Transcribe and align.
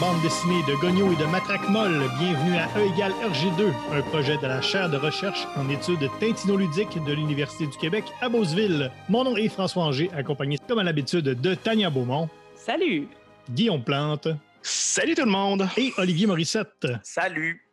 Bande 0.00 0.20
dessinée, 0.22 0.62
de 0.68 0.74
gogno 0.76 1.12
et 1.12 1.16
de 1.16 1.24
matraque 1.24 1.68
molle, 1.70 2.04
bienvenue 2.20 2.56
à 2.56 2.68
E 2.78 2.86
égale 2.94 3.12
RG2, 3.12 3.72
un 3.92 4.02
projet 4.02 4.36
de 4.36 4.46
la 4.46 4.60
chaire 4.62 4.88
de 4.88 4.96
recherche 4.96 5.46
en 5.56 5.68
études 5.68 6.08
tintinoludiques 6.20 7.02
de 7.04 7.12
l'Université 7.12 7.66
du 7.66 7.76
Québec 7.78 8.04
à 8.20 8.28
Beauceville. 8.28 8.92
Mon 9.08 9.24
nom 9.24 9.36
est 9.36 9.48
François 9.48 9.84
Anger, 9.84 10.10
accompagné 10.16 10.58
comme 10.68 10.78
à 10.78 10.84
l'habitude 10.84 11.24
de 11.24 11.54
Tania 11.54 11.90
Beaumont, 11.90 12.28
Salut! 12.54 13.08
Guillaume 13.50 13.82
Plante 13.82 14.28
Salut 14.62 15.14
tout 15.14 15.24
le 15.24 15.30
monde! 15.30 15.66
et 15.76 15.92
Olivier 15.96 16.26
Morissette. 16.26 16.86
Salut! 17.02 17.64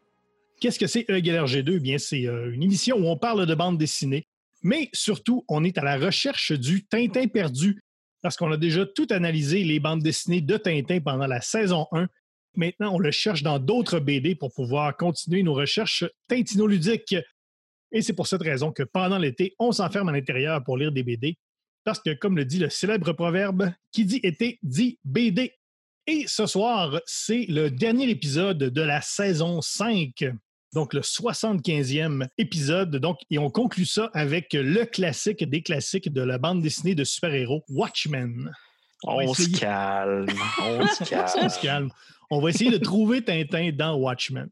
Qu'est-ce 0.60 0.80
que 0.80 0.88
c'est 0.88 1.06
E 1.10 1.18
égale 1.18 1.46
RG2? 1.46 1.80
Bien, 1.80 1.98
c'est 1.98 2.26
euh, 2.28 2.52
une 2.54 2.64
émission 2.64 2.98
où 2.98 3.08
on 3.08 3.18
parle 3.18 3.46
de 3.46 3.54
bande 3.56 3.78
dessinée, 3.78 4.26
mais 4.64 4.90
surtout, 4.94 5.44
on 5.48 5.64
est 5.64 5.78
à 5.78 5.84
la 5.84 5.98
recherche 5.98 6.54
du 6.54 6.86
Tintin 6.86 7.28
perdu, 7.28 7.84
parce 8.26 8.38
qu'on 8.38 8.52
a 8.52 8.58
déjà 8.58 8.88
tout 8.88 9.06
analysé 9.12 9.64
les 9.64 9.80
bandes 9.80 10.02
dessinées 10.02 10.42
de 10.42 10.58
Tintin 10.58 11.00
pendant 11.00 11.28
la 11.28 11.42
saison 11.42 11.86
1. 11.92 12.08
Maintenant, 12.56 12.96
on 12.96 12.98
le 12.98 13.12
cherche 13.12 13.44
dans 13.44 13.60
d'autres 13.60 14.00
BD 14.00 14.34
pour 14.34 14.52
pouvoir 14.52 14.98
continuer 14.98 15.44
nos 15.44 15.54
recherches 15.54 16.06
tintinoludiques. 16.28 17.16
Et 17.92 18.02
c'est 18.02 18.14
pour 18.14 18.26
cette 18.26 18.42
raison 18.42 18.72
que 18.72 18.82
pendant 18.82 19.20
l'été, 19.20 19.54
on 19.60 19.72
s'enferme 19.72 20.10
à 20.10 20.12
l'intérieur 20.12 20.64
pour 20.64 20.76
lire 20.76 20.92
des 20.92 21.04
BD, 21.04 21.38
parce 21.84 22.00
que, 22.00 22.16
comme 22.16 22.36
le 22.36 22.46
dit 22.46 22.58
le 22.58 22.72
célèbre 22.72 23.14
proverbe, 23.14 23.72
qui 23.92 24.06
dit 24.06 24.22
été 24.24 24.58
dit 24.64 24.98
BD. 25.04 25.54
Et 26.08 26.26
ce 26.26 26.48
soir, 26.48 27.00
c'est 27.06 27.46
le 27.48 27.70
dernier 27.70 28.10
épisode 28.10 28.58
de 28.58 28.82
la 28.82 29.02
saison 29.02 29.62
5 29.62 30.26
donc 30.76 30.94
le 30.94 31.02
75e 31.02 32.28
épisode. 32.38 32.96
Donc, 32.98 33.18
et 33.32 33.40
on 33.40 33.50
conclut 33.50 33.86
ça 33.86 34.12
avec 34.14 34.50
le 34.54 34.86
classique 34.86 35.50
des 35.50 35.64
classiques 35.64 36.12
de 36.14 36.22
la 36.22 36.38
bande 36.38 36.62
dessinée 36.62 36.94
de 36.96 37.04
super-héros, 37.04 37.64
Watchmen. 37.70 38.52
On 39.04 39.22
On 39.30 39.34
se 39.34 39.50
calme. 39.58 40.26
On 40.62 40.86
se 40.88 41.04
On 41.04 41.06
calme. 41.08 41.50
se 41.50 41.62
calme. 41.62 41.90
On 42.30 42.42
va 42.42 42.50
essayer 42.50 42.72
de 42.72 42.78
trouver 42.78 43.24
Tintin 43.24 43.72
dans 43.74 43.96
Watchmen. 43.96 44.50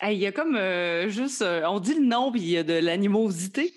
Hey, 0.00 0.16
Il 0.16 0.20
y 0.22 0.26
a 0.26 0.32
comme 0.32 0.56
euh, 0.56 1.08
juste. 1.08 1.42
euh, 1.42 1.62
on 1.68 1.78
dit 1.80 1.94
le 1.94 2.04
nom, 2.06 2.30
puis 2.32 2.40
il 2.40 2.48
y 2.50 2.58
a 2.58 2.62
de 2.62 2.74
l'animosité. 2.74 3.72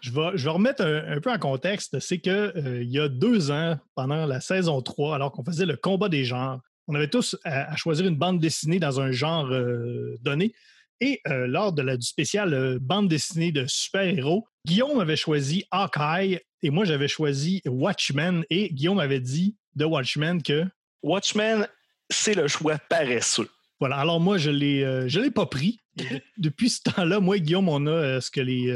Je 0.00 0.10
vais, 0.10 0.30
je 0.34 0.44
vais 0.44 0.50
remettre 0.50 0.82
un, 0.84 1.16
un 1.16 1.20
peu 1.20 1.30
en 1.32 1.38
contexte. 1.38 1.98
C'est 2.00 2.18
que 2.18 2.30
euh, 2.56 2.82
il 2.82 2.90
y 2.90 2.98
a 3.00 3.08
deux 3.08 3.50
ans, 3.50 3.78
pendant 3.94 4.26
la 4.26 4.40
saison 4.40 4.80
3, 4.82 5.14
alors 5.14 5.32
qu'on 5.32 5.44
faisait 5.44 5.66
le 5.66 5.76
combat 5.76 6.08
des 6.08 6.24
genres, 6.24 6.60
on 6.88 6.94
avait 6.94 7.08
tous 7.08 7.36
à, 7.44 7.72
à 7.72 7.76
choisir 7.76 8.06
une 8.06 8.16
bande 8.16 8.38
dessinée 8.40 8.78
dans 8.78 9.00
un 9.00 9.10
genre 9.12 9.46
euh, 9.46 10.16
donné. 10.22 10.54
Et 11.00 11.20
euh, 11.28 11.46
lors 11.46 11.72
de 11.72 11.82
la, 11.82 11.96
du 11.96 12.06
spécial 12.06 12.54
euh, 12.54 12.78
bande 12.80 13.08
dessinée 13.08 13.52
de 13.52 13.64
super-héros, 13.66 14.46
Guillaume 14.66 14.98
avait 15.00 15.16
choisi 15.16 15.64
Hawkeye 15.70 16.40
et 16.62 16.70
moi 16.70 16.84
j'avais 16.84 17.08
choisi 17.08 17.60
Watchmen. 17.66 18.44
Et 18.50 18.72
Guillaume 18.72 18.98
avait 18.98 19.20
dit 19.20 19.56
de 19.74 19.84
Watchmen 19.84 20.42
que 20.42 20.64
Watchmen, 21.02 21.68
c'est 22.10 22.34
le 22.34 22.48
choix 22.48 22.78
paresseux. 22.88 23.48
Voilà. 23.78 23.96
Alors 23.96 24.20
moi, 24.20 24.38
je 24.38 24.50
l'ai, 24.50 24.82
euh, 24.82 25.06
je 25.06 25.20
l'ai 25.20 25.30
pas 25.30 25.46
pris. 25.46 25.80
Depuis 26.38 26.70
ce 26.70 26.80
temps-là, 26.82 27.20
moi 27.20 27.36
et 27.36 27.40
Guillaume, 27.40 27.68
on 27.68 27.86
a 27.86 28.20
ce 28.20 28.30
que 28.30 28.40
les, 28.40 28.66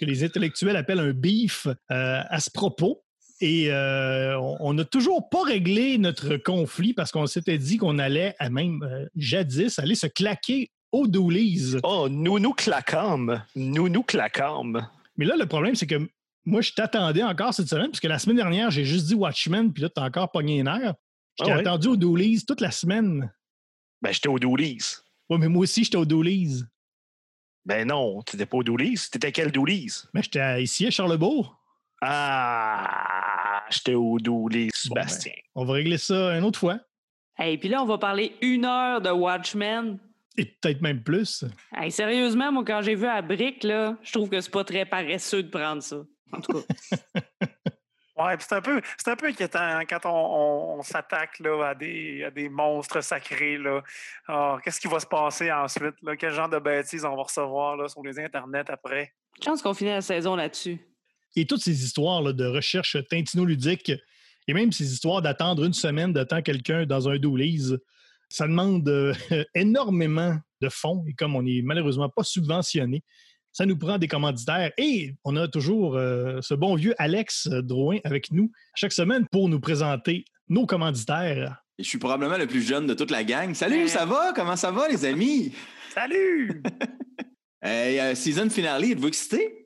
que 0.00 0.04
les 0.04 0.24
intellectuels 0.24 0.76
appellent 0.76 1.00
un 1.00 1.12
beef 1.12 1.66
à 1.88 2.40
ce 2.40 2.50
propos. 2.50 3.02
Et 3.42 3.70
euh, 3.70 4.38
on- 4.40 4.56
on 4.60 4.72
n'a 4.74 4.84
toujours 4.86 5.28
pas 5.28 5.42
réglé 5.42 5.98
notre 5.98 6.36
conflit 6.38 6.94
parce 6.94 7.12
qu'on 7.12 7.26
s'était 7.26 7.58
dit 7.58 7.76
qu'on 7.76 7.98
allait, 7.98 8.34
à 8.38 8.48
même 8.48 8.82
euh, 8.82 9.04
jadis, 9.14 9.78
aller 9.78 9.94
se 9.94 10.06
claquer 10.06 10.70
aux 10.92 11.06
doulise. 11.06 11.78
Oh, 11.82 12.08
nous 12.10 12.38
nous 12.38 12.52
claquâmes. 12.52 13.44
Nous 13.54 13.88
nous 13.88 14.02
claquâmes. 14.02 14.88
Mais 15.16 15.24
là, 15.24 15.36
le 15.36 15.46
problème, 15.46 15.74
c'est 15.74 15.86
que 15.86 16.08
moi, 16.44 16.60
je 16.60 16.72
t'attendais 16.72 17.22
encore 17.22 17.52
cette 17.54 17.68
semaine, 17.68 17.88
parce 17.90 18.00
que 18.00 18.08
la 18.08 18.18
semaine 18.18 18.36
dernière, 18.36 18.70
j'ai 18.70 18.84
juste 18.84 19.06
dit 19.06 19.14
Watchmen, 19.14 19.72
puis 19.72 19.82
là, 19.82 19.88
t'as 19.88 20.04
encore 20.04 20.30
pogné 20.30 20.60
un 20.60 20.66
air. 20.80 20.94
Je 21.38 21.44
t'ai 21.44 21.50
Ah 21.50 21.54
ouais? 21.56 21.60
attendu 21.60 21.88
aux 21.88 21.96
doulise 21.96 22.46
toute 22.46 22.60
la 22.60 22.70
semaine. 22.70 23.32
Ben, 24.00 24.12
j'étais 24.12 24.28
au 24.28 24.38
Doolies. 24.38 24.78
Ouais, 25.28 25.38
mais 25.38 25.48
moi 25.48 25.62
aussi, 25.62 25.82
j'étais 25.84 25.96
aux 25.96 26.04
doulise. 26.04 26.68
Ben 27.64 27.88
non, 27.88 28.22
t'étais 28.22 28.46
pas 28.46 28.58
au 28.58 28.62
Doolies. 28.62 29.00
T'étais 29.10 29.32
quel 29.32 29.50
Doolies? 29.50 30.04
Mais 30.14 30.22
j'étais 30.22 30.38
à- 30.40 30.60
ici 30.60 30.86
à 30.86 30.90
Charlebourg. 30.90 31.58
Ah, 32.00 33.62
j'étais 33.70 33.94
au 33.94 34.18
Doolies, 34.18 34.70
Bon, 34.88 34.94
ben. 34.94 35.02
Sébastien. 35.08 35.32
On 35.54 35.64
va 35.64 35.74
régler 35.74 35.98
ça 35.98 36.36
une 36.38 36.44
autre 36.44 36.58
fois. 36.58 36.78
Hey, 37.38 37.58
puis 37.58 37.68
là, 37.68 37.82
on 37.82 37.86
va 37.86 37.98
parler 37.98 38.36
une 38.40 38.64
heure 38.64 39.00
de 39.00 39.10
Watchmen. 39.10 39.98
Et 40.38 40.44
peut-être 40.44 40.82
même 40.82 41.02
plus. 41.02 41.44
Hey, 41.74 41.90
sérieusement, 41.90 42.52
moi, 42.52 42.62
quand 42.66 42.82
j'ai 42.82 42.94
vu 42.94 43.06
à 43.06 43.22
Brick, 43.22 43.64
là, 43.64 43.96
je 44.02 44.12
trouve 44.12 44.28
que 44.28 44.40
c'est 44.40 44.50
pas 44.50 44.64
très 44.64 44.84
paresseux 44.84 45.42
de 45.42 45.48
prendre 45.48 45.82
ça. 45.82 45.96
En 46.32 46.40
tout 46.40 46.52
cas. 46.60 47.20
Ouais, 48.18 48.34
puis 48.38 48.46
c'est 48.48 48.54
un 48.54 48.62
peu, 48.62 48.80
c'est 48.96 49.10
un 49.10 49.16
peu 49.16 49.26
inquiétant 49.26 49.58
hein, 49.60 49.84
quand 49.84 50.06
on, 50.06 50.08
on- 50.08 50.78
on 50.78 50.82
s'attaque 50.82 51.38
là, 51.40 51.68
à, 51.68 51.74
des, 51.74 52.24
à 52.24 52.30
des 52.30 52.48
monstres 52.48 53.02
sacrés. 53.02 53.58
Là. 53.58 53.82
Ah, 54.26 54.56
qu'est-ce 54.64 54.80
qui 54.80 54.88
va 54.88 54.98
se 55.00 55.06
passer 55.06 55.52
ensuite? 55.52 55.96
Là? 56.02 56.16
Quel 56.16 56.32
genre 56.32 56.48
de 56.48 56.58
bêtises 56.58 57.04
on 57.04 57.14
va 57.14 57.24
recevoir 57.24 57.76
là, 57.76 57.88
sur 57.88 58.02
les 58.02 58.18
internets 58.18 58.70
après? 58.70 59.12
Chance 59.44 59.60
qu'on 59.60 59.74
finit 59.74 59.90
la 59.90 60.00
saison 60.00 60.34
là-dessus. 60.34 60.78
Et 61.36 61.46
toutes 61.46 61.60
ces 61.60 61.84
histoires 61.84 62.22
là, 62.22 62.32
de 62.32 62.46
recherche 62.46 62.96
tintino-ludique, 63.10 63.92
et 64.48 64.54
même 64.54 64.72
ces 64.72 64.90
histoires 64.90 65.20
d'attendre 65.20 65.64
une 65.64 65.74
semaine 65.74 66.14
de 66.14 66.24
temps 66.24 66.40
quelqu'un 66.40 66.86
dans 66.86 67.10
un 67.10 67.18
doulise, 67.18 67.78
ça 68.28 68.46
demande 68.46 68.88
euh, 68.88 69.14
énormément 69.54 70.36
de 70.60 70.68
fonds. 70.68 71.04
Et 71.08 71.14
comme 71.14 71.36
on 71.36 71.42
n'est 71.42 71.62
malheureusement 71.62 72.08
pas 72.08 72.22
subventionné, 72.24 73.02
ça 73.52 73.64
nous 73.66 73.76
prend 73.78 73.98
des 73.98 74.08
commanditaires. 74.08 74.72
Et 74.78 75.14
on 75.24 75.36
a 75.36 75.48
toujours 75.48 75.96
euh, 75.96 76.40
ce 76.42 76.54
bon 76.54 76.74
vieux 76.74 76.94
Alex 76.98 77.48
Drouin 77.48 77.98
avec 78.04 78.30
nous 78.30 78.50
chaque 78.74 78.92
semaine 78.92 79.26
pour 79.30 79.48
nous 79.48 79.60
présenter 79.60 80.24
nos 80.48 80.66
commanditaires. 80.66 81.62
Et 81.78 81.82
je 81.82 81.88
suis 81.88 81.98
probablement 81.98 82.38
le 82.38 82.46
plus 82.46 82.62
jeune 82.62 82.86
de 82.86 82.94
toute 82.94 83.10
la 83.10 83.24
gang. 83.24 83.52
Salut, 83.54 83.82
Ouais. 83.82 83.88
ça 83.88 84.06
va? 84.06 84.32
Comment 84.34 84.56
ça 84.56 84.70
va, 84.70 84.88
les 84.88 85.04
amis? 85.04 85.52
Salut! 85.94 86.62
Hey, 87.62 87.98
euh, 87.98 88.14
season 88.14 88.48
finale, 88.48 88.84
êtes-vous 88.84 89.08
excité? 89.08 89.65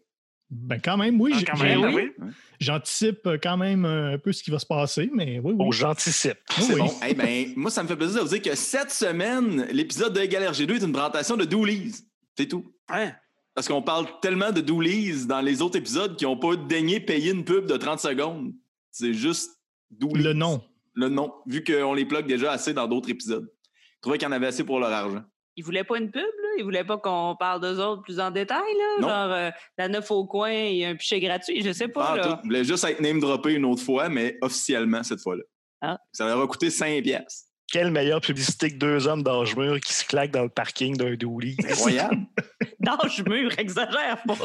Ben 0.50 0.80
quand 0.82 0.96
même, 0.96 1.20
oui, 1.20 1.32
Ah, 1.48 1.54
oui. 1.92 2.10
j'anticipe 2.58 3.28
quand 3.42 3.56
même 3.56 3.84
un 3.84 4.18
peu 4.18 4.32
ce 4.32 4.42
qui 4.42 4.50
va 4.50 4.58
se 4.58 4.66
passer, 4.66 5.08
mais 5.14 5.38
oui, 5.38 5.52
oui. 5.56 5.64
Oh, 5.68 5.72
j'anticipe. 5.72 6.38
C'est 6.58 6.74
oui. 6.74 6.80
bon. 6.80 6.90
Eh 7.08 7.14
ben, 7.14 7.52
moi, 7.56 7.70
ça 7.70 7.82
me 7.82 7.88
fait 7.88 7.96
plaisir 7.96 8.16
de 8.24 8.28
vous 8.28 8.34
dire 8.36 8.42
que 8.42 8.56
cette 8.56 8.90
semaine, 8.90 9.66
l'épisode 9.70 10.12
de 10.12 10.20
Égal 10.20 10.42
RG2 10.42 10.74
est 10.76 10.82
une 10.84 10.92
présentation 10.92 11.36
de 11.36 11.44
Doolies. 11.44 11.94
C'est 12.36 12.46
tout. 12.46 12.72
Hein? 12.88 13.12
Parce 13.54 13.68
qu'on 13.68 13.82
parle 13.82 14.06
tellement 14.20 14.50
de 14.50 14.60
Doolies 14.60 15.26
dans 15.26 15.40
les 15.40 15.62
autres 15.62 15.76
épisodes 15.78 16.16
qui 16.16 16.24
n'ont 16.24 16.36
pas 16.36 16.56
daigné 16.56 16.98
payer 16.98 17.30
une 17.32 17.44
pub 17.44 17.66
de 17.66 17.76
30 17.76 18.00
secondes. 18.00 18.52
C'est 18.90 19.14
juste 19.14 19.52
Doolies. 19.90 20.22
Le 20.22 20.32
nom. 20.32 20.62
Le 20.94 21.08
nom, 21.08 21.32
vu 21.46 21.62
qu'on 21.62 21.94
les 21.94 22.04
plug 22.04 22.26
déjà 22.26 22.50
assez 22.50 22.74
dans 22.74 22.88
d'autres 22.88 23.08
épisodes. 23.10 23.48
Je 23.96 24.00
trouvais 24.00 24.18
qu'il 24.18 24.26
y 24.26 24.28
en 24.28 24.32
avait 24.32 24.48
assez 24.48 24.64
pour 24.64 24.80
leur 24.80 24.90
argent. 24.90 25.22
Ils 25.56 25.62
voulaient 25.64 25.84
pas 25.84 25.98
une 25.98 26.10
pub? 26.10 26.22
Ils 26.60 26.64
voulaient 26.64 26.84
pas 26.84 26.98
qu'on 26.98 27.36
parle 27.38 27.60
d'eux 27.62 27.80
autres 27.80 28.02
plus 28.02 28.20
en 28.20 28.30
détail, 28.30 28.58
là? 28.58 29.00
Non. 29.00 29.08
Genre, 29.08 29.32
euh, 29.32 29.50
la 29.78 29.88
neuf 29.88 30.10
au 30.10 30.26
coin 30.26 30.50
et 30.50 30.84
un 30.84 30.94
pichet 30.94 31.18
gratuit, 31.20 31.62
je 31.62 31.72
sais 31.72 31.88
pas, 31.88 32.16
là. 32.16 32.22
tout. 32.22 32.36
Je 32.42 32.48
voulais 32.48 32.64
juste 32.64 32.84
être 32.84 33.00
name 33.00 33.18
droppé 33.18 33.54
une 33.54 33.64
autre 33.64 33.82
fois, 33.82 34.10
mais 34.10 34.36
officiellement 34.42 35.02
cette 35.02 35.20
fois-là. 35.20 35.42
Ah. 35.80 35.98
Ça 36.12 36.26
leur 36.26 36.40
a 36.40 36.46
coûté 36.46 36.68
5 36.68 37.02
piastres. 37.02 37.48
Quelle 37.72 37.90
meilleure 37.90 38.20
publicité 38.20 38.68
que 38.68 38.76
deux 38.76 39.06
hommes 39.06 39.22
d'âge 39.22 39.56
mûr 39.56 39.80
qui 39.80 39.94
se 39.94 40.04
claquent 40.04 40.32
dans 40.32 40.42
le 40.42 40.48
parking 40.50 40.96
d'un 40.96 41.14
Doolies. 41.14 41.56
Incroyable. 41.64 42.26
D'âge 42.80 43.24
mûr, 43.26 43.50
exagère 43.58 44.22
pas. 44.26 44.36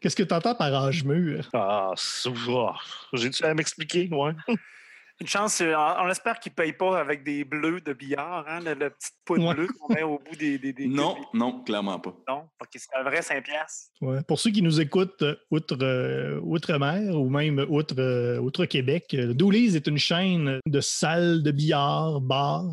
Qu'est-ce 0.00 0.14
que 0.14 0.22
tu 0.22 0.34
entends 0.34 0.54
par 0.54 0.72
âge 0.74 1.04
mûr? 1.04 1.48
Ah, 1.52 1.92
ça 1.96 2.30
va. 2.30 2.74
J'ai-tu 3.14 3.44
à 3.44 3.54
m'expliquer, 3.54 4.08
ouais? 4.12 4.32
Une 5.20 5.26
chance, 5.26 5.60
on 5.60 6.08
espère 6.08 6.38
qu'ils 6.38 6.52
ne 6.52 6.54
payent 6.54 6.72
pas 6.72 7.00
avec 7.00 7.24
des 7.24 7.44
bleus 7.44 7.80
de 7.80 7.92
billard, 7.92 8.44
hein, 8.48 8.60
le, 8.60 8.74
le 8.74 8.90
petit 8.90 9.10
poudre 9.24 9.48
Ouais. 9.48 9.54
bleu 9.54 9.66
qu'on 9.66 9.92
met 9.92 10.02
au 10.04 10.18
bout 10.20 10.36
des. 10.36 10.58
des, 10.58 10.72
des 10.72 10.86
non, 10.86 11.14
des- 11.14 11.38
non, 11.38 11.64
clairement 11.64 11.98
pas. 11.98 12.14
Non, 12.28 12.44
ok, 12.60 12.68
c'est 12.76 12.94
un 12.96 13.02
vrai 13.02 13.20
5 13.20 13.42
piastres. 13.44 13.90
Ouais. 14.00 14.22
Pour 14.28 14.38
ceux 14.38 14.50
qui 14.52 14.62
nous 14.62 14.80
écoutent 14.80 15.22
euh, 15.22 15.34
outre, 15.50 15.76
euh, 15.82 16.38
outre-mer 16.44 17.16
ou 17.16 17.28
même 17.30 17.66
outre, 17.68 17.96
euh, 17.98 18.38
outre-Québec, 18.38 19.06
euh, 19.14 19.34
Doolies 19.34 19.74
est 19.74 19.88
une 19.88 19.98
chaîne 19.98 20.60
de 20.64 20.80
salles 20.80 21.42
de 21.42 21.50
billard, 21.50 22.20
bars, 22.20 22.64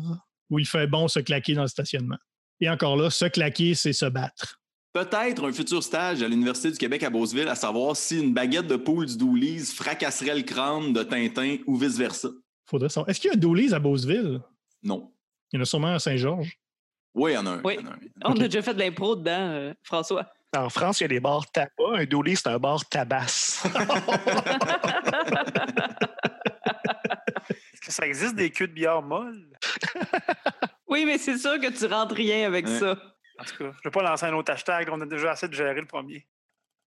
où 0.48 0.60
il 0.60 0.66
fait 0.66 0.86
bon 0.86 1.08
se 1.08 1.18
claquer 1.18 1.54
dans 1.54 1.62
le 1.62 1.68
stationnement. 1.68 2.18
Et 2.60 2.70
encore 2.70 2.96
là, 2.96 3.10
se 3.10 3.24
claquer, 3.24 3.74
c'est 3.74 3.92
se 3.92 4.06
battre. 4.06 4.60
Peut-être 4.96 5.46
un 5.46 5.52
futur 5.52 5.82
stage 5.82 6.22
à 6.22 6.28
l'Université 6.28 6.70
du 6.70 6.78
Québec 6.78 7.02
à 7.02 7.10
Beauceville 7.10 7.48
à 7.48 7.54
savoir 7.54 7.94
si 7.94 8.18
une 8.18 8.32
baguette 8.32 8.66
de 8.66 8.76
poule 8.76 9.04
du 9.04 9.18
Doolies 9.18 9.66
fracasserait 9.66 10.34
le 10.34 10.40
crâne 10.42 10.94
de 10.94 11.02
Tintin 11.02 11.58
ou 11.66 11.76
vice-versa. 11.76 12.30
Faudrait 12.64 12.88
savoir. 12.88 13.10
Est-ce 13.10 13.20
qu'il 13.20 13.28
y 13.28 13.34
a 13.34 13.36
un 13.36 13.38
Doolies 13.38 13.74
à 13.74 13.78
Beauceville? 13.78 14.40
Non. 14.82 15.12
Il 15.52 15.56
y 15.56 15.58
en 15.58 15.62
a 15.62 15.66
sûrement 15.66 15.92
à 15.92 15.98
Saint-Georges. 15.98 16.58
Oui, 17.14 17.32
il 17.32 17.34
y 17.34 17.36
en 17.36 17.44
a 17.44 17.50
un. 17.50 17.60
Oui. 17.62 17.76
il 17.78 17.84
y 17.84 17.86
en 17.86 17.90
a 17.90 17.94
un. 17.94 17.98
On 18.24 18.40
a 18.40 18.44
déjà 18.48 18.62
fait 18.62 18.72
de 18.72 18.78
l'impro 18.78 19.16
dedans, 19.16 19.32
euh, 19.50 19.74
François. 19.82 20.26
En 20.56 20.70
France, 20.70 21.00
il 21.00 21.02
y 21.02 21.04
a 21.04 21.08
des 21.08 21.20
bars 21.20 21.44
tabac. 21.52 21.72
Un 21.92 22.06
douli, 22.06 22.34
c'est 22.34 22.48
un 22.48 22.58
bar 22.58 22.82
tabasse. 22.88 23.66
Est-ce 27.50 27.80
que 27.82 27.92
ça 27.92 28.06
existe 28.06 28.34
des 28.34 28.48
queues 28.50 28.66
de 28.68 28.72
bière 28.72 29.02
molles? 29.02 29.46
Oui, 30.88 31.04
mais 31.04 31.18
c'est 31.18 31.36
sûr 31.36 31.60
que 31.60 31.70
tu 31.70 31.84
rentres 31.84 32.14
rien 32.14 32.46
avec 32.46 32.66
Ouais. 32.66 32.78
ça. 32.78 32.96
En 33.38 33.44
tout 33.44 33.56
cas, 33.56 33.64
je 33.64 33.64
ne 33.64 33.84
vais 33.84 33.90
pas 33.90 34.02
lancer 34.02 34.26
un 34.26 34.34
autre 34.34 34.52
hashtag. 34.52 34.88
On 34.90 35.00
a 35.00 35.06
déjà 35.06 35.32
assez 35.32 35.48
de 35.48 35.54
gérer 35.54 35.80
le 35.80 35.86
premier. 35.86 36.26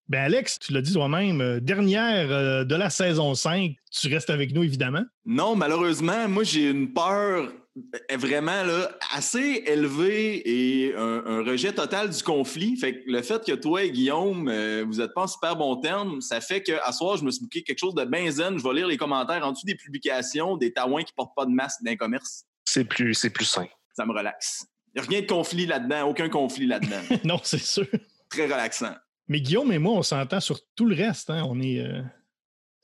Ben 0.08 0.22
Alex, 0.22 0.58
tu 0.58 0.72
l'as 0.72 0.82
dit 0.82 0.92
toi-même, 0.92 1.40
euh, 1.40 1.60
dernière 1.60 2.32
euh, 2.32 2.64
de 2.64 2.74
la 2.74 2.90
saison 2.90 3.34
5, 3.34 3.76
tu 3.92 4.12
restes 4.12 4.30
avec 4.30 4.52
nous 4.52 4.64
évidemment. 4.64 5.04
Non, 5.24 5.54
malheureusement, 5.54 6.28
moi, 6.28 6.42
j'ai 6.42 6.68
une 6.68 6.92
peur 6.92 7.52
euh, 7.76 8.16
vraiment 8.16 8.64
là, 8.64 8.90
assez 9.12 9.62
élevée 9.66 10.42
et 10.44 10.94
un, 10.96 11.22
un 11.24 11.44
rejet 11.44 11.72
total 11.72 12.10
du 12.10 12.22
conflit. 12.24 12.76
Fait 12.76 12.94
que 12.94 13.10
le 13.10 13.22
fait 13.22 13.44
que 13.44 13.52
toi 13.52 13.84
et 13.84 13.92
Guillaume, 13.92 14.48
euh, 14.48 14.84
vous 14.84 14.96
n'êtes 14.96 15.14
pas 15.14 15.22
en 15.22 15.26
super 15.28 15.54
bon 15.54 15.76
terme, 15.76 16.20
ça 16.20 16.40
fait 16.40 16.62
qu'à 16.62 16.90
soir, 16.90 17.16
je 17.16 17.24
me 17.24 17.30
suis 17.30 17.42
booké 17.42 17.62
quelque 17.62 17.78
chose 17.78 17.94
de 17.94 18.04
bien 18.04 18.28
zen. 18.30 18.58
Je 18.58 18.64
vais 18.64 18.74
lire 18.74 18.88
les 18.88 18.96
commentaires 18.96 19.46
en 19.46 19.52
dessous 19.52 19.66
des 19.66 19.76
publications 19.76 20.56
des 20.56 20.72
taouins 20.72 21.04
qui 21.04 21.12
portent 21.12 21.36
pas 21.36 21.46
de 21.46 21.52
masque 21.52 21.82
d'un 21.84 21.94
commerce. 21.94 22.44
C'est 22.64 22.84
plus, 22.84 23.14
c'est 23.14 23.30
plus 23.30 23.44
sain. 23.44 23.66
Ça 23.96 24.04
me 24.04 24.12
relaxe. 24.12 24.66
Il 24.94 25.00
n'y 25.00 25.06
a 25.06 25.08
rien 25.10 25.20
de 25.22 25.26
conflit 25.26 25.66
là-dedans, 25.66 26.08
aucun 26.08 26.28
conflit 26.28 26.66
là-dedans. 26.66 27.00
non, 27.24 27.40
c'est 27.42 27.60
sûr. 27.60 27.86
Très 28.28 28.44
relaxant. 28.44 28.94
Mais 29.28 29.40
Guillaume 29.40 29.70
et 29.72 29.78
moi, 29.78 29.92
on 29.94 30.02
s'entend 30.02 30.40
sur 30.40 30.58
tout 30.74 30.86
le 30.86 30.96
reste. 30.96 31.30
hein. 31.30 31.44
On, 31.48 31.60
est, 31.60 31.78
euh, 31.78 32.02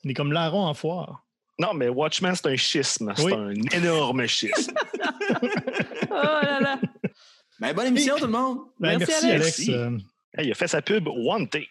on 0.05 0.09
est 0.09 0.13
comme 0.13 0.31
larron 0.31 0.65
en 0.65 0.73
foire. 0.73 1.25
Non, 1.59 1.73
mais 1.73 1.89
Watchmen, 1.89 2.35
c'est 2.35 2.47
un 2.47 2.55
schisme. 2.55 3.13
C'est 3.17 3.23
Oui. 3.23 3.33
un 3.33 3.53
énorme 3.77 4.25
schisme. 4.27 4.73
Oh 6.09 6.13
là 6.43 6.59
là! 6.61 6.79
Ben, 7.59 7.73
bonne 7.73 7.87
émission, 7.87 8.15
tout 8.17 8.25
le 8.25 8.31
monde. 8.31 8.59
Ben, 8.79 8.97
Merci, 8.97 9.11
merci, 9.11 9.25
Alex. 9.25 9.43
Alex. 9.45 9.57
Merci. 9.59 9.73
Euh, 9.73 9.97
Hey, 10.37 10.47
il 10.47 10.51
a 10.51 10.55
fait 10.55 10.67
sa 10.67 10.81
pub 10.83 11.07
One 11.07 11.47
Take. 11.49 11.69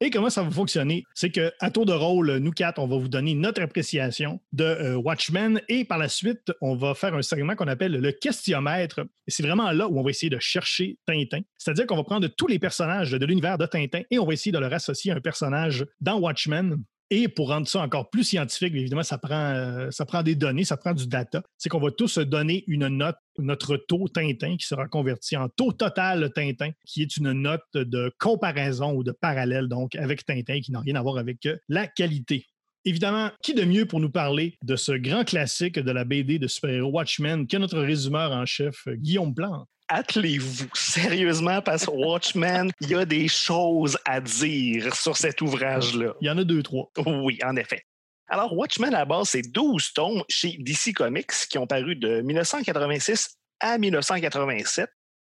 Et 0.00 0.10
comment 0.10 0.28
ça 0.28 0.42
va 0.42 0.50
fonctionner? 0.50 1.04
C'est 1.14 1.30
qu'à 1.30 1.70
tour 1.72 1.86
de 1.86 1.92
rôle, 1.92 2.38
nous 2.38 2.50
quatre, 2.50 2.80
on 2.80 2.86
va 2.86 2.96
vous 2.96 3.08
donner 3.08 3.34
notre 3.34 3.62
appréciation 3.62 4.40
de 4.52 4.64
euh, 4.64 4.96
Watchmen 4.96 5.60
et 5.68 5.84
par 5.84 5.98
la 5.98 6.08
suite, 6.08 6.52
on 6.60 6.74
va 6.74 6.94
faire 6.94 7.14
un 7.14 7.22
segment 7.22 7.54
qu'on 7.54 7.68
appelle 7.68 7.92
le 7.92 8.12
questionnaire. 8.12 8.88
Et 8.98 9.30
c'est 9.30 9.44
vraiment 9.44 9.70
là 9.70 9.88
où 9.88 9.98
on 9.98 10.02
va 10.02 10.10
essayer 10.10 10.30
de 10.30 10.38
chercher 10.40 10.98
Tintin. 11.06 11.40
C'est-à-dire 11.56 11.86
qu'on 11.86 11.96
va 11.96 12.04
prendre 12.04 12.26
tous 12.26 12.48
les 12.48 12.58
personnages 12.58 13.12
de 13.12 13.24
l'univers 13.24 13.56
de 13.56 13.66
Tintin 13.66 14.02
et 14.10 14.18
on 14.18 14.26
va 14.26 14.32
essayer 14.32 14.52
de 14.52 14.58
leur 14.58 14.72
associer 14.72 15.12
un 15.12 15.20
personnage 15.20 15.86
dans 16.00 16.18
Watchmen. 16.18 16.82
Et 17.10 17.28
pour 17.28 17.48
rendre 17.48 17.68
ça 17.68 17.80
encore 17.80 18.08
plus 18.08 18.24
scientifique, 18.24 18.74
évidemment, 18.74 19.02
ça 19.02 19.18
prend, 19.18 19.52
euh, 19.54 19.90
ça 19.90 20.06
prend 20.06 20.22
des 20.22 20.34
données, 20.34 20.64
ça 20.64 20.76
prend 20.76 20.94
du 20.94 21.06
data. 21.06 21.42
C'est 21.58 21.68
qu'on 21.68 21.80
va 21.80 21.90
tous 21.90 22.18
donner 22.18 22.64
une 22.66 22.88
note, 22.88 23.16
notre 23.38 23.76
taux 23.76 24.08
Tintin 24.08 24.56
qui 24.56 24.66
sera 24.66 24.88
converti 24.88 25.36
en 25.36 25.48
taux 25.48 25.72
total 25.72 26.32
Tintin, 26.34 26.70
qui 26.86 27.02
est 27.02 27.16
une 27.16 27.32
note 27.32 27.62
de 27.74 28.12
comparaison 28.18 28.92
ou 28.94 29.04
de 29.04 29.12
parallèle, 29.12 29.68
donc, 29.68 29.94
avec 29.96 30.24
Tintin, 30.24 30.60
qui 30.60 30.72
n'a 30.72 30.80
rien 30.80 30.94
à 30.94 31.02
voir 31.02 31.18
avec 31.18 31.44
euh, 31.46 31.56
la 31.68 31.86
qualité. 31.86 32.46
Évidemment, 32.86 33.30
qui 33.42 33.54
de 33.54 33.64
mieux 33.64 33.86
pour 33.86 34.00
nous 34.00 34.10
parler 34.10 34.56
de 34.62 34.76
ce 34.76 34.92
grand 34.92 35.24
classique 35.24 35.78
de 35.78 35.90
la 35.90 36.04
BD 36.04 36.38
de 36.38 36.46
super-héros 36.46 36.90
Watchmen 36.90 37.46
que 37.46 37.56
notre 37.56 37.80
résumeur 37.80 38.32
en 38.32 38.46
chef, 38.46 38.86
euh, 38.88 38.94
Guillaume 38.96 39.34
Plante? 39.34 39.68
Attelez-vous 39.96 40.66
sérieusement 40.74 41.62
parce 41.62 41.86
que 41.86 41.92
Watchmen, 41.92 42.72
il 42.80 42.90
y 42.90 42.96
a 42.96 43.04
des 43.04 43.28
choses 43.28 43.96
à 44.04 44.20
dire 44.20 44.92
sur 44.92 45.16
cet 45.16 45.40
ouvrage-là. 45.40 46.14
Il 46.20 46.26
y 46.26 46.30
en 46.30 46.36
a 46.36 46.42
deux, 46.42 46.64
trois. 46.64 46.90
Oui, 47.06 47.38
en 47.44 47.54
effet. 47.54 47.84
Alors, 48.26 48.52
Watchmen, 48.56 48.92
à 48.92 48.98
la 48.98 49.04
base, 49.04 49.28
c'est 49.28 49.42
12 49.52 49.92
tomes 49.92 50.24
chez 50.28 50.56
DC 50.58 50.94
Comics 50.96 51.30
qui 51.48 51.58
ont 51.58 51.68
paru 51.68 51.94
de 51.94 52.22
1986 52.22 53.36
à 53.60 53.78
1987. 53.78 54.90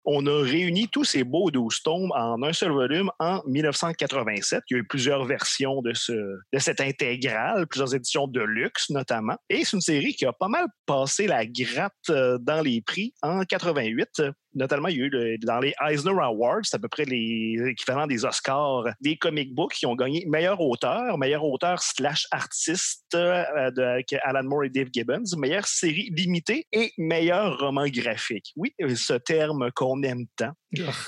On 0.09 0.25
a 0.25 0.41
réuni 0.41 0.87
tous 0.87 1.03
ces 1.03 1.25
beaux 1.25 1.51
12 1.51 1.83
tomes 1.83 2.11
en 2.15 2.41
un 2.41 2.53
seul 2.53 2.71
volume 2.71 3.11
en 3.19 3.43
1987. 3.45 4.63
Il 4.69 4.73
y 4.73 4.77
a 4.77 4.79
eu 4.79 4.87
plusieurs 4.87 5.25
versions 5.25 5.81
de, 5.81 5.93
ce, 5.93 6.13
de 6.13 6.59
cette 6.59 6.79
intégrale, 6.79 7.67
plusieurs 7.67 7.93
éditions 7.93 8.25
de 8.25 8.39
luxe 8.39 8.89
notamment. 8.89 9.35
Et 9.49 9.65
c'est 9.65 9.75
une 9.75 9.81
série 9.81 10.15
qui 10.15 10.25
a 10.25 10.31
pas 10.31 10.47
mal 10.47 10.65
passé 10.85 11.27
la 11.27 11.45
gratte 11.45 11.91
euh, 12.09 12.37
dans 12.39 12.61
les 12.61 12.81
prix 12.81 13.13
en 13.21 13.43
88. 13.43 14.21
Notamment, 14.57 14.87
il 14.87 14.97
y 14.97 15.01
a 15.01 15.05
eu 15.05 15.09
le- 15.09 15.37
dans 15.37 15.59
les 15.59 15.73
Eisner 15.87 16.11
Awards, 16.19 16.61
c'est 16.63 16.75
à 16.75 16.79
peu 16.79 16.87
près 16.87 17.05
les 17.05 17.55
équivalents 17.67 18.07
des 18.07 18.25
Oscars 18.25 18.85
des 19.01 19.15
comic 19.15 19.53
books 19.53 19.73
qui 19.75 19.85
ont 19.85 19.95
gagné 19.95 20.25
meilleur 20.27 20.59
auteur, 20.59 21.17
meilleur 21.17 21.43
auteur 21.43 21.79
slash 21.81 22.25
artiste 22.31 23.13
euh, 23.13 23.69
de, 23.71 23.81
avec 23.83 24.13
Alan 24.23 24.43
Moore 24.43 24.63
et 24.65 24.69
Dave 24.69 24.87
Gibbons, 24.91 25.23
meilleure 25.37 25.67
série 25.67 26.09
limitée 26.11 26.65
et 26.71 26.91
meilleur 26.97 27.59
roman 27.59 27.85
graphique. 27.87 28.51
Oui, 28.55 28.73
euh, 28.81 28.95
ce 28.95 29.13
terme 29.13 29.69
qu'on 29.75 30.01
aime 30.03 30.25
tant. 30.35 30.51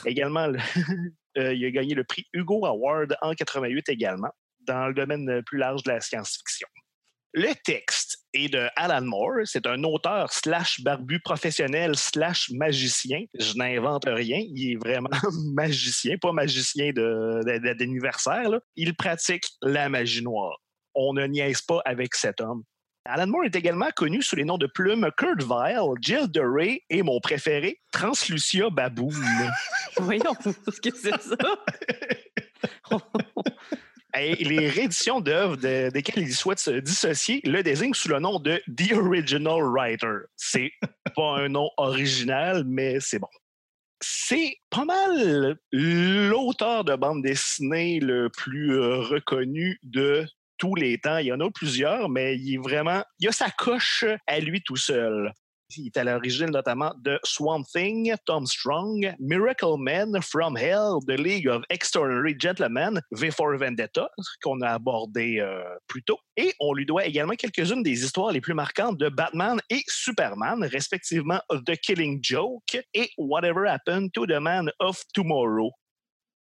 Également, 0.05 0.47
le- 0.47 0.59
euh, 1.39 1.53
il 1.53 1.65
a 1.65 1.71
gagné 1.71 1.95
le 1.95 2.03
prix 2.03 2.25
Hugo 2.33 2.65
Award 2.65 3.15
en 3.21 3.33
88 3.33 3.89
également, 3.89 4.29
dans 4.67 4.87
le 4.87 4.93
domaine 4.93 5.41
plus 5.45 5.57
large 5.57 5.81
de 5.83 5.91
la 5.91 5.99
science-fiction. 6.01 6.67
Le 7.33 7.53
texte 7.63 8.17
est 8.33 8.49
de 8.49 8.67
Alan 8.75 9.01
Moore. 9.05 9.41
C'est 9.45 9.67
un 9.67 9.83
auteur 9.83 10.33
slash 10.33 10.81
barbu 10.81 11.19
professionnel 11.19 11.95
slash 11.95 12.49
magicien. 12.51 13.21
Je 13.37 13.53
n'invente 13.55 14.05
rien. 14.07 14.39
Il 14.39 14.71
est 14.71 14.75
vraiment 14.77 15.09
magicien, 15.53 16.17
pas 16.17 16.31
magicien 16.31 16.87
de- 16.91 17.41
de- 17.45 17.57
de- 17.59 17.73
d'anniversaire. 17.73 18.49
là. 18.49 18.59
Il 18.75 18.95
pratique 18.95 19.45
la 19.61 19.89
magie 19.89 20.23
noire. 20.23 20.57
On 20.95 21.13
ne 21.13 21.25
niaise 21.27 21.61
pas 21.61 21.81
avec 21.85 22.15
cet 22.15 22.41
homme. 22.41 22.63
Alan 23.05 23.27
Moore 23.27 23.45
est 23.45 23.55
également 23.55 23.89
connu 23.95 24.21
sous 24.21 24.35
les 24.35 24.43
noms 24.43 24.57
de 24.57 24.67
plumes 24.67 25.09
Kurt 25.17 25.41
Vile, 25.41 25.93
Jill 26.01 26.27
DeRay 26.29 26.83
et 26.89 27.01
mon 27.01 27.19
préféré, 27.19 27.79
Translucia 27.91 28.69
Baboon. 28.69 29.09
Voyons, 29.97 30.33
ce 30.43 30.81
que 30.81 30.95
c'est 30.95 31.19
ça? 31.21 31.37
Et 34.17 34.35
les 34.43 34.69
rééditions 34.69 35.21
d'œuvres 35.21 35.55
de- 35.55 35.89
desquelles 35.91 36.23
il 36.23 36.33
souhaite 36.33 36.59
se 36.59 36.71
dissocier 36.71 37.41
le 37.45 37.61
désignent 37.61 37.93
sous 37.93 38.09
le 38.09 38.19
nom 38.19 38.39
de 38.39 38.61
The 38.75 38.93
Original 38.93 39.61
Writer. 39.61 40.25
C'est 40.35 40.71
pas 41.15 41.37
un 41.37 41.49
nom 41.49 41.69
original, 41.77 42.63
mais 42.65 42.99
c'est 42.99 43.19
bon. 43.19 43.27
C'est 44.01 44.55
pas 44.69 44.85
mal 44.85 45.57
l'auteur 45.71 46.85
de 46.85 46.95
bande 46.95 47.21
dessinée 47.21 47.99
le 47.99 48.29
plus 48.29 48.73
euh, 48.73 48.97
reconnu 48.97 49.77
de 49.83 50.25
tous 50.57 50.73
les 50.75 50.97
temps. 50.97 51.17
Il 51.17 51.27
y 51.27 51.33
en 51.33 51.39
a 51.41 51.51
plusieurs, 51.51 52.09
mais 52.09 52.37
il 52.37 52.55
est 52.55 52.57
vraiment. 52.57 53.03
Il 53.19 53.27
a 53.27 53.31
sa 53.31 53.49
coche 53.51 54.05
à 54.25 54.39
lui 54.39 54.61
tout 54.61 54.75
seul. 54.77 55.31
Il 55.77 55.85
est 55.85 55.97
à 55.97 56.03
l'origine 56.03 56.49
notamment 56.49 56.91
de 57.03 57.19
Swamp 57.23 57.63
Thing, 57.63 58.15
Tom 58.25 58.47
Strong, 58.47 59.13
Miracle 59.19 59.77
Man, 59.77 60.19
From 60.19 60.57
Hell, 60.57 60.97
The 61.07 61.19
League 61.19 61.47
of 61.47 61.63
Extraordinary 61.69 62.35
Gentlemen, 62.39 62.99
V 63.11 63.29
for 63.29 63.55
Vendetta, 63.55 64.09
qu'on 64.41 64.61
a 64.61 64.69
abordé 64.69 65.39
euh, 65.39 65.63
plus 65.87 66.01
tôt. 66.01 66.17
Et 66.37 66.53
on 66.59 66.73
lui 66.73 66.87
doit 66.87 67.05
également 67.05 67.35
quelques-unes 67.35 67.83
des 67.83 68.03
histoires 68.03 68.31
les 68.31 68.41
plus 68.41 68.55
marquantes 68.55 68.97
de 68.97 69.09
Batman 69.09 69.59
et 69.69 69.83
Superman, 69.87 70.63
respectivement 70.63 71.39
The 71.51 71.75
Killing 71.75 72.19
Joke 72.23 72.77
et 72.95 73.11
Whatever 73.17 73.67
Happened 73.67 74.11
to 74.13 74.25
the 74.25 74.39
Man 74.39 74.71
of 74.79 75.03
Tomorrow. 75.13 75.71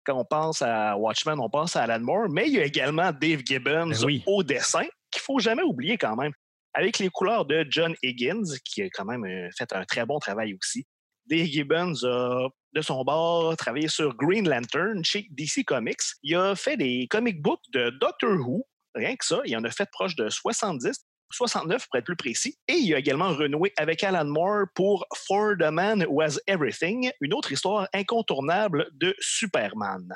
Quand 0.04 0.18
on 0.18 0.24
pense 0.24 0.62
à 0.62 0.96
Watchmen, 0.96 1.38
on 1.38 1.48
pense 1.48 1.76
à 1.76 1.82
Alan 1.82 2.00
Moore, 2.00 2.28
mais 2.28 2.48
il 2.48 2.54
y 2.54 2.58
a 2.58 2.64
également 2.64 3.12
Dave 3.12 3.42
Gibbons 3.44 3.90
Ben 3.90 4.04
oui. 4.04 4.24
au 4.26 4.42
dessin, 4.42 4.86
qu'il 5.12 5.22
faut 5.22 5.38
jamais 5.38 5.62
oublier 5.62 5.96
quand 5.96 6.16
même 6.16 6.32
avec 6.74 6.98
les 6.98 7.08
couleurs 7.08 7.44
de 7.44 7.66
John 7.68 7.94
Higgins, 8.02 8.58
qui 8.64 8.82
a 8.82 8.90
quand 8.90 9.04
même 9.04 9.24
euh, 9.24 9.48
fait 9.56 9.72
un 9.72 9.84
très 9.84 10.06
bon 10.06 10.18
travail 10.18 10.54
aussi. 10.54 10.86
Dave 11.26 11.46
Gibbons 11.46 12.04
a, 12.04 12.48
de 12.72 12.80
son 12.80 13.04
bord, 13.04 13.56
travaillé 13.56 13.88
sur 13.88 14.14
Green 14.16 14.48
Lantern 14.48 15.04
chez 15.04 15.28
DC 15.30 15.64
Comics. 15.64 16.00
Il 16.22 16.36
a 16.36 16.56
fait 16.56 16.76
des 16.76 17.06
comic 17.08 17.40
books 17.40 17.62
de 17.72 17.90
Doctor 18.00 18.32
Who, 18.32 18.66
rien 18.94 19.14
que 19.16 19.24
ça. 19.24 19.40
Il 19.44 19.56
en 19.56 19.64
a 19.64 19.70
fait 19.70 19.88
proche 19.92 20.16
de 20.16 20.28
70, 20.28 21.06
69 21.30 21.86
pour 21.86 21.98
être 21.98 22.04
plus 22.04 22.16
précis. 22.16 22.58
Et 22.68 22.74
il 22.74 22.94
a 22.94 22.98
également 22.98 23.34
renoué 23.34 23.72
avec 23.76 24.02
Alan 24.02 24.24
Moore 24.24 24.66
pour 24.74 25.06
For 25.14 25.54
the 25.58 25.70
Man 25.70 26.04
Who 26.08 26.22
Has 26.22 26.38
Everything, 26.46 27.10
une 27.20 27.34
autre 27.34 27.52
histoire 27.52 27.88
incontournable 27.92 28.88
de 28.92 29.14
Superman. 29.20 30.08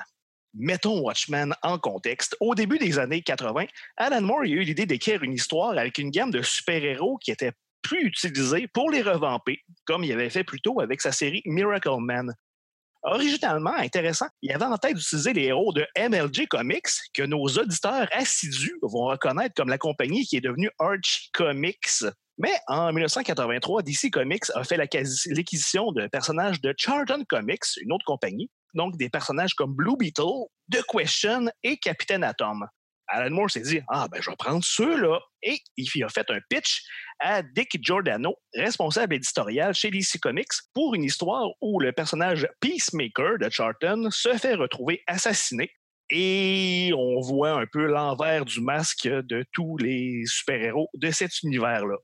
Mettons 0.58 1.00
Watchmen 1.00 1.54
en 1.62 1.78
contexte. 1.78 2.36
Au 2.40 2.54
début 2.54 2.78
des 2.78 2.98
années 2.98 3.22
80, 3.22 3.66
Alan 3.96 4.22
Moore 4.22 4.42
a 4.42 4.46
eu 4.46 4.60
l'idée 4.60 4.86
d'écrire 4.86 5.22
une 5.22 5.34
histoire 5.34 5.76
avec 5.76 5.98
une 5.98 6.10
gamme 6.10 6.30
de 6.30 6.42
super-héros 6.42 7.18
qui 7.18 7.30
était 7.30 7.52
plus 7.82 8.06
utilisée 8.06 8.66
pour 8.66 8.90
les 8.90 9.02
revamper, 9.02 9.60
comme 9.84 10.02
il 10.02 10.12
avait 10.12 10.30
fait 10.30 10.44
plus 10.44 10.60
tôt 10.60 10.80
avec 10.80 11.00
sa 11.00 11.12
série 11.12 11.42
Miracle 11.44 12.00
Man. 12.00 12.34
Originalement 13.02 13.74
intéressant, 13.74 14.26
il 14.42 14.50
avait 14.52 14.64
en 14.64 14.78
tête 14.78 14.96
d'utiliser 14.96 15.32
les 15.32 15.44
héros 15.44 15.72
de 15.72 15.86
MLG 15.96 16.48
Comics, 16.48 16.88
que 17.14 17.22
nos 17.22 17.44
auditeurs 17.44 18.08
assidus 18.12 18.78
vont 18.82 19.04
reconnaître 19.04 19.54
comme 19.54 19.68
la 19.68 19.78
compagnie 19.78 20.26
qui 20.26 20.36
est 20.36 20.40
devenue 20.40 20.70
Arch 20.80 21.28
Comics. 21.32 22.02
Mais 22.38 22.52
en 22.66 22.92
1983, 22.92 23.82
DC 23.82 24.10
Comics 24.10 24.50
a 24.54 24.64
fait 24.64 24.76
l'acquisi- 24.76 25.32
l'acquisition 25.32 25.92
de 25.92 26.08
personnages 26.08 26.60
de 26.60 26.74
Charlton 26.76 27.24
Comics, 27.28 27.76
une 27.80 27.92
autre 27.92 28.04
compagnie, 28.04 28.50
donc 28.76 28.96
des 28.96 29.08
personnages 29.08 29.54
comme 29.54 29.74
Blue 29.74 29.96
Beetle, 29.98 30.46
The 30.70 30.82
Question 30.86 31.46
et 31.62 31.76
Capitaine 31.78 32.24
Atom. 32.24 32.66
Alan 33.08 33.30
Moore 33.30 33.50
s'est 33.50 33.60
dit 33.60 33.80
Ah, 33.88 34.08
ben, 34.10 34.20
je 34.20 34.30
vais 34.30 34.36
prendre 34.36 34.64
ceux-là. 34.64 35.20
Et 35.42 35.58
il 35.76 36.04
a 36.04 36.08
fait 36.08 36.28
un 36.30 36.40
pitch 36.50 36.82
à 37.20 37.42
Dick 37.42 37.78
Giordano, 37.80 38.34
responsable 38.54 39.14
éditorial 39.14 39.74
chez 39.74 39.90
DC 39.90 40.18
Comics, 40.20 40.48
pour 40.74 40.94
une 40.94 41.04
histoire 41.04 41.48
où 41.60 41.78
le 41.80 41.92
personnage 41.92 42.48
Peacemaker 42.60 43.38
de 43.38 43.48
Charlton 43.50 44.08
se 44.10 44.36
fait 44.36 44.54
retrouver 44.54 45.02
assassiné. 45.06 45.70
Et 46.10 46.92
on 46.96 47.20
voit 47.20 47.60
un 47.60 47.66
peu 47.66 47.86
l'envers 47.86 48.44
du 48.44 48.60
masque 48.60 49.08
de 49.08 49.44
tous 49.52 49.76
les 49.78 50.22
super-héros 50.26 50.88
de 50.94 51.10
cet 51.10 51.42
univers-là. 51.42 51.96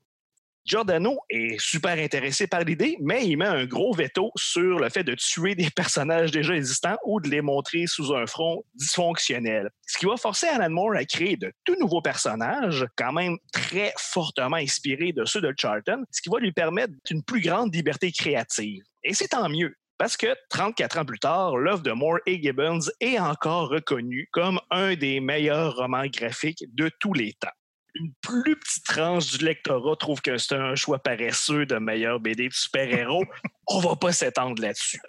Giordano 0.64 1.18
est 1.28 1.60
super 1.60 1.98
intéressé 1.98 2.46
par 2.46 2.60
l'idée, 2.60 2.96
mais 3.00 3.26
il 3.26 3.36
met 3.36 3.46
un 3.46 3.64
gros 3.64 3.92
veto 3.92 4.30
sur 4.36 4.78
le 4.78 4.88
fait 4.90 5.02
de 5.02 5.14
tuer 5.14 5.56
des 5.56 5.70
personnages 5.76 6.30
déjà 6.30 6.54
existants 6.54 6.96
ou 7.04 7.20
de 7.20 7.28
les 7.28 7.40
montrer 7.40 7.86
sous 7.86 8.14
un 8.14 8.26
front 8.26 8.62
dysfonctionnel. 8.74 9.70
Ce 9.86 9.98
qui 9.98 10.06
va 10.06 10.16
forcer 10.16 10.46
Alan 10.46 10.70
Moore 10.70 10.94
à 10.96 11.04
créer 11.04 11.36
de 11.36 11.52
tout 11.64 11.74
nouveaux 11.80 12.02
personnages, 12.02 12.86
quand 12.96 13.12
même 13.12 13.38
très 13.52 13.92
fortement 13.98 14.56
inspirés 14.56 15.12
de 15.12 15.24
ceux 15.24 15.40
de 15.40 15.52
Charlton, 15.56 16.04
ce 16.10 16.22
qui 16.22 16.28
va 16.28 16.38
lui 16.38 16.52
permettre 16.52 16.92
une 17.10 17.24
plus 17.24 17.40
grande 17.40 17.74
liberté 17.74 18.12
créative. 18.12 18.84
Et 19.02 19.14
c'est 19.14 19.28
tant 19.28 19.48
mieux. 19.48 19.74
Parce 19.98 20.16
que 20.16 20.34
34 20.50 20.98
ans 20.98 21.04
plus 21.04 21.18
tard, 21.18 21.56
l'œuvre 21.56 21.82
de 21.82 21.92
Moore 21.92 22.18
et 22.26 22.40
Gibbons 22.40 22.90
est 23.00 23.18
encore 23.18 23.68
reconnue 23.68 24.28
comme 24.32 24.60
un 24.70 24.94
des 24.94 25.20
meilleurs 25.20 25.76
romans 25.76 26.06
graphiques 26.06 26.64
de 26.74 26.90
tous 27.00 27.12
les 27.12 27.32
temps 27.34 27.50
une 27.94 28.12
plus 28.22 28.56
petite 28.56 28.84
tranche 28.84 29.38
du 29.38 29.44
lectorat 29.44 29.96
trouve 29.96 30.20
que 30.22 30.38
c'est 30.38 30.54
un 30.54 30.74
choix 30.74 30.98
paresseux 30.98 31.66
de 31.66 31.76
meilleur 31.76 32.20
BD 32.20 32.48
de 32.48 32.54
super-héros, 32.54 33.24
on 33.68 33.80
va 33.80 33.96
pas 33.96 34.12
s'étendre 34.12 34.60
là-dessus. 34.62 35.00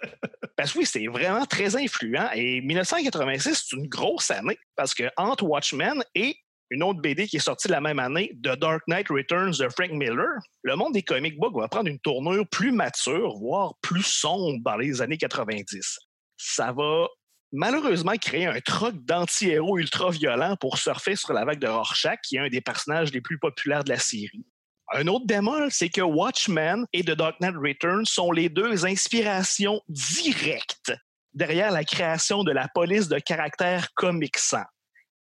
Parce 0.56 0.72
que 0.72 0.78
oui, 0.78 0.86
c'est 0.86 1.06
vraiment 1.06 1.46
très 1.46 1.76
influent. 1.76 2.28
Et 2.34 2.60
1986, 2.60 3.66
c'est 3.68 3.76
une 3.76 3.88
grosse 3.88 4.30
année 4.30 4.58
parce 4.76 4.94
que 4.94 5.04
entre 5.16 5.44
Watchmen 5.44 6.02
et 6.14 6.36
une 6.70 6.82
autre 6.82 7.00
BD 7.00 7.26
qui 7.26 7.36
est 7.36 7.40
sortie 7.40 7.68
la 7.68 7.80
même 7.80 7.98
année, 7.98 8.32
The 8.42 8.58
Dark 8.58 8.82
Knight 8.88 9.08
Returns 9.08 9.52
de 9.58 9.68
Frank 9.68 9.90
Miller, 9.90 10.38
le 10.62 10.76
monde 10.76 10.94
des 10.94 11.02
comic 11.02 11.38
books 11.38 11.56
va 11.56 11.68
prendre 11.68 11.88
une 11.88 12.00
tournure 12.00 12.46
plus 12.48 12.72
mature, 12.72 13.36
voire 13.38 13.74
plus 13.82 14.02
sombre 14.02 14.58
dans 14.64 14.76
les 14.76 15.02
années 15.02 15.18
90. 15.18 15.98
Ça 16.36 16.72
va 16.72 17.06
malheureusement 17.54 18.16
créé 18.20 18.46
un 18.46 18.60
troc 18.60 18.94
d'anti-héros 19.04 19.78
ultra-violents 19.78 20.56
pour 20.56 20.76
surfer 20.76 21.14
sur 21.16 21.32
la 21.32 21.44
vague 21.44 21.60
de 21.60 21.68
Rorschach, 21.68 22.18
qui 22.22 22.36
est 22.36 22.40
un 22.40 22.48
des 22.48 22.60
personnages 22.60 23.12
les 23.12 23.20
plus 23.20 23.38
populaires 23.38 23.84
de 23.84 23.90
la 23.90 23.98
série. 23.98 24.44
Un 24.92 25.06
autre 25.06 25.24
bémol, 25.26 25.68
c'est 25.70 25.88
que 25.88 26.02
Watchmen 26.02 26.84
et 26.92 27.02
The 27.02 27.12
Dark 27.12 27.40
Knight 27.40 27.54
Returns 27.56 28.06
sont 28.06 28.32
les 28.32 28.48
deux 28.48 28.84
inspirations 28.84 29.80
directes 29.88 30.92
derrière 31.32 31.70
la 31.70 31.84
création 31.84 32.44
de 32.44 32.52
la 32.52 32.68
police 32.68 33.08
de 33.08 33.18
caractère 33.18 33.92
comic 33.94 34.36
sans. 34.36 34.64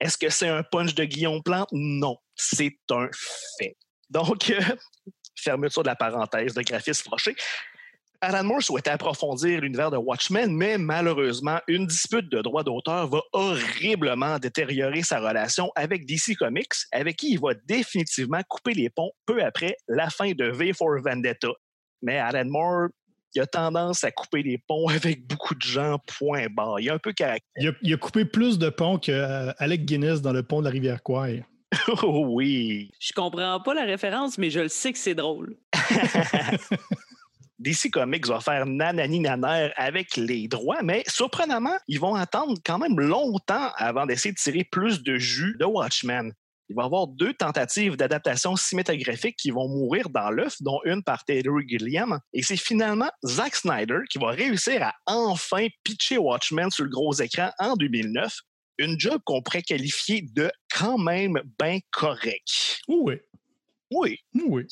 Est-ce 0.01 0.17
que 0.17 0.31
c'est 0.31 0.49
un 0.49 0.63
punch 0.63 0.95
de 0.95 1.05
Guillaume 1.05 1.43
Plante? 1.43 1.69
Non, 1.73 2.17
c'est 2.35 2.79
un 2.91 3.09
fait. 3.59 3.77
Donc, 4.09 4.51
euh, 4.51 4.61
fermeture 5.37 5.83
de 5.83 5.89
la 5.89 5.97
parenthèse 5.97 6.55
de 6.55 6.63
graphiste 6.63 7.03
Froché. 7.03 7.37
Alan 8.23 8.45
Moore 8.45 8.63
souhaitait 8.63 8.91
approfondir 8.91 9.63
l'univers 9.63 9.91
de 9.91 9.97
Watchmen, 9.97 10.55
mais 10.55 10.77
malheureusement, 10.77 11.59
une 11.69 11.87
dispute 11.87 12.31
de 12.31 12.43
droits 12.43 12.63
d'auteur 12.63 13.09
va 13.09 13.23
horriblement 13.33 14.39
détériorer 14.39 15.03
sa 15.03 15.21
relation 15.21 15.73
avec 15.75 16.05
DC 16.05 16.37
Comics, 16.39 16.75
avec 16.93 17.17
qui 17.17 17.33
il 17.33 17.41
va 17.41 17.55
définitivement 17.65 18.43
couper 18.47 18.75
les 18.75 18.91
ponts 18.91 19.11
peu 19.25 19.43
après 19.43 19.75
la 19.89 20.11
fin 20.11 20.33
de 20.33 20.45
V 20.45 20.75
for 20.75 21.01
Vendetta. 21.03 21.49
Mais 22.03 22.19
Alan 22.19 22.45
Moore, 22.45 22.89
il 23.35 23.41
a 23.41 23.47
tendance 23.47 24.05
à 24.05 24.11
couper 24.11 24.43
les 24.43 24.59
ponts 24.59 24.89
avec 24.91 25.27
beaucoup 25.27 25.55
de 25.55 25.63
gens, 25.63 25.99
point 26.19 26.49
barre. 26.51 26.79
Il 26.79 26.91
a 26.91 26.95
un 26.95 26.99
peu 26.99 27.15
caractère. 27.15 27.73
Il 27.81 27.95
a, 27.95 27.97
coupé 27.97 28.27
plus 28.27 28.59
de 28.59 28.69
ponts 28.69 28.99
qu'Alec 28.99 29.87
Guinness 29.87 30.21
dans 30.21 30.35
le 30.35 30.43
pont 30.43 30.61
de 30.61 30.67
la 30.67 30.71
rivière 30.71 31.03
Quay. 31.03 31.43
oh 32.03 32.27
oui. 32.29 32.91
Je 33.01 33.15
comprends 33.15 33.61
pas 33.61 33.73
la 33.73 33.85
référence, 33.85 34.37
mais 34.37 34.51
je 34.51 34.61
le 34.61 34.69
sais 34.69 34.93
que 34.93 34.99
c'est 34.99 35.15
drôle. 35.15 35.57
DC 37.61 37.91
Comics 37.91 38.27
va 38.27 38.41
faire 38.41 38.65
nanani 38.65 39.21
naner 39.21 39.71
avec 39.77 40.17
les 40.17 40.49
droits, 40.49 40.83
mais 40.83 41.05
surprenamment, 41.07 41.77
ils 41.89 42.01
vont 42.01 42.15
attendre 42.15 42.59
quand 42.65 42.79
même 42.79 42.99
longtemps 42.99 43.71
avant 43.77 44.07
d'essayer 44.07 44.33
de 44.33 44.39
tirer 44.39 44.65
plus 44.65 45.03
de 45.03 45.19
jus 45.19 45.57
de 45.61 45.67
Watchmen. 45.67 46.33
Il 46.71 46.77
va 46.77 46.85
y 46.85 46.87
avoir 46.87 47.09
deux 47.09 47.35
tentatives 47.35 47.97
d'adaptation 47.97 48.57
cinématographique 48.57 49.37
qui 49.37 49.51
vont 49.51 49.69
mourir 49.69 50.09
dans 50.09 50.31
l'œuf, 50.31 50.55
dont 50.61 50.81
une 50.85 51.03
par 51.03 51.25
Taylor 51.25 51.61
Gilliam. 51.67 52.19
Et 52.33 52.43
c'est 52.43 52.57
finalement 52.57 53.11
Zack 53.27 53.57
Snyder 53.57 53.99
qui 54.09 54.19
va 54.19 54.29
réussir 54.29 54.85
à 54.85 54.95
enfin 55.07 55.67
pitcher 55.85 56.17
Watchmen 56.17 56.71
sur 56.71 56.85
le 56.85 56.91
gros 56.91 57.13
écran 57.15 57.51
en 57.59 57.75
2009. 57.75 58.35
Une 58.79 58.99
job 58.99 59.21
qu'on 59.25 59.43
pourrait 59.43 59.63
qualifier 59.63 60.25
de 60.33 60.51
quand 60.73 60.97
même 60.97 61.41
bien 61.61 61.81
correct. 61.91 62.81
Oui. 62.89 63.17
Oui. 63.91 64.17
Oui. 64.35 64.67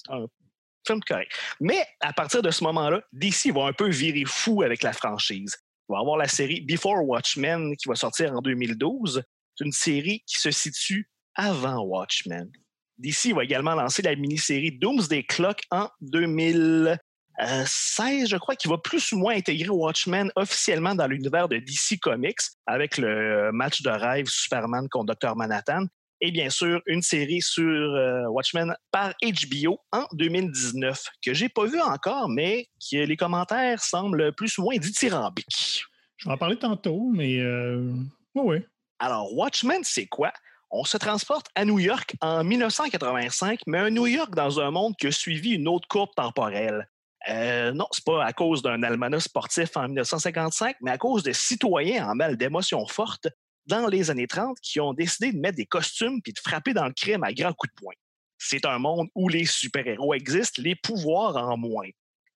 Mais 1.61 1.85
à 2.01 2.13
partir 2.13 2.43
de 2.43 2.51
ce 2.51 2.65
moment-là, 2.65 3.03
DC 3.13 3.53
va 3.55 3.67
un 3.67 3.73
peu 3.73 3.89
virer 3.89 4.25
fou 4.27 4.63
avec 4.63 4.83
la 4.83 4.93
franchise. 4.93 5.57
Il 5.89 5.93
va 5.93 6.01
avoir 6.01 6.17
la 6.17 6.29
série 6.29 6.61
Before 6.61 7.07
Watchmen 7.07 7.77
qui 7.77 7.89
va 7.89 7.95
sortir 7.95 8.33
en 8.33 8.41
2012. 8.41 9.23
C'est 9.55 9.65
une 9.65 9.73
série 9.73 10.23
qui 10.27 10.39
se 10.39 10.51
situe 10.51 11.09
avant 11.35 11.83
Watchmen. 11.83 12.51
DC 12.99 13.33
va 13.35 13.45
également 13.45 13.75
lancer 13.75 14.03
la 14.03 14.15
mini-série 14.17 14.73
Doomsday 14.73 15.23
Clock 15.23 15.63
en 15.71 15.89
2016, 16.01 18.29
je 18.29 18.37
crois, 18.37 18.57
qui 18.57 18.69
va 18.69 18.77
plus 18.79 19.13
ou 19.13 19.19
moins 19.19 19.37
intégrer 19.37 19.71
Watchmen 19.71 20.31
officiellement 20.37 20.95
dans 20.95 21.07
l'univers 21.07 21.49
de 21.49 21.59
DC 21.59 21.99
Comics 22.01 22.41
avec 22.67 22.99
le 22.99 23.51
match 23.53 23.83
de 23.83 23.91
rêve 23.91 24.27
Superman 24.27 24.89
contre 24.91 25.15
Dr. 25.15 25.37
Manhattan 25.37 25.87
et 26.21 26.31
bien 26.31 26.51
sûr 26.51 26.81
une 26.87 27.03
série 27.03 27.41
sur 27.41 27.65
euh, 27.65 28.27
Watchmen 28.29 28.75
par 28.91 29.15
HBO 29.23 29.79
en 29.93 30.07
2019 30.13 31.03
que 31.25 31.35
j'ai 31.35 31.49
pas 31.49 31.67
vu 31.67 31.81
encore, 31.81 32.29
mais 32.29 32.69
que 32.91 32.97
les 32.97 33.17
commentaires 33.17 33.83
semblent 33.83 34.33
plus 34.33 34.59
ou 34.59 34.63
moins 34.63 34.77
dithyrambiques. 34.77 35.83
Je 36.17 36.29
vais 36.29 36.35
en 36.35 36.39
parler 36.39 36.57
tantôt, 36.57 37.11
mais 37.13 37.39
euh... 37.39 37.93
oui. 38.35 38.59
Alors, 38.99 39.33
Watchmen, 39.37 39.85
c'est 39.85 40.07
quoi? 40.07 40.33
On 40.71 40.85
se 40.85 40.97
transporte 40.97 41.47
à 41.55 41.65
New 41.65 41.79
York 41.79 42.15
en 42.21 42.45
1985, 42.45 43.61
mais 43.67 43.79
un 43.79 43.91
New 43.91 44.07
York 44.07 44.35
dans 44.35 44.61
un 44.61 44.71
monde 44.71 44.97
qui 44.97 45.07
a 45.07 45.13
suivi 45.13 45.53
une 45.53 45.69
autre 45.69 45.89
courbe 45.89 46.11
temporelle. 46.15 46.89
Euh, 47.29 47.73
non, 47.73 47.87
c'est 47.91 48.05
pas 48.05 48.25
à 48.25 48.33
cause 48.33 48.63
d'un 48.63 48.83
almanach 48.83 49.23
sportif 49.23 49.77
en 49.77 49.85
1955, 49.85 50.77
mais 50.83 50.91
à 50.91 50.99
cause 50.99 51.23
de 51.23 51.33
citoyens 51.33 52.09
en 52.09 52.15
mal 52.15 52.37
d'émotions 52.37 52.87
fortes 52.87 53.29
dans 53.69 53.87
les 53.87 54.11
années 54.11 54.27
30 54.27 54.59
qui 54.61 54.81
ont 54.81 54.93
décidé 54.93 55.33
de 55.33 55.39
mettre 55.39 55.57
des 55.57 55.67
costumes 55.67 56.21
puis 56.23 56.33
de 56.33 56.39
frapper 56.39 56.75
dans 56.75 56.87
le 56.87 56.93
crime 56.93 57.23
à 57.23 57.33
grands 57.33 57.53
coups 57.53 57.73
de 57.75 57.81
poing. 57.81 57.95
C'est 58.39 58.65
un 58.65 58.79
monde 58.79 59.09
où 59.15 59.29
les 59.29 59.45
super-héros 59.45 60.15
existent, 60.15 60.63
les 60.63 60.77
pouvoirs 60.77 61.37
en 61.37 61.57
moins. 61.57 61.89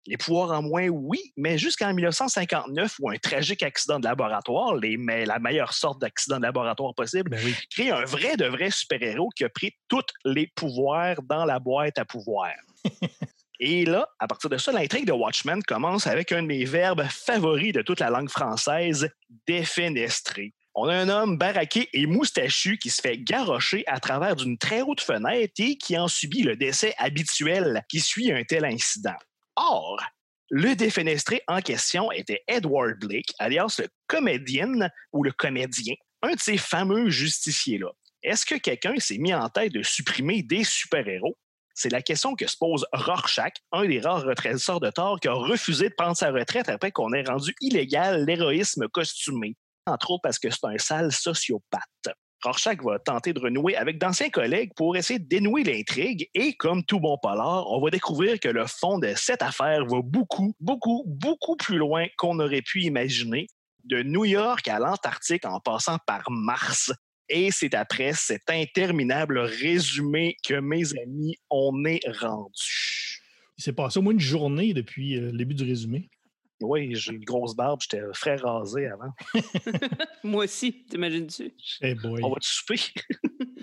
Les 0.07 0.17
pouvoirs 0.17 0.51
en 0.51 0.63
moins, 0.63 0.89
oui, 0.89 1.33
mais 1.37 1.59
jusqu'en 1.59 1.95
1959, 1.95 2.97
où 2.99 3.11
un 3.11 3.19
tragique 3.19 3.63
accident 3.63 4.01
de 4.01 4.05
laboratoire, 4.05 4.75
les, 4.75 4.97
mais 4.97 5.25
la 5.25 5.39
meilleure 5.39 5.73
sorte 5.73 6.01
d'accident 6.01 6.39
de 6.39 6.43
laboratoire 6.43 6.93
possible, 6.95 7.31
ben 7.31 7.55
crée 7.71 7.91
un 7.91 8.05
vrai 8.05 8.37
de 8.37 8.47
vrai 8.47 8.73
super-héros 8.73 9.31
qui 9.37 9.45
a 9.45 9.49
pris 9.49 9.73
tous 9.87 10.03
les 10.25 10.49
pouvoirs 10.57 11.23
dans 11.23 11.45
la 11.45 11.61
boîte 11.61 11.99
à 11.99 12.05
pouvoir. 12.05 12.51
Et 13.61 13.85
là, 13.85 14.09
à 14.19 14.27
partir 14.27 14.51
de 14.51 14.57
ça, 14.57 14.73
l'intrigue 14.73 15.07
de 15.07 15.13
Watchmen 15.13 15.63
commence 15.63 16.09
avec 16.09 16.33
un 16.33 16.43
de 16.43 16.49
mes 16.49 16.65
verbes 16.65 17.05
favoris 17.09 17.73
de 17.73 17.83
toute 17.83 18.01
la 18.01 18.11
langue 18.11 18.29
française, 18.29 19.09
défenestrer. 19.47 20.53
On 20.75 20.89
a 20.89 20.95
un 20.95 21.11
homme 21.11 21.37
baraqué 21.37 21.91
et 21.93 22.07
moustachu 22.07 22.79
qui 22.79 22.89
se 22.89 23.03
fait 23.03 23.19
garrocher 23.19 23.85
à 23.87 24.01
travers 24.01 24.37
d'une 24.37 24.57
très 24.57 24.81
haute 24.81 25.03
fenêtre 25.03 25.53
et 25.59 25.77
qui 25.77 25.99
en 25.99 26.09
subit 26.09 26.43
le 26.43 26.57
décès 26.57 26.95
habituel 26.97 27.83
qui 27.91 28.01
suit 28.01 28.33
un 28.33 28.43
tel 28.43 28.65
incident. 28.65 29.17
Or, 29.57 30.03
le 30.49 30.75
défenestré 30.75 31.43
en 31.47 31.61
question 31.61 32.11
était 32.11 32.43
Edward 32.49 32.99
Blake, 32.99 33.35
alias 33.39 33.77
le 33.81 33.89
comédien 34.07 34.89
ou 35.13 35.23
le 35.23 35.33
comédien, 35.33 35.95
un 36.23 36.33
de 36.33 36.41
ces 36.41 36.57
fameux 36.57 37.11
justiciers-là. 37.11 37.91
Est-ce 38.23 38.47
que 38.47 38.55
quelqu'un 38.55 38.95
s'est 38.99 39.19
mis 39.19 39.35
en 39.35 39.51
tête 39.51 39.73
de 39.73 39.83
supprimer 39.83 40.43
des 40.43 40.65
super-héros? 40.65 41.37
C'est 41.75 41.93
la 41.93 42.03
question 42.03 42.35
que 42.35 42.47
se 42.47 42.57
pose 42.57 42.87
Rorschach, 42.93 43.55
un 43.73 43.85
des 43.87 44.01
rares 44.01 44.25
retraiteurs 44.25 44.81
de 44.81 44.91
tort 44.91 45.21
qui 45.21 45.29
a 45.29 45.35
refusé 45.35 45.91
de 45.91 45.95
prendre 45.95 46.17
sa 46.17 46.31
retraite 46.31 46.69
après 46.71 46.93
qu'on 46.93 47.13
ait 47.13 47.25
rendu 47.25 47.55
illégal 47.61 48.25
l'héroïsme 48.25 48.89
costumé 48.89 49.57
entre 49.87 50.13
autres 50.13 50.23
parce 50.23 50.39
que 50.39 50.51
c'est 50.51 50.65
un 50.65 50.79
sale 50.79 51.13
sociopathe. 51.13 52.09
Rorschach 52.43 52.83
va 52.83 52.99
tenter 52.99 53.33
de 53.33 53.39
renouer 53.39 53.77
avec 53.77 53.99
d'anciens 53.99 54.31
collègues 54.31 54.73
pour 54.75 54.97
essayer 54.97 55.21
de 55.21 55.29
dénouer 55.29 55.63
l'intrigue 55.63 56.29
et, 56.35 56.55
comme 56.55 56.85
tout 56.85 56.99
bon 56.99 57.17
polar, 57.23 57.71
on 57.71 57.81
va 57.81 57.91
découvrir 57.91 58.41
que 58.41 58.49
le 58.49 58.67
fond 58.67 58.99
de 58.99 59.13
cette 59.15 59.43
affaire 59.43 59.87
va 59.87 60.01
beaucoup, 60.03 60.53
beaucoup, 60.59 61.05
beaucoup 61.07 61.57
plus 61.57 61.79
loin 61.79 62.07
qu'on 62.17 62.41
aurait 62.41 62.63
pu 62.63 62.83
imaginer, 62.83 63.47
de 63.85 64.03
New 64.03 64.25
York 64.25 64.67
à 64.67 64.81
l'Antarctique 64.81 65.45
en 65.45 65.61
passant 65.61 65.99
par 66.07 66.23
Mars. 66.31 66.93
Et 67.29 67.51
c'est 67.53 67.75
après 67.75 68.13
cet 68.13 68.51
interminable 68.51 69.39
résumé 69.39 70.37
que 70.45 70.55
mes 70.55 70.93
amis, 70.99 71.37
on 71.49 71.85
est 71.85 72.01
rendu. 72.21 73.23
Il 73.59 73.65
s'est 73.65 73.73
passé 73.73 74.01
au 74.01 74.03
moins 74.03 74.13
une 74.13 74.21
journée 74.21 74.75
depuis 74.75 75.17
euh, 75.17 75.31
le 75.31 75.39
début 75.39 75.55
du 75.55 75.65
résumé. 75.65 76.11
Oui, 76.61 76.95
j'ai 76.95 77.15
une 77.15 77.25
grosse 77.25 77.57
barbe, 77.57 77.81
j'étais 77.83 78.03
frais 78.13 78.37
rasé 78.37 78.87
avant. 78.87 79.13
Moi 80.25 80.45
aussi, 80.45 80.85
t'imagines-tu? 80.85 81.55
Hey 81.81 81.95
boy. 81.95 82.21
On 82.23 82.31
va 82.31 82.37
te 82.37 82.47
souper? 82.47 82.77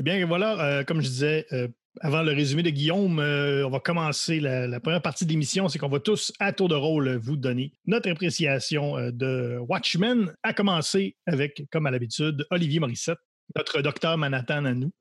Eh 0.00 0.04
bien, 0.04 0.24
voilà, 0.26 0.60
euh, 0.60 0.84
comme 0.84 1.00
je 1.00 1.08
disais, 1.08 1.44
euh, 1.50 1.66
avant 2.00 2.22
le 2.22 2.32
résumé 2.32 2.62
de 2.62 2.70
Guillaume, 2.70 3.18
euh, 3.18 3.66
on 3.66 3.70
va 3.70 3.80
commencer 3.80 4.38
la, 4.38 4.68
la 4.68 4.78
première 4.78 5.02
partie 5.02 5.24
de 5.26 5.30
l'émission. 5.30 5.68
C'est 5.68 5.80
qu'on 5.80 5.88
va 5.88 5.98
tous, 5.98 6.32
à 6.38 6.52
tour 6.52 6.68
de 6.68 6.76
rôle, 6.76 7.16
vous 7.16 7.36
donner 7.36 7.72
notre 7.86 8.08
appréciation 8.08 8.96
euh, 8.96 9.10
de 9.10 9.58
Watchmen, 9.68 10.32
à 10.44 10.52
commencer 10.52 11.16
avec, 11.26 11.64
comme 11.72 11.86
à 11.86 11.90
l'habitude, 11.90 12.46
Olivier 12.50 12.78
Morissette, 12.78 13.18
notre 13.56 13.80
docteur 13.82 14.16
Manhattan 14.18 14.64
à 14.66 14.74
nous. 14.74 14.92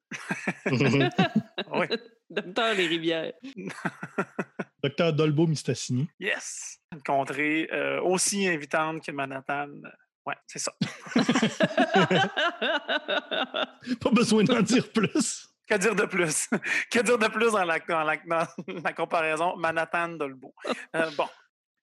Oui. 1.71 1.87
Docteur 2.29 2.73
Les 2.75 2.87
Rivières. 2.87 3.33
Docteur 4.83 5.13
Dolbo 5.13 5.47
Mistassini. 5.47 6.07
Yes! 6.19 6.79
Une 6.93 7.01
contrée 7.03 7.67
euh, 7.71 8.01
aussi 8.01 8.47
invitante 8.47 9.03
que 9.05 9.11
Manhattan. 9.11 9.69
Ouais, 10.25 10.35
c'est 10.45 10.59
ça. 10.59 10.73
Pas 14.01 14.11
besoin 14.11 14.43
d'en 14.43 14.61
dire 14.61 14.91
plus. 14.91 15.47
Que 15.69 15.75
dire 15.77 15.95
de 15.95 16.05
plus? 16.05 16.47
que 16.91 16.99
dire 17.01 17.17
de 17.17 17.27
plus 17.27 17.51
dans 17.51 17.63
la, 17.65 17.79
dans 17.79 18.03
la, 18.03 18.17
dans 18.17 18.47
la 18.83 18.93
comparaison 18.93 19.55
Manhattan-Dolbo? 19.57 20.53
Euh, 20.95 21.09
bon. 21.17 21.27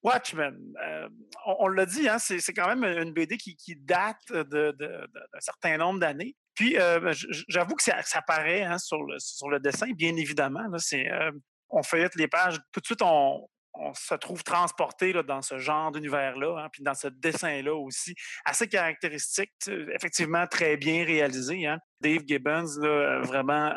Watchmen, 0.01 0.55
euh, 0.85 1.09
on, 1.47 1.55
on 1.61 1.67
l'a 1.67 1.85
dit, 1.87 2.07
hein, 2.07 2.19
c'est 2.19 2.53
quand 2.53 2.67
même 2.75 2.83
une 2.83 3.11
BD 3.11 3.37
qui, 3.37 3.55
qui 3.55 3.75
date 3.75 4.17
de- 4.29 4.43
de- 4.43 4.71
de- 4.71 5.07
d'un 5.33 5.39
certain 5.39 5.77
nombre 5.77 5.99
d'années. 5.99 6.35
Puis, 6.53 6.77
euh, 6.77 7.11
j'avoue 7.49 7.73
que 7.75 7.81
ça, 7.81 8.01
ça 8.03 8.21
paraît 8.21 8.61
hein, 8.61 8.77
sur, 8.77 9.01
le, 9.03 9.17
sur 9.17 9.49
le 9.49 9.59
dessin, 9.59 9.91
bien 9.93 10.15
évidemment. 10.15 10.67
Là, 10.71 10.77
c'est, 10.77 11.11
euh, 11.11 11.31
on 11.69 11.83
feuillette 11.83 12.15
les 12.15 12.27
pages, 12.27 12.57
tout 12.71 12.79
de 12.79 12.85
suite, 12.85 13.01
on, 13.01 13.47
on 13.77 13.93
se 13.93 14.15
trouve 14.15 14.43
transporté 14.43 15.13
là, 15.13 15.23
dans 15.23 15.41
ce 15.41 15.57
genre 15.57 15.91
d'univers-là, 15.91 16.63
hein, 16.63 16.69
puis 16.71 16.83
dans 16.83 16.93
ce 16.93 17.07
dessin-là 17.07 17.75
aussi, 17.75 18.15
assez 18.45 18.67
caractéristique, 18.67 19.51
effectivement 19.93 20.47
très 20.47 20.77
bien 20.77 21.03
réalisé. 21.05 21.65
Hein. 21.65 21.79
Dave 22.01 22.23
Gibbons, 22.25 22.79
vraiment 23.23 23.71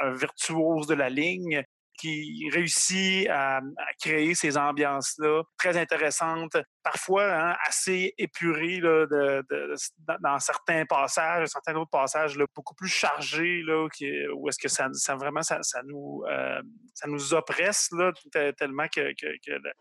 un 0.00 0.12
virtuose 0.12 0.86
de 0.86 0.94
la 0.94 1.10
ligne, 1.10 1.62
qui 1.98 2.48
réussit 2.52 3.28
à, 3.28 3.60
créer 4.00 4.34
ces 4.34 4.56
ambiances-là 4.56 5.42
très 5.58 5.76
intéressantes, 5.76 6.56
parfois 6.82 7.24
hein, 7.24 7.56
assez 7.66 8.14
épurées 8.18 8.80
là, 8.80 9.06
dans- 10.20 10.38
certains 10.38 10.84
passages, 10.86 11.48
certains 11.48 11.74
autres 11.76 11.90
passages 11.90 12.36
là, 12.36 12.46
beaucoup 12.54 12.74
plus 12.74 12.88
chargés, 12.88 13.62
là, 13.62 13.86
où 14.34 14.48
est-ce 14.48 14.58
que 14.58 14.68
ça, 14.68 14.88
vraiment 15.16 15.42
ça, 15.42 15.60
nous, 15.84 16.24
euh, 16.28 16.60
ça 16.94 17.08
nous 17.08 17.34
oppresse 17.34 17.88
là, 17.92 18.12
te- 18.32 18.50
tellement 18.52 18.88
que, 18.88 19.12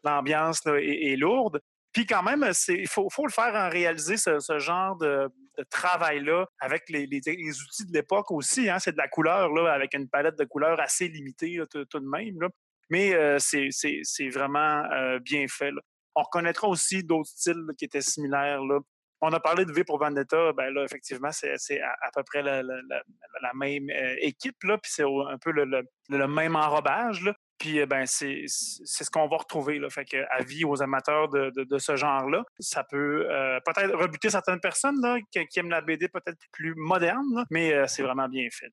l'ambiance 0.03 0.65
est, 0.65 1.11
est 1.11 1.15
lourde. 1.15 1.59
Puis 1.91 2.05
quand 2.05 2.23
même, 2.23 2.49
il 2.69 2.87
faut, 2.87 3.09
faut 3.09 3.25
le 3.25 3.31
faire 3.31 3.53
en 3.53 3.69
réaliser 3.69 4.17
ce 4.17 4.59
genre 4.59 4.97
de, 4.97 5.29
de 5.57 5.63
travail-là 5.69 6.47
avec 6.59 6.89
les, 6.89 7.05
les- 7.05 7.21
outils 7.61 7.85
de 7.85 7.93
l'époque 7.93 8.31
aussi. 8.31 8.69
Hein, 8.69 8.79
c'est 8.79 8.91
de 8.93 8.97
la 8.97 9.07
couleur, 9.07 9.49
là, 9.53 9.71
avec 9.73 9.93
une 9.93 10.09
palette 10.09 10.37
de 10.37 10.45
couleurs 10.45 10.79
assez 10.79 11.07
limitée 11.07 11.59
tout, 11.69 11.85
de 11.99 12.09
même. 12.09 12.39
là. 12.41 12.49
Mais 12.89 13.13
euh, 13.13 13.37
c'est 13.39 14.29
vraiment 14.29 14.83
euh, 14.91 15.19
bien 15.19 15.45
fait. 15.47 15.71
là. 15.71 15.81
On 16.15 16.21
reconnaîtra 16.23 16.67
aussi 16.67 17.03
d'autres 17.03 17.29
styles 17.29 17.65
qui 17.77 17.85
étaient 17.85 18.01
similaires. 18.01 18.63
Là. 18.63 18.79
On 19.21 19.31
a 19.31 19.39
parlé 19.39 19.65
de 19.65 19.71
V 19.71 19.83
pour 19.83 19.99
Vendetta, 19.99 20.51
ben 20.53 20.69
là, 20.73 20.83
effectivement, 20.83 21.31
c'est 21.31 21.79
à, 21.81 21.95
à 22.01 22.11
peu 22.13 22.23
près 22.23 22.43
la, 22.43 22.61
la- 22.61 23.53
même 23.55 23.89
euh, 23.89 24.15
équipe, 24.19 24.57
puis 24.59 24.91
c'est 24.91 25.03
un 25.03 25.37
peu 25.39 25.51
le, 25.51 25.63
le- 25.65 25.83
le 26.09 26.27
même 26.27 26.55
enrobage. 26.55 27.23
Là. 27.23 27.33
Puis 27.63 27.79
euh, 27.79 27.85
ben, 27.85 28.05
c'est 28.05 28.43
ce 28.45 29.09
qu'on 29.09 29.29
va 29.29 29.37
retrouver. 29.37 29.79
Là. 29.79 29.89
Fait 29.89 30.03
que, 30.03 30.17
avis 30.31 30.65
aux 30.65 30.83
amateurs 30.83 31.29
de, 31.29 31.77
ce 31.77 31.95
genre-là, 31.95 32.43
ça 32.59 32.83
peut 32.83 33.25
euh, 33.31 33.57
peut-être 33.65 33.95
rebuter 33.95 34.29
certaines 34.29 34.59
personnes 34.59 34.99
là, 35.01 35.17
qui, 35.31 35.59
aiment 35.59 35.69
la 35.69 35.79
BD 35.79 36.09
peut-être 36.09 36.37
plus 36.51 36.75
moderne, 36.75 37.45
mais 37.49 37.73
euh, 37.73 37.87
c'est 37.87 38.03
vraiment 38.03 38.27
bien 38.27 38.49
fait. 38.51 38.69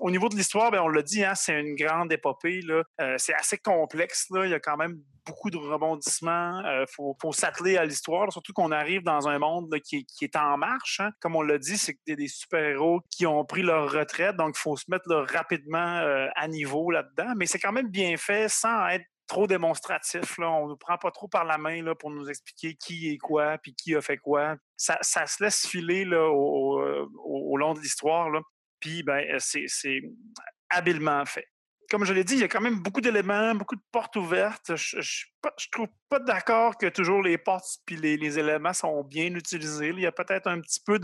Au 0.00 0.10
niveau 0.10 0.28
de 0.30 0.34
l'histoire, 0.34 0.70
ben, 0.70 0.80
on 0.80 0.88
l'a 0.88 1.02
dit, 1.02 1.22
hein, 1.24 1.34
c'est 1.34 1.60
une 1.60 1.74
grande 1.74 2.10
épopée. 2.12 2.60
Euh, 2.70 3.14
c'est 3.18 3.34
assez 3.34 3.58
complexe. 3.58 4.26
Là. 4.30 4.46
Il 4.46 4.50
y 4.50 4.54
a 4.54 4.58
quand 4.60 4.76
même 4.78 4.96
beaucoup 5.26 5.50
de 5.50 5.58
rebondissements. 5.58 6.60
Il 6.64 6.86
faut, 6.94 7.14
faut 7.20 7.32
s'atteler 7.32 7.76
à 7.76 7.84
l'histoire, 7.84 8.32
surtout 8.32 8.52
qu'on 8.54 8.72
arrive 8.72 9.02
dans 9.02 9.28
un 9.28 9.38
monde 9.38 9.74
qui, 9.84 10.06
est- 10.22 10.36
en 10.36 10.56
marche. 10.56 11.00
hein. 11.00 11.10
Comme 11.20 11.36
on 11.36 11.42
l'a 11.42 11.58
dit, 11.58 11.76
c'est 11.76 11.96
des- 12.06 12.16
des 12.16 12.28
super-héros 12.28 13.00
qui 13.10 13.26
ont 13.26 13.44
pris 13.44 13.62
leur 13.62 13.92
retraite, 13.92 14.36
donc 14.36 14.54
il 14.56 14.60
faut 14.60 14.76
se 14.76 14.84
mettre 14.88 15.08
rapidement 15.32 15.98
euh, 15.98 16.26
à 16.34 16.48
niveau 16.48 16.90
là-dedans. 16.90 17.34
Mais 17.36 17.46
c'est 17.46 17.58
quand 17.58 17.72
même 17.72 17.88
bien 17.90 18.16
fait 18.16 18.48
sans 18.48 18.88
être 18.88 19.04
trop 19.26 19.46
démonstratif. 19.46 20.38
Là. 20.38 20.50
On 20.50 20.64
ne 20.64 20.70
nous 20.70 20.76
prend 20.76 20.96
pas 20.98 21.10
trop 21.12 21.28
par 21.28 21.44
la 21.44 21.58
main 21.58 21.82
là, 21.82 21.94
pour 21.94 22.10
nous 22.10 22.28
expliquer 22.28 22.74
qui 22.74 23.10
est 23.12 23.18
quoi, 23.18 23.58
puis 23.62 23.74
qui 23.74 23.94
a 23.94 24.00
fait 24.00 24.16
quoi. 24.16 24.56
Ça, 24.76 24.98
ça 25.02 25.26
se 25.26 25.44
laisse 25.44 25.66
filer 25.68 26.04
là, 26.04 26.26
au, 26.28 26.80
au- 26.80 27.52
au 27.52 27.56
long 27.56 27.74
de 27.74 27.80
l'histoire. 27.80 28.28
Puis 28.80 29.02
ben, 29.02 29.24
euh, 29.34 29.38
c'est 29.38 30.00
habilement 30.70 31.24
fait. 31.24 31.46
Comme 31.90 32.04
je 32.04 32.12
l'ai 32.12 32.22
dit, 32.22 32.34
il 32.34 32.40
y 32.40 32.44
a 32.44 32.48
quand 32.48 32.60
même 32.60 32.80
beaucoup 32.80 33.00
d'éléments, 33.00 33.54
beaucoup 33.54 33.74
de 33.74 33.82
portes 33.90 34.14
ouvertes. 34.16 34.76
Je 34.76 34.98
ne 34.98 35.70
trouve 35.72 35.88
pas 36.08 36.20
d'accord 36.20 36.78
que 36.78 36.86
toujours 36.86 37.20
les 37.22 37.36
portes 37.36 37.78
puis 37.84 37.96
les, 37.96 38.16
les 38.16 38.38
éléments 38.38 38.72
sont 38.72 39.02
bien 39.02 39.34
utilisés. 39.34 39.88
Il 39.88 40.00
y 40.00 40.06
a 40.06 40.12
peut-être 40.12 40.46
un 40.46 40.60
petit 40.60 40.80
peu 40.80 41.00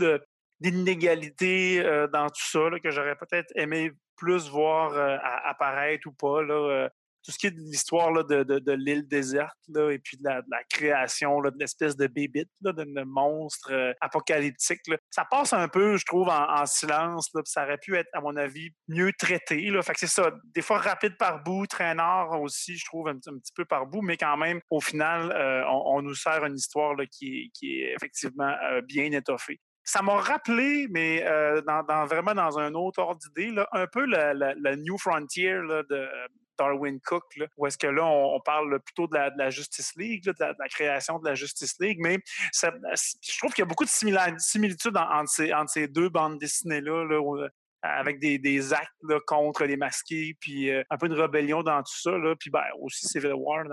d'inégalité 0.61 1.81
euh, 1.83 2.07
dans 2.07 2.27
tout 2.27 2.41
ça 2.41 2.69
que 2.81 2.89
j'aurais 2.89 3.17
peut-être 3.17 3.51
aimé 3.55 3.91
plus 4.15 4.49
voir 4.49 4.93
euh, 4.93 5.17
apparaître 5.43 6.07
ou 6.07 6.13
pas. 6.13 6.41
Là, 6.41 6.89
tout 7.27 7.33
ce 7.33 7.37
qui 7.39 7.47
est 7.47 7.51
de 7.51 7.59
l'histoire 7.59 8.13
de, 8.23 8.43
de- 8.43 8.59
de 8.59 8.71
l'île 8.71 9.05
déserte 9.05 9.57
là, 9.67 9.91
et 9.91 9.99
puis 9.99 10.15
de 10.15 10.23
la, 10.23 10.41
création 10.71 11.41
là, 11.41 11.51
de 11.51 11.57
l'espèce 11.59 11.97
de 11.97 12.07
bébite, 12.07 12.49
de 12.61 13.03
monstre 13.03 13.69
euh, 13.73 13.91
apocalyptique, 13.99 14.79
là. 14.87 14.95
ça 15.09 15.25
passe 15.29 15.51
un 15.51 15.67
peu, 15.67 15.97
je 15.97 16.05
trouve, 16.05 16.29
en, 16.29 16.49
en 16.61 16.65
silence. 16.65 17.27
Là, 17.33 17.41
puis 17.43 17.51
ça 17.51 17.65
aurait 17.65 17.79
pu 17.79 17.97
être, 17.97 18.07
à 18.13 18.21
mon 18.21 18.37
avis, 18.37 18.69
mieux 18.87 19.11
traité. 19.19 19.59
Là. 19.69 19.81
Fait 19.81 19.91
que 19.91 19.99
c'est 19.99 20.07
ça, 20.07 20.31
des 20.55 20.61
fois 20.61 20.77
rapide 20.77 21.17
par 21.17 21.43
bout, 21.43 21.67
traînard 21.67 22.39
aussi, 22.39 22.77
je 22.77 22.85
trouve, 22.85 23.09
un, 23.09 23.17
petit- 23.17 23.29
un 23.29 23.37
petit 23.39 23.51
peu 23.53 23.65
par 23.65 23.87
bout, 23.87 24.01
mais 24.01 24.15
quand 24.15 24.37
même, 24.37 24.61
au 24.69 24.79
final, 24.79 25.29
euh, 25.33 25.63
on, 25.67 26.01
nous 26.01 26.15
sert 26.15 26.45
une 26.45 26.55
histoire 26.55 26.95
là, 26.95 27.05
qui, 27.07 27.51
est, 27.61 27.93
effectivement 27.93 28.55
euh, 28.71 28.81
bien 28.81 29.11
étoffée 29.11 29.59
ça 29.89 30.01
m'a 30.01 30.17
rappelé, 30.17 30.85
mais 30.89 31.23
dans, 31.65 32.05
vraiment 32.07 32.33
dans 32.33 32.59
un 32.59 32.73
autre 32.73 32.99
ordre 33.01 33.21
d'idée, 33.21 33.55
un 33.71 33.87
peu 33.87 34.05
la 34.05 34.75
New 34.75 34.97
Frontier 34.97 35.53
là, 35.53 35.81
de 35.89 36.09
Darwin 36.57 36.99
Cook, 37.01 37.23
là, 37.37 37.47
où 37.57 37.67
est-ce 37.67 37.77
que 37.77 37.87
là, 37.87 38.05
on, 38.05 38.39
parle 38.41 38.79
plutôt 38.79 39.07
de 39.07 39.15
la, 39.15 39.49
Justice 39.49 39.93
League, 39.95 40.23
de, 40.25 40.33
la, 40.39 40.67
création 40.69 41.19
de 41.19 41.27
la 41.27 41.35
Justice 41.35 41.75
League, 41.79 41.97
mais 42.01 42.19
je 42.53 43.37
trouve 43.37 43.53
qu'il 43.53 43.61
y 43.61 43.65
a 43.65 43.65
beaucoup 43.65 43.85
de 43.85 43.89
similitudes 43.89 44.97
en- 44.97 45.21
entre, 45.21 45.69
ces, 45.69 45.87
deux 45.87 46.09
bandes 46.09 46.39
dessinées-là, 46.39 47.05
euh, 47.11 47.47
avec 47.81 48.19
des, 48.19 48.73
actes 48.73 49.23
contre 49.25 49.65
les 49.65 49.77
masqués, 49.77 50.35
puis 50.39 50.71
euh, 50.71 50.83
un 50.89 50.97
peu 50.97 51.09
de 51.09 51.15
rébellion 51.15 51.63
dans 51.63 51.81
tout 51.83 51.99
ça, 51.99 52.11
puis 52.39 52.49
ben, 52.49 52.63
aussi 52.81 53.07
Civil 53.07 53.33
War 53.33 53.65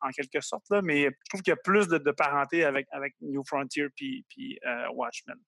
en, 0.00 0.10
quelque 0.10 0.40
sorte, 0.40 0.64
là, 0.70 0.80
mais 0.82 1.04
je 1.04 1.28
trouve 1.28 1.42
qu'il 1.42 1.50
y 1.50 1.54
a 1.54 1.60
plus 1.62 1.88
de, 1.88 2.10
parenté 2.10 2.64
avec, 2.64 2.86
New 3.20 3.42
Frontier 3.46 3.88
puis, 3.94 4.24
euh, 4.66 4.88
Watchmen. 4.92 5.38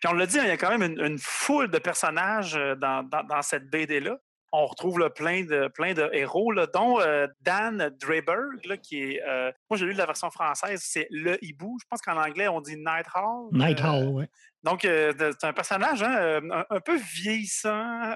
Puis 0.00 0.08
on 0.08 0.14
l'a 0.14 0.26
dit, 0.26 0.38
hein, 0.38 0.44
il 0.44 0.48
y 0.48 0.52
a 0.52 0.56
quand 0.56 0.76
même 0.76 0.92
une, 0.92 1.00
une 1.04 1.18
foule 1.18 1.70
de 1.70 1.78
personnages 1.78 2.54
dans 2.54 3.42
cette 3.42 3.68
BD-là. 3.68 4.18
On 4.52 4.64
retrouve 4.66 4.98
là, 4.98 5.10
plein, 5.10 5.44
de, 5.44 5.68
plein 5.68 5.92
de 5.92 6.08
héros, 6.12 6.52
là, 6.52 6.66
dont 6.66 7.00
euh, 7.00 7.26
Dan 7.42 7.90
Draberg, 8.00 8.64
là, 8.64 8.76
qui 8.78 9.02
est. 9.02 9.22
euh, 9.28 9.52
moi, 9.68 9.76
j'ai 9.76 9.84
lu 9.86 9.92
la 9.92 10.06
version 10.06 10.30
française, 10.30 10.80
c'est 10.82 11.06
Le 11.10 11.42
Hibou. 11.44 11.76
Je 11.80 11.86
pense 11.90 12.00
qu'en 12.00 12.16
anglais, 12.16 12.48
on 12.48 12.60
dit 12.62 12.76
Night 12.76 13.06
Hall. 13.14 13.48
Night 13.52 13.80
Euh, 13.80 13.88
Hall, 13.88 14.08
oui. 14.08 14.24
donc, 14.62 14.84
euh, 14.86 15.12
c'est 15.38 15.46
un 15.46 15.52
personnage 15.52 16.02
hein, 16.02 16.16
euh, 16.16 16.40
un, 16.50 16.64
un 16.70 16.80
peu 16.80 16.96
vieillissant. 16.96 18.14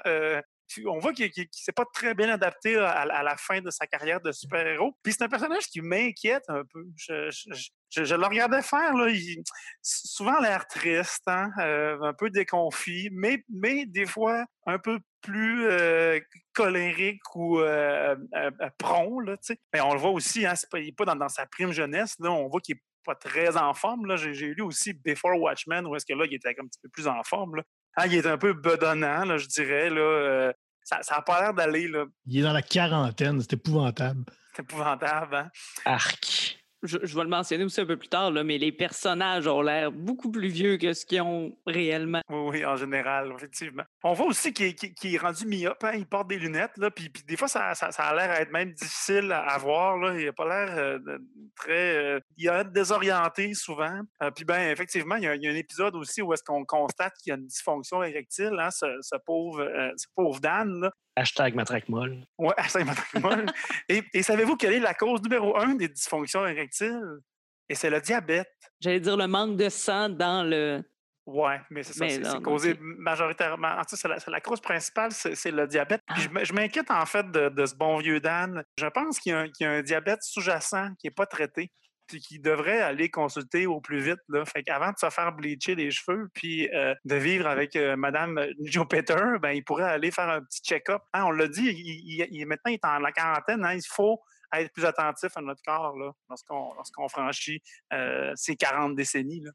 On 0.87 0.99
voit 0.99 1.13
qu'il 1.13 1.27
ne 1.27 1.45
s'est 1.51 1.73
pas 1.73 1.85
très 1.93 2.15
bien 2.15 2.29
adapté 2.29 2.77
à, 2.77 3.23
la 3.23 3.37
fin 3.37 3.61
de 3.61 3.71
sa 3.71 3.87
carrière 3.87 4.21
de 4.21 4.33
super-héros. 4.33 4.97
Puis 5.03 5.13
c'est 5.13 5.25
un 5.25 5.29
personnage 5.29 5.67
qui 5.67 5.81
m'inquiète 5.81 6.45
un 6.49 6.63
peu. 6.65 6.85
Je, 6.97 8.15
le 8.15 8.27
regardais 8.27 8.63
faire, 8.63 8.95
là, 8.95 9.09
il- 9.09 9.43
souvent 9.83 10.41
l'air 10.41 10.67
triste, 10.67 11.23
hein, 11.27 11.51
euh, 11.59 12.01
un 12.03 12.15
peu 12.15 12.31
déconfit, 12.31 13.11
mais, 13.13 13.43
des 13.87 14.07
fois 14.07 14.45
un 14.67 14.79
peu 14.79 14.99
plus 15.23 15.67
euh, 15.71 16.21
colérique 16.53 17.23
ou 17.35 17.61
euh, 17.61 18.17
euh, 18.35 18.51
prompt. 18.79 19.21
Là, 19.21 19.37
mais 19.73 19.81
on 19.81 19.95
le 19.95 20.01
voit 20.01 20.11
aussi, 20.11 20.45
hein, 20.45 20.55
il 20.75 20.87
n'est 20.87 20.93
pas 20.93 21.05
dans, 21.05 21.29
sa 21.29 21.47
prime 21.47 21.73
jeunesse. 21.73 22.17
On 22.21 22.49
voit 22.49 22.61
qu'il 22.61 22.75
n'est 22.75 22.83
pas 23.05 23.15
très 23.15 23.57
en 23.57 23.73
forme. 23.73 24.07
là. 24.07 24.17
J'ai 24.17 24.55
lu 24.55 24.63
aussi 24.63 24.93
Before 24.93 25.41
Watchmen, 25.41 25.87
où 25.87 25.97
est-ce 25.97 26.07
que 26.07 26.15
là, 26.15 26.25
il 26.27 26.35
était 26.35 26.51
un 26.51 26.67
petit 26.67 26.81
peu 26.83 26.89
plus 26.89 27.07
en 27.07 27.23
forme. 27.23 27.63
Hein, 27.97 28.07
il 28.07 28.15
est 28.15 28.27
un 28.27 28.39
peu 28.39 28.53
bedonnant, 28.53 29.37
je 29.39 29.47
dirais. 29.47 29.91
Ça 30.85 31.01
n'a 31.11 31.23
pas 31.23 31.41
l'air 31.41 31.55
d'aller. 31.55 31.89
là. 31.89 32.05
Il 32.27 32.39
est 32.39 32.43
dans 32.43 32.53
la 32.53 32.63
quarantaine, 32.63 33.41
c'est 33.41 33.55
épouvantable. 33.55 34.25
C'est 34.55 34.63
épouvantable. 34.63 35.35
Hein? 35.37 35.51
Arc. 35.85 36.42
Je, 36.83 36.99
vais 36.99 37.23
le 37.23 37.29
mentionner 37.29 37.65
aussi 37.65 37.81
un 37.81 37.87
peu 37.87 37.97
plus 37.97 38.09
tard, 38.09 38.31
là, 38.31 38.43
mais 38.45 38.59
les 38.59 38.73
personnages 38.73 39.47
ont 39.47 39.63
l'air 39.63 39.93
beaucoup 39.93 40.31
plus 40.31 40.49
vieux 40.49 40.77
que 40.77 40.93
ce 40.93 41.07
qu'ils 41.07 41.21
ont 41.21 41.57
réellement. 41.67 42.21
Oui, 42.29 42.51
oui, 42.51 42.65
en 42.65 42.77
général, 42.77 43.33
effectivement. 43.35 43.85
On 44.03 44.13
voit 44.13 44.27
aussi 44.27 44.53
qu'il 44.53 44.67
est, 44.67 45.19
rendu 45.19 45.47
myope, 45.47 45.85
hein, 45.85 45.93
il 45.95 46.07
porte 46.07 46.29
des 46.29 46.39
lunettes, 46.39 46.77
là, 46.77 46.91
puis, 46.91 47.11
des 47.27 47.37
fois, 47.37 47.49
ça, 47.49 47.71
a 47.71 48.15
l'air 48.15 48.31
à 48.31 48.41
être 48.41 48.53
même 48.53 48.73
difficile 48.73 49.33
à, 49.33 49.57
voir. 49.59 49.97
Là. 49.99 50.19
Il 50.19 50.27
n'a 50.27 50.33
pas 50.33 50.49
l'air 50.49 50.77
euh, 50.77 50.99
très. 51.55 51.97
euh, 51.97 52.21
il 52.37 52.49
a 52.49 52.63
l'air 52.63 52.65
désorienté 52.65 53.55
souvent. 53.55 54.01
Euh, 54.23 54.31
puis, 54.31 54.45
ben, 54.45 54.71
effectivement, 54.71 55.17
il 55.17 55.25
y, 55.25 55.27
a, 55.29 55.35
il 55.35 55.43
y 55.43 55.49
a 55.49 55.51
un 55.51 55.57
épisode 55.57 55.95
aussi 55.95 56.23
où 56.23 56.33
est-ce 56.33 56.43
qu'on 56.43 56.65
constate 56.65 57.15
qu'il 57.23 57.31
y 57.31 57.33
a 57.33 57.37
une 57.37 57.47
dysfonction 57.47 58.03
érectile, 58.03 58.57
hein, 58.59 58.71
ce, 58.71 58.87
ce 59.01 59.17
pauvre, 59.25 59.69
ce 59.97 60.07
pauvre 60.15 60.41
Dan. 60.41 60.81
Là. 60.81 60.91
Hashtag 61.17 61.55
matraque 61.55 61.89
molle. 61.89 62.25
Ouais, 62.39 62.55
à 62.57 62.69
Saint-Martin. 62.69 63.45
et 63.89 64.03
et 64.15 64.23
savez-vous 64.23 64.57
quelle 64.57 64.73
est 64.75 64.81
la 64.81 64.95
cause 64.95 65.21
numéro 65.23 65.57
un 65.59 65.75
des 65.75 65.89
dysfonctions 65.89 66.47
érectiles? 66.47 67.01
Et 67.69 67.75
c'est 67.75 67.91
le 67.91 68.01
diabète. 68.01 68.49
J'allais 68.81 69.01
dire 69.01 69.17
le 69.17 69.27
manque 69.27 69.57
de 69.57 69.69
sang 69.69 70.09
dans 70.09 70.43
le. 70.49 70.83
Ouais, 71.25 71.61
mais 71.71 71.85
c'est 71.85 71.93
ça, 71.93 72.09
c'est 72.09 72.43
causé 72.43 72.77
majoritairement. 72.81 73.69
En 73.69 73.83
tout 73.85 73.95
cas, 73.95 73.97
c'est 73.97 74.09
la, 74.09 74.17
la 74.27 74.41
cause 74.41 74.61
principale, 74.61 75.13
c'est 75.13 75.51
le 75.53 75.67
diabète. 75.69 76.01
Ah. 76.09 76.15
je 76.19 76.53
m'inquiète 76.53 76.91
en 76.91 77.07
fait 77.07 77.31
de, 77.31 77.49
de 77.49 77.65
ce 77.67 77.77
bon 77.77 77.99
vieux 77.99 78.19
Dan. 78.19 78.65
Je 78.77 78.87
pense 78.87 79.21
qu'il 79.21 79.31
y, 79.31 79.35
a 79.35 79.41
un- 79.41 79.49
qu'il 79.49 79.65
y 79.67 79.71
a 79.71 79.73
un 79.73 79.83
diabète 79.83 80.19
sous-jacent 80.23 80.89
qui 80.99 81.07
n'est 81.07 81.13
pas 81.13 81.27
traité, 81.27 81.71
puis 82.13 82.21
qui 82.21 82.39
devrait 82.39 82.81
aller 82.83 83.09
consulter 83.11 83.67
au 83.67 83.81
plus 83.81 84.01
vite. 84.01 84.21
Là. 84.29 84.45
Fait 84.45 84.63
qu'avant 84.63 84.91
de 84.91 84.99
se 84.99 85.09
faire 85.09 85.33
bleacher 85.33 85.75
les 85.75 85.91
cheveux, 85.91 86.29
puis 86.35 86.69
euh, 86.75 86.95
de 87.07 87.15
vivre 87.17 87.47
avec 87.47 87.75
euh, 87.75 87.97
Madame 87.97 88.39
Joe 88.65 88.87
Peter, 88.89 89.17
ben, 89.41 89.53
il 89.53 89.65
pourrait 89.65 89.85
aller 89.85 90.11
faire 90.11 90.29
un 90.29 90.43
petit 90.43 90.61
check-up. 90.63 91.01
Hein, 91.15 91.25
on 91.27 91.31
l'a 91.31 91.49
dit, 91.49 91.63
il, 91.65 92.21
il- 92.21 92.29
il- 92.31 92.47
maintenant 92.47 92.71
il 92.71 92.75
est 92.75 92.85
en 92.85 92.99
la 92.99 93.13
quarantaine. 93.13 93.65
hein, 93.65 93.75
il 93.75 93.83
faut 93.89 94.21
être 94.55 94.71
plus 94.73 94.85
attentif 94.85 95.35
à 95.37 95.41
notre 95.41 95.63
corps 95.63 95.97
là, 95.97 96.13
lorsqu'on 96.29 96.75
lorsqu'on 96.75 97.09
franchit 97.09 97.63
euh, 97.95 98.33
ces 98.37 98.55
40 98.57 98.95
décennies. 98.95 99.41
Là. 99.41 99.51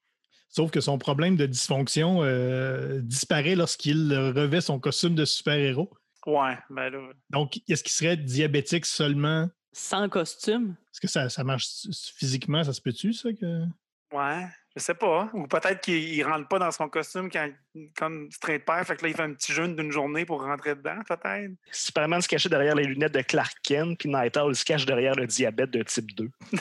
Sauf 0.50 0.72
que 0.72 0.82
son 0.82 0.98
problème 0.98 1.36
de 1.36 1.46
dysfonction 1.46 2.24
euh, 2.24 3.00
disparaît 3.04 3.56
lorsqu'il 3.56 4.12
revêt 4.14 4.62
son 4.62 4.80
costume 4.80 5.14
de 5.14 5.26
super-héros. 5.26 5.92
Ouais, 6.26 6.58
ben 6.72 6.90
là. 6.90 7.00
Donc, 7.30 7.60
est-ce 7.70 7.84
qu'il 7.84 7.92
serait 7.94 8.18
diabétique 8.18 8.86
seulement? 8.86 9.48
Sans 9.78 10.10
costume. 10.10 10.76
Est-ce 10.92 11.00
que 11.00 11.08
ça, 11.08 11.30
ça 11.30 11.44
marche 11.44 11.68
physiquement? 12.16 12.64
Ça 12.64 12.74
se 12.74 12.82
peut-tu, 12.82 13.14
ça? 13.14 13.30
Que... 13.32 13.66
Ouais, 14.12 14.48
je 14.76 14.82
sais 14.82 14.96
pas. 14.96 15.30
Ou 15.34 15.46
peut-être 15.46 15.82
qu'il 15.82 16.16
il 16.16 16.24
rentre 16.24 16.48
pas 16.48 16.58
dans 16.58 16.72
son 16.72 16.90
costume 16.90 17.30
quand, 17.30 17.48
comme 17.96 18.28
straight 18.32 18.66
pair, 18.66 18.84
fait 18.88 18.96
que 18.96 19.04
là, 19.04 19.10
il 19.10 19.16
fait 19.16 19.22
un 19.22 19.34
petit 19.34 19.54
jeûne 19.54 19.76
d'une 19.76 19.92
journée 19.92 20.26
pour 20.26 20.42
rentrer 20.42 20.74
dedans, 20.74 20.98
peut-être. 21.08 21.52
Superman 21.72 22.22
se 22.22 22.28
cachait 22.28 22.50
derrière 22.50 22.74
les 22.74 22.86
lunettes 22.86 23.14
de 23.14 23.22
Clark 23.22 23.56
Kent, 23.62 24.00
puis 24.00 24.10
Night 24.10 24.36
Owl 24.36 24.56
se 24.56 24.66
cache 24.66 24.88
derrière 24.88 25.14
le 25.14 25.28
diabète 25.28 25.70
de 25.70 25.84
type 25.84 26.12
2. 26.16 26.28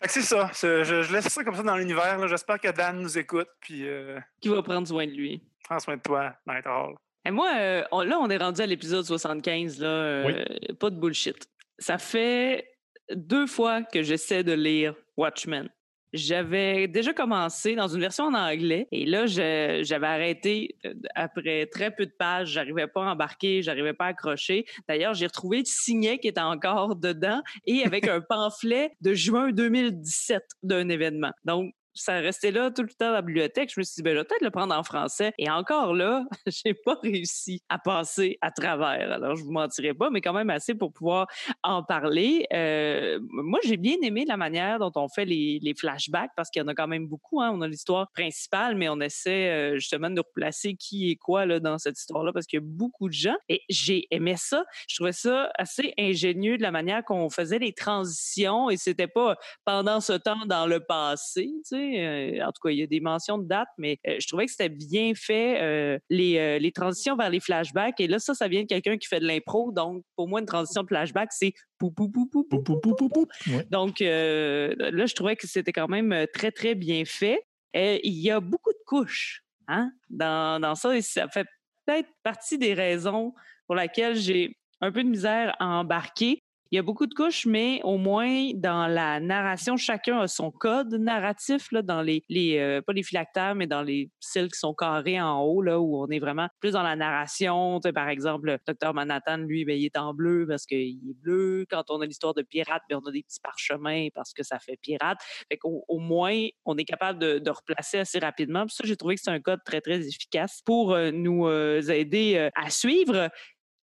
Fait 0.00 0.08
que 0.08 0.10
c'est 0.10 0.22
ça. 0.22 0.50
Je, 0.52 0.82
je 0.82 1.12
laisse 1.12 1.28
ça 1.28 1.44
comme 1.44 1.54
ça 1.54 1.62
dans 1.62 1.76
l'univers. 1.76 2.26
J'espère 2.26 2.58
que 2.58 2.72
Dan 2.72 3.00
nous 3.00 3.16
écoute, 3.16 3.48
puis 3.60 3.86
euh, 3.86 4.18
Qui 4.40 4.48
va 4.48 4.62
prendre 4.64 4.88
soin 4.88 5.06
de 5.06 5.12
lui. 5.12 5.42
prends 5.62 5.78
soin 5.78 5.96
de 5.96 6.02
toi, 6.02 6.34
Night 6.44 6.66
Hall. 6.66 6.96
Et 7.26 7.30
moi, 7.30 7.50
euh, 7.56 7.82
on- 7.92 8.02
là, 8.02 8.18
on 8.20 8.28
est 8.28 8.36
rendu 8.36 8.60
à 8.60 8.66
l'épisode 8.66 9.04
75, 9.04 9.80
là, 9.80 9.88
euh, 9.88 10.44
pas 10.78 10.90
de 10.90 10.96
bullshit. 10.96 11.36
Ça 11.78 11.98
fait 11.98 12.68
deux 13.14 13.46
fois 13.46 13.82
que 13.82 14.02
j'essaie 14.02 14.44
de 14.44 14.52
lire 14.52 14.94
Watchmen. 15.16 15.68
J'avais 16.12 16.86
déjà 16.86 17.12
commencé 17.12 17.74
dans 17.74 17.88
une 17.88 18.00
version 18.00 18.26
en 18.26 18.34
anglais 18.34 18.86
et 18.92 19.04
là, 19.04 19.26
j'avais 19.26 20.06
arrêté 20.06 20.76
euh, 20.86 20.94
après 21.16 21.66
très 21.66 21.90
peu 21.90 22.06
de 22.06 22.12
pages. 22.16 22.50
J'arrivais 22.50 22.86
pas 22.86 23.04
à 23.04 23.12
embarquer, 23.12 23.62
j'arrivais 23.62 23.94
pas 23.94 24.04
à 24.04 24.08
accrocher. 24.08 24.64
D'ailleurs, 24.88 25.14
j'ai 25.14 25.26
retrouvé 25.26 25.58
le 25.58 25.64
signet 25.64 26.18
qui 26.18 26.28
était 26.28 26.40
encore 26.40 26.94
dedans 26.94 27.42
et 27.66 27.82
avec 27.84 28.06
un 28.08 28.20
pamphlet 28.20 28.92
de 29.00 29.12
juin 29.12 29.50
2017 29.50 30.44
d'un 30.62 30.88
événement. 30.88 31.32
Donc, 31.44 31.74
ça 31.94 32.14
restait 32.20 32.50
là 32.50 32.70
tout 32.70 32.82
le 32.82 32.88
temps 32.88 33.06
dans 33.06 33.12
la 33.12 33.22
bibliothèque. 33.22 33.70
Je 33.72 33.80
me 33.80 33.84
suis 33.84 33.96
dit, 33.96 34.02
ben, 34.02 34.14
je 34.14 34.18
vais 34.18 34.24
peut-être 34.24 34.42
le 34.42 34.50
prendre 34.50 34.74
en 34.74 34.82
français. 34.82 35.32
Et 35.38 35.48
encore 35.50 35.94
là, 35.94 36.24
j'ai 36.46 36.74
pas 36.74 36.98
réussi 37.02 37.62
à 37.68 37.78
passer 37.78 38.38
à 38.40 38.50
travers. 38.50 39.12
Alors, 39.12 39.36
je 39.36 39.44
vous 39.44 39.52
mentirai 39.52 39.94
pas, 39.94 40.10
mais 40.10 40.20
quand 40.20 40.32
même 40.32 40.50
assez 40.50 40.74
pour 40.74 40.92
pouvoir 40.92 41.26
en 41.62 41.82
parler. 41.82 42.46
Euh, 42.52 43.18
moi, 43.30 43.60
j'ai 43.64 43.76
bien 43.76 43.96
aimé 44.02 44.24
la 44.26 44.36
manière 44.36 44.78
dont 44.78 44.92
on 44.96 45.08
fait 45.08 45.24
les, 45.24 45.60
les 45.62 45.74
flashbacks 45.74 46.32
parce 46.36 46.50
qu'il 46.50 46.60
y 46.60 46.64
en 46.64 46.68
a 46.68 46.74
quand 46.74 46.88
même 46.88 47.06
beaucoup. 47.06 47.40
Hein. 47.40 47.50
On 47.54 47.60
a 47.60 47.68
l'histoire 47.68 48.10
principale, 48.12 48.76
mais 48.76 48.88
on 48.88 49.00
essaie 49.00 49.50
euh, 49.50 49.74
justement 49.76 50.10
de 50.10 50.20
replacer 50.20 50.74
qui 50.74 51.10
est 51.10 51.16
quoi 51.16 51.46
là, 51.46 51.60
dans 51.60 51.78
cette 51.78 51.98
histoire-là 51.98 52.32
parce 52.32 52.46
qu'il 52.46 52.58
y 52.58 52.62
a 52.62 52.66
beaucoup 52.66 53.08
de 53.08 53.14
gens. 53.14 53.36
Et 53.48 53.62
j'ai 53.68 54.06
aimé 54.10 54.34
ça. 54.36 54.64
Je 54.88 54.96
trouvais 54.96 55.12
ça 55.12 55.50
assez 55.58 55.94
ingénieux 55.98 56.56
de 56.56 56.62
la 56.62 56.70
manière 56.70 57.04
qu'on 57.04 57.30
faisait 57.30 57.58
les 57.58 57.72
transitions 57.72 58.70
et 58.70 58.76
c'était 58.76 59.06
pas 59.06 59.36
pendant 59.64 60.00
ce 60.00 60.14
temps 60.14 60.46
dans 60.46 60.66
le 60.66 60.80
passé. 60.80 61.50
Tu 61.68 61.76
sais. 61.76 61.83
Euh, 61.84 62.44
en 62.44 62.52
tout 62.52 62.60
cas, 62.62 62.70
il 62.70 62.78
y 62.78 62.82
a 62.82 62.86
des 62.86 63.00
mentions 63.00 63.38
de 63.38 63.46
dates, 63.46 63.68
mais 63.78 63.98
euh, 64.06 64.16
je 64.18 64.26
trouvais 64.26 64.46
que 64.46 64.50
c'était 64.50 64.68
bien 64.68 65.12
fait, 65.14 65.60
euh, 65.62 65.98
les, 66.10 66.38
euh, 66.38 66.58
les 66.58 66.72
transitions 66.72 67.16
vers 67.16 67.30
les 67.30 67.40
flashbacks. 67.40 68.00
Et 68.00 68.06
là, 68.06 68.18
ça, 68.18 68.34
ça 68.34 68.48
vient 68.48 68.62
de 68.62 68.66
quelqu'un 68.66 68.96
qui 68.96 69.08
fait 69.08 69.20
de 69.20 69.26
l'impro. 69.26 69.72
Donc, 69.72 70.04
pour 70.16 70.28
moi, 70.28 70.40
une 70.40 70.46
transition 70.46 70.82
de 70.82 70.88
flashback, 70.88 71.32
c'est 71.32 71.52
pou, 71.78 71.90
pou, 71.90 72.08
pou, 72.08 72.26
pou, 72.26 72.44
pou. 72.44 72.62
Pou, 72.62 72.80
pou, 72.80 72.94
pou, 72.94 73.08
pou, 73.08 73.08
pou. 73.08 73.26
Ouais. 73.50 73.66
Donc, 73.70 74.00
euh, 74.00 74.74
là, 74.78 75.06
je 75.06 75.14
trouvais 75.14 75.36
que 75.36 75.46
c'était 75.46 75.72
quand 75.72 75.88
même 75.88 76.12
euh, 76.12 76.26
très, 76.32 76.50
très 76.50 76.74
bien 76.74 77.04
fait. 77.04 77.42
Euh, 77.76 77.98
il 78.02 78.14
y 78.14 78.30
a 78.30 78.40
beaucoup 78.40 78.72
de 78.72 78.84
couches 78.86 79.42
hein, 79.66 79.90
dans, 80.08 80.60
dans 80.60 80.76
ça 80.76 80.96
et 80.96 81.02
ça 81.02 81.28
fait 81.28 81.46
peut-être 81.84 82.08
partie 82.22 82.56
des 82.56 82.72
raisons 82.72 83.34
pour 83.66 83.74
lesquelles 83.74 84.14
j'ai 84.14 84.56
un 84.80 84.92
peu 84.92 85.02
de 85.02 85.08
misère 85.08 85.56
à 85.58 85.66
embarquer. 85.80 86.43
Il 86.74 86.78
y 86.78 86.80
a 86.80 86.82
beaucoup 86.82 87.06
de 87.06 87.14
couches, 87.14 87.46
mais 87.46 87.80
au 87.84 87.98
moins 87.98 88.50
dans 88.56 88.88
la 88.88 89.20
narration, 89.20 89.76
chacun 89.76 90.18
a 90.22 90.26
son 90.26 90.50
code 90.50 90.92
narratif 90.92 91.70
là, 91.70 91.82
dans 91.82 92.02
les, 92.02 92.24
euh, 92.58 92.82
pas 92.82 92.92
les 92.92 93.04
phylactères, 93.04 93.54
mais 93.54 93.68
dans 93.68 93.82
les 93.82 94.10
cils 94.18 94.50
qui 94.50 94.58
sont 94.58 94.74
carrés 94.74 95.20
en 95.20 95.40
haut, 95.40 95.62
là, 95.62 95.78
où 95.78 96.02
on 96.02 96.08
est 96.08 96.18
vraiment 96.18 96.48
plus 96.58 96.72
dans 96.72 96.82
la 96.82 96.96
narration. 96.96 97.78
Par 97.94 98.08
exemple, 98.08 98.46
le 98.46 98.58
docteur 98.66 98.92
Manhattan, 98.92 99.36
lui, 99.36 99.64
ben, 99.64 99.78
il 99.78 99.84
est 99.84 99.96
en 99.96 100.14
bleu 100.14 100.46
parce 100.48 100.66
qu'il 100.66 100.98
est 101.08 101.14
bleu. 101.22 101.64
Quand 101.70 101.92
on 101.92 102.00
a 102.00 102.06
l'histoire 102.06 102.34
de 102.34 102.42
pirate, 102.42 102.82
ben, 102.90 102.98
on 103.00 103.08
a 103.08 103.12
des 103.12 103.22
petits 103.22 103.38
parchemins 103.40 104.08
parce 104.12 104.32
que 104.32 104.42
ça 104.42 104.58
fait 104.58 104.76
pirate. 104.82 105.18
Fait 105.48 105.60
au 105.62 106.00
moins, 106.00 106.48
on 106.64 106.76
est 106.76 106.84
capable 106.84 107.20
de, 107.20 107.50
replacer 107.50 107.98
assez 107.98 108.18
rapidement. 108.18 108.66
Ça, 108.66 108.82
j'ai 108.84 108.96
trouvé 108.96 109.14
que 109.14 109.20
c'est 109.20 109.30
un 109.30 109.38
code 109.38 109.60
très, 109.64 109.80
très 109.80 110.04
efficace 110.08 110.60
pour 110.64 110.92
euh, 110.92 111.12
nous 111.12 111.46
euh, 111.46 111.82
aider 111.82 112.50
à 112.56 112.68
suivre. 112.68 113.30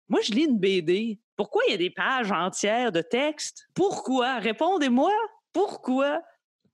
Moi, 0.08 0.22
je 0.24 0.32
lis 0.32 0.46
une 0.46 0.58
BD. 0.58 1.20
Pourquoi 1.40 1.62
il 1.70 1.72
y 1.72 1.74
a 1.74 1.78
des 1.78 1.90
pages 1.90 2.34
entières 2.34 2.92
de 2.92 3.00
texte? 3.00 3.70
Pourquoi? 3.74 4.40
Répondez-moi. 4.40 5.14
Pourquoi? 5.54 6.20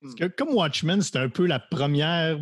Parce 0.01 0.15
que 0.15 0.25
comme 0.25 0.56
Watchmen, 0.56 1.04
c'était 1.04 1.19
un 1.19 1.30
peu 1.30 1.45
la 1.45 1.60
première, 1.60 2.39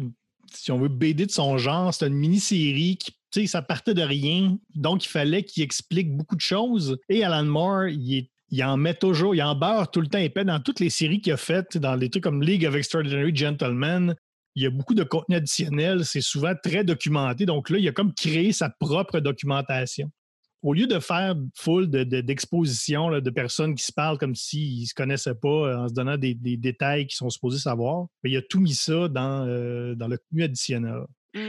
si 0.54 0.72
on 0.72 0.80
veut, 0.80 0.88
BD 0.88 1.26
de 1.26 1.32
son 1.32 1.58
genre. 1.58 1.94
C'était 1.94 2.08
une 2.08 2.14
mini-série 2.14 2.96
qui, 2.98 3.12
tu 3.30 3.42
sais, 3.42 3.48
ça 3.48 3.62
partait 3.62 3.94
de 3.94 4.04
rien. 4.04 4.58
Donc, 4.74 5.04
il 5.04 5.10
fallait 5.10 5.44
qu'il 5.44 5.64
explique 5.64 6.16
beaucoup 6.16 6.38
de 6.38 6.42
choses. 6.42 6.98
Et 7.10 7.26
Alan 7.26 7.44
Moore, 7.44 7.88
il, 7.90 8.20
est- 8.20 8.32
il 8.52 8.64
en 8.64 8.78
met 8.78 8.94
toujours, 8.94 9.36
il 9.36 9.44
en 9.44 9.54
beurre 9.54 9.92
tout 9.92 10.00
le 10.00 10.08
temps 10.08 10.20
épais 10.20 10.46
dans 10.46 10.62
toutes 10.62 10.80
les 10.80 10.90
séries 10.90 11.20
qu'il 11.20 11.34
a 11.34 11.38
faites, 11.38 11.78
dans 11.78 11.96
les 11.96 12.10
trucs 12.10 12.24
comme 12.24 12.42
League 12.42 12.66
of 12.66 12.74
Extraordinary 12.74 13.36
Gentlemen. 13.36 14.16
Il 14.56 14.64
y 14.64 14.66
a 14.66 14.70
beaucoup 14.70 14.94
de 14.94 15.04
contenu 15.04 15.36
additionnel. 15.36 16.06
C'est 16.06 16.22
souvent 16.22 16.54
très 16.64 16.86
documenté. 16.86 17.46
Donc 17.46 17.70
là, 17.70 17.80
il 17.80 17.88
a 17.90 17.92
comme 17.92 18.14
créé 18.14 18.54
sa 18.54 18.70
propre 18.70 19.20
documentation 19.20 20.10
au 20.63 20.73
lieu 20.73 20.88
de 20.88 20.97
faire 20.99 21.36
de- 21.36 22.21
d'expositions 22.21 23.12
de, 23.12 23.19
de 23.19 23.30
personnes 23.30 23.76
qui 23.76 23.84
se 23.84 23.91
parlent 23.91 24.17
comme 24.17 24.34
s'ils 24.34 24.82
ne 24.82 24.86
se 24.86 24.93
connaissaient 24.93 25.36
pas 25.36 25.47
euh, 25.47 25.78
en 25.78 25.88
se 25.89 25.93
donnant 25.93 26.17
des, 26.17 26.34
des 26.34 26.58
détails 26.58 27.06
qu'ils 27.06 27.17
sont 27.17 27.30
supposés 27.30 27.60
savoir, 27.60 28.08
ben, 28.23 28.32
il 28.32 28.38
a 28.38 28.41
tout 28.41 28.62
mis 28.62 28.73
ça 28.73 29.10
dans, 29.10 29.45
euh, 29.45 29.93
dans 29.93 30.08
le 30.08 30.17
contenu 30.17 30.43
additionnel. 30.43 31.02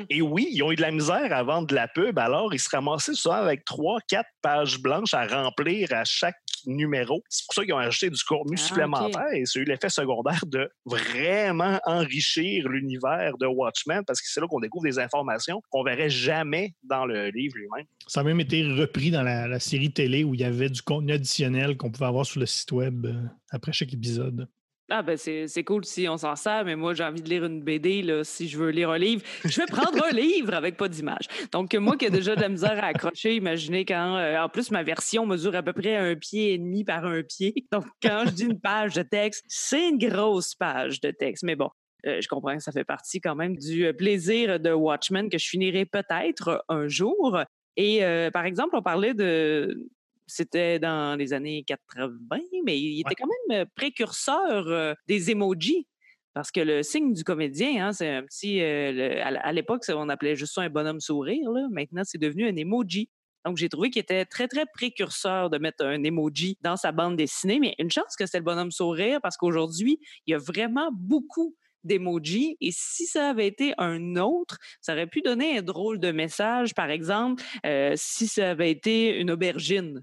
Et 0.09 0.23
oui, 0.23 0.49
ils 0.51 0.63
ont 0.63 0.73
eu 0.73 0.77
de 0.77 0.83
la 0.83 0.91
misère 0.91 1.33
à 1.33 1.43
vendre 1.43 1.67
de 1.67 1.75
la 1.75 1.89
pub, 1.89 2.19
alors 2.19 2.55
ils 2.55 2.59
se 2.59 2.69
ramassaient 2.71 3.15
souvent 3.15 3.35
avec 3.35 3.65
trois, 3.65 3.99
quatre 4.09 4.31
pages 4.43 4.81
blanches 4.81 5.15
à 5.15 5.27
remplir 5.27 5.93
à 5.93 6.05
chaque 6.05 6.37
numéro. 6.67 7.23
C'est 7.29 7.45
pour 7.47 7.55
ça 7.55 7.65
qu'ils 7.65 7.75
ont 7.75 7.79
ajouté 7.79 8.11
du 8.11 8.23
contenu 8.23 8.57
Ah, 8.59 8.63
supplémentaire 8.63 9.33
et 9.35 9.45
ça 9.45 9.59
a 9.59 9.63
eu 9.63 9.65
l'effet 9.65 9.89
secondaire 9.89 10.41
de 10.47 10.71
vraiment 10.87 11.79
enrichir 11.85 12.69
l'univers 12.69 13.37
de 13.39 13.47
Watchmen 13.47 14.03
parce 14.07 14.21
que 14.21 14.29
c'est 14.29 14.41
là 14.41 14.47
qu'on 14.47 14.61
découvre 14.61 14.85
des 14.85 14.99
informations 14.99 15.61
qu'on 15.71 15.83
verrait 15.83 16.11
jamais 16.11 16.75
dans 16.83 17.05
le 17.05 17.29
livre 17.31 17.57
lui-même. 17.57 17.87
Ça 18.07 18.21
a 18.21 18.25
même 18.25 18.41
été 18.41 18.63
repris 18.63 19.11
dans 19.11 19.23
la, 19.23 19.47
la 19.47 19.61
série 19.61 19.93
télé 19.93 20.25
où 20.25 20.35
il 20.35 20.41
y 20.41 20.45
avait 20.45 20.71
du 20.71 20.83
contenu 20.83 21.13
additionnel 21.13 21.77
qu'on 21.77 21.91
pouvait 21.91 22.07
avoir 22.07 22.27
sur 22.27 22.41
le 22.41 22.47
site 22.47 22.73
web 22.73 23.07
euh, 23.07 23.23
après 23.51 23.73
chaque 23.73 23.93
épisode. 23.93 24.49
Ah 24.91 25.03
ben 25.03 25.17
c'est 25.17 25.65
cool 25.65 25.83
si 25.87 26.07
on 26.11 26.19
s'en 26.19 26.37
sert, 26.37 26.67
mais 26.67 26.77
moi 26.77 26.93
j'ai 26.93 27.05
envie 27.05 27.23
de 27.23 27.29
lire 27.29 27.47
une 27.47 27.63
BD 27.63 28.03
là, 28.03 28.23
si 28.23 28.49
je 28.49 28.59
veux 28.59 28.69
lire 28.69 28.91
un 28.91 28.99
livre. 28.99 29.23
Je 29.45 29.63
vais 29.63 29.67
prendre 29.67 30.05
un 30.05 30.11
livre 30.11 30.53
avec 30.53 30.77
pas 30.77 30.89
d'image. 30.89 31.27
Donc 31.53 31.75
moi 31.75 31.97
qui 31.97 32.05
ai 32.05 32.11
déjà 32.11 32.37
de 32.37 32.43
la 32.43 32.51
misère 32.51 32.85
à 32.85 32.89
accrocher, 32.89 33.35
imaginez 33.35 33.87
quand 33.87 34.17
euh, 34.17 34.39
en 34.39 34.51
plus 34.51 34.71
ma 34.71 34.83
version 34.83 35.25
mesure 35.25 35.55
à 35.57 35.63
peu 35.63 35.73
près 35.73 35.97
un 35.97 36.15
pied 36.17 36.53
et 36.53 36.59
demi 36.59 36.85
par 36.85 37.07
un 37.07 37.23
pied. 37.23 37.55
Donc 37.73 37.87
quand 38.03 38.25
je 38.27 38.33
dis 38.33 38.45
une 38.45 38.61
page 38.61 38.93
de 38.93 39.03
texte, 39.03 39.45
c'est 39.49 39.89
une 39.89 39.97
grosse 39.99 40.55
page 40.55 41.01
de 41.01 41.11
texte. 41.11 41.45
Mais 41.45 41.57
bon, 41.57 41.71
euh, 42.07 42.21
je 42.21 42.29
comprends 42.29 42.55
que 42.55 42.63
ça 42.63 42.73
fait 42.73 42.85
partie 42.85 43.23
quand 43.23 43.35
même 43.35 43.57
du 43.57 43.87
euh, 43.87 43.95
plaisir 43.95 44.61
de 44.61 44.71
Watchmen 44.71 45.31
que 45.31 45.39
je 45.39 45.49
finirai 45.49 45.87
peut-être 45.87 46.63
un 46.69 46.89
jour. 46.89 47.39
Et 47.77 48.03
par 48.33 48.45
exemple, 48.45 48.77
on 48.77 48.83
parlait 48.83 49.15
de 49.15 49.89
C'était 50.27 50.79
dans 50.79 51.19
les 51.19 51.33
années 51.33 51.65
80, 51.65 52.39
mais 52.65 52.79
il 52.79 53.01
était 53.01 53.15
quand 53.15 53.29
même 53.49 53.67
précurseur 53.75 54.97
des 55.07 55.31
emojis. 55.31 55.87
Parce 56.33 56.51
que 56.51 56.61
le 56.61 56.83
signe 56.83 57.13
du 57.13 57.23
comédien, 57.23 57.87
hein, 57.87 57.93
c'est 57.93 58.09
un 58.09 58.23
petit. 58.25 58.61
à 58.61 59.53
l'époque, 59.53 59.85
on 59.89 60.09
appelait 60.09 60.35
juste 60.35 60.55
ça 60.55 60.63
un 60.63 60.71
bonhomme 60.71 61.01
sourire. 61.01 61.49
Maintenant, 61.71 62.03
c'est 62.05 62.19
devenu 62.19 62.49
un 62.49 62.57
emoji. 62.57 63.09
Donc, 63.45 63.59
j'ai 63.59 63.69
trouvé 63.69 63.91
qu'il 63.91 64.01
était 64.01 64.25
très, 64.25 64.49
très 64.49 64.65
précurseur 64.67 65.51
de 65.51 65.59
mettre 65.59 65.85
un 65.85 66.03
emoji 66.03 66.57
dans 66.63 66.77
sa 66.77 66.93
bande 66.93 67.17
dessinée. 67.17 67.59
Mais 67.61 67.75
une 67.79 67.91
chance 67.91 68.17
que 68.19 68.27
c'est 68.27 68.39
le 68.39 68.45
bonhomme 68.45 68.71
sourire 68.71 69.21
parce 69.23 69.37
qu'aujourd'hui, 69.37 70.01
il 70.27 70.33
y 70.33 70.35
a 70.35 70.39
vraiment 70.39 70.91
beaucoup 70.93 71.55
d'emojis. 71.85 72.57
Et 72.61 72.71
si 72.73 73.07
ça 73.07 73.29
avait 73.29 73.47
été 73.47 73.75
un 73.77 74.17
autre, 74.17 74.59
ça 74.81 74.95
aurait 74.95 75.07
pu 75.07 75.21
donner 75.21 75.59
un 75.59 75.63
drôle 75.63 76.01
de 76.01 76.11
message. 76.11 76.75
Par 76.75 76.91
exemple, 76.91 77.43
euh, 77.67 77.93
si 77.97 78.27
ça 78.27 78.51
avait 78.51 78.71
été 78.71 79.19
une 79.19 79.31
aubergine. 79.31 80.03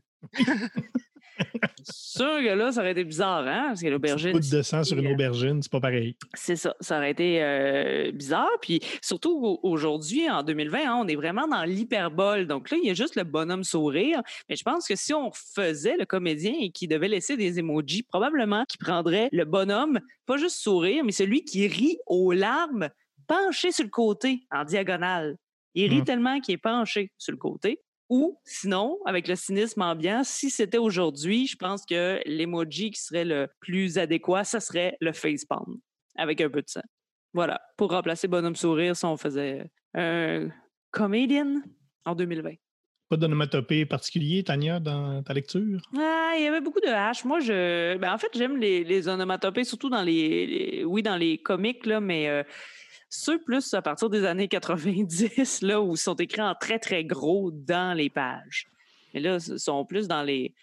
Sûr 1.83 2.37
que 2.39 2.53
là, 2.53 2.71
ça 2.71 2.81
aurait 2.81 2.91
été 2.91 3.03
bizarre, 3.03 3.47
hein? 3.47 3.65
Parce 3.67 3.81
que 3.81 3.87
l'aubergine. 3.87 4.31
Une 4.31 4.39
de 4.39 4.61
sang 4.61 4.83
sur 4.83 4.97
une 4.97 5.07
aubergine, 5.07 5.61
c'est 5.61 5.71
pas 5.71 5.79
pareil. 5.79 6.15
C'est 6.33 6.55
ça. 6.55 6.75
Ça 6.79 6.97
aurait 6.97 7.11
été 7.11 7.41
euh, 7.41 8.11
bizarre. 8.11 8.49
Puis 8.61 8.79
surtout 9.01 9.59
aujourd'hui, 9.63 10.29
en 10.29 10.43
2020, 10.43 10.79
hein, 10.79 10.99
on 11.01 11.07
est 11.07 11.15
vraiment 11.15 11.47
dans 11.47 11.63
l'hyperbole. 11.63 12.47
Donc 12.47 12.69
là, 12.69 12.77
il 12.81 12.87
y 12.87 12.91
a 12.91 12.93
juste 12.93 13.15
le 13.15 13.23
bonhomme 13.23 13.63
sourire. 13.63 14.21
Mais 14.49 14.55
je 14.55 14.63
pense 14.63 14.87
que 14.87 14.95
si 14.95 15.13
on 15.13 15.31
faisait 15.31 15.97
le 15.97 16.05
comédien 16.05 16.53
et 16.59 16.71
qui 16.71 16.87
devait 16.87 17.07
laisser 17.07 17.37
des 17.37 17.59
emojis, 17.59 18.03
probablement 18.03 18.65
qu'il 18.65 18.79
prendrait 18.79 19.29
le 19.31 19.45
bonhomme, 19.45 19.99
pas 20.25 20.37
juste 20.37 20.57
sourire, 20.57 21.03
mais 21.03 21.11
celui 21.11 21.43
qui 21.43 21.67
rit 21.67 21.97
aux 22.05 22.31
larmes 22.31 22.89
penché 23.27 23.71
sur 23.71 23.85
le 23.85 23.89
côté, 23.89 24.45
en 24.51 24.65
diagonale. 24.65 25.37
Il 25.73 25.89
rit 25.89 26.01
mmh. 26.01 26.05
tellement 26.05 26.39
qu'il 26.41 26.55
est 26.55 26.57
penché 26.57 27.11
sur 27.17 27.31
le 27.31 27.37
côté. 27.37 27.79
Ou 28.11 28.37
sinon, 28.43 28.99
avec 29.05 29.29
le 29.29 29.37
cynisme 29.37 29.81
ambiant, 29.81 30.25
si 30.25 30.49
c'était 30.49 30.77
aujourd'hui, 30.77 31.47
je 31.47 31.55
pense 31.55 31.85
que 31.85 32.19
l'emoji 32.25 32.91
qui 32.91 32.99
serait 32.99 33.23
le 33.23 33.47
plus 33.61 33.97
adéquat, 33.97 34.43
ça 34.43 34.59
serait 34.59 34.97
le 34.99 35.13
facepalm 35.13 35.77
avec 36.17 36.41
un 36.41 36.49
peu 36.49 36.61
de 36.61 36.67
sang. 36.67 36.81
Voilà, 37.33 37.61
pour 37.77 37.91
remplacer 37.91 38.27
Bonhomme 38.27 38.57
Sourire, 38.57 38.97
si 38.97 39.05
on 39.05 39.15
faisait 39.15 39.71
un 39.93 40.49
comédien 40.91 41.63
en 42.03 42.13
2020. 42.13 42.51
Pas 43.07 43.15
d'onomatopée 43.15 43.85
particulier, 43.85 44.43
Tania, 44.43 44.81
dans 44.81 45.23
ta 45.23 45.33
lecture? 45.33 45.79
Ah, 45.97 46.33
il 46.37 46.43
y 46.43 46.47
avait 46.47 46.59
beaucoup 46.59 46.81
de 46.81 46.87
H. 46.87 47.25
Moi, 47.25 47.39
je. 47.39 47.97
Ben, 47.97 48.13
en 48.13 48.17
fait, 48.17 48.31
j'aime 48.33 48.57
les, 48.57 48.83
les, 48.83 49.07
onomatopées, 49.07 49.63
surtout 49.63 49.89
dans 49.89 50.01
les, 50.01 50.83
Oui, 50.85 51.01
dans 51.01 51.15
les 51.15 51.37
comics, 51.37 51.85
là, 51.85 52.01
mais. 52.01 52.27
Euh, 52.27 52.43
ceux 53.11 53.39
plus 53.39 53.73
à 53.73 53.81
partir 53.81 54.09
des 54.09 54.25
années 54.25 54.47
90, 54.47 55.61
là, 55.61 55.81
où 55.81 55.93
ils 55.93 55.97
sont 55.97 56.15
écrits 56.15 56.41
en 56.41 56.55
très, 56.55 56.79
très 56.79 57.03
gros 57.03 57.51
dans 57.51 57.95
les 57.95 58.09
pages. 58.09 58.67
Mais 59.13 59.19
là, 59.19 59.37
ils 59.45 59.59
sont 59.59 59.85
plus 59.85 60.07
dans 60.07 60.23
les. 60.23 60.53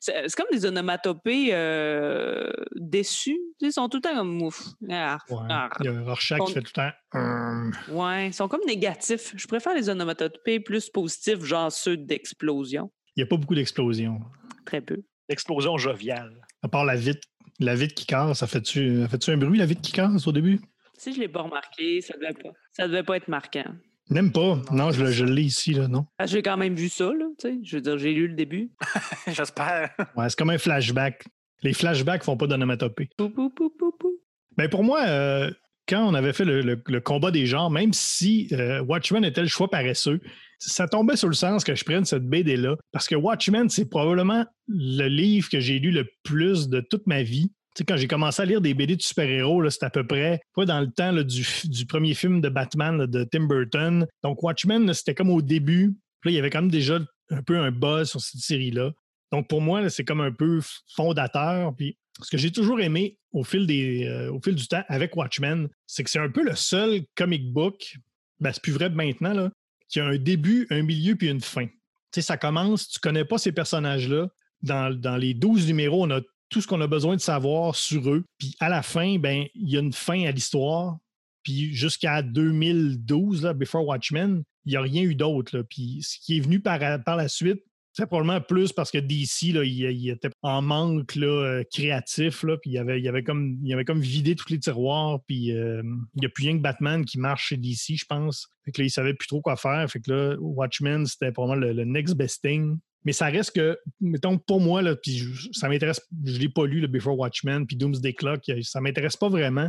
C'est 0.00 0.34
comme 0.34 0.46
des 0.50 0.64
onomatopées 0.64 1.50
euh, 1.52 2.50
déçus. 2.74 3.38
Ils 3.60 3.72
sont 3.72 3.90
tout 3.90 3.98
le 3.98 4.00
temps 4.00 4.14
comme 4.14 4.32
mouf. 4.32 4.68
Ah, 4.88 5.18
ah. 5.28 5.68
Il 5.80 5.84
y 5.84 5.88
a 5.88 5.92
un 5.92 6.02
Rorschach 6.02 6.40
qui 6.46 6.54
fait 6.54 6.62
tout 6.62 6.72
le 6.74 6.82
temps. 6.82 6.90
Hum. 7.12 7.72
Ouais, 7.90 8.28
ils 8.28 8.34
sont 8.34 8.48
comme 8.48 8.64
négatifs. 8.66 9.34
Je 9.36 9.46
préfère 9.46 9.74
les 9.74 9.90
onomatopées 9.90 10.60
plus 10.60 10.88
positifs, 10.88 11.44
genre 11.44 11.70
ceux 11.70 11.98
d'explosion. 11.98 12.90
Il 13.16 13.20
n'y 13.20 13.24
a 13.24 13.26
pas 13.26 13.36
beaucoup 13.36 13.54
d'explosions. 13.54 14.20
Très 14.64 14.80
peu. 14.80 15.02
Explosion 15.28 15.76
joviale. 15.76 16.40
À 16.62 16.68
part 16.68 16.86
la 16.86 16.96
vitre, 16.96 17.28
la 17.58 17.74
vitre 17.74 17.94
qui 17.94 18.06
casse, 18.06 18.38
ça 18.38 18.46
fait-tu 18.46 19.06
fait 19.08 19.28
un 19.28 19.36
bruit, 19.36 19.58
la 19.58 19.66
vitre 19.66 19.82
qui 19.82 19.92
casse 19.92 20.26
au 20.26 20.32
début? 20.32 20.58
Si 21.00 21.14
je 21.14 21.16
ne 21.16 21.22
l'ai 21.22 21.28
pas 21.28 21.40
remarqué, 21.40 22.02
ça 22.02 22.12
ne 22.14 22.20
devait, 22.20 22.34
pas, 22.34 22.50
ça 22.72 22.86
devait 22.86 23.02
pas 23.02 23.16
être 23.16 23.28
marquant. 23.28 23.64
N'aime 24.10 24.30
pas. 24.30 24.60
Non, 24.70 24.90
je, 24.90 25.06
je 25.06 25.24
l'ai 25.24 25.44
ici, 25.44 25.72
là, 25.72 25.88
non? 25.88 26.04
Ah, 26.18 26.26
j'ai 26.26 26.42
quand 26.42 26.58
même 26.58 26.74
vu 26.74 26.90
ça, 26.90 27.06
là, 27.06 27.24
tu 27.38 27.48
sais. 27.48 27.58
Je 27.62 27.76
veux 27.76 27.80
dire, 27.80 27.96
j'ai 27.96 28.12
lu 28.12 28.28
le 28.28 28.34
début. 28.34 28.70
J'espère. 29.26 29.92
Ouais, 30.14 30.28
c'est 30.28 30.36
comme 30.36 30.50
un 30.50 30.58
flashback. 30.58 31.24
Les 31.62 31.72
flashbacks 31.72 32.22
font 32.22 32.36
pas 32.36 32.46
d'onomatopée. 32.46 33.08
Ben 34.58 34.68
pour 34.68 34.84
moi, 34.84 35.00
euh, 35.06 35.50
quand 35.88 36.06
on 36.06 36.12
avait 36.12 36.34
fait 36.34 36.44
le, 36.44 37.00
combat 37.00 37.30
des 37.30 37.46
genres, 37.46 37.70
même 37.70 37.94
si 37.94 38.48
euh, 38.52 38.82
Watchmen 38.82 39.24
était 39.24 39.40
le 39.40 39.48
choix 39.48 39.70
paresseux, 39.70 40.20
ça 40.58 40.86
tombait 40.86 41.16
sur 41.16 41.28
le 41.28 41.34
sens 41.34 41.64
que 41.64 41.74
je 41.74 41.82
prenne 41.82 42.04
cette 42.04 42.28
BD-là. 42.28 42.76
Parce 42.92 43.08
que 43.08 43.14
Watchmen, 43.14 43.70
c'est 43.70 43.88
probablement 43.88 44.44
le 44.68 45.08
livre 45.08 45.48
que 45.48 45.60
j'ai 45.60 45.78
lu 45.78 45.92
le 45.92 46.06
plus 46.24 46.68
de 46.68 46.80
toute 46.82 47.06
ma 47.06 47.22
vie 47.22 47.52
quand 47.86 47.96
j'ai 47.96 48.08
commencé 48.08 48.42
à 48.42 48.44
lire 48.44 48.60
des 48.60 48.74
BD 48.74 48.96
de 48.96 49.02
super-héros, 49.02 49.68
c'était 49.70 49.86
à 49.86 49.90
peu 49.90 50.06
près 50.06 50.40
dans 50.56 50.80
le 50.80 50.90
temps 50.90 51.12
du, 51.12 51.86
premier 51.86 52.14
film 52.14 52.40
de 52.40 52.48
Batman 52.48 53.06
de 53.06 53.24
Tim 53.24 53.44
Burton. 53.44 54.06
Donc 54.22 54.42
Watchmen, 54.42 54.92
c'était 54.92 55.14
comme 55.14 55.30
au 55.30 55.42
début. 55.42 55.94
Là, 56.24 56.30
il 56.30 56.34
y 56.34 56.38
avait 56.38 56.50
quand 56.50 56.62
même 56.62 56.70
déjà 56.70 56.98
un 57.30 57.42
peu 57.42 57.58
un 57.58 57.70
buzz 57.70 58.10
sur 58.10 58.20
cette 58.20 58.40
série-là. 58.40 58.92
Donc 59.32 59.48
pour 59.48 59.60
moi, 59.60 59.88
c'est 59.88 60.04
comme 60.04 60.20
un 60.20 60.32
peu 60.32 60.60
fondateur. 60.94 61.74
Puis 61.76 61.96
ce 62.22 62.30
que 62.30 62.38
j'ai 62.38 62.50
toujours 62.50 62.80
aimé 62.80 63.18
au 63.32 63.44
fil, 63.44 63.66
des, 63.66 64.06
euh, 64.06 64.32
au 64.32 64.40
fil 64.40 64.54
du 64.54 64.66
temps 64.66 64.82
avec 64.88 65.16
Watchmen, 65.16 65.68
c'est 65.86 66.04
que 66.04 66.10
c'est 66.10 66.18
un 66.18 66.30
peu 66.30 66.42
le 66.42 66.56
seul 66.56 67.02
comic 67.14 67.52
book, 67.52 67.96
ben, 68.40 68.52
c'est 68.52 68.62
plus 68.62 68.72
vrai 68.72 68.90
maintenant, 68.90 69.32
là, 69.32 69.50
qui 69.88 70.00
a 70.00 70.06
un 70.06 70.18
début, 70.18 70.66
un 70.70 70.82
milieu 70.82 71.14
puis 71.14 71.28
une 71.28 71.40
fin. 71.40 71.66
Tu 71.66 71.72
sais, 72.16 72.22
ça 72.22 72.36
commence, 72.36 72.88
tu 72.88 72.98
connais 72.98 73.24
pas 73.24 73.38
ces 73.38 73.52
personnages-là. 73.52 74.28
Dans, 74.62 74.94
dans, 74.94 75.16
les 75.16 75.32
12 75.32 75.68
numéros, 75.68 76.04
on 76.04 76.10
a 76.10 76.20
tout 76.50 76.60
ce 76.60 76.66
qu'on 76.66 76.80
a 76.80 76.86
besoin 76.86 77.16
de 77.16 77.20
savoir 77.20 77.74
sur 77.76 78.10
eux. 78.10 78.24
Puis 78.38 78.54
à 78.60 78.68
la 78.68 78.82
fin, 78.82 79.18
ben, 79.18 79.46
il 79.54 79.70
y 79.70 79.76
a 79.76 79.80
une 79.80 79.92
fin 79.92 80.24
à 80.24 80.30
l'histoire. 80.32 80.98
Puis 81.42 81.72
jusqu'à 81.74 82.22
2012, 82.22 83.44
là, 83.44 83.54
Before 83.54 83.86
Watchmen, 83.86 84.42
il 84.66 84.70
n'y 84.70 84.76
a 84.76 84.82
rien 84.82 85.02
eu 85.02 85.14
d'autre. 85.14 85.62
Puis 85.62 86.00
ce 86.02 86.18
qui 86.20 86.36
est 86.36 86.40
venu 86.40 86.60
par, 86.60 86.78
par 87.02 87.16
la 87.16 87.28
suite, 87.28 87.62
c'est 87.92 88.06
probablement 88.06 88.40
plus 88.40 88.72
parce 88.72 88.90
que 88.90 88.98
DC, 88.98 89.42
il, 89.42 90.08
était 90.10 90.30
en 90.42 90.62
manque 90.62 91.16
là, 91.16 91.26
euh, 91.26 91.64
créatif, 91.72 92.44
là, 92.44 92.56
puis 92.56 92.70
il 92.70 92.78
avait, 92.78 93.06
avait 93.06 93.24
comme, 93.24 93.58
avait 93.70 93.84
comme 93.84 94.00
vidé 94.00 94.36
tous 94.36 94.48
les 94.50 94.60
tiroirs, 94.60 95.18
puis 95.26 95.52
euh, 95.52 95.82
il 96.14 96.20
n'y 96.20 96.26
a 96.26 96.28
plus 96.28 96.44
rien 96.44 96.56
que 96.56 96.62
Batman 96.62 97.04
qui 97.04 97.18
marche 97.18 97.48
chez 97.48 97.56
DC, 97.56 97.96
je 97.96 98.04
pense. 98.08 98.48
Fait 98.64 98.70
que 98.70 98.80
là, 98.80 98.86
il 98.86 98.90
savait 98.90 99.14
plus 99.14 99.26
trop 99.26 99.40
quoi 99.40 99.56
faire. 99.56 99.90
Fait 99.90 100.00
que 100.00 100.12
là, 100.12 100.36
Watchmen, 100.38 101.04
c'était 101.06 101.32
probablement 101.32 101.66
le, 101.66 101.72
le 101.72 101.84
next 101.84 102.14
best 102.14 102.42
thing. 102.42 102.78
Mais 103.04 103.12
ça 103.12 103.26
reste 103.26 103.52
que, 103.52 103.78
mettons, 104.00 104.38
pour 104.38 104.60
moi, 104.60 104.82
là, 104.82 104.94
puis 104.94 105.24
ça 105.52 105.68
m'intéresse, 105.68 106.00
je 106.24 106.32
ne 106.34 106.38
l'ai 106.38 106.48
pas 106.48 106.66
lu, 106.66 106.80
le 106.80 106.86
Before 106.86 107.18
Watchmen, 107.18 107.66
puis 107.66 107.76
Doomsday 107.76 108.12
Clock, 108.12 108.50
ça 108.62 108.80
m'intéresse 108.80 109.16
pas 109.16 109.28
vraiment. 109.28 109.68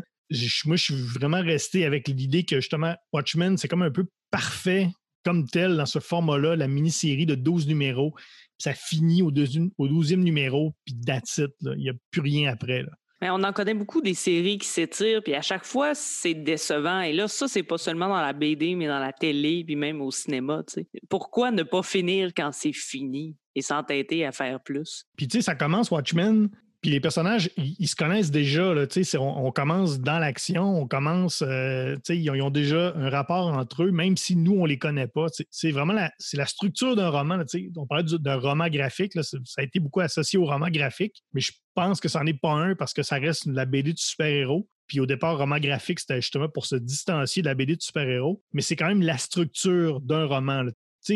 moi, 0.66 0.76
je 0.76 0.84
suis 0.84 0.96
vraiment 0.96 1.42
resté 1.42 1.86
avec 1.86 2.08
l'idée 2.08 2.44
que, 2.44 2.58
justement, 2.58 2.96
Watchmen, 3.14 3.58
c'est 3.58 3.68
comme 3.68 3.84
un 3.84 3.92
peu 3.92 4.06
parfait 4.32 4.90
comme 5.24 5.48
tel 5.48 5.78
dans 5.78 5.86
ce 5.86 6.00
format-là, 6.00 6.56
la 6.56 6.68
mini-série 6.68 7.26
de 7.26 7.36
12 7.36 7.68
numéros. 7.68 8.16
Ça 8.58 8.74
finit 8.74 9.22
au, 9.22 9.28
au 9.28 9.88
12e 9.88 10.16
numéro, 10.16 10.74
puis 10.86 10.96
that's 11.06 11.38
it. 11.38 11.52
Il 11.62 11.78
n'y 11.78 11.90
a 11.90 11.94
plus 12.12 12.22
rien 12.22 12.52
après. 12.52 12.86
Mais 13.22 13.30
on 13.30 13.44
en 13.44 13.54
connaît 13.54 13.76
beaucoup 13.76 14.02
des 14.02 14.16
séries 14.16 14.58
qui 14.58 14.68
s'étirent, 14.68 15.22
puis 15.22 15.36
à 15.36 15.42
chaque 15.42 15.64
fois, 15.64 15.94
c'est 15.94 16.34
décevant. 16.34 17.02
Et 17.02 17.14
là, 17.14 17.28
ça, 17.28 17.48
c'est 17.48 17.64
pas 17.64 17.78
seulement 17.78 18.08
dans 18.08 18.20
la 18.20 18.34
BD, 18.34 18.76
mais 18.76 18.88
dans 18.88 19.00
la 19.00 19.14
télé, 19.14 19.64
puis 19.64 19.76
même 19.76 20.02
au 20.02 20.10
cinéma. 20.10 20.64
Pourquoi 21.08 21.52
ne 21.52 21.62
pas 21.62 21.84
finir 21.84 22.32
quand 22.36 22.52
c'est 22.52 22.74
fini 22.74 23.36
et 23.54 23.62
s'entêter 23.62 24.26
à 24.26 24.32
faire 24.32 24.60
plus? 24.60 25.06
Puis 25.16 25.28
tu 25.28 25.38
sais, 25.38 25.44
ça 25.44 25.56
commence 25.56 25.92
Watchmen, 25.92 26.50
puis 26.82 26.90
les 26.90 27.00
personnages, 27.00 27.52
ils, 27.58 27.88
se 27.88 27.96
connaissent 27.96 28.32
déjà. 28.32 28.74
Là, 28.74 28.88
on, 29.20 29.46
on 29.46 29.52
commence 29.52 30.00
dans 30.00 30.18
l'action, 30.18 30.82
on 30.82 30.88
commence, 30.88 31.44
euh, 31.46 31.96
ils, 32.10 32.30
ont, 32.32 32.34
ils, 32.34 32.42
ont, 32.42 32.50
déjà 32.50 32.94
un 32.96 33.10
rapport 33.12 33.48
entre 33.48 33.84
eux, 33.84 33.92
même 33.92 34.18
si 34.18 34.36
nous, 34.36 34.54
on 34.54 34.64
ne 34.64 34.70
les 34.70 34.80
connaît 34.80 35.08
pas. 35.08 35.28
C'est 35.52 35.72
vraiment 35.72 35.94
la, 35.94 36.46
structure 36.48 36.96
d'un 36.96 37.10
roman. 37.10 37.44
On 37.78 37.86
parlait 37.86 38.06
d'un 38.20 38.38
roman 38.38 38.68
graphique, 38.68 39.14
ça 39.14 39.38
a 39.58 39.62
été 39.62 39.80
beaucoup 39.80 40.00
associé 40.00 40.40
au 40.40 40.46
roman 40.46 40.70
graphique, 40.70 41.24
mais 41.34 41.42
je 41.42 41.52
pense 41.76 42.00
que 42.00 42.10
ça 42.10 42.20
n'en 42.20 42.26
est 42.26 42.40
pas 42.40 42.54
un 42.54 42.74
parce 42.74 42.94
que 42.94 43.04
ça 43.04 43.18
reste 43.18 43.46
la 43.46 43.66
BD 43.66 43.94
de 43.94 44.00
super-héros. 44.00 44.68
Puis 44.88 45.00
au 45.00 45.06
départ, 45.06 45.38
roman 45.38 45.60
graphique, 45.60 46.00
c'était 46.00 46.20
justement 46.20 46.50
pour 46.50 46.66
se 46.66 46.76
distancier 46.76 47.42
de 47.42 47.48
la 47.48 47.54
BD 47.54 47.76
de 47.76 47.82
super-héros. 47.82 48.44
Mais 48.54 48.62
c'est 48.62 48.76
quand 48.76 48.88
même 48.88 49.04
la 49.04 49.18
structure 49.18 50.02
d'un 50.02 50.26
roman 50.26 50.66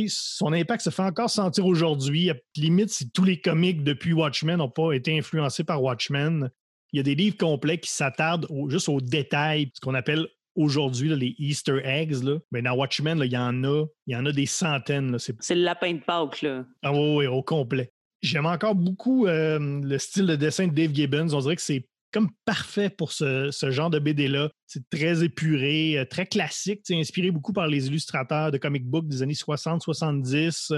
son 0.08 0.54
impact 0.54 0.84
se 0.84 0.90
fait 0.90 1.04
encore 1.04 1.30
sentir 1.30 1.66
aujourd'hui. 1.66 2.32
Limite, 2.56 2.90
si 2.90 3.10
tous 3.12 3.24
les 3.24 3.40
comics 3.40 3.84
depuis 3.84 4.14
Watchmen 4.14 4.58
n'ont 4.58 4.70
pas 4.70 4.94
été 4.94 5.18
influencés 5.18 5.64
par 5.64 5.82
Watchmen, 5.82 6.50
il 6.92 6.98
y 6.98 7.00
a 7.00 7.04
des 7.04 7.16
livres 7.16 7.38
complets 7.38 7.78
qui 7.78 7.92
s'attardent 7.92 8.48
juste 8.70 8.90
aux 8.90 9.02
détails, 9.02 9.72
ce 9.74 9.82
qu'on 9.82 9.96
appelle 9.96 10.28
aujourd'hui 10.56 11.14
les 11.16 11.36
Easter 11.38 11.82
eggs. 11.84 12.24
Là. 12.24 12.38
Mais 12.52 12.62
dans 12.62 12.74
Watchmen, 12.74 13.22
il 13.24 13.32
y 13.32 13.38
en 13.38 13.64
a, 13.64 13.86
il 14.08 14.14
y 14.14 14.16
en 14.16 14.26
a 14.26 14.32
des 14.32 14.46
centaines. 14.46 15.18
C'est 15.20 15.56
le 15.56 15.62
lapin 15.62 15.94
de 15.94 16.00
Pâques. 16.00 16.42
Là. 16.42 16.66
Ah 16.84 16.94
oui, 16.94 17.28
au 17.28 17.44
complet. 17.44 17.92
J'aime 18.22 18.46
encore 18.46 18.76
beaucoup 18.76 19.28
euh, 19.28 19.60
le 19.60 19.98
style 19.98 20.26
de 20.26 20.36
dessin 20.36 20.68
de 20.68 20.74
Dave 20.74 20.94
Gibbons. 20.94 21.34
On 21.34 21.40
dirait 21.40 21.58
que 21.58 21.62
c'est 21.62 21.88
comme 22.16 22.30
parfait 22.46 22.90
pour 22.90 23.12
ce, 23.12 23.52
genre 23.70 23.90
de 23.90 24.00
BD-là. 24.00 24.50
C'est 24.68 24.90
très 24.90 25.22
épuré, 25.22 26.00
euh, 26.00 26.06
très 26.06 26.26
classique, 26.26 26.80
inspiré 26.90 27.30
beaucoup 27.30 27.52
par 27.52 27.68
les 27.68 27.88
illustrateurs 27.88 28.52
de 28.52 28.58
comic 28.58 28.86
book 28.86 29.06
des 29.10 29.22
années 29.22 29.34
60-70. 29.34 30.72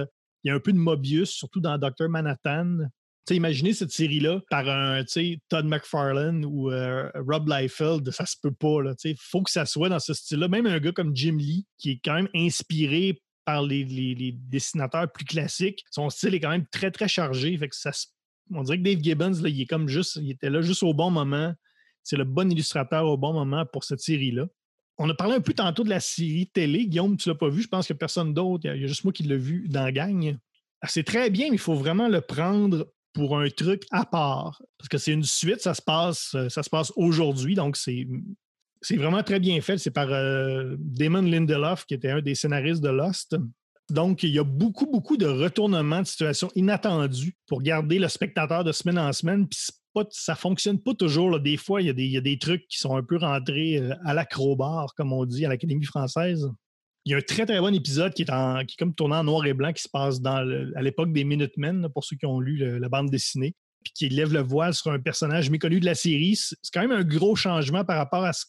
Il 0.44 0.48
y 0.48 0.50
a 0.50 0.56
un 0.56 0.60
peu 0.60 0.74
de 0.74 0.80
Mobius, 0.80 1.30
surtout 1.30 1.60
dans 1.60 1.78
Dr. 1.78 2.10
Manhattan. 2.10 2.80
imaginez 3.30 3.74
cette 3.74 3.92
série-là 3.92 4.42
par 4.50 4.68
un 4.68 5.04
Todd 5.48 5.66
McFarlane 5.66 6.44
ou 6.44 6.72
euh, 6.72 7.08
Rob 7.14 7.48
Liefeld, 7.48 8.10
ça 8.10 8.26
se 8.26 8.38
peut 8.42 8.54
pas. 8.54 8.80
Il 9.04 9.16
faut 9.20 9.44
que 9.44 9.52
ça 9.52 9.68
soit 9.68 9.90
dans 9.90 10.00
ce 10.00 10.16
style-là. 10.16 10.48
Même 10.48 10.66
un 10.66 10.80
gars 10.80 10.92
comme 10.92 11.16
Jim 11.16 11.38
Lee, 11.38 11.68
qui 11.78 11.92
est 11.92 12.00
quand 12.04 12.16
même 12.16 12.30
inspiré 12.34 13.22
par 13.46 13.62
les, 13.62 13.86
dessinateurs 14.50 15.12
plus 15.12 15.26
classiques. 15.26 15.84
Son 15.92 16.10
style 16.10 16.34
est 16.34 16.40
quand 16.40 16.50
même 16.50 16.66
très, 16.72 16.90
très 16.90 17.08
chargé. 17.08 17.56
Fait 17.60 17.70
que 17.70 17.76
ça, 17.76 17.92
on 18.52 18.64
dirait 18.64 18.78
que 18.78 18.84
Dave 18.84 19.02
Gibbons, 19.02 19.42
là, 19.42 19.50
il 19.50 19.62
est 19.62 19.66
comme 19.66 19.88
juste, 19.88 20.18
il 20.22 20.32
était 20.32 20.50
là 20.50 20.62
juste 20.62 20.84
au 20.84 20.94
bon 20.94 21.12
moment. 21.12 21.54
C'est 22.04 22.18
le 22.18 22.24
bon 22.24 22.50
illustrateur 22.50 23.06
au 23.06 23.18
bon 23.18 23.34
moment 23.34 23.66
pour 23.66 23.84
cette 23.84 24.00
série-là. 24.00 24.48
On 24.98 25.10
a 25.10 25.14
parlé 25.14 25.36
un 25.36 25.42
peu 25.42 25.54
tantôt 25.54 25.84
de 25.84 25.90
la 25.90 26.00
série 26.00 26.48
télé. 26.48 26.88
Guillaume, 26.88 27.18
tu 27.18 27.30
ne 27.30 27.34
l'as 27.34 27.38
pas 27.38 27.50
vu. 27.50 27.62
Je 27.62 27.68
pense 27.68 27.90
a 27.90 27.96
personne 27.96 28.34
d'autre. 28.34 28.66
Il 28.66 28.82
y 28.82 28.84
a 28.84 28.88
juste 28.88 29.04
moi 29.04 29.14
qui 29.14 29.24
l'ai 29.24 29.38
vu 29.38 29.68
dans 29.68 29.92
Gang. 29.92 30.38
Ah, 30.82 30.88
c'est 30.88 31.04
très 31.04 31.30
bien, 31.30 31.48
mais 31.50 31.56
il 31.56 31.60
faut 31.60 31.76
vraiment 31.76 32.08
le 32.08 32.22
prendre 32.22 32.92
pour 33.14 33.38
un 33.38 33.50
truc 33.50 33.84
à 33.92 34.06
part. 34.06 34.62
Parce 34.78 34.90
que 34.90 34.98
c'est 34.98 35.12
une 35.12 35.24
suite, 35.24 35.62
ça 35.62 35.74
se 35.74 35.82
passe, 35.82 36.36
euh, 36.36 36.84
aujourd'hui, 36.96 37.56
donc 37.56 37.78
c'est. 37.78 38.08
C'est 38.84 38.96
vraiment 38.96 39.24
très 39.24 39.40
bien 39.40 39.60
fait. 39.60 39.80
C'est 39.80 39.90
par 39.90 40.08
euh, 40.12 40.76
Damon 40.78 41.24
Lindelof, 41.24 41.86
qui 41.86 41.96
était 41.96 42.12
un 42.12 42.22
des 42.22 42.36
scénaristes 42.36 42.84
de 42.84 42.90
Lost. 42.90 43.36
Donc, 43.90 44.24
il 44.24 44.32
y 44.32 44.40
a 44.40 44.44
beaucoup, 44.44 44.86
beaucoup 44.86 45.16
de 45.16 45.26
retournements 45.26 46.02
de 46.02 46.08
situations 46.08 46.50
inattendues 46.56 47.36
pour 47.48 47.62
garder 47.62 48.00
le 48.00 48.10
spectateur 48.10 48.64
de 48.64 48.72
semaine 48.72 49.00
en 49.00 49.14
semaine. 49.14 49.48
Puis 49.48 49.60
ça 50.12 50.34
ne 50.34 50.38
fonctionne 50.38 50.80
pas 50.80 50.94
toujours. 50.94 51.40
Des 51.40 51.58
fois, 51.58 51.82
il 51.82 51.88
y, 51.88 52.18
a 52.18 52.22
des, 52.22 52.38
trucs 52.38 52.68
qui 52.68 52.80
sont 52.80 52.96
un 52.96 53.04
peu 53.04 53.18
rentrés 53.18 53.78
euh, 53.78 53.96
à 54.06 54.14
l'acrobar, 54.14 54.94
comme 54.96 55.14
on 55.14 55.26
dit 55.26 55.46
à 55.46 55.50
l'Académie 55.50 55.86
française. 55.86 56.50
Il 57.06 57.12
y 57.12 57.14
a 57.14 57.18
un 57.18 57.22
très, 57.22 57.46
très 57.46 57.60
bon 57.60 57.74
épisode 57.74 58.14
qui 58.14 58.24
est, 58.24 58.32
en, 58.32 58.66
qui 58.66 58.76
comme 58.76 58.94
tourné 58.94 59.16
en 59.16 59.24
noir 59.24 59.46
et 59.46 59.54
blanc, 59.54 59.72
qui 59.72 59.84
se 59.84 59.90
passe 59.90 60.20
à 60.26 60.44
l'époque 60.82 61.14
des 61.14 61.24
Minutemen, 61.24 61.88
pour 61.94 62.04
ceux 62.04 62.18
qui 62.18 62.26
ont 62.26 62.42
lu 62.42 62.80
la 62.80 62.90
bande 62.90 63.10
dessinée, 63.10 63.56
puis 63.82 63.94
qui 63.96 64.10
lève 64.10 64.34
le 64.34 64.42
voile 64.42 64.74
sur 64.74 64.92
un 64.92 65.00
personnage 65.00 65.50
méconnu 65.50 65.80
de 65.80 65.86
la 65.86 65.96
série. 65.96 66.36
C'est 66.36 66.58
quand 66.74 66.82
même 66.82 66.92
un 66.92 67.06
gros 67.06 67.38
changement 67.38 67.86
par 67.86 67.98
rapport 67.98 68.26
à 68.26 68.34
ce, 68.34 68.44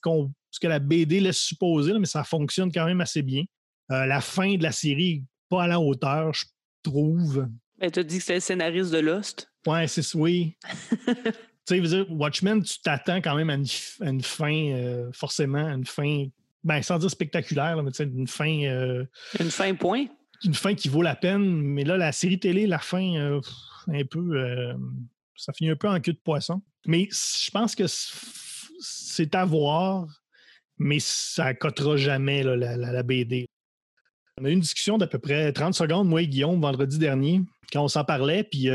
ce 0.50 0.58
que 0.60 0.66
la 0.66 0.80
BD 0.80 1.20
laisse 1.20 1.38
supposer, 1.38 1.96
mais 2.00 2.06
ça 2.06 2.24
fonctionne 2.24 2.72
quand 2.72 2.84
même 2.84 3.00
assez 3.00 3.22
bien. 3.22 3.44
Euh, 3.90 4.06
la 4.06 4.20
fin 4.20 4.56
de 4.56 4.62
la 4.62 4.72
série, 4.72 5.24
pas 5.48 5.64
à 5.64 5.66
la 5.66 5.80
hauteur, 5.80 6.32
je 6.34 6.44
trouve. 6.82 7.48
Ben, 7.78 7.90
tu 7.90 8.00
as 8.00 8.02
dit 8.02 8.18
que 8.18 8.24
c'est 8.24 8.34
le 8.34 8.40
scénariste 8.40 8.92
de 8.92 8.98
Lost. 8.98 9.50
Ouais, 9.66 9.86
c'est 9.86 10.14
oui. 10.14 10.56
tu 11.66 11.86
sais, 11.86 12.06
Watchmen, 12.08 12.62
tu 12.62 12.80
t'attends 12.80 13.20
quand 13.20 13.34
même 13.34 13.50
à 13.50 13.54
une, 13.54 14.22
fin, 14.22 14.72
euh, 14.72 15.10
forcément, 15.12 15.68
une 15.68 15.86
fin 15.86 16.26
ben, 16.64 16.82
sans 16.82 16.98
dire 16.98 17.10
spectaculaire, 17.10 17.82
mais 17.82 17.90
une 17.98 18.26
fin. 18.26 18.62
Euh, 18.64 19.04
une 19.38 19.50
fin 19.50 19.74
point? 19.74 20.06
Une 20.44 20.54
fin 20.54 20.74
qui 20.74 20.88
vaut 20.88 21.02
la 21.02 21.16
peine. 21.16 21.42
Mais 21.62 21.84
là, 21.84 21.96
la 21.96 22.12
série 22.12 22.38
télé, 22.38 22.66
la 22.66 22.78
fin, 22.78 23.14
euh, 23.16 23.40
un 23.88 24.04
peu. 24.04 24.74
Ça 25.36 25.52
finit 25.52 25.70
un 25.70 25.76
peu 25.76 25.88
en 25.88 26.00
queue 26.00 26.12
de 26.12 26.18
poisson. 26.18 26.60
Mais 26.86 27.08
je 27.10 27.50
pense 27.50 27.74
que 27.74 27.84
c'est 28.80 29.34
à 29.34 29.44
voir, 29.44 30.06
mais 30.78 30.98
ça 31.00 31.54
cotera 31.54 31.96
jamais 31.96 32.42
la, 32.42 33.02
BD. 33.02 33.46
On 34.40 34.44
a 34.44 34.50
eu 34.50 34.52
une 34.52 34.60
discussion 34.60 34.98
d'à 34.98 35.06
peu 35.06 35.18
près 35.18 35.52
30 35.52 35.74
secondes, 35.74 36.08
moi 36.08 36.22
et 36.22 36.28
Guillaume, 36.28 36.60
vendredi 36.60 36.98
dernier, 36.98 37.42
quand 37.72 37.82
on 37.82 37.88
s'en 37.88 38.04
parlait, 38.04 38.44
puis 38.44 38.68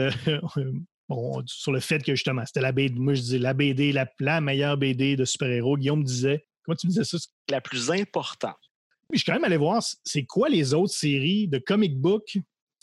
bon, 1.10 1.42
sur 1.46 1.72
le 1.72 1.80
fait 1.80 2.04
que 2.04 2.16
justement, 2.16 2.46
c'était 2.46 2.62
la 2.62 2.72
BD. 2.72 3.00
Moi, 3.00 3.14
je 3.14 3.22
disais 3.22 3.40
la 3.40 3.54
BD, 3.54 3.92
la, 3.92 4.08
la 4.20 4.42
meilleure 4.42 4.78
BD 4.78 5.16
de 5.16 5.26
super-héros. 5.26 5.78
Guillaume 5.78 6.04
disait 6.04 6.46
Comment 6.64 6.76
tu 6.76 6.88
me 6.88 6.92
disais 6.92 7.04
ça? 7.04 7.18
La 7.50 7.62
plus 7.62 7.92
importante. 7.92 8.58
je 9.12 9.18
suis 9.18 9.26
quand 9.26 9.34
même 9.34 9.44
allé 9.44 9.58
voir, 9.58 9.84
c'est 10.04 10.24
quoi 10.24 10.50
les 10.50 10.74
autres 10.74 10.94
séries 10.94 11.48
de 11.48 11.58
comic 11.58 12.00
book, 12.00 12.38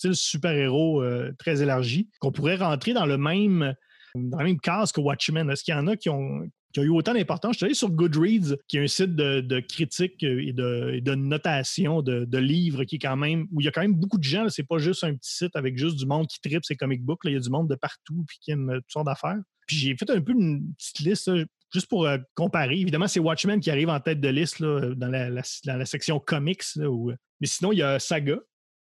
le 0.04 0.14
super-héros 0.14 1.02
euh, 1.02 1.32
très 1.38 1.62
élargi, 1.62 2.08
qu'on 2.20 2.32
pourrait 2.32 2.56
rentrer 2.56 2.92
dans 2.92 3.06
le 3.06 3.18
même, 3.18 3.74
dans 4.14 4.38
la 4.38 4.44
même 4.44 4.60
case 4.60 4.92
que 4.92 5.00
Watchmen? 5.00 5.50
Est-ce 5.50 5.64
qu'il 5.64 5.74
y 5.74 5.76
en 5.76 5.86
a 5.86 5.96
qui 5.96 6.10
ont, 6.10 6.48
eu 6.78 6.88
autant 6.90 7.14
d'importance. 7.14 7.52
Je 7.54 7.56
suis 7.59 7.64
allé 7.66 7.74
sur 7.74 7.90
Goodreads, 7.90 8.56
qui 8.68 8.78
est 8.78 8.83
un 8.83 8.87
site 8.87 9.14
de, 9.14 9.61
critique 9.61 10.22
et 10.22 10.52
de, 10.52 11.14
notation 11.14 12.02
de, 12.02 12.38
livres 12.38 12.85
qui 12.85 12.96
est 12.96 13.00
quand 13.00 13.16
même, 13.16 13.46
où 13.52 13.61
il 13.61 13.64
y 13.64 13.68
a 13.68 13.70
quand 13.70 13.83
même 13.83 13.94
beaucoup 13.94 14.18
de 14.18 14.24
gens. 14.24 14.48
C'est 14.48 14.66
pas 14.66 14.78
juste 14.78 15.04
un 15.04 15.14
petit 15.14 15.35
site 15.35 15.56
avec 15.56 15.76
juste 15.76 15.96
du 15.96 16.06
monde 16.06 16.26
qui 16.26 16.40
tripe 16.40 16.64
ces 16.64 16.76
comic 16.76 17.02
books. 17.02 17.20
Il 17.24 17.33
y 17.33 17.37
a 17.37 17.40
du 17.40 17.50
monde 17.50 17.68
de 17.68 17.74
partout 17.74 18.24
puis 18.26 18.38
qui 18.40 18.50
aime 18.52 18.70
toutes 18.74 18.92
sortes 18.92 19.06
d'affaires. 19.06 19.38
Puis 19.66 19.76
j'ai 19.76 19.96
fait 19.96 20.11
un 20.11 20.20
peu 20.20 20.33
une 20.33 20.72
petite 20.74 21.00
liste 21.00 21.30
juste 21.72 21.88
pour 21.88 22.06
euh, 22.06 22.18
comparer, 22.35 22.78
évidemment, 22.78 23.06
c'est 23.06 23.20
Watchmen 23.20 23.61
qui 23.61 23.70
arrive 23.70 23.88
en 23.88 24.00
tête 24.00 24.20
de 24.20 24.28
liste 24.28 24.62
dans, 24.62 25.09
la, 25.09 25.87
section 25.87 26.18
comics. 26.18 26.64
mais 26.76 27.46
sinon, 27.46 27.72
il 27.72 27.78
y 27.78 27.83
a 27.83 27.98
Saga, 27.98 28.38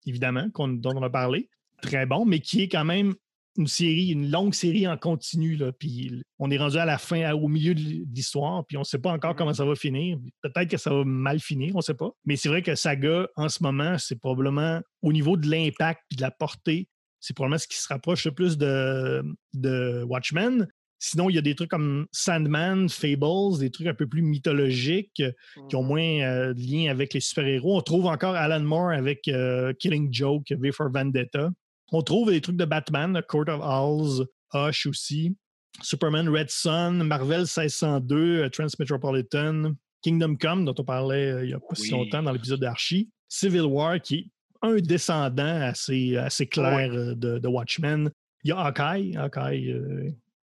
évidemment, 0.07 0.49
dont 0.55 0.95
on 0.95 1.03
a 1.03 1.11
parlé. 1.11 1.49
Très 1.83 2.07
bon, 2.07 2.25
mais 2.25 2.41
qui 2.41 2.63
est 2.63 2.69
quand 2.69 2.85
même 2.85 3.15
une 3.57 3.67
série, 3.67 4.09
une 4.09 4.31
longue 4.31 4.55
série 4.55 4.87
en 4.89 4.97
continu. 4.97 5.59
puis 5.79 6.23
on 6.39 6.51
est 6.51 6.59
rendu 6.59 6.77
à 6.79 6.85
la 6.85 6.99
fin, 6.99 7.33
au 7.33 7.49
milieu 7.49 7.75
de 7.75 7.81
l'histoire, 7.81 8.65
puis 8.67 8.77
on 8.77 8.81
ne 8.81 8.85
sait 8.85 8.99
pas 8.99 9.13
encore 9.13 9.37
comment 9.37 9.55
ça 9.55 9.65
va 9.65 9.75
finir. 9.75 10.19
Peut-être 10.43 10.69
que 10.69 10.77
ça 10.77 10.91
va 10.91 11.05
mal 11.05 11.41
finir, 11.41 11.75
on 11.75 11.79
ne 11.79 11.83
sait 11.83 11.95
pas. 11.95 12.11
Mais 12.25 12.37
c'est 12.37 12.49
vrai 12.49 12.63
que 12.63 12.75
Saga, 12.75 13.29
en 13.37 13.49
ce 13.49 13.63
moment, 13.63 13.97
c'est 13.99 14.19
probablement 14.19 14.81
au 15.03 15.13
niveau 15.13 15.37
de 15.37 15.49
l'impact 15.49 16.03
et 16.11 16.17
de 16.17 16.21
la 16.21 16.31
portée, 16.31 16.89
c'est 17.21 17.35
probablement 17.35 17.59
ce 17.59 17.67
qui 17.67 17.77
se 17.77 17.89
rapproche 17.89 18.25
le 18.27 18.33
plus 18.33 18.59
de, 18.59 19.25
de 19.55 20.03
Watchmen. 20.05 20.67
Sinon, 20.99 21.29
il 21.29 21.37
y 21.37 21.39
a 21.39 21.43
des 21.43 21.55
trucs 21.55 21.71
comme 21.71 22.07
Sandman, 22.13 22.89
Fables, 22.89 23.59
des 23.59 23.71
trucs 23.71 23.87
un 23.87 23.95
peu 23.95 24.07
plus 24.07 24.23
mythologiques 24.23 25.21
euh, 25.21 25.33
qui 25.69 25.77
ont 25.77 25.83
mmh. 25.83 25.87
moins 25.87 26.21
euh, 26.21 26.55
de 26.55 26.61
lien 26.61 26.91
avec 26.91 27.13
les 27.13 27.21
super-héros. 27.21 27.77
On 27.77 27.83
trouve 27.83 28.07
encore 28.07 28.35
Alan 28.35 28.61
Moore 28.61 28.91
avec 28.91 29.29
euh, 29.29 29.75
Killing 29.75 30.09
Joke, 30.13 30.51
V 30.51 30.73
for 30.73 30.91
Vendetta. 30.91 31.51
On 31.93 32.03
trouve 32.03 32.31
des 32.31 32.41
trucs 32.41 32.57
de 32.57 32.65
Batman, 32.65 33.21
Court 33.29 33.49
of 33.49 33.61
Owls, 33.63 34.27
Hush 34.53 34.87
aussi. 34.87 35.37
Superman 35.83 36.29
Red 36.29 36.51
Sun, 36.51 37.03
Marvel 37.03 37.41
1602, 37.41 38.49
Transmetropolitan, 38.51 39.75
Kingdom 40.03 40.37
Come, 40.37 40.65
dont 40.65 40.75
on 40.79 40.85
parlait 40.85 41.43
il 41.43 41.49
n'y 41.49 41.53
a 41.53 41.59
pas 41.59 41.75
si 41.75 41.91
longtemps 41.91 42.23
dans 42.23 42.31
l'épisode 42.31 42.61
d'Archie, 42.61 43.11
Civil 43.29 43.63
War, 43.63 44.01
qui 44.01 44.15
est 44.15 44.27
un 44.63 44.77
descendant 44.77 45.61
assez, 45.63 46.17
assez 46.17 46.47
clair 46.47 46.91
de, 47.17 47.39
de, 47.39 47.49
Watchmen. 47.49 48.09
Il 48.45 48.51
y 48.51 48.53
a 48.53 48.59
Hawkeye, 48.59 49.17
Hawkeye 49.17 50.15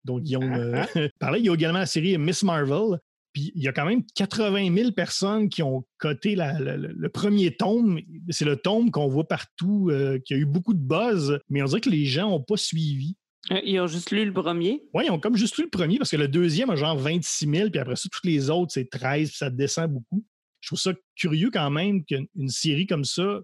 donc, 0.05 0.23
Guillaume 0.23 0.53
euh, 0.53 0.85
parlait. 1.19 1.41
Il 1.41 1.47
y 1.47 1.51
a 1.51 1.55
également 1.55 1.81
la 1.81 1.87
série 1.87 2.17
Miss 2.19 2.43
Marvel. 2.43 2.99
Puis 3.35 3.53
il 3.55 3.63
y 3.63 3.69
a 3.69 3.73
quand 3.73 3.85
même 3.85 4.03
80 4.15 4.75
000 4.75 4.93
personnes 4.93 5.49
qui 5.51 5.63
ont 5.63 5.85
coté 5.99 6.37
le 6.37 7.09
premier 7.09 7.55
tome. 7.55 8.01
C'est 8.31 8.45
le 8.45 8.57
tome 8.57 8.91
qu'on 8.91 9.09
voit 9.09 9.29
partout, 9.29 9.91
euh, 9.91 10.19
qui 10.25 10.35
a 10.35 10.37
eu 10.37 10.47
beaucoup 10.47 10.73
de 10.73 10.79
buzz, 10.79 11.39
mais 11.51 11.61
on 11.61 11.67
dirait 11.67 11.81
que 11.83 11.91
les 11.91 12.07
gens 12.07 12.31
n'ont 12.31 12.41
pas 12.41 12.57
suivi. 12.57 13.17
Euh, 13.51 13.61
ils 13.65 13.79
ont 13.81 13.87
juste 13.87 14.11
lu 14.11 14.25
le 14.25 14.33
premier? 14.33 14.83
Oui, 14.95 15.05
ils 15.07 15.11
ont 15.11 15.19
comme 15.19 15.37
juste 15.37 15.59
lu 15.59 15.65
le 15.65 15.71
premier 15.71 15.99
parce 15.99 16.11
que 16.11 16.17
le 16.17 16.29
deuxième 16.29 16.71
a 16.71 16.77
genre 16.77 16.97
26 16.97 17.51
000, 17.51 17.71
puis 17.71 17.81
après 17.81 17.97
ça, 17.97 18.09
toutes 18.11 18.25
les 18.25 18.49
autres, 18.49 18.73
c'est 18.73 18.89
13, 18.89 19.29
puis 19.29 19.37
ça 19.37 19.51
descend 19.51 19.93
beaucoup. 19.93 20.25
Je 20.61 20.69
trouve 20.69 20.79
ça 20.79 20.93
curieux 21.17 21.51
quand 21.51 21.71
même 21.71 22.05
qu'une 22.05 22.49
série 22.49 22.87
comme 22.87 23.05
ça, 23.05 23.41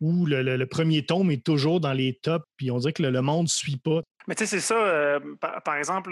où 0.00 0.24
le, 0.26 0.64
premier 0.66 1.04
tome 1.04 1.30
est 1.30 1.44
toujours 1.44 1.80
dans 1.80 1.92
les 1.92 2.18
tops, 2.22 2.46
puis 2.56 2.70
on 2.70 2.78
dirait 2.78 2.92
que 2.92 3.02
le, 3.02 3.20
monde 3.20 3.44
ne 3.44 3.48
suit 3.48 3.76
pas. 3.76 4.02
Mais 4.28 4.34
tu 4.34 4.44
sais, 4.44 4.58
c'est 4.58 4.60
ça, 4.60 4.74
euh, 4.74 5.18
par, 5.40 5.76
exemple, 5.76 6.10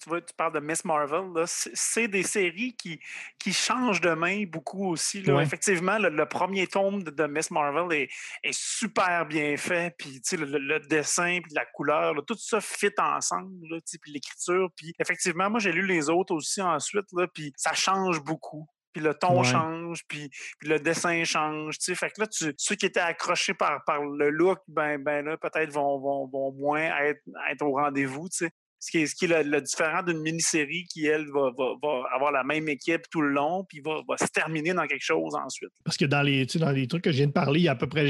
tu, 0.00 0.08
vois, 0.08 0.20
tu 0.20 0.32
parles 0.34 0.52
de 0.52 0.60
Miss 0.60 0.84
Marvel, 0.84 1.32
c'est 1.46 2.06
des 2.06 2.22
séries 2.22 2.76
qui, 2.76 3.00
qui 3.40 3.52
changent 3.52 4.00
de 4.00 4.10
main 4.10 4.44
beaucoup 4.46 4.88
aussi. 4.88 5.18
Effectivement, 5.28 5.98
le, 5.98 6.26
premier 6.26 6.68
tome 6.68 7.02
de, 7.02 7.26
Miss 7.26 7.50
Marvel 7.50 8.06
est, 8.44 8.52
super 8.52 9.26
bien 9.26 9.56
fait, 9.56 9.92
puis 9.98 10.22
le, 10.32 10.58
le, 10.58 10.78
dessin, 10.78 11.40
puis 11.42 11.52
la 11.52 11.64
couleur, 11.64 12.14
tout 12.24 12.36
ça 12.38 12.60
fit 12.60 12.94
ensemble, 12.98 13.80
puis 14.00 14.12
l'écriture. 14.12 14.70
Puis 14.76 14.94
effectivement, 15.00 15.50
moi, 15.50 15.58
j'ai 15.58 15.72
lu 15.72 15.84
les 15.84 16.08
autres 16.08 16.32
aussi 16.32 16.62
ensuite, 16.62 17.06
puis 17.34 17.52
ça 17.56 17.72
change 17.72 18.22
beaucoup 18.22 18.68
puis 18.92 19.02
le 19.02 19.14
ton 19.14 19.42
change, 19.42 20.02
puis, 20.08 20.30
le 20.62 20.78
dessin 20.78 21.24
change, 21.24 21.78
tu 21.78 21.84
sais. 21.84 21.94
Fait 21.94 22.10
que 22.10 22.20
là, 22.20 22.26
ceux 22.30 22.74
qui 22.74 22.86
étaient 22.86 23.00
accrochés 23.00 23.54
par, 23.54 23.84
par 23.84 24.02
le 24.02 24.30
look, 24.30 24.58
ben, 24.68 25.02
ben 25.02 25.24
là, 25.24 25.36
peut-être 25.36 25.72
vont, 25.72 25.98
vont, 25.98 26.26
vont, 26.28 26.52
moins 26.52 26.82
être, 27.02 27.20
être 27.50 27.62
au 27.62 27.72
rendez-vous, 27.72 28.28
tu 28.28 28.46
sais. 28.46 28.50
Ce 28.80 28.90
qui 28.90 28.98
est, 28.98 29.06
ce 29.06 29.14
qui 29.14 29.26
est 29.26 29.42
le, 29.42 29.60
différent 29.60 30.02
d'une 30.02 30.20
mini-série 30.20 30.86
qui, 30.90 31.06
elle, 31.06 31.26
va, 31.30 31.50
va, 31.56 31.74
va, 31.82 32.02
avoir 32.14 32.32
la 32.32 32.42
même 32.42 32.68
équipe 32.68 33.02
tout 33.10 33.20
le 33.20 33.28
long, 33.28 33.64
puis 33.68 33.80
va, 33.80 34.00
va, 34.08 34.16
se 34.16 34.26
terminer 34.32 34.72
dans 34.72 34.86
quelque 34.86 35.04
chose 35.04 35.34
ensuite. 35.34 35.70
Parce 35.84 35.98
que 35.98 36.06
dans 36.06 36.22
les, 36.22 36.46
dans 36.46 36.70
les 36.70 36.88
trucs 36.88 37.04
que 37.04 37.12
je 37.12 37.18
viens 37.18 37.26
de 37.26 37.32
parler, 37.32 37.60
il 37.60 37.62
y 37.64 37.68
a 37.68 37.72
à 37.72 37.76
peu 37.76 37.86
près 37.86 38.04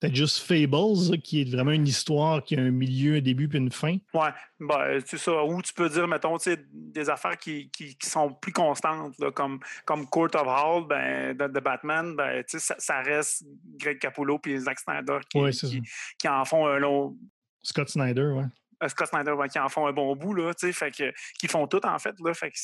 peut-être 0.00 0.14
juste 0.14 0.38
Fables, 0.38 1.18
qui 1.22 1.42
est 1.42 1.50
vraiment 1.50 1.70
une 1.70 1.86
histoire 1.86 2.42
qui 2.42 2.56
a 2.56 2.60
un 2.60 2.70
milieu, 2.70 3.16
un 3.16 3.20
début 3.20 3.48
puis 3.48 3.58
une 3.58 3.70
fin. 3.70 3.96
Ouais, 4.14 4.30
ben, 4.60 5.00
c'est 5.04 5.18
ça. 5.18 5.44
Ou 5.44 5.60
tu 5.62 5.72
peux 5.72 5.88
dire, 5.88 6.06
mettons, 6.06 6.36
des 6.72 7.10
affaires 7.10 7.36
qui, 7.36 7.70
qui, 7.70 7.96
qui, 7.96 8.08
sont 8.08 8.32
plus 8.32 8.52
constantes, 8.52 9.18
là, 9.18 9.30
comme, 9.30 9.60
comme 9.84 10.06
Court 10.06 10.34
of 10.34 10.46
Hall 10.46 10.86
ben, 10.88 11.36
de, 11.36 11.46
de, 11.46 11.60
Batman, 11.60 12.14
ben, 12.16 12.42
ça, 12.46 12.74
ça 12.78 13.02
reste 13.02 13.44
Greg 13.76 13.98
Capullo 13.98 14.38
puis 14.38 14.58
Zack 14.58 14.78
Snyder 14.80 15.18
qui, 15.28 15.40
qui, 16.18 16.28
en 16.28 16.44
font 16.44 16.66
un 16.66 16.78
long. 16.78 17.16
Scott 17.62 17.88
Snyder, 17.88 18.32
ouais. 18.34 18.44
Euh, 18.82 18.88
Scott 18.88 19.08
Snyder 19.08 19.34
qui 19.50 19.58
en 19.58 19.68
font 19.68 19.86
un 19.86 19.92
bon 19.92 20.14
bout, 20.14 20.34
là, 20.34 20.52
fait 20.54 20.90
que, 20.90 21.12
qui 21.38 21.48
font 21.48 21.66
tout, 21.66 21.84
en 21.84 21.98
fait, 21.98 22.14
là, 22.20 22.34
fait 22.34 22.50
que, 22.50 22.56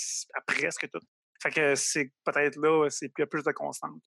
presque 0.47 0.89
tout. 0.91 1.01
Fait 1.43 1.51
que 1.51 1.75
c'est 1.75 2.11
peut-être 2.25 2.57
là, 2.57 2.89
c'est 2.89 3.09
plus, 3.09 3.27
plus 3.27 3.43
de 3.43 3.53
constante. 3.53 4.01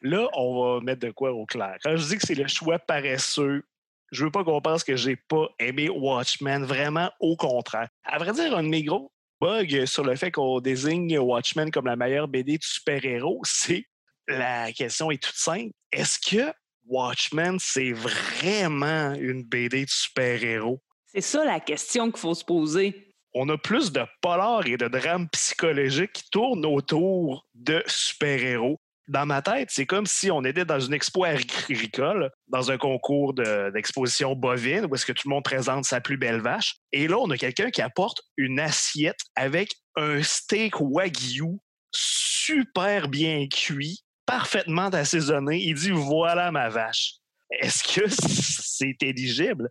Là, 0.00 0.28
on 0.34 0.78
va 0.78 0.80
mettre 0.80 1.00
de 1.00 1.10
quoi 1.10 1.32
au 1.32 1.46
clair. 1.46 1.76
Quand 1.82 1.96
je 1.96 2.06
dis 2.08 2.16
que 2.18 2.26
c'est 2.26 2.34
le 2.34 2.48
choix 2.48 2.78
paresseux, 2.78 3.62
je 4.10 4.24
veux 4.24 4.30
pas 4.30 4.44
qu'on 4.44 4.60
pense 4.60 4.84
que 4.84 4.96
j'ai 4.96 5.16
pas 5.16 5.48
aimé 5.58 5.88
Watchmen, 5.88 6.64
vraiment 6.64 7.10
au 7.20 7.36
contraire. 7.36 7.88
À 8.04 8.18
vrai 8.18 8.32
dire, 8.32 8.56
un 8.56 8.62
de 8.62 8.68
mes 8.68 8.82
gros 8.82 9.12
bugs 9.40 9.86
sur 9.86 10.04
le 10.04 10.16
fait 10.16 10.30
qu'on 10.30 10.60
désigne 10.60 11.18
Watchmen 11.18 11.70
comme 11.70 11.86
la 11.86 11.96
meilleure 11.96 12.28
BD 12.28 12.58
de 12.58 12.62
super-héros, 12.62 13.40
c'est 13.44 13.84
la 14.28 14.72
question 14.72 15.10
est 15.10 15.22
toute 15.22 15.36
simple. 15.36 15.72
Est-ce 15.90 16.18
que 16.18 16.52
Watchmen, 16.86 17.58
c'est 17.60 17.92
vraiment 17.92 19.14
une 19.14 19.42
BD 19.42 19.84
de 19.84 19.90
super-héros? 19.90 20.80
C'est 21.14 21.20
ça 21.20 21.44
la 21.44 21.60
question 21.60 22.10
qu'il 22.10 22.20
faut 22.20 22.34
se 22.34 22.44
poser. 22.44 23.12
On 23.34 23.46
a 23.50 23.58
plus 23.58 23.92
de 23.92 24.00
polar 24.22 24.66
et 24.66 24.78
de 24.78 24.88
drames 24.88 25.28
psychologiques 25.28 26.12
qui 26.14 26.30
tournent 26.30 26.64
autour 26.64 27.46
de 27.54 27.82
super-héros. 27.86 28.78
Dans 29.08 29.26
ma 29.26 29.42
tête, 29.42 29.68
c'est 29.70 29.84
comme 29.84 30.06
si 30.06 30.30
on 30.30 30.42
était 30.42 30.64
dans 30.64 30.80
une 30.80 30.94
expo 30.94 31.24
agricole, 31.24 32.30
dans 32.48 32.70
un 32.70 32.78
concours 32.78 33.34
d'exposition 33.34 34.34
bovine, 34.34 34.86
où 34.86 34.94
est-ce 34.94 35.04
que 35.04 35.12
tout 35.12 35.28
le 35.28 35.34
monde 35.34 35.44
présente 35.44 35.84
sa 35.84 36.00
plus 36.00 36.16
belle 36.16 36.40
vache. 36.40 36.76
Et 36.92 37.08
là, 37.08 37.18
on 37.18 37.28
a 37.28 37.36
quelqu'un 37.36 37.70
qui 37.70 37.82
apporte 37.82 38.22
une 38.38 38.58
assiette 38.58 39.20
avec 39.36 39.74
un 39.96 40.22
steak 40.22 40.80
wagyu 40.80 41.58
super 41.90 43.08
bien 43.08 43.48
cuit, 43.48 44.00
parfaitement 44.24 44.88
assaisonné. 44.88 45.58
Il 45.58 45.74
dit 45.74 45.90
voilà 45.90 46.50
ma 46.52 46.70
vache. 46.70 47.16
Est-ce 47.50 47.82
que 47.82 48.08
c'est 48.08 48.96
éligible? 49.02 49.68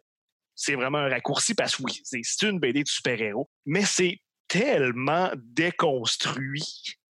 C'est 0.63 0.75
vraiment 0.75 0.99
un 0.99 1.09
raccourci 1.09 1.55
parce 1.55 1.75
que 1.75 1.81
oui, 1.81 2.01
c'est 2.03 2.21
une 2.43 2.59
BD 2.59 2.83
de 2.83 2.87
super-héros, 2.87 3.49
mais 3.65 3.83
c'est 3.83 4.19
tellement 4.47 5.31
déconstruit. 5.35 6.61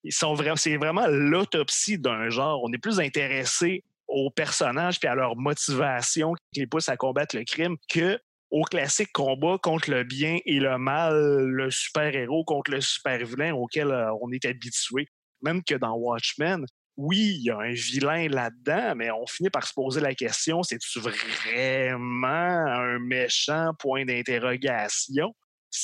Ils 0.05 0.13
sont 0.13 0.37
c'est 0.55 0.77
vraiment 0.77 1.05
l'autopsie 1.07 1.99
d'un 1.99 2.29
genre. 2.29 2.61
On 2.63 2.71
est 2.71 2.77
plus 2.77 3.01
intéressé 3.01 3.83
aux 4.07 4.29
personnages 4.29 4.99
et 5.03 5.07
à 5.07 5.15
leur 5.15 5.35
motivation 5.35 6.33
qui 6.53 6.61
les 6.61 6.67
pousse 6.67 6.87
à 6.87 6.95
combattre 6.95 7.35
le 7.35 7.43
crime 7.43 7.75
que 7.89 8.17
au 8.51 8.63
classique 8.63 9.11
combat 9.11 9.57
contre 9.61 9.91
le 9.91 10.05
bien 10.05 10.37
et 10.45 10.61
le 10.61 10.77
mal, 10.77 11.43
le 11.43 11.69
super-héros 11.71 12.45
contre 12.45 12.71
le 12.71 12.79
super-vilain 12.79 13.53
auquel 13.53 13.91
euh, 13.91 14.13
on 14.21 14.31
est 14.31 14.45
habitué. 14.45 15.09
Même 15.41 15.61
que 15.61 15.75
dans 15.75 15.95
Watchmen, 15.95 16.65
oui, 16.97 17.37
il 17.39 17.43
y 17.43 17.49
a 17.49 17.57
un 17.57 17.71
vilain 17.71 18.27
là-dedans, 18.27 18.95
mais 18.95 19.11
on 19.11 19.25
finit 19.25 19.49
par 19.49 19.65
se 19.65 19.73
poser 19.73 20.01
la 20.01 20.13
question, 20.13 20.61
c'est-tu 20.63 20.99
vraiment 20.99 22.27
un 22.27 22.99
méchant? 22.99 23.71
Point 23.79 24.05
d'interrogation? 24.05 25.33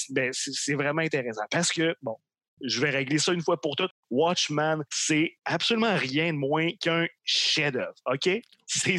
Ben, 0.09 0.31
c'est 0.33 0.73
vraiment 0.73 1.01
intéressant 1.01 1.45
parce 1.49 1.71
que, 1.71 1.95
bon, 2.01 2.17
je 2.61 2.81
vais 2.81 2.89
régler 2.89 3.19
ça 3.19 3.33
une 3.33 3.41
fois 3.41 3.59
pour 3.59 3.75
toutes. 3.75 3.91
Watchman, 4.09 4.83
c'est 4.89 5.37
absolument 5.45 5.95
rien 5.95 6.33
de 6.33 6.37
moins 6.37 6.69
qu'un 6.81 7.07
chef-d'œuvre, 7.23 7.93
OK? 8.05 8.29
C'est 8.67 8.97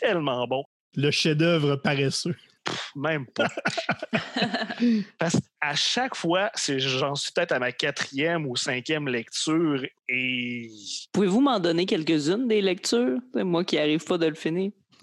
tellement 0.00 0.46
bon. 0.46 0.64
Le 0.94 1.10
chef-d'œuvre 1.10 1.76
paresseux 1.76 2.36
même 2.96 3.26
pas. 3.26 3.48
Parce 5.18 5.34
qu'à 5.34 5.74
chaque 5.74 6.14
fois, 6.14 6.50
j'en 6.56 7.14
suis 7.14 7.32
peut-être 7.32 7.52
à 7.52 7.58
ma 7.58 7.72
quatrième 7.72 8.46
ou 8.46 8.56
cinquième 8.56 9.08
lecture 9.08 9.84
et. 10.08 10.70
Pouvez-vous 11.12 11.40
m'en 11.40 11.60
donner 11.60 11.86
quelques-unes 11.86 12.48
des 12.48 12.60
lectures? 12.60 13.18
Moi 13.34 13.64
qui 13.64 13.76
n'arrive 13.76 14.04
pas 14.04 14.18
de 14.18 14.26
le 14.26 14.34
finir. 14.34 14.70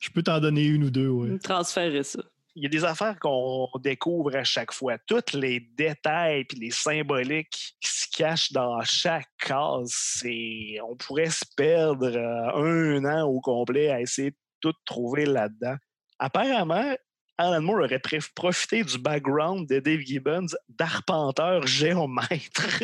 Je 0.00 0.10
peux 0.12 0.22
t'en 0.22 0.40
donner 0.40 0.64
une 0.64 0.84
ou 0.84 0.90
deux, 0.90 1.08
oui. 1.08 1.38
Transférer 1.38 2.02
ça. 2.02 2.22
Il 2.58 2.62
y 2.62 2.66
a 2.66 2.70
des 2.70 2.84
affaires 2.84 3.18
qu'on 3.18 3.68
découvre 3.80 4.34
à 4.34 4.44
chaque 4.44 4.72
fois. 4.72 4.96
Tous 5.06 5.34
les 5.34 5.60
détails 5.60 6.40
et 6.40 6.56
les 6.56 6.70
symboliques 6.70 7.76
qui 7.78 7.88
se 7.90 8.06
cachent 8.16 8.50
dans 8.52 8.80
chaque 8.82 9.28
case, 9.38 9.92
c'est 9.92 10.78
on 10.82 10.96
pourrait 10.96 11.28
se 11.28 11.44
perdre 11.54 12.06
euh, 12.06 12.96
un 12.96 13.04
an 13.04 13.28
au 13.28 13.40
complet 13.40 13.90
à 13.90 14.00
essayer 14.00 14.30
de 14.30 14.36
tout 14.72 14.78
trouver 14.84 15.26
là-dedans. 15.26 15.76
Apparemment, 16.18 16.94
Alan 17.38 17.60
Moore 17.60 17.84
aurait 17.84 18.00
profité 18.34 18.82
du 18.82 18.98
background 18.98 19.68
de 19.68 19.78
Dave 19.78 20.00
Gibbons 20.00 20.46
d'arpenteur 20.68 21.66
géomètre 21.66 22.82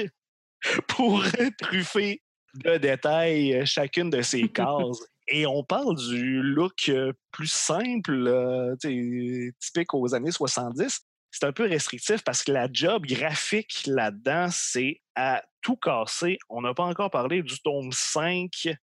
pour 0.89 1.25
truffer 1.59 2.23
de 2.55 2.77
détails 2.77 3.55
euh, 3.55 3.65
chacune 3.65 4.11
de 4.11 4.23
ses 4.23 4.49
cases. 4.53 5.01
Et 5.29 5.47
on 5.47 5.65
parle 5.65 5.97
du 5.97 6.43
look 6.43 6.89
euh, 6.89 7.13
plus 7.31 7.51
simple, 7.51 8.27
euh, 8.27 8.77
typique 8.77 9.95
aux 9.95 10.15
années 10.15 10.31
70. 10.31 11.01
C'est 11.31 11.47
un 11.47 11.53
peu 11.53 11.67
restrictif 11.67 12.23
parce 12.23 12.43
que 12.43 12.53
la 12.53 12.69
job 12.71 13.07
graphique 13.07 13.85
là-dedans, 13.87 14.49
c'est 14.51 15.01
à 15.15 15.43
tout 15.63 15.77
casser. 15.77 16.39
On 16.51 16.61
n'a 16.61 16.75
pas 16.75 16.85
encore 16.85 17.11
parlé 17.11 17.43
du 17.43 17.59
tome 17.63 17.91
5 17.91 18.77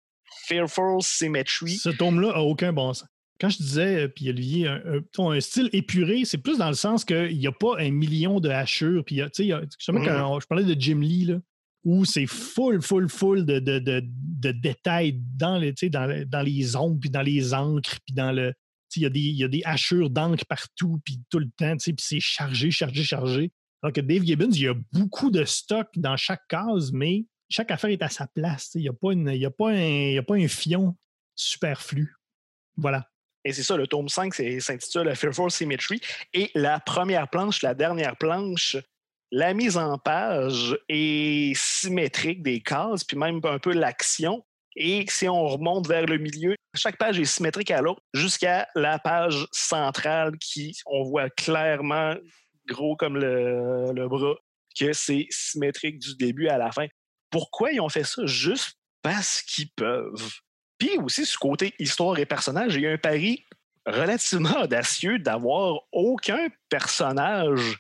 Fearful 0.47 1.03
Symmetry. 1.03 1.77
Ce 1.77 1.91
tome-là 1.91 2.33
a 2.35 2.41
aucun 2.41 2.73
bon 2.73 2.93
sens. 2.93 3.09
Quand 3.39 3.51
je 3.51 3.59
disais, 3.59 4.05
euh, 4.05 4.09
puis 4.09 4.31
Olivier, 4.31 4.67
un, 4.67 5.03
un, 5.19 5.41
style 5.41 5.69
épuré, 5.73 6.25
c'est 6.25 6.39
plus 6.39 6.59
dans 6.59 6.69
le 6.69 6.75
sens 6.75 7.05
qu'il 7.05 7.37
n'y 7.37 7.47
a 7.47 7.53
pas 7.53 7.79
un 7.79 7.91
million 7.91 8.41
de 8.41 8.49
hachures. 8.49 9.05
Puis, 9.05 9.17
tu 9.35 9.51
sais, 9.51 9.55
justement, 9.79 10.03
quand 10.03 10.37
mm. 10.37 10.41
je 10.41 10.47
parlais 10.47 10.65
de 10.65 10.81
Jim 10.81 11.01
Lee, 11.01 11.27
là, 11.27 11.39
où 11.87 12.05
c'est 12.05 12.27
full, 12.27 12.83
full, 12.83 13.09
full 13.09 13.47
de, 13.47 13.61
de, 13.61 13.79
de, 13.79 14.51
détails 14.51 15.21
dans, 15.37 15.59
les, 15.59 15.73
dans, 15.89 16.27
dans 16.27 16.43
les 16.43 16.75
ombres, 16.75 16.99
puis 17.01 17.11
dans 17.11 17.23
les 17.23 17.55
encres, 17.55 17.99
puis 18.05 18.15
dans 18.15 18.33
le. 18.33 18.53
Il 18.95 19.03
y, 19.03 19.07
a 19.07 19.11
des, 19.11 19.21
y 19.21 19.45
a 19.45 19.49
des 19.49 19.63
hachures 19.65 20.09
d'encre 20.09 20.47
partout, 20.47 21.01
puis 21.05 21.21
tout 21.29 21.39
le 21.39 21.51
temps, 21.59 21.77
puis 21.77 21.95
c'est 21.99 22.21
chargé, 22.21 22.71
chargé, 22.71 23.03
chargé. 23.03 23.53
Alors 23.83 23.93
que 23.93 24.01
Dave 24.01 24.25
Gibbons, 24.25 24.53
il 24.53 24.63
y 24.63 24.69
a 24.69 24.75
beaucoup 24.93 25.31
de 25.31 25.45
stock 25.45 25.89
dans 25.97 26.17
chaque 26.17 26.41
case, 26.49 26.93
mais 26.93 27.27
chaque 27.49 27.71
affaire 27.71 27.91
est 27.91 28.03
à 28.03 28.09
sa 28.09 28.27
place. 28.27 28.73
Il 28.75 28.83
n'y 28.83 28.89
a, 28.89 28.93
pas 29.51 29.71
a, 29.71 30.35
un, 30.35 30.49
fion 30.49 30.97
superflu. 31.35 32.15
Voilà. 32.77 33.09
Et 33.45 33.53
c'est 33.53 33.63
ça, 33.63 33.77
le 33.77 33.87
tome 33.87 34.09
5 34.09 34.35
s'intitule 34.35 35.15
Fearful 35.15 35.51
Symmetry. 35.51 36.01
Et 36.35 36.51
la 36.55 36.81
première 36.81 37.29
planche, 37.29 37.63
la 37.63 37.75
dernière 37.75 38.17
planche, 38.17 38.77
la 39.31 39.55
mise 39.55 39.77
en 39.77 39.99
page 39.99 40.77
est 40.89 41.57
symétrique 41.57 42.43
des 42.43 42.61
cases, 42.61 43.05
puis 43.05 43.17
même 43.17 43.41
un 43.45 43.59
peu 43.59 43.73
l'action. 43.73 44.45
Et 44.75 45.05
si 45.09 45.29
on 45.29 45.47
remonte 45.47 45.87
vers 45.87 46.07
le 46.07 46.19
milieu, 46.19 46.55
chaque 46.75 46.99
page 46.99 47.19
est 47.19 47.25
symétrique 47.25 47.71
à 47.71 47.81
l'autre 47.81 48.03
jusqu'à 48.13 48.69
la 48.75 48.99
page 48.99 49.47
centrale 49.53 50.37
qui, 50.39 50.77
on 50.87 51.05
voit 51.05 51.31
clairement, 51.31 52.15
gros 52.67 52.97
comme 52.97 53.17
le 53.17 54.09
bras, 54.09 54.35
que 54.79 54.93
c'est 54.93 55.27
symétrique 55.31 55.99
du 55.99 56.17
début 56.17 56.49
à 56.49 56.59
la 56.59 56.71
fin. 56.71 56.87
Pourquoi 57.31 57.73
ils 57.73 57.81
ont 57.81 57.89
fait 57.89 58.05
ça? 58.05 58.25
Juste 58.27 58.79
parce 59.03 59.43
qu'ils 59.43 59.71
peuvent. 59.71 60.33
Puis 60.79 60.99
aussi, 60.99 61.25
ce 61.25 61.39
côté 61.39 61.75
histoire 61.79 62.19
et 62.19 62.27
personnage, 62.27 62.75
il 62.75 62.83
y 62.83 62.87
a 62.87 62.93
un 62.93 62.99
pari 62.99 63.45
relativement 63.87 64.61
audacieux 64.63 65.19
d'avoir 65.19 65.81
aucun 65.93 66.49
personnage 66.69 67.79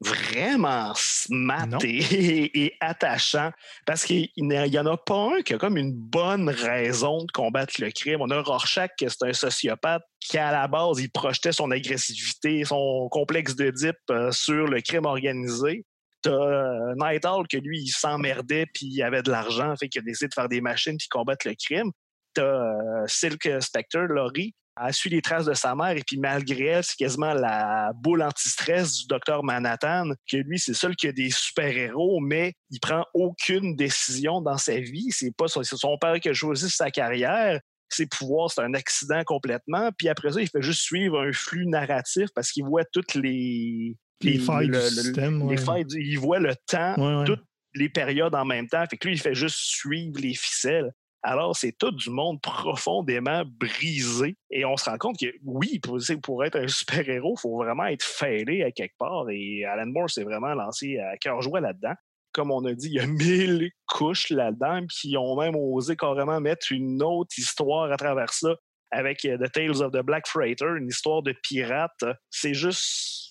vraiment 0.00 0.92
smart 0.94 1.66
et, 1.82 2.72
attachant 2.80 3.50
parce 3.84 4.04
qu'il 4.04 4.28
n'y 4.38 4.78
en 4.78 4.86
a 4.86 4.96
pas 4.96 5.30
un 5.36 5.42
qui 5.42 5.54
a 5.54 5.58
comme 5.58 5.76
une 5.76 5.92
bonne 5.92 6.48
raison 6.48 7.24
de 7.24 7.32
combattre 7.32 7.74
le 7.80 7.90
crime. 7.90 8.20
On 8.20 8.30
a 8.30 8.40
Rorschach, 8.40 8.90
c'est 8.98 9.22
un 9.22 9.32
sociopathe 9.32 10.02
qui, 10.20 10.38
à 10.38 10.52
la 10.52 10.68
base, 10.68 11.00
il 11.00 11.10
projetait 11.10 11.52
son 11.52 11.70
agressivité, 11.70 12.64
son 12.64 13.08
complexe 13.10 13.56
de 13.56 13.70
dip 13.70 13.96
euh, 14.10 14.30
sur 14.30 14.66
le 14.66 14.80
crime 14.80 15.06
organisé. 15.06 15.84
T'as 16.22 16.30
euh, 16.30 16.94
Night 16.96 17.24
Owl 17.24 17.46
que 17.46 17.58
lui, 17.58 17.80
il 17.80 17.90
s'emmerdait 17.90 18.66
puis 18.72 18.86
il 18.86 19.02
avait 19.02 19.22
de 19.22 19.30
l'argent, 19.30 19.74
fait 19.76 19.88
qu'il 19.88 20.00
a 20.00 20.04
décidé 20.04 20.28
de 20.28 20.34
faire 20.34 20.48
des 20.48 20.60
machines 20.60 20.96
puis 20.96 21.08
combattre 21.08 21.46
le 21.46 21.54
crime. 21.54 21.90
T'as 22.34 22.42
euh, 22.42 23.06
Silk 23.06 23.48
Spectre, 23.60 24.00
Laurie, 24.00 24.54
a 24.78 24.92
su 24.92 25.08
les 25.08 25.22
traces 25.22 25.44
de 25.44 25.54
sa 25.54 25.74
mère 25.74 25.96
et 25.96 26.02
puis 26.06 26.18
malgré 26.18 26.66
elle, 26.66 26.84
c'est 26.84 26.96
quasiment 26.96 27.34
la 27.34 27.92
boule 27.94 28.22
anti-stress 28.22 28.98
du 28.98 29.06
docteur 29.06 29.42
Manhattan, 29.44 30.10
que 30.30 30.36
lui, 30.36 30.58
c'est 30.58 30.74
seul 30.74 30.96
qui 30.96 31.08
a 31.08 31.12
des 31.12 31.30
super-héros, 31.30 32.20
mais 32.20 32.54
il 32.70 32.80
prend 32.80 33.04
aucune 33.14 33.76
décision 33.76 34.40
dans 34.40 34.58
sa 34.58 34.78
vie. 34.78 35.10
C'est 35.10 35.34
pas 35.36 35.48
son, 35.48 35.62
son 35.62 35.98
père 35.98 36.18
qui 36.20 36.28
a 36.28 36.32
choisi 36.32 36.70
sa 36.70 36.90
carrière. 36.90 37.60
Ses 37.90 38.06
pouvoirs, 38.06 38.50
c'est 38.50 38.60
un 38.60 38.74
accident 38.74 39.22
complètement. 39.24 39.90
Puis 39.96 40.08
après 40.08 40.32
ça, 40.32 40.40
il 40.40 40.48
fait 40.48 40.62
juste 40.62 40.82
suivre 40.82 41.20
un 41.20 41.32
flux 41.32 41.66
narratif 41.66 42.28
parce 42.34 42.52
qu'il 42.52 42.64
voit 42.64 42.84
toutes 42.84 43.14
les, 43.14 43.96
les 44.22 44.38
failles 44.38 44.68
du 44.68 44.80
système. 44.80 45.48
Les 45.48 45.56
failles, 45.56 45.84
il 45.90 46.18
voit 46.18 46.38
le 46.38 46.54
temps, 46.66 47.24
toutes 47.24 47.44
les 47.74 47.88
périodes 47.88 48.34
en 48.34 48.44
même 48.44 48.68
temps. 48.68 48.84
Fait 48.88 48.96
que 48.96 49.08
lui, 49.08 49.16
il 49.16 49.20
fait 49.20 49.34
juste 49.34 49.58
suivre 49.58 50.20
les 50.20 50.34
ficelles. 50.34 50.92
Alors, 51.22 51.56
c'est 51.56 51.72
tout 51.72 51.90
du 51.90 52.10
monde 52.10 52.40
profondément 52.40 53.42
brisé. 53.44 54.36
Et 54.50 54.64
on 54.64 54.76
se 54.76 54.88
rend 54.88 54.98
compte 54.98 55.18
que, 55.18 55.26
oui, 55.44 55.80
pour, 55.80 55.98
pour 56.22 56.44
être 56.44 56.56
un 56.56 56.68
super-héros, 56.68 57.34
il 57.36 57.40
faut 57.40 57.56
vraiment 57.56 57.86
être 57.86 58.04
fêlé 58.04 58.62
à 58.62 58.70
quelque 58.70 58.96
part. 58.98 59.28
Et 59.30 59.64
Alan 59.64 59.86
Moore 59.86 60.10
s'est 60.10 60.22
vraiment 60.22 60.54
lancé 60.54 60.98
à 60.98 61.16
cœur 61.16 61.42
joie 61.42 61.60
là-dedans. 61.60 61.94
Comme 62.32 62.52
on 62.52 62.64
a 62.66 62.72
dit, 62.72 62.86
il 62.86 62.94
y 62.94 63.00
a 63.00 63.06
mille 63.06 63.70
couches 63.86 64.30
là-dedans, 64.30 64.86
puis 64.86 65.08
ils 65.08 65.16
ont 65.16 65.36
même 65.40 65.56
osé 65.56 65.96
carrément 65.96 66.40
mettre 66.40 66.70
une 66.70 67.02
autre 67.02 67.34
histoire 67.36 67.90
à 67.90 67.96
travers 67.96 68.32
ça 68.32 68.54
avec 68.90 69.24
euh, 69.24 69.36
The 69.38 69.50
Tales 69.50 69.82
of 69.82 69.92
the 69.92 70.04
Black 70.04 70.26
Freighter, 70.26 70.66
une 70.78 70.88
histoire 70.88 71.22
de 71.22 71.34
pirate. 71.42 72.04
C'est 72.30 72.54
juste 72.54 73.27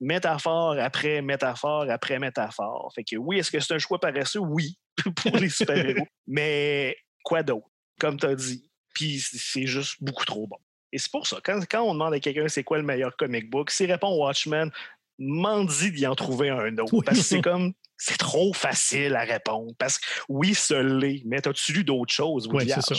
métaphore 0.00 0.76
après 0.78 1.22
métaphore 1.22 1.86
après 1.90 2.18
métaphore. 2.18 2.90
Fait 2.94 3.04
que 3.04 3.16
oui, 3.16 3.38
est-ce 3.38 3.50
que 3.50 3.60
c'est 3.60 3.74
un 3.74 3.78
choix 3.78 4.00
paresseux? 4.00 4.40
Oui, 4.40 4.78
pour 5.16 5.36
les 5.36 5.48
super-héros. 5.48 6.06
Mais 6.26 6.96
quoi 7.22 7.42
d'autre? 7.42 7.68
Comme 7.98 8.18
tu 8.18 8.26
as 8.26 8.34
dit. 8.34 8.70
Puis 8.94 9.20
c'est 9.20 9.66
juste 9.66 9.96
beaucoup 10.00 10.24
trop 10.24 10.46
bon. 10.46 10.56
Et 10.92 10.98
c'est 10.98 11.10
pour 11.10 11.26
ça, 11.26 11.38
quand, 11.44 11.60
quand 11.70 11.82
on 11.82 11.94
demande 11.94 12.14
à 12.14 12.20
quelqu'un 12.20 12.48
c'est 12.48 12.64
quoi 12.64 12.78
le 12.78 12.84
meilleur 12.84 13.16
comic 13.16 13.48
book, 13.48 13.70
s'il 13.70 13.90
répond 13.92 14.16
Watchmen, 14.16 14.70
m'en 15.18 15.64
dit 15.64 15.92
d'y 15.92 16.06
en 16.06 16.16
trouver 16.16 16.48
un 16.48 16.76
autre. 16.78 17.02
Parce 17.04 17.18
que 17.18 17.24
c'est 17.24 17.42
comme 17.42 17.72
c'est 17.96 18.16
trop 18.16 18.52
facile 18.54 19.14
à 19.14 19.24
répondre. 19.24 19.72
Parce 19.78 19.98
que 19.98 20.06
oui, 20.28 20.54
ce 20.54 20.74
l'est, 20.74 21.22
mais 21.26 21.46
as-tu 21.46 21.74
lu 21.74 21.84
d'autres 21.84 22.12
choses? 22.12 22.48
Oui, 22.50 22.64
c'est 22.66 22.80
ça. 22.80 22.94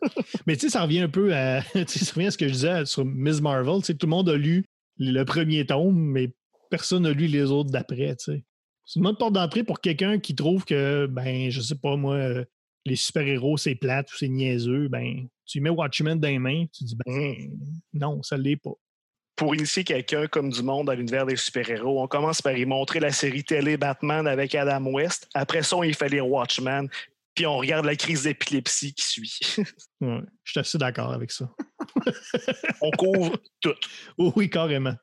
mais 0.46 0.56
tu 0.56 0.62
sais, 0.62 0.70
ça 0.70 0.82
revient 0.82 1.00
un 1.00 1.08
peu 1.08 1.34
à, 1.34 1.62
ça 1.62 2.12
revient 2.14 2.28
à 2.28 2.30
ce 2.30 2.38
que 2.38 2.48
je 2.48 2.52
disais 2.52 2.86
sur 2.86 3.04
Ms. 3.04 3.42
Marvel. 3.42 3.82
tout 3.82 3.96
le 4.00 4.08
monde 4.08 4.30
a 4.30 4.36
lu 4.36 4.64
le 4.98 5.24
premier 5.24 5.66
tome, 5.66 5.94
mais 5.94 6.30
personne 6.70 7.04
n'a 7.04 7.12
lu 7.12 7.26
les 7.26 7.50
autres 7.50 7.70
d'après. 7.70 8.16
C'est 8.18 8.42
une 8.96 9.02
bonne 9.02 9.16
porte 9.16 9.32
d'entrée 9.32 9.64
pour 9.64 9.80
quelqu'un 9.80 10.18
qui 10.18 10.34
trouve 10.34 10.64
que, 10.64 11.06
ben, 11.06 11.50
je 11.50 11.60
sais 11.60 11.74
pas, 11.74 11.96
moi, 11.96 12.14
euh, 12.14 12.44
les 12.84 12.96
super-héros, 12.96 13.56
c'est 13.56 13.74
plate 13.74 14.12
ou 14.12 14.16
c'est 14.16 14.28
niaiseux. 14.28 14.88
Ben, 14.88 15.26
tu 15.44 15.60
mets 15.60 15.70
Watchmen 15.70 16.18
dans 16.20 16.28
les 16.28 16.38
mains, 16.38 16.66
tu 16.72 16.84
dis, 16.84 16.96
ben, 17.04 17.34
non, 17.92 18.22
ça 18.22 18.36
l'est 18.36 18.56
pas 18.56 18.74
pour 19.36 19.54
initier 19.54 19.84
quelqu'un 19.84 20.26
comme 20.26 20.50
du 20.50 20.62
monde 20.62 20.86
dans 20.86 20.94
l'univers 20.94 21.26
des 21.26 21.36
super-héros, 21.36 22.02
on 22.02 22.08
commence 22.08 22.40
par 22.40 22.56
y 22.56 22.64
montrer 22.64 23.00
la 23.00 23.12
série 23.12 23.44
télé 23.44 23.76
Batman 23.76 24.26
avec 24.26 24.54
Adam 24.54 24.84
West. 24.86 25.28
Après 25.34 25.62
ça, 25.62 25.76
il 25.84 25.94
fait 25.94 26.08
les 26.08 26.22
Watchmen. 26.22 26.88
Puis 27.34 27.44
on 27.44 27.58
regarde 27.58 27.84
la 27.84 27.96
crise 27.96 28.22
d'épilepsie 28.22 28.94
qui 28.94 29.04
suit. 29.04 29.38
je 30.00 30.20
suis 30.44 30.60
assez 30.60 30.78
d'accord 30.78 31.12
avec 31.12 31.30
ça. 31.30 31.50
on 32.80 32.90
couvre 32.92 33.36
tout. 33.60 33.74
oui, 34.18 34.48
carrément. 34.48 34.94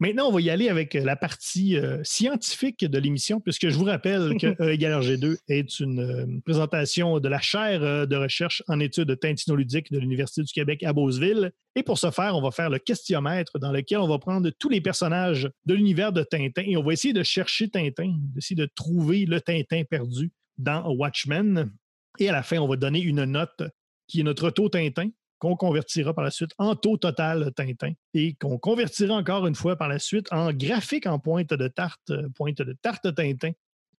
Maintenant, 0.00 0.28
on 0.28 0.32
va 0.32 0.40
y 0.40 0.50
aller 0.50 0.68
avec 0.68 0.94
la 0.94 1.14
partie 1.14 1.76
euh, 1.76 2.02
scientifique 2.02 2.84
de 2.84 2.98
l'émission, 2.98 3.40
puisque 3.40 3.68
je 3.68 3.76
vous 3.76 3.84
rappelle 3.84 4.36
que 4.38 4.46
E 4.60 4.72
égale 4.72 5.00
RG2 5.00 5.36
est 5.48 5.80
une 5.80 6.00
euh, 6.00 6.26
présentation 6.44 7.20
de 7.20 7.28
la 7.28 7.40
chaire 7.40 7.82
euh, 7.82 8.06
de 8.06 8.16
recherche 8.16 8.62
en 8.66 8.80
études 8.80 9.18
tintinoludiques 9.18 9.92
de 9.92 9.98
l'Université 9.98 10.42
du 10.42 10.52
Québec 10.52 10.82
à 10.82 10.92
Beauceville. 10.92 11.52
Et 11.76 11.82
pour 11.82 11.98
ce 11.98 12.10
faire, 12.10 12.36
on 12.36 12.42
va 12.42 12.50
faire 12.50 12.70
le 12.70 12.78
questionnaire 12.78 13.44
dans 13.60 13.72
lequel 13.72 13.98
on 13.98 14.08
va 14.08 14.18
prendre 14.18 14.50
tous 14.58 14.68
les 14.68 14.80
personnages 14.80 15.48
de 15.64 15.74
l'univers 15.74 16.12
de 16.12 16.22
Tintin 16.22 16.64
et 16.66 16.76
on 16.76 16.82
va 16.82 16.92
essayer 16.92 17.14
de 17.14 17.22
chercher 17.22 17.68
Tintin, 17.68 18.14
d'essayer 18.34 18.56
de 18.56 18.68
trouver 18.74 19.26
le 19.26 19.40
Tintin 19.40 19.82
perdu 19.88 20.32
dans 20.58 20.88
Watchmen. 20.92 21.70
Et 22.18 22.28
à 22.28 22.32
la 22.32 22.42
fin, 22.42 22.58
on 22.58 22.68
va 22.68 22.76
donner 22.76 23.00
une 23.00 23.24
note 23.24 23.62
qui 24.06 24.20
est 24.20 24.24
notre 24.24 24.50
taux 24.50 24.68
Tintin 24.68 25.10
qu'on 25.44 25.56
convertira 25.56 26.14
par 26.14 26.24
la 26.24 26.30
suite 26.30 26.52
en 26.56 26.74
taux 26.74 26.96
total 26.96 27.52
Tintin 27.54 27.92
et 28.14 28.34
qu'on 28.34 28.58
convertira 28.58 29.14
encore 29.14 29.46
une 29.46 29.54
fois 29.54 29.76
par 29.76 29.88
la 29.88 29.98
suite 29.98 30.26
en 30.32 30.52
graphique 30.52 31.06
en 31.06 31.18
pointe 31.18 31.52
de 31.52 31.68
tarte, 31.68 32.12
pointe 32.34 32.62
de 32.62 32.72
tarte 32.80 33.14
Tintin 33.14 33.52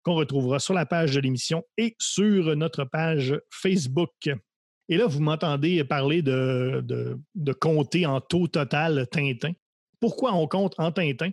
qu'on 0.03 0.15
retrouvera 0.15 0.59
sur 0.59 0.73
la 0.73 0.85
page 0.85 1.13
de 1.13 1.19
l'émission 1.19 1.63
et 1.77 1.95
sur 1.99 2.55
notre 2.55 2.83
page 2.83 3.39
Facebook. 3.51 4.29
Et 4.87 4.97
là, 4.97 5.07
vous 5.07 5.19
m'entendez 5.19 5.83
parler 5.83 6.21
de, 6.21 6.83
de, 7.33 7.53
compter 7.53 8.05
en 8.05 8.21
taux 8.21 8.47
total 8.47 9.07
Tintin. 9.11 9.53
Pourquoi 9.99 10.33
on 10.33 10.47
compte 10.47 10.75
en 10.77 10.91
Tintin? 10.91 11.31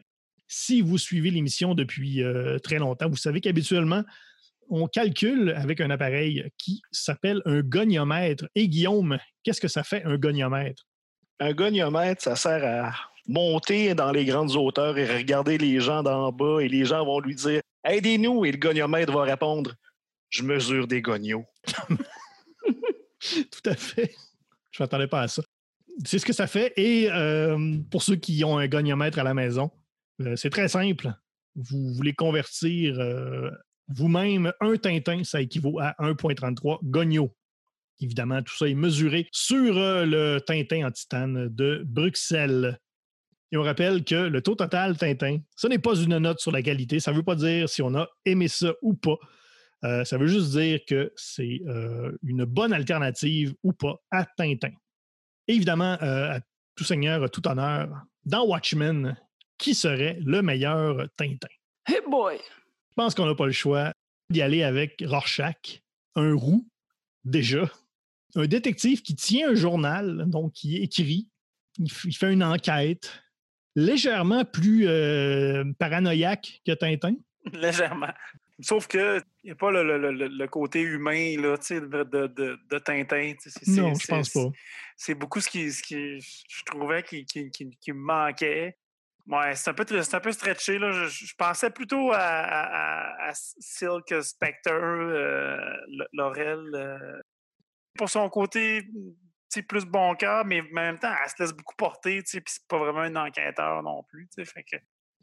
Si 0.48 0.80
vous 0.80 0.98
suivez 0.98 1.30
l'émission 1.30 1.74
depuis 1.74 2.22
euh, 2.22 2.58
très 2.58 2.78
longtemps, 2.78 3.08
vous 3.08 3.16
savez 3.16 3.40
qu'habituellement, 3.40 4.04
on 4.68 4.86
calcule 4.86 5.50
avec 5.56 5.80
un 5.80 5.90
appareil 5.90 6.48
qui 6.58 6.82
s'appelle 6.90 7.42
un 7.44 7.60
goniomètre. 7.60 8.46
Et 8.54 8.68
Guillaume, 8.68 9.18
qu'est-ce 9.42 9.60
que 9.60 9.68
ça 9.68 9.82
fait 9.82 10.02
un 10.04 10.16
goniomètre? 10.16 10.84
Un 11.40 11.52
goniomètre, 11.52 12.22
ça 12.22 12.36
sert 12.36 12.64
à 12.64 12.94
monter 13.26 13.94
dans 13.94 14.12
les 14.12 14.24
grandes 14.24 14.54
hauteurs 14.56 14.98
et 14.98 15.06
regarder 15.06 15.58
les 15.58 15.80
gens 15.80 16.02
d'en 16.02 16.32
bas 16.32 16.60
et 16.60 16.68
les 16.68 16.84
gens 16.84 17.04
vont 17.04 17.20
lui 17.20 17.34
dire 17.34 17.60
Aidez-nous 17.84 18.44
et 18.44 18.52
le 18.52 18.58
goniomètre 18.58 19.12
va 19.12 19.22
répondre 19.22 19.74
Je 20.30 20.42
mesure 20.42 20.86
des 20.86 21.02
gonios. 21.02 21.44
Tout 23.20 23.70
à 23.70 23.74
fait. 23.74 24.14
Je 24.70 24.82
ne 24.82 24.84
m'attendais 24.84 25.08
pas 25.08 25.22
à 25.22 25.28
ça. 25.28 25.42
C'est 26.04 26.18
ce 26.18 26.26
que 26.26 26.32
ça 26.32 26.46
fait. 26.46 26.72
Et 26.76 27.10
euh, 27.10 27.78
pour 27.90 28.02
ceux 28.02 28.16
qui 28.16 28.42
ont 28.44 28.58
un 28.58 28.66
goniomètre 28.66 29.18
à 29.18 29.22
la 29.22 29.34
maison, 29.34 29.70
euh, 30.20 30.36
c'est 30.36 30.50
très 30.50 30.68
simple. 30.68 31.12
Vous 31.54 31.92
voulez 31.94 32.14
convertir 32.14 32.98
euh, 32.98 33.50
vous-même, 33.94 34.52
un 34.60 34.76
Tintin, 34.76 35.24
ça 35.24 35.40
équivaut 35.40 35.78
à 35.80 35.94
1,33 35.98 36.78
Gogno. 36.82 37.34
Évidemment, 38.00 38.42
tout 38.42 38.56
ça 38.56 38.68
est 38.68 38.74
mesuré 38.74 39.28
sur 39.30 39.78
euh, 39.78 40.04
le 40.04 40.40
Tintin 40.40 40.86
en 40.86 40.90
titane 40.90 41.48
de 41.48 41.82
Bruxelles. 41.86 42.78
Et 43.52 43.56
on 43.56 43.62
rappelle 43.62 44.02
que 44.02 44.14
le 44.14 44.40
taux 44.40 44.54
total 44.54 44.96
Tintin, 44.96 45.38
ce 45.56 45.66
n'est 45.66 45.78
pas 45.78 45.94
une 45.94 46.18
note 46.18 46.40
sur 46.40 46.50
la 46.50 46.62
qualité. 46.62 47.00
Ça 47.00 47.12
ne 47.12 47.16
veut 47.18 47.22
pas 47.22 47.36
dire 47.36 47.68
si 47.68 47.82
on 47.82 47.94
a 47.94 48.08
aimé 48.24 48.48
ça 48.48 48.72
ou 48.82 48.94
pas. 48.94 49.18
Euh, 49.84 50.04
ça 50.04 50.16
veut 50.16 50.26
juste 50.26 50.50
dire 50.52 50.80
que 50.86 51.12
c'est 51.16 51.60
euh, 51.66 52.16
une 52.22 52.44
bonne 52.44 52.72
alternative 52.72 53.54
ou 53.62 53.72
pas 53.72 53.96
à 54.10 54.24
Tintin. 54.24 54.72
évidemment, 55.48 55.98
à 56.00 56.40
tout 56.74 56.84
seigneur, 56.84 57.30
tout 57.30 57.46
honneur, 57.46 57.88
dans 58.24 58.46
Watchmen, 58.46 59.16
qui 59.58 59.74
serait 59.74 60.18
le 60.24 60.42
meilleur 60.42 61.08
Tintin? 61.16 61.48
Hey 61.86 62.00
boy! 62.08 62.38
Je 62.92 62.94
pense 63.02 63.14
qu'on 63.14 63.24
n'a 63.24 63.34
pas 63.34 63.46
le 63.46 63.52
choix 63.52 63.94
d'y 64.28 64.42
aller 64.42 64.62
avec 64.62 65.02
Rorschach, 65.06 65.80
un 66.14 66.34
roux, 66.34 66.68
déjà. 67.24 67.70
Un 68.34 68.44
détective 68.44 69.00
qui 69.00 69.14
tient 69.14 69.52
un 69.52 69.54
journal, 69.54 70.24
donc 70.26 70.52
qui 70.52 70.76
écrit, 70.76 71.26
il, 71.78 71.90
fait 71.90 72.30
une 72.30 72.44
enquête 72.44 73.22
légèrement 73.74 74.44
plus 74.44 74.86
euh, 74.88 75.64
paranoïaque 75.78 76.60
que 76.66 76.72
Tintin. 76.72 77.14
Légèrement. 77.54 78.12
Sauf 78.60 78.86
qu'il 78.88 79.22
n'y 79.42 79.52
a 79.52 79.54
pas 79.54 79.70
le, 79.70 80.46
côté 80.48 80.82
humain 80.82 81.34
là, 81.40 81.56
de, 81.56 82.04
de, 82.04 82.58
de, 82.70 82.78
Tintin. 82.78 83.32
non, 83.68 83.94
je 83.94 84.06
pense 84.06 84.28
pas. 84.28 84.50
C'est 84.98 85.14
beaucoup 85.14 85.40
ce 85.40 85.48
qui, 85.48 85.72
ce 85.72 85.82
qui 85.82 86.20
je 86.20 86.62
trouvais 86.66 87.02
qui, 87.02 87.24
qui, 87.24 87.50
qui 87.50 87.92
me 87.92 88.00
manquait. 88.00 88.76
Ouais, 89.26 89.54
c'est 89.54 89.70
un 89.70 89.74
peu, 89.74 89.84
un 89.88 90.20
peu 90.20 90.32
stretché. 90.32 90.78
Là. 90.78 90.90
Je, 90.90 91.34
pensais 91.36 91.70
plutôt 91.70 92.10
à, 92.12 93.30
Silk 93.34 94.12
Spectre, 94.22 94.72
euh, 94.72 95.76
Laurel. 96.12 96.70
Euh, 96.74 97.20
pour 97.96 98.08
son 98.08 98.28
côté 98.30 98.82
plus 99.60 99.84
bon 99.84 100.14
cœur, 100.14 100.46
mais 100.46 100.62
en 100.62 100.74
même 100.74 100.98
temps, 100.98 101.14
elle 101.22 101.28
se 101.28 101.34
laisse 101.38 101.52
beaucoup 101.52 101.74
porter, 101.76 102.22
puis 102.22 102.42
c'est 102.46 102.66
pas 102.66 102.78
vraiment 102.78 103.00
un 103.00 103.16
enquêteur 103.16 103.82
non 103.82 104.02
plus. 104.04 104.26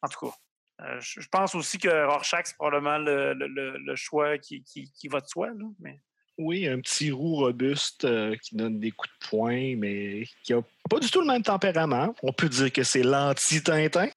En 0.04 0.08
tout 0.08 0.28
cas, 0.28 0.36
euh, 0.82 1.00
je, 1.00 1.28
pense 1.30 1.56
aussi 1.56 1.80
que 1.80 2.06
Rorschach, 2.06 2.45
c'est 2.45 2.56
probablement 2.56 3.00
le, 3.00 3.95
choix 3.95 4.38
qui, 4.38 4.64
qui, 4.64 5.08
va 5.08 5.20
de 5.20 5.26
soi. 5.26 5.50
Mais... 5.80 6.00
Oui, 6.41 6.65
un 6.67 6.79
petit 6.79 7.11
roux 7.11 7.35
robuste 7.35 8.05
euh, 8.05 8.33
qui 8.37 8.55
donne 8.55 8.79
des 8.79 8.91
coups 8.91 9.09
de 9.09 9.27
poing, 9.27 9.75
mais 9.75 10.23
qui 10.41 10.53
n'a 10.53 10.61
pas 10.89 10.99
du 10.99 11.11
tout 11.11 11.19
le 11.19 11.27
même 11.27 11.43
tempérament. 11.43 12.15
On 12.23 12.31
peut 12.31 12.47
dire 12.47 12.71
que 12.71 12.81
c'est 12.81 13.03
l'anti-Tintin. 13.03 14.07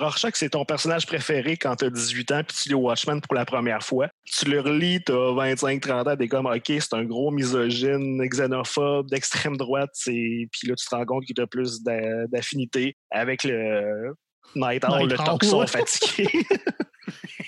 Rorschach, 0.00 0.32
c'est 0.36 0.48
ton 0.48 0.64
personnage 0.64 1.06
préféré 1.06 1.58
quand 1.58 1.76
tu 1.76 1.84
as 1.84 1.90
18 1.90 2.32
ans 2.32 2.40
puis 2.48 2.56
tu 2.56 2.68
lis 2.70 2.74
Watchmen 2.74 3.20
pour 3.20 3.34
la 3.34 3.44
première 3.44 3.82
fois. 3.82 4.08
Tu 4.24 4.46
le 4.46 4.60
relis, 4.60 5.04
tu 5.04 5.12
as 5.12 5.54
25-30 5.54 6.10
ans, 6.10 6.16
t'es 6.16 6.28
comme 6.28 6.46
OK, 6.46 6.64
c'est 6.66 6.94
un 6.94 7.04
gros 7.04 7.30
misogyne, 7.30 8.26
xénophobe, 8.26 9.10
d'extrême 9.10 9.58
droite. 9.58 9.90
Puis 10.06 10.48
là, 10.64 10.74
tu 10.74 10.86
te 10.86 10.94
rends 10.94 11.04
compte 11.04 11.26
qu'il 11.26 11.38
a 11.42 11.46
plus 11.46 11.82
d'affinité 11.82 12.96
avec 13.10 13.44
le 13.44 14.14
Night 14.54 14.84
Owl, 14.84 15.08
le 15.08 15.16
toxon 15.16 15.66
fatigué. 15.66 16.28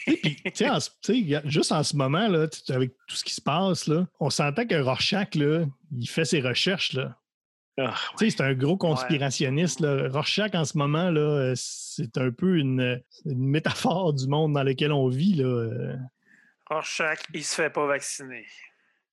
juste 1.44 1.72
en 1.72 1.82
ce 1.82 1.96
moment, 1.96 2.28
là, 2.28 2.46
avec 2.68 2.92
tout 3.06 3.16
ce 3.16 3.24
qui 3.24 3.34
se 3.34 3.40
passe, 3.40 3.86
là, 3.86 4.06
on 4.20 4.30
s'entend 4.30 4.66
que 4.66 4.80
Rorschach, 4.80 5.34
là, 5.34 5.64
il 5.96 6.08
fait 6.08 6.24
ses 6.24 6.40
recherches. 6.40 6.92
Là. 6.92 7.16
Ah, 7.78 7.94
c'est 8.16 8.40
un 8.40 8.54
gros 8.54 8.76
conspirationniste. 8.76 9.80
Là. 9.80 10.08
Rorschach, 10.08 10.54
en 10.54 10.64
ce 10.64 10.78
moment, 10.78 11.10
là, 11.10 11.52
c'est 11.54 12.16
un 12.18 12.30
peu 12.30 12.58
une, 12.58 13.02
métaphore 13.24 14.14
du 14.14 14.26
monde 14.28 14.54
dans 14.54 14.62
lequel 14.62 14.92
on 14.92 15.08
vit. 15.08 15.34
Là. 15.34 15.96
Rorschach, 16.70 17.18
il 17.34 17.44
se 17.44 17.54
fait 17.54 17.70
pas 17.70 17.86
vacciner. 17.86 18.46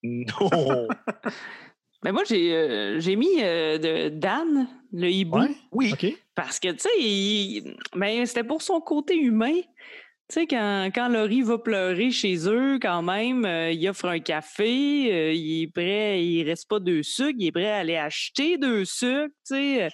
Non! 0.04 0.88
Mais 2.04 2.12
moi, 2.12 2.24
j'ai 2.26 2.54
euh, 2.54 3.16
mis 3.16 3.42
euh, 3.42 3.78
de 3.78 4.10
Dan, 4.10 4.68
le 4.92 5.10
hibou. 5.10 5.40
Oui. 5.72 5.94
Parce 6.36 6.60
que, 6.60 6.70
tu 6.70 6.80
sais, 6.80 7.74
ben, 7.96 8.26
c'était 8.26 8.44
pour 8.44 8.62
son 8.62 8.82
côté 8.82 9.16
humain. 9.16 9.62
Tu 10.30 10.40
sais, 10.40 10.48
quand, 10.48 10.90
quand 10.94 11.10
Laurie 11.10 11.42
va 11.42 11.58
pleurer 11.58 12.12
chez 12.12 12.48
eux, 12.48 12.80
quand 12.82 13.02
même, 13.02 13.46
euh, 13.46 13.72
il 13.72 13.88
offre 13.90 14.06
un 14.06 14.20
café, 14.20 15.12
euh, 15.12 15.34
il 15.34 15.64
est 15.64 15.68
prêt, 15.68 16.26
il 16.26 16.44
reste 16.44 16.68
pas 16.70 16.80
deux 16.80 17.04
sucres, 17.04 17.36
il 17.38 17.48
est 17.48 17.52
prêt 17.52 17.70
à 17.70 17.78
aller 17.80 17.98
acheter 17.98 18.58
deux 18.58 18.86
sucres, 18.86 19.28
tu 19.46 19.56
sais. 19.56 19.90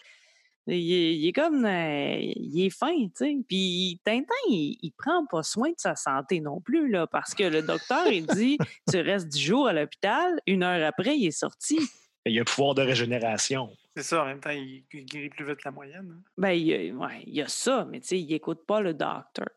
Euh, 0.68 0.74
il, 0.74 1.28
est 1.28 1.34
comme, 1.34 1.66
il 1.66 2.66
est 2.66 2.70
fin, 2.70 2.96
tu 3.08 3.12
sais. 3.16 3.38
Puis 3.48 4.00
Tintin, 4.04 4.26
il, 4.50 4.78
il, 4.82 4.92
prend 4.92 5.26
pas 5.26 5.44
soin 5.44 5.70
de 5.70 5.76
sa 5.78 5.96
santé 5.96 6.42
non 6.42 6.60
plus, 6.60 6.90
là, 6.90 7.08
parce 7.08 7.34
que 7.34 7.44
le 7.44 7.62
docteur, 7.62 8.08
il 8.08 8.26
dit, 8.28 8.58
tu 8.92 9.00
restes 9.00 9.28
dix 9.28 9.42
jours 9.42 9.68
à 9.68 9.74
l'hôpital, 9.74 10.40
une 10.46 10.64
heure 10.64 10.86
après, 10.88 11.18
il 11.18 11.28
est 11.28 11.32
sorti. 11.32 11.80
Il 12.26 12.34
y 12.34 12.38
a 12.38 12.42
un 12.42 12.46
pouvoir 12.46 12.76
de 12.76 12.82
régénération. 12.82 13.70
C'est 13.96 14.04
ça, 14.04 14.22
en 14.22 14.26
même 14.26 14.42
temps, 14.42 14.52
il, 14.52 14.84
guérit 14.92 15.30
plus 15.30 15.46
vite 15.46 15.56
que 15.56 15.62
la 15.66 15.72
moyenne. 15.72 16.16
Hein. 16.16 16.22
Ben, 16.38 16.52
il, 16.52 16.94
ouais, 16.94 17.24
il 17.26 17.34
y 17.34 17.42
a 17.42 17.48
ça, 17.48 17.88
mais 17.90 18.02
tu 18.02 18.08
sais, 18.08 18.20
il 18.20 18.32
écoute 18.34 18.66
pas 18.68 18.82
le 18.82 18.94
docteur. 18.94 19.48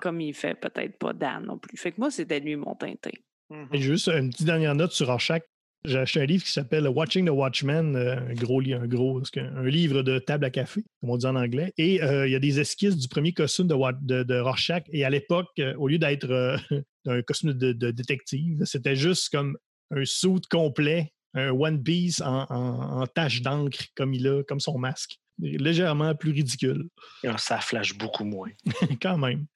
Comme 0.00 0.20
il 0.20 0.34
fait 0.34 0.54
peut-être 0.54 0.98
pas 0.98 1.12
Dan 1.12 1.44
non 1.44 1.58
plus. 1.58 1.76
Fait 1.76 1.92
que 1.92 2.00
moi, 2.00 2.10
c'était 2.10 2.40
lui 2.40 2.56
mon 2.56 2.74
Tintin. 2.74 3.10
Mmh 3.50 3.76
juste 3.76 4.08
une 4.08 4.30
petite 4.30 4.46
dernière 4.46 4.74
note 4.74 4.92
sur 4.92 5.06
Rorschach. 5.06 5.42
J'ai 5.84 5.98
acheté 5.98 6.20
un 6.20 6.26
livre 6.26 6.44
qui 6.44 6.50
s'appelle 6.50 6.88
Watching 6.88 7.26
the 7.26 7.30
Watchmen, 7.30 7.94
euh, 7.94 8.16
un 8.16 8.34
gros, 8.34 8.60
un 8.60 8.86
gros, 8.86 9.22
un 9.36 9.64
livre 9.64 10.02
de 10.02 10.18
table 10.18 10.44
à 10.44 10.50
café, 10.50 10.84
comme 11.00 11.10
on 11.10 11.16
dit 11.16 11.26
en 11.26 11.36
anglais. 11.36 11.72
Et 11.78 12.02
euh, 12.02 12.26
il 12.26 12.32
y 12.32 12.34
a 12.34 12.40
des 12.40 12.58
esquisses 12.58 12.96
du 12.96 13.06
premier 13.08 13.32
costume 13.32 13.68
de, 13.68 14.22
de, 14.24 14.40
Rorschach. 14.40 14.82
Et 14.92 15.04
à 15.04 15.10
l'époque, 15.10 15.48
euh, 15.60 15.74
au 15.76 15.88
lieu 15.88 15.98
d'être 15.98 16.58
un 17.06 17.22
costume 17.22 17.52
de, 17.52 17.90
détective, 17.90 18.64
c'était 18.64 18.96
juste 18.96 19.30
comme 19.30 19.56
un 19.90 20.04
suit 20.04 20.40
complet, 20.50 21.12
un 21.34 21.50
One 21.50 21.82
Piece 21.82 22.20
en, 22.22 22.46
en, 22.50 23.06
tache 23.06 23.42
d'encre, 23.42 23.84
comme 23.94 24.14
il 24.14 24.26
a, 24.26 24.42
comme 24.42 24.60
son 24.60 24.78
masque. 24.78 25.18
Légèrement 25.38 26.16
plus 26.16 26.32
ridicule. 26.32 26.88
Ah, 27.24 27.38
ça 27.38 27.60
flash 27.60 27.96
beaucoup 27.96 28.24
moins. 28.24 28.50
Quand 29.00 29.16
même 29.16 29.46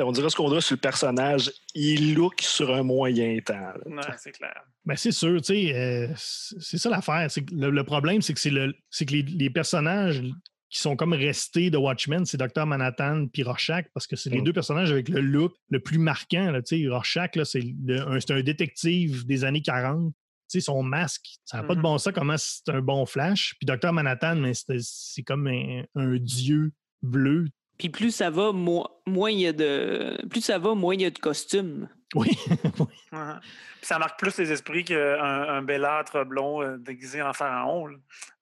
on 0.00 0.12
dirait 0.12 0.30
ce 0.30 0.36
qu'on 0.36 0.48
dirait 0.48 0.60
sur 0.60 0.76
le 0.76 0.80
personnage, 0.80 1.50
il 1.74 2.14
look 2.14 2.40
sur 2.40 2.74
un 2.74 2.82
moyen 2.82 3.38
temps. 3.40 3.72
c'est 4.18 4.32
clair. 4.32 4.62
Ben, 4.84 4.96
c'est 4.96 5.12
sûr, 5.12 5.40
tu 5.40 5.54
sais, 5.54 5.74
euh, 5.74 6.08
c'est 6.16 6.78
ça 6.78 6.90
l'affaire. 6.90 7.28
Le, 7.52 7.82
problème, 7.82 8.22
c'est 8.22 8.34
que, 8.34 8.40
c'est 8.40 8.50
le, 8.50 8.72
que 8.72 9.14
les, 9.14 9.50
personnages 9.50 10.22
qui 10.68 10.78
sont 10.80 10.96
comme 10.96 11.12
restés 11.12 11.70
de 11.70 11.76
Watchmen, 11.76 12.24
c'est 12.24 12.36
Dr. 12.36 12.66
Manhattan 12.66 13.26
puis 13.26 13.42
Rorschach, 13.42 13.86
parce 13.94 14.06
que 14.06 14.16
c'est 14.16 14.30
les 14.30 14.40
mm. 14.40 14.44
deux 14.44 14.52
personnages 14.52 14.92
avec 14.92 15.08
le 15.08 15.20
look 15.20 15.54
le 15.70 15.80
plus 15.80 15.98
marquant. 15.98 16.50
Là, 16.50 16.60
Rorschach, 16.88 17.30
c'est 17.44 17.64
un, 17.88 18.18
un, 18.28 18.42
détective 18.42 19.26
des 19.26 19.44
années 19.44 19.62
40. 19.62 20.12
son 20.48 20.82
masque, 20.82 21.38
ça 21.44 21.58
n'a 21.58 21.62
pas 21.64 21.74
de 21.74 21.80
mm-hmm. 21.80 21.82
bon 21.82 21.98
sens 21.98 22.12
comment 22.14 22.36
c'est 22.36 22.68
un 22.68 22.80
bon 22.80 23.06
flash. 23.06 23.56
Puis 23.58 23.66
Dr. 23.66 23.92
Manhattan, 23.92 24.40
c'est 24.52 25.22
comme 25.22 25.48
un, 25.48 26.16
dieu 26.18 26.72
bleu 27.02 27.46
puis 27.78 27.88
plus 27.90 28.10
ça 28.10 28.30
va, 28.30 28.52
moins 28.52 29.30
il 29.30 29.40
y 29.40 29.46
a 29.46 29.52
de. 29.52 30.26
Plus 30.28 30.40
ça 30.40 30.58
va, 30.58 30.74
moins 30.74 30.94
il 30.94 31.02
y 31.02 31.04
a 31.04 31.10
de 31.10 31.18
costumes. 31.18 31.88
Oui. 32.14 32.30
ça 33.82 33.98
marque 33.98 34.18
plus 34.18 34.36
les 34.38 34.50
esprits 34.52 34.84
qu'un 34.84 35.20
un 35.20 35.62
belâtre 35.62 36.24
blond 36.24 36.62
euh, 36.62 36.78
déguisé 36.78 37.20
en 37.22 37.32
pharaon. 37.32 37.88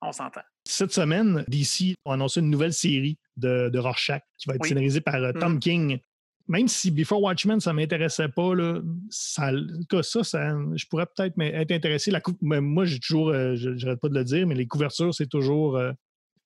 On 0.00 0.12
s'entend. 0.12 0.42
Cette 0.64 0.92
semaine, 0.92 1.44
DC 1.48 1.96
a 2.04 2.14
annoncé 2.14 2.40
une 2.40 2.50
nouvelle 2.50 2.72
série 2.72 3.18
de, 3.36 3.68
de 3.68 3.78
Rorschach 3.78 4.22
qui 4.38 4.48
va 4.48 4.54
être 4.54 4.64
scénarisée 4.64 5.00
par 5.00 5.16
euh, 5.16 5.32
Tom 5.32 5.54
mm. 5.54 5.58
King. 5.58 5.98
Même 6.46 6.68
si 6.68 6.90
Before 6.90 7.22
Watchmen, 7.22 7.58
ça 7.58 7.72
ne 7.72 7.76
m'intéressait 7.76 8.28
pas, 8.28 8.54
là, 8.54 8.80
ça, 9.08 9.50
ça, 10.02 10.24
ça, 10.24 10.54
je 10.74 10.86
pourrais 10.86 11.06
peut-être 11.06 11.40
être 11.40 11.72
intéressé. 11.72 12.10
La 12.10 12.20
moi, 12.42 12.84
j'ai 12.84 13.00
toujours, 13.00 13.30
euh, 13.30 13.54
je 13.56 13.70
n'arrête 13.70 14.00
pas 14.00 14.10
de 14.10 14.14
le 14.14 14.24
dire, 14.24 14.46
mais 14.46 14.54
les 14.54 14.66
couvertures, 14.66 15.14
c'est 15.14 15.26
toujours 15.26 15.80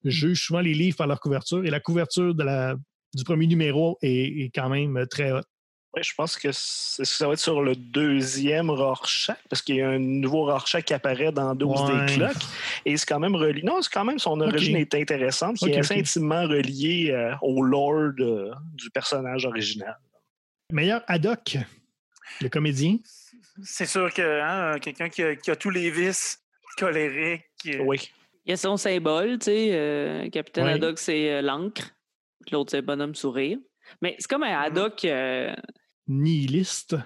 juge 0.05 0.43
souvent 0.43 0.61
les 0.61 0.75
livres 0.75 0.97
par 0.97 1.07
leur 1.07 1.21
couverture 1.21 1.65
et 1.65 1.71
la 1.71 1.81
couverture 1.81 2.35
de 2.35 2.45
la, 2.45 2.77
du 3.15 3.25
premier 3.25 3.47
numéro 3.47 3.99
est, 4.03 4.55
quand 4.55 4.69
même 4.69 5.07
très 5.11 5.33
haute. 5.33 5.47
Oui, 5.97 6.03
je 6.03 6.13
pense 6.15 6.37
que 6.37 6.51
ça 6.53 7.27
va 7.27 7.33
être 7.33 7.39
sur 7.39 7.63
le 7.63 7.75
deuxième 7.75 8.69
Rorschach, 8.69 9.39
parce 9.49 9.63
qu'il 9.63 9.77
y 9.77 9.81
a 9.81 9.89
un 9.89 9.99
nouveau 9.99 10.45
Rorschach 10.45 10.85
qui 10.85 10.93
apparaît 10.93 11.33
dans 11.33 11.55
12 11.55 11.81
des 11.87 12.15
cloques. 12.15 12.37
Et 12.85 12.95
c'est 12.97 13.07
quand 13.07 13.19
même 13.19 13.35
relié. 13.35 13.63
Non, 13.63 13.81
c'est 13.81 13.91
quand 13.91 14.05
même 14.05 14.19
son 14.19 14.39
origine 14.41 14.77
est 14.77 14.95
intéressante, 14.95 15.57
qui 15.57 15.71
est 15.71 15.93
intimement 15.93 16.43
relié 16.43 17.11
euh, 17.11 17.35
au 17.41 17.63
lore 17.63 18.13
du 18.13 18.91
personnage 18.91 19.47
original. 19.47 19.99
Meilleur 20.71 21.03
Haddock, 21.07 21.57
le 22.43 22.49
comédien? 22.51 22.99
C'est 23.65 23.87
sûr 23.87 24.13
que 24.13 24.41
hein, 24.43 24.79
quelqu'un 24.79 25.09
qui, 25.09 25.23
a 25.23 25.57
tous 25.57 25.71
les 25.71 25.91
vices 25.91 26.43
colériques. 26.77 27.45
Oui. 27.81 28.11
Il 28.47 28.51
y 28.51 28.53
a 28.53 28.57
son 28.57 28.77
symbole, 28.77 29.39
tu 29.39 29.47
sais. 29.47 29.69
Euh, 29.73 30.29
Capitaine 30.31 30.67
Haddock, 30.67 30.99
c'est 30.99 31.33
euh, 31.33 31.43
l'encre. 31.43 31.95
L'autre, 32.51 32.71
c'est 32.71 32.83
bonhomme 32.83 33.15
sourire. 33.15 33.59
Mais 34.01 34.17
c'est 34.19 34.29
comme 34.29 34.43
un 34.43 34.49
mm-hmm. 34.49 34.67
Haddock. 34.67 35.05
Euh, 35.05 35.55
Nihiliste. 36.07 36.97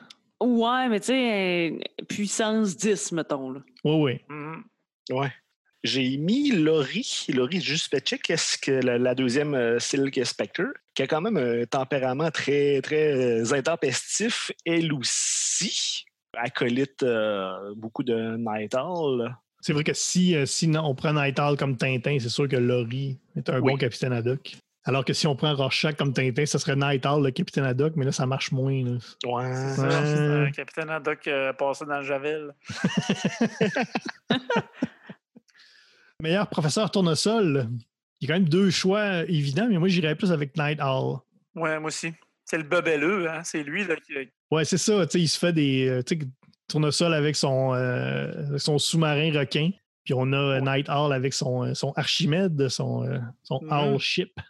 Ouais, 0.40 0.88
mais 0.88 1.00
tu 1.00 1.06
sais, 1.06 1.80
puissance 2.08 2.76
10, 2.76 3.12
mettons. 3.12 3.50
Là. 3.50 3.60
Oui, 3.84 3.94
oui. 4.28 4.34
Mm-hmm. 4.34 5.18
Ouais. 5.18 5.32
J'ai 5.82 6.16
mis 6.16 6.52
Laurie, 6.52 7.26
Laurie 7.34 7.60
juste 7.60 7.92
ce 8.08 8.56
que 8.56 8.70
la, 8.70 8.98
la 8.98 9.16
deuxième 9.16 9.80
Silk 9.80 10.24
Spectre, 10.24 10.72
qui 10.94 11.02
a 11.02 11.08
quand 11.08 11.20
même 11.20 11.36
un 11.36 11.64
tempérament 11.66 12.30
très, 12.30 12.80
très 12.82 13.52
intempestif, 13.52 14.52
elle 14.64 14.92
aussi. 14.92 16.04
Acolyte 16.34 17.04
beaucoup 17.76 18.04
de 18.04 18.36
Night 18.38 18.76
Owl. 18.76 19.34
C'est 19.62 19.72
vrai 19.72 19.84
que 19.84 19.92
si, 19.94 20.34
euh, 20.34 20.44
on 20.82 20.94
prend 20.96 21.12
Nighthawk 21.12 21.56
comme 21.56 21.76
Tintin, 21.76 22.18
c'est 22.20 22.28
sûr 22.28 22.48
que 22.48 22.56
Laurie 22.56 23.20
est 23.36 23.48
un 23.48 23.60
bon 23.60 23.76
capitaine 23.76 24.12
Haddock. 24.12 24.56
Alors 24.84 25.04
que 25.04 25.12
si 25.12 25.28
on 25.28 25.36
prend 25.36 25.54
Rorschach 25.54 25.94
comme 25.94 26.12
Tintin, 26.12 26.44
ce 26.44 26.58
serait 26.58 26.74
Nighthawk, 26.74 27.22
le 27.22 27.30
capitaine 27.30 27.62
Haddock, 27.62 27.94
mais 27.94 28.04
là, 28.04 28.10
ça 28.10 28.26
marche 28.26 28.50
moins. 28.50 28.82
Là. 28.84 28.98
Ouais. 29.24 29.74
C'est 29.76 30.56
capitaine 30.56 30.90
Haddock 30.90 31.28
euh, 31.28 31.52
passé 31.52 31.84
dans 31.86 31.98
le 31.98 32.02
Javel. 32.02 32.52
Meilleur 36.20 36.48
professeur 36.48 36.90
tournesol. 36.90 37.68
Il 38.20 38.28
y 38.28 38.30
a 38.32 38.34
quand 38.34 38.40
même 38.40 38.48
deux 38.48 38.70
choix 38.70 39.22
évidents, 39.28 39.68
mais 39.70 39.78
moi, 39.78 39.86
j'irais 39.86 40.16
plus 40.16 40.32
avec 40.32 40.56
Night 40.56 40.80
Owl. 40.80 41.18
Ouais, 41.54 41.78
moi 41.78 41.86
aussi. 41.86 42.12
C'est 42.44 42.58
le 42.58 42.64
bobelleux, 42.64 43.30
hein? 43.30 43.42
C'est 43.44 43.62
lui 43.62 43.84
là, 43.84 43.94
qui. 43.94 44.12
Ouais, 44.50 44.64
c'est 44.64 44.78
ça. 44.78 45.04
Il 45.14 45.28
se 45.28 45.38
fait 45.38 45.52
des. 45.52 46.02
Euh, 46.62 46.72
tournesol 46.72 47.14
avec 47.14 47.36
son, 47.36 47.74
euh, 47.74 48.58
son 48.58 48.78
sous-marin 48.78 49.32
requin. 49.38 49.70
Puis 50.04 50.14
on 50.14 50.32
a 50.32 50.60
Night 50.60 50.88
Owl 50.88 51.12
avec 51.12 51.32
son, 51.32 51.64
euh, 51.64 51.74
son 51.74 51.92
Archimède, 51.96 52.68
son, 52.68 53.04
euh, 53.04 53.18
son 53.42 53.58
mm-hmm. 53.58 53.92
Owl 53.92 53.98
Ship. 53.98 54.40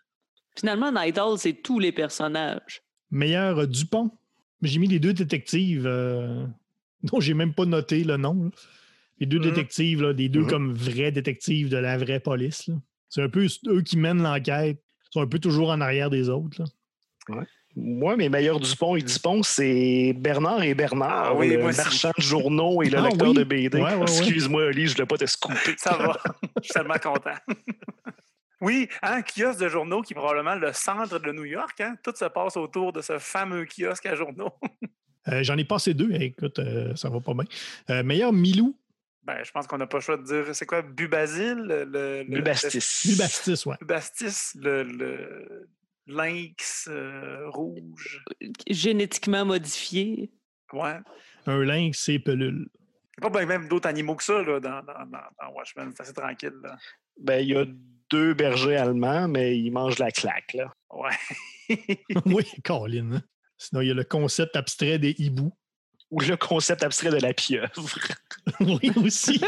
Finalement, 0.56 0.92
Night 0.92 1.18
Owl, 1.18 1.38
c'est 1.38 1.54
tous 1.54 1.78
les 1.78 1.92
personnages. 1.92 2.82
Meilleur 3.10 3.66
Dupont. 3.66 4.10
J'ai 4.62 4.78
mis 4.78 4.86
les 4.86 4.98
deux 4.98 5.12
détectives 5.12 5.84
dont 7.02 7.20
j'ai 7.20 7.34
même 7.34 7.54
pas 7.54 7.64
noté 7.64 8.04
le 8.04 8.16
nom. 8.16 8.50
Les 9.18 9.26
deux 9.26 9.38
mm-hmm. 9.38 9.42
détectives, 9.42 10.02
là, 10.02 10.12
des 10.12 10.28
deux 10.28 10.42
mm-hmm. 10.42 10.48
comme 10.48 10.72
vrais 10.72 11.12
détectives 11.12 11.68
de 11.68 11.76
la 11.76 11.98
vraie 11.98 12.20
police. 12.20 12.70
C'est 13.08 13.22
un 13.22 13.28
peu 13.28 13.46
eux 13.66 13.82
qui 13.82 13.96
mènent 13.96 14.22
l'enquête. 14.22 14.82
Ils 15.08 15.12
sont 15.12 15.20
un 15.20 15.26
peu 15.26 15.38
toujours 15.38 15.70
en 15.70 15.80
arrière 15.80 16.08
des 16.08 16.28
autres. 16.28 16.62
Là. 17.28 17.44
Moi, 17.74 18.16
mes 18.16 18.28
meilleurs 18.28 18.60
Dupont 18.60 18.96
et 18.96 19.02
Dupont, 19.02 19.42
c'est 19.42 20.12
Bernard 20.14 20.62
et 20.62 20.74
Bernard, 20.74 21.28
ah 21.28 21.34
oui, 21.34 21.48
le 21.48 21.62
marchand 21.62 22.12
de 22.16 22.22
journaux 22.22 22.82
et 22.82 22.90
le 22.90 22.98
ah 22.98 23.08
lecteur 23.08 23.32
de 23.32 23.44
BD. 23.44 23.82
Excuse-moi, 24.02 24.64
Oli, 24.64 24.86
je 24.86 24.92
ne 24.92 24.96
voulais 24.96 25.06
pas 25.06 25.16
te 25.16 25.26
scooper. 25.26 25.74
Ça 25.78 25.96
va, 25.96 26.18
je 26.56 26.64
suis 26.64 26.72
tellement 26.74 26.98
content. 27.02 27.34
oui, 28.60 28.88
un 29.02 29.22
kiosque 29.22 29.60
de 29.60 29.68
journaux 29.68 30.02
qui 30.02 30.12
est 30.12 30.16
probablement 30.16 30.54
le 30.54 30.72
centre 30.74 31.18
de 31.18 31.32
New 31.32 31.44
York. 31.44 31.80
Hein? 31.80 31.96
Tout 32.02 32.12
se 32.14 32.26
passe 32.26 32.58
autour 32.58 32.92
de 32.92 33.00
ce 33.00 33.18
fameux 33.18 33.64
kiosque 33.64 34.06
à 34.06 34.14
journaux. 34.14 34.52
Euh, 35.28 35.42
j'en 35.44 35.56
ai 35.56 35.64
passé 35.64 35.94
deux. 35.94 36.12
Écoute, 36.14 36.58
euh, 36.58 36.96
ça 36.96 37.08
va 37.08 37.20
pas 37.20 37.32
bien. 37.32 37.44
Euh, 37.90 38.02
meilleur 38.02 38.32
Milou? 38.32 38.76
Ben, 39.22 39.36
je 39.44 39.52
pense 39.52 39.68
qu'on 39.68 39.78
n'a 39.78 39.86
pas 39.86 39.98
le 39.98 40.02
choix 40.02 40.16
de 40.16 40.24
dire. 40.24 40.52
C'est 40.52 40.66
quoi, 40.66 40.82
Bubazil? 40.82 41.54
Le, 41.54 42.24
Bubastis. 42.24 43.08
Bubastis, 43.08 43.64
oui. 43.66 43.76
Bubastis, 43.80 44.50
le 44.56 45.68
lynx 46.06 46.88
euh, 46.90 47.48
rouge. 47.50 48.24
Génétiquement 48.68 49.44
modifié. 49.44 50.30
Ouais. 50.72 50.98
Un 51.46 51.64
lynx, 51.64 51.98
c'est 52.04 52.18
pelule. 52.18 52.68
Il 53.18 53.20
n'y 53.22 53.26
a 53.26 53.30
pas 53.30 53.44
même 53.44 53.68
d'autres 53.68 53.88
animaux 53.88 54.16
que 54.16 54.24
ça 54.24 54.42
là, 54.42 54.58
dans, 54.58 54.82
dans, 54.82 55.06
dans, 55.06 55.52
Watchmen. 55.54 55.92
C'est 55.94 56.02
assez 56.02 56.14
tranquille. 56.14 56.54
Là. 56.62 56.76
Ben, 57.20 57.40
il 57.40 57.48
y 57.48 57.56
a 57.56 57.66
deux 58.10 58.34
bergers 58.34 58.76
allemands, 58.76 59.28
mais 59.28 59.58
ils 59.58 59.70
mangent 59.70 59.98
la 59.98 60.10
claque. 60.10 60.54
Là. 60.54 60.72
Ouais. 60.90 61.76
oui, 62.26 62.44
Colin. 62.64 63.12
Hein. 63.12 63.22
Sinon, 63.58 63.82
il 63.82 63.88
y 63.88 63.90
a 63.90 63.94
le 63.94 64.04
concept 64.04 64.56
abstrait 64.56 64.98
des 64.98 65.14
hiboux. 65.18 65.52
Ou 66.10 66.20
le 66.20 66.36
concept 66.36 66.82
abstrait 66.82 67.10
de 67.10 67.16
la 67.16 67.32
pieuvre. 67.32 67.70
oui, 68.60 68.92
aussi. 68.96 69.40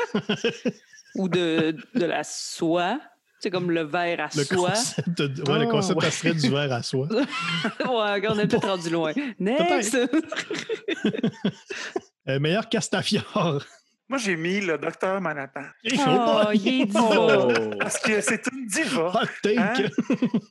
Ou 1.17 1.29
de, 1.29 1.77
de 1.95 2.05
la 2.05 2.25
soie. 2.25 3.01
C'est 3.41 3.51
comme 3.51 3.71
le 3.71 3.83
verre 3.83 4.21
à 4.21 4.29
le 4.35 4.45
soie. 4.45 4.71
Concept 4.71 5.21
ouais, 5.21 5.59
le 5.59 5.71
concept 5.71 6.01
oh, 6.01 6.27
ouais. 6.27 6.35
du 6.35 6.51
verre 6.51 6.73
à 6.73 6.83
soie. 6.83 7.09
ouais, 7.11 8.29
on 8.29 8.39
est 8.39 8.47
peut-être 8.47 8.69
rendu 8.69 8.91
loin. 8.91 9.13
Next! 9.39 9.95
euh, 12.29 12.41
meilleur 12.41 12.69
Castafiore. 12.69 13.65
Moi, 14.09 14.19
j'ai 14.19 14.37
mis 14.37 14.61
le 14.61 14.77
docteur 14.77 15.19
Manhattan. 15.21 15.65
Oh, 16.07 16.51
il 16.53 16.83
est 16.83 16.87
diva. 16.87 17.49
Parce 17.79 17.99
que 18.01 18.21
c'est 18.21 18.47
une 18.53 18.67
diva. 18.67 19.13
Hot 19.15 19.27
take. 19.43 19.59
Hein? 19.59 19.73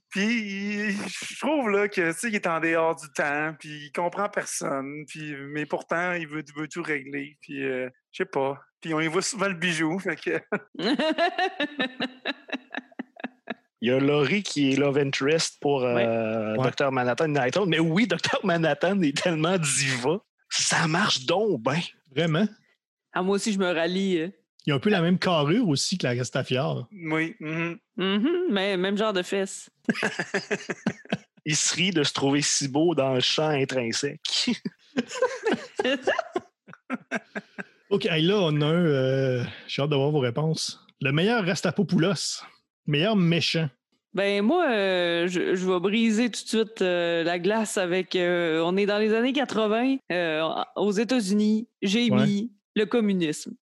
Puis, 0.09 0.91
je 0.91 1.39
trouve 1.39 1.69
là, 1.69 1.88
que, 1.88 2.27
il 2.27 2.36
est 2.36 2.47
en 2.47 2.59
dehors 2.59 2.95
du 2.95 3.07
temps, 3.13 3.53
puis 3.59 3.86
il 3.86 3.91
comprend 3.91 4.27
personne, 4.27 5.05
puis, 5.07 5.36
mais 5.49 5.67
pourtant, 5.67 6.13
il 6.13 6.27
veut, 6.27 6.43
veut 6.55 6.67
tout 6.67 6.81
régler. 6.81 7.38
Puis, 7.41 7.63
euh, 7.63 7.89
je 8.14 8.24
sais 8.24 8.26
pas. 8.26 8.61
Puis, 8.80 8.93
on 8.93 9.01
y 9.01 9.07
voit 9.07 9.22
souvent 9.22 9.47
le 9.47 9.55
bijou. 9.55 9.99
Fait 9.99 10.16
que... 10.16 10.39
Il 13.82 13.89
y 13.89 13.91
a 13.91 13.99
Laurie 13.99 14.43
qui 14.43 14.72
est 14.72 14.76
love 14.78 14.97
interest 14.97 15.57
pour 15.59 15.84
euh, 15.84 16.55
Dr. 16.55 16.89
Manhattan 16.89 17.26
United. 17.26 17.64
Mais 17.68 17.80
oui, 17.80 18.07
Dr. 18.07 18.39
Manhattan 18.45 19.01
est 19.01 19.22
tellement 19.22 19.57
diva. 19.57 20.20
Ça 20.49 20.88
marche 20.88 21.26
donc 21.26 21.61
bien. 21.61 21.82
Vraiment? 22.16 22.47
Ah, 23.11 23.22
moi 23.24 23.36
aussi, 23.36 23.51
je 23.51 23.59
me 23.59 23.70
rallie. 23.70 24.22
Hein. 24.22 24.32
Il 24.66 24.72
a 24.72 24.78
un 24.78 24.80
peu 24.80 24.89
la 24.89 25.01
même 25.01 25.20
carrure 25.20 25.68
aussi 25.68 25.97
que 25.97 26.07
la 26.07 26.16
Gastafiore. 26.16 26.88
Oui. 26.93 27.36
Mm 27.41 27.74
mais 28.49 28.78
même 28.78 28.97
genre 28.97 29.11
de 29.14 29.22
fesses. 29.22 29.70
Il 31.45 31.57
se 31.57 31.76
rit 31.76 31.91
de 31.91 32.03
se 32.03 32.14
trouver 32.14 32.41
si 32.41 32.70
beau 32.70 32.95
dans 32.95 33.16
le 33.16 33.20
champ 33.20 33.49
intrinsèque. 33.49 34.51
OK, 37.94 38.06
là, 38.06 38.36
on 38.39 38.62
a 38.62 38.66
un. 38.66 38.86
euh, 38.86 39.44
J'ai 39.68 39.82
hâte 39.84 39.89
de 39.91 39.96
voir 39.96 40.10
vos 40.10 40.20
réponses. 40.20 40.84
Le 41.00 41.12
meilleur 41.12 41.46
Rastapopoulos. 41.46 42.41
Meilleur 42.88 43.16
méchant. 43.16 43.70
Ben 44.16 44.41
moi, 44.44 44.66
euh, 44.70 45.28
je, 45.28 45.54
je 45.56 45.66
vais 45.72 45.80
briser 45.80 46.30
tout 46.32 46.41
de 46.44 46.48
suite 46.48 46.82
euh, 46.82 47.24
la 47.24 47.38
glace 47.39 47.78
avec. 47.78 48.16
euh, 48.16 48.62
on 48.66 48.78
est 48.78 48.86
dans 48.88 48.98
les 48.98 49.14
années 49.14 49.32
80 49.34 49.98
euh, 50.12 50.41
aux 50.76 50.91
États-Unis. 50.91 51.68
J'ai 51.84 52.10
Ouais. 52.12 52.26
mis 52.26 52.52
le 52.76 52.86
communisme. 52.86 53.54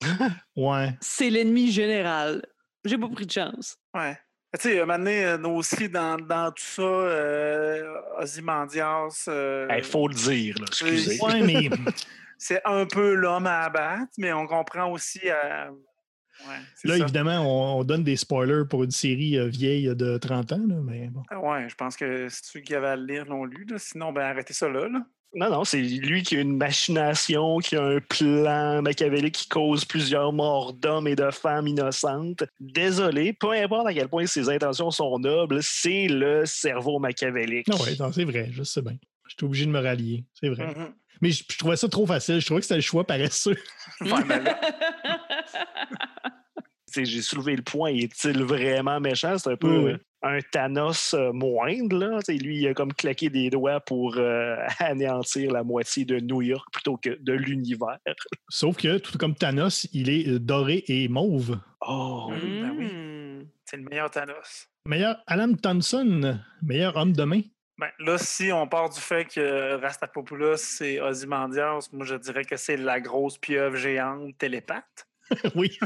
Ouais. 0.56 0.96
C'est 1.00 1.30
l'ennemi 1.30 1.72
général. 1.72 2.44
J'ai 2.84 2.98
pas 2.98 3.08
pris 3.08 3.26
de 3.26 3.32
chance. 3.32 3.76
Ouais. 3.94 4.16
Tu 4.60 4.68
sais, 4.68 4.84
maintenant, 4.84 5.38
nous 5.38 5.56
aussi, 5.58 5.88
dans, 5.88 6.16
dans 6.18 6.50
tout 6.50 6.62
ça, 6.62 6.82
euh, 6.82 7.94
Ozymandias, 8.20 9.24
euh, 9.28 9.66
Il 9.76 9.82
faut 9.84 10.06
le 10.08 10.14
dire, 10.14 10.56
là, 10.58 10.66
excusez. 10.68 11.18
Oui. 11.22 11.32
Ouais, 11.32 11.42
mais 11.42 11.70
c'est 12.42 12.60
un 12.64 12.86
peu 12.86 13.14
l'homme 13.14 13.46
à 13.46 13.60
abattre, 13.60 14.12
mais 14.18 14.32
on 14.32 14.46
comprend 14.46 14.90
aussi. 14.90 15.20
euh, 15.24 15.70
ouais, 15.70 16.56
c'est 16.74 16.88
là, 16.88 16.96
ça. 16.98 17.02
évidemment, 17.04 17.38
on, 17.76 17.80
on 17.80 17.84
donne 17.84 18.02
des 18.02 18.16
spoilers 18.16 18.64
pour 18.68 18.82
une 18.84 18.90
série 18.90 19.38
euh, 19.38 19.46
vieille 19.46 19.94
de 19.94 20.18
30 20.18 20.52
ans, 20.52 20.64
là, 20.68 20.76
mais 20.82 21.08
bon. 21.08 21.22
Ah 21.30 21.38
Ouais, 21.40 21.68
je 21.68 21.74
pense 21.76 21.96
que 21.96 22.28
c'est 22.28 22.44
ceux 22.44 22.60
qui 22.60 22.74
avaient 22.74 22.88
à 22.88 22.96
le 22.96 23.06
lire 23.06 23.24
l'ont 23.26 23.44
lu. 23.44 23.64
là. 23.68 23.78
Sinon, 23.78 24.12
ben 24.12 24.22
arrêtez 24.22 24.52
ça 24.54 24.68
là. 24.68 24.88
là. 24.88 25.00
Non, 25.34 25.48
non, 25.48 25.64
c'est 25.64 25.80
lui 25.80 26.22
qui 26.22 26.36
a 26.36 26.40
une 26.40 26.58
machination, 26.58 27.56
qui 27.58 27.74
a 27.76 27.82
un 27.82 28.00
plan 28.00 28.82
machiavélique 28.82 29.34
qui 29.34 29.48
cause 29.48 29.86
plusieurs 29.86 30.30
morts 30.30 30.74
d'hommes 30.74 31.08
et 31.08 31.16
de 31.16 31.30
femmes 31.30 31.68
innocentes. 31.68 32.44
Désolé, 32.60 33.32
peu 33.32 33.52
importe 33.52 33.86
à 33.86 33.94
quel 33.94 34.08
point 34.08 34.26
ses 34.26 34.50
intentions 34.50 34.90
sont 34.90 35.18
nobles, 35.18 35.60
c'est 35.62 36.06
le 36.08 36.44
cerveau 36.44 36.98
machiavélique. 36.98 37.66
Non, 37.68 37.76
ouais, 37.78 37.96
non, 37.98 38.12
c'est 38.12 38.24
vrai, 38.24 38.48
je 38.52 38.62
sais 38.62 38.82
bien. 38.82 38.96
J'étais 39.26 39.44
obligé 39.44 39.64
de 39.64 39.70
me 39.70 39.80
rallier, 39.80 40.24
c'est 40.34 40.50
vrai. 40.50 40.66
Mhm. 40.66 40.92
Mais 41.22 41.30
je, 41.30 41.44
je 41.48 41.56
trouvais 41.56 41.76
ça 41.76 41.88
trop 41.88 42.04
facile. 42.04 42.40
Je 42.40 42.44
trouvais 42.44 42.60
que 42.60 42.66
c'était 42.66 42.76
le 42.76 42.82
choix 42.82 43.06
paresseux. 43.06 43.56
Ouais, 44.00 44.24
ben 44.26 44.42
là, 44.42 44.58
J'ai 46.94 47.22
soulevé 47.22 47.56
le 47.56 47.62
point, 47.62 47.90
est-il 47.90 48.42
vraiment 48.42 49.00
méchant? 49.00 49.38
C'est 49.38 49.52
un 49.52 49.56
peu 49.56 49.78
Oui, 49.78 49.92
un 50.22 50.40
Thanos 50.40 51.14
euh, 51.14 51.32
moindre. 51.32 51.96
Là. 51.96 52.18
Lui, 52.28 52.58
il 52.58 52.68
a 52.68 52.74
comme 52.74 52.92
claqué 52.92 53.30
des 53.30 53.48
doigts 53.48 53.80
pour 53.80 54.16
euh, 54.16 54.56
anéantir 54.78 55.52
la 55.52 55.62
moitié 55.62 56.04
de 56.04 56.20
New 56.20 56.42
York 56.42 56.66
plutôt 56.72 56.96
que 56.96 57.16
de 57.20 57.32
l'univers. 57.32 57.98
Sauf 58.48 58.76
que, 58.76 58.98
tout 58.98 59.16
comme 59.18 59.34
Thanos, 59.34 59.86
il 59.92 60.10
est 60.10 60.28
euh, 60.28 60.38
doré 60.38 60.84
et 60.88 61.08
mauve. 61.08 61.58
Oh! 61.80 62.30
Ben 62.30 62.74
oui. 62.76 62.86
Mm. 62.86 63.46
c'est 63.64 63.76
le 63.76 63.84
meilleur 63.84 64.10
Thanos. 64.10 64.68
Meilleur 64.86 65.16
Alan 65.26 65.54
Thompson, 65.54 66.38
meilleur 66.60 66.96
homme 66.96 67.12
de 67.12 67.24
main. 67.24 67.40
Ben, 67.82 67.90
là, 67.98 68.16
si 68.16 68.52
on 68.52 68.68
part 68.68 68.90
du 68.90 69.00
fait 69.00 69.24
que 69.24 69.74
Rastapopoulos, 69.74 70.56
c'est 70.56 71.00
Ozymandias, 71.00 71.88
moi, 71.92 72.06
je 72.06 72.14
dirais 72.14 72.44
que 72.44 72.56
c'est 72.56 72.76
la 72.76 73.00
grosse 73.00 73.38
pieuvre 73.38 73.74
géante 73.74 74.38
télépathe. 74.38 75.08
oui. 75.56 75.76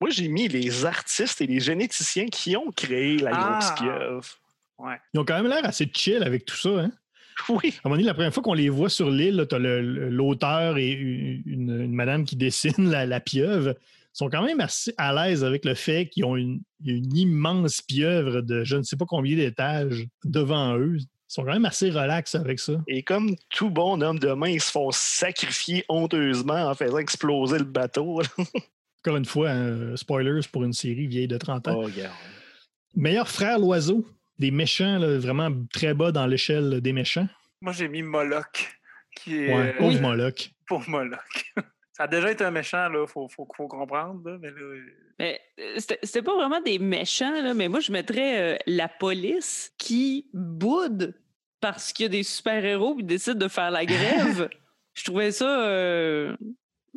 Moi, 0.00 0.10
j'ai 0.10 0.26
mis 0.26 0.48
les 0.48 0.84
artistes 0.84 1.40
et 1.42 1.46
les 1.46 1.60
généticiens 1.60 2.26
qui 2.26 2.56
ont 2.56 2.72
créé 2.72 3.18
la 3.18 3.30
grosse 3.30 3.70
Ah! 3.70 3.74
pieuvre. 3.78 4.26
Ils 5.14 5.20
ont 5.20 5.24
quand 5.24 5.36
même 5.40 5.46
l'air 5.46 5.64
assez 5.64 5.88
chill 5.94 6.24
avec 6.24 6.44
tout 6.44 6.56
ça. 6.56 6.70
Hein? 6.70 6.90
Oui. 7.48 7.78
À 7.84 7.86
un 7.86 7.90
moment 7.90 7.94
donné, 7.94 8.08
la 8.08 8.14
première 8.14 8.34
fois 8.34 8.42
qu'on 8.42 8.54
les 8.54 8.68
voit 8.68 8.88
sur 8.88 9.10
l'île, 9.12 9.46
tu 9.48 9.54
as 9.54 9.58
l'auteur 9.60 10.76
et 10.76 10.90
une, 10.90 11.82
une 11.84 11.94
madame 11.94 12.24
qui 12.24 12.34
dessine 12.34 12.90
la, 12.90 13.06
la 13.06 13.20
pieuvre. 13.20 13.76
Ils 14.12 14.18
sont 14.18 14.28
quand 14.28 14.42
même 14.44 14.60
assez 14.60 14.92
à 14.98 15.12
l'aise 15.12 15.44
avec 15.44 15.64
le 15.64 15.74
fait 15.74 16.08
qu'ils 16.08 16.24
ont 16.24 16.36
une, 16.36 16.60
une 16.84 17.16
immense 17.16 17.80
pieuvre 17.80 18.40
de 18.40 18.64
je 18.64 18.76
ne 18.76 18.82
sais 18.82 18.96
pas 18.96 19.04
combien 19.06 19.36
d'étages 19.36 20.06
devant 20.24 20.76
eux. 20.76 20.96
Ils 20.98 21.06
sont 21.32 21.44
quand 21.44 21.52
même 21.52 21.64
assez 21.64 21.90
relax 21.90 22.34
avec 22.34 22.58
ça. 22.58 22.72
Et 22.88 23.04
comme 23.04 23.36
tout 23.50 23.70
bon 23.70 24.02
homme 24.02 24.18
de 24.18 24.32
main, 24.32 24.48
ils 24.48 24.60
se 24.60 24.72
font 24.72 24.90
sacrifier 24.90 25.84
honteusement 25.88 26.68
en 26.70 26.74
faisant 26.74 26.98
exploser 26.98 27.58
le 27.58 27.64
bateau. 27.64 28.20
Encore 29.02 29.16
une 29.16 29.24
fois, 29.24 29.50
hein, 29.50 29.96
spoilers 29.96 30.40
pour 30.50 30.64
une 30.64 30.72
série 30.72 31.06
vieille 31.06 31.28
de 31.28 31.38
30 31.38 31.68
ans. 31.68 31.74
Oh, 31.78 31.82
regarde. 31.84 32.12
Meilleur 32.96 33.28
frère 33.28 33.60
l'oiseau, 33.60 34.04
des 34.40 34.50
méchants, 34.50 34.98
là, 34.98 35.16
vraiment 35.18 35.50
très 35.72 35.94
bas 35.94 36.10
dans 36.10 36.26
l'échelle 36.26 36.80
des 36.80 36.92
méchants. 36.92 37.28
Moi, 37.62 37.72
j'ai 37.72 37.88
mis 37.88 38.02
Moloch, 38.02 38.68
qui 39.14 39.36
est 39.36 39.54
Ouais, 39.54 39.68
euh, 39.68 39.78
pauvre 39.78 40.00
Moloch. 40.00 40.50
pour 40.66 40.86
Moloch. 40.88 41.54
Ça 42.00 42.04
a 42.04 42.08
déjà 42.08 42.30
été 42.30 42.42
un 42.44 42.50
méchant, 42.50 42.88
là, 42.88 43.06
faut, 43.06 43.28
faut, 43.28 43.46
faut 43.54 43.68
comprendre. 43.68 44.26
Là, 44.26 44.38
mais 44.40 44.48
là, 44.48 44.56
euh, 44.58 44.80
Mais 45.18 45.38
euh, 45.60 45.76
c'était 46.02 46.22
pas 46.22 46.34
vraiment 46.34 46.62
des 46.62 46.78
méchants, 46.78 47.42
là, 47.42 47.52
mais 47.52 47.68
moi, 47.68 47.80
je 47.80 47.92
mettrais 47.92 48.54
euh, 48.54 48.56
la 48.66 48.88
police 48.88 49.70
qui 49.76 50.26
boude 50.32 51.14
parce 51.60 51.92
qu'il 51.92 52.04
y 52.04 52.06
a 52.06 52.08
des 52.08 52.22
super-héros 52.22 52.96
qui 52.96 53.04
décident 53.04 53.36
de 53.36 53.48
faire 53.48 53.70
la 53.70 53.84
grève. 53.84 54.48
je 54.94 55.04
trouvais 55.04 55.30
ça. 55.30 55.66
euh, 55.66 56.34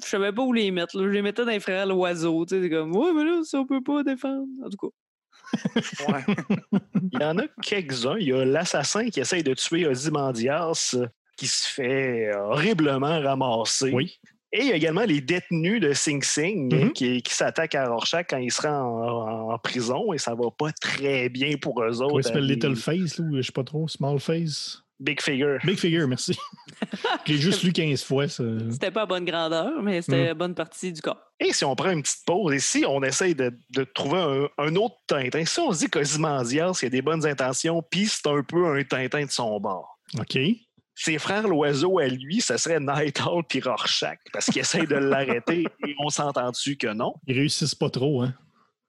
je 0.02 0.08
savais 0.08 0.32
pas 0.32 0.42
où 0.42 0.54
les 0.54 0.72
mettre. 0.72 0.98
là. 0.98 1.04
Je 1.04 1.10
les 1.10 1.22
mettais 1.22 1.44
dans 1.44 1.52
les 1.52 1.60
frères 1.60 1.86
l'oiseau. 1.86 2.46
Tu 2.46 2.56
sais, 2.56 2.62
c'est 2.62 2.70
comme, 2.70 2.96
ouais, 2.96 3.12
mais 3.14 3.26
là, 3.26 3.42
ça, 3.44 3.60
on 3.60 3.66
peut 3.66 3.84
pas 3.84 4.04
défendre. 4.04 4.48
En 4.66 4.70
tout 4.70 4.88
cas. 4.88 6.14
ouais. 6.14 6.36
Il 7.12 7.20
y 7.20 7.26
en 7.26 7.38
a 7.40 7.44
quelques-uns. 7.62 8.16
Il 8.20 8.28
y 8.30 8.32
a 8.32 8.46
l'assassin 8.46 9.10
qui 9.10 9.20
essaye 9.20 9.44
de 9.44 9.54
tuer 9.54 9.86
Ozymandias 9.86 10.96
qui 11.36 11.48
se 11.48 11.68
fait 11.68 12.34
horriblement 12.38 13.20
ramasser. 13.20 13.92
Oui. 13.92 14.18
Et 14.56 14.62
il 14.62 14.68
y 14.68 14.72
a 14.72 14.76
également 14.76 15.04
les 15.04 15.20
détenus 15.20 15.82
de 15.82 15.94
Sing 15.94 16.22
Sing 16.24 16.74
hein, 16.74 16.78
Mhm. 16.86 16.94
qui, 16.94 17.22
qui 17.24 17.34
s'attaquent 17.34 17.74
à 17.76 17.88
Rorschach 17.90 18.26
quand 18.30 18.38
il 18.38 18.52
sera 18.52 18.84
en, 18.84 19.52
en 19.52 19.58
prison 19.58 20.14
et 20.14 20.20
ça 20.20 20.36
va 20.36 20.52
pas 20.56 20.72
très 20.80 21.28
bien 21.30 21.58
pour 21.58 21.82
eux 21.84 22.02
autres. 22.02 22.08
Comment 22.08 22.20
il 22.20 22.24
s'appelle? 22.24 22.44
euh, 22.44 22.48
Little 22.54 22.76
Face, 22.76 23.18
là, 23.18 23.26
ou 23.26 23.36
je 23.38 23.42
sais 23.42 23.52
pas 23.52 23.64
trop, 23.64 23.88
Small 23.88 24.20
Face? 24.20 24.80
Big 25.00 25.20
Figure. 25.22 25.58
Big 25.66 25.78
Figure, 25.78 26.08
merci. 26.08 26.38
J'ai 27.26 27.38
juste 27.38 27.64
lu 27.64 27.74
15 27.74 28.04
fois. 28.04 28.28
Ça. 28.28 28.44
C'était 28.72 28.92
pas 28.92 29.02
à 29.02 29.06
bonne 29.06 29.26
grandeur, 29.26 29.82
mais 29.82 30.02
c'était 30.02 30.30
à 30.30 30.34
bonne 30.34 30.54
partie 30.56 30.94
du 30.94 31.02
corps. 31.02 31.18
Et 31.40 31.52
si 31.52 31.66
on 31.66 31.76
prend 31.76 31.90
une 31.90 32.04
petite 32.04 32.24
pause 32.26 32.54
et 32.54 32.60
si 32.60 32.86
on 32.88 33.02
essaye 33.04 33.36
de, 33.36 33.52
de 33.72 33.84
trouver 33.84 34.20
un, 34.20 34.48
un 34.66 34.76
autre 34.76 34.96
Tintin, 35.08 35.44
si 35.46 35.60
on 35.60 35.74
se 35.74 35.80
dit 35.80 35.90
qu'Ozymandias, 35.90 36.80
il 36.84 36.86
a 36.86 36.90
des 36.90 37.02
bonnes 37.02 37.26
intentions, 37.26 37.82
puis 37.90 38.06
c'est 38.06 38.28
un 38.28 38.44
peu 38.44 38.66
un 38.68 38.82
Tintin 38.84 39.26
de 39.26 39.32
son 39.32 39.60
bord. 39.60 39.98
OK. 40.18 40.38
Ses 40.96 41.18
frères 41.18 41.48
l'oiseau 41.48 42.00
à 42.00 42.08
lui, 42.08 42.42
ce 42.42 42.58
serait 42.58 42.80
Night 42.80 43.22
Owl 43.22 43.44
puis 43.48 43.62
Rorschach, 43.62 44.20
parce 44.32 44.46
qu'ils 44.46 44.60
essayent 44.60 44.88
de 44.88 44.96
l'arrêter 44.96 45.66
et 45.88 45.96
on 46.00 46.10
s'entend-tu 46.10 46.78
que 46.78 46.94
non? 46.94 47.16
Ils 47.28 47.36
réussissent 47.36 47.76
pas 47.76 47.90
trop, 47.90 48.22
hein? 48.22 48.34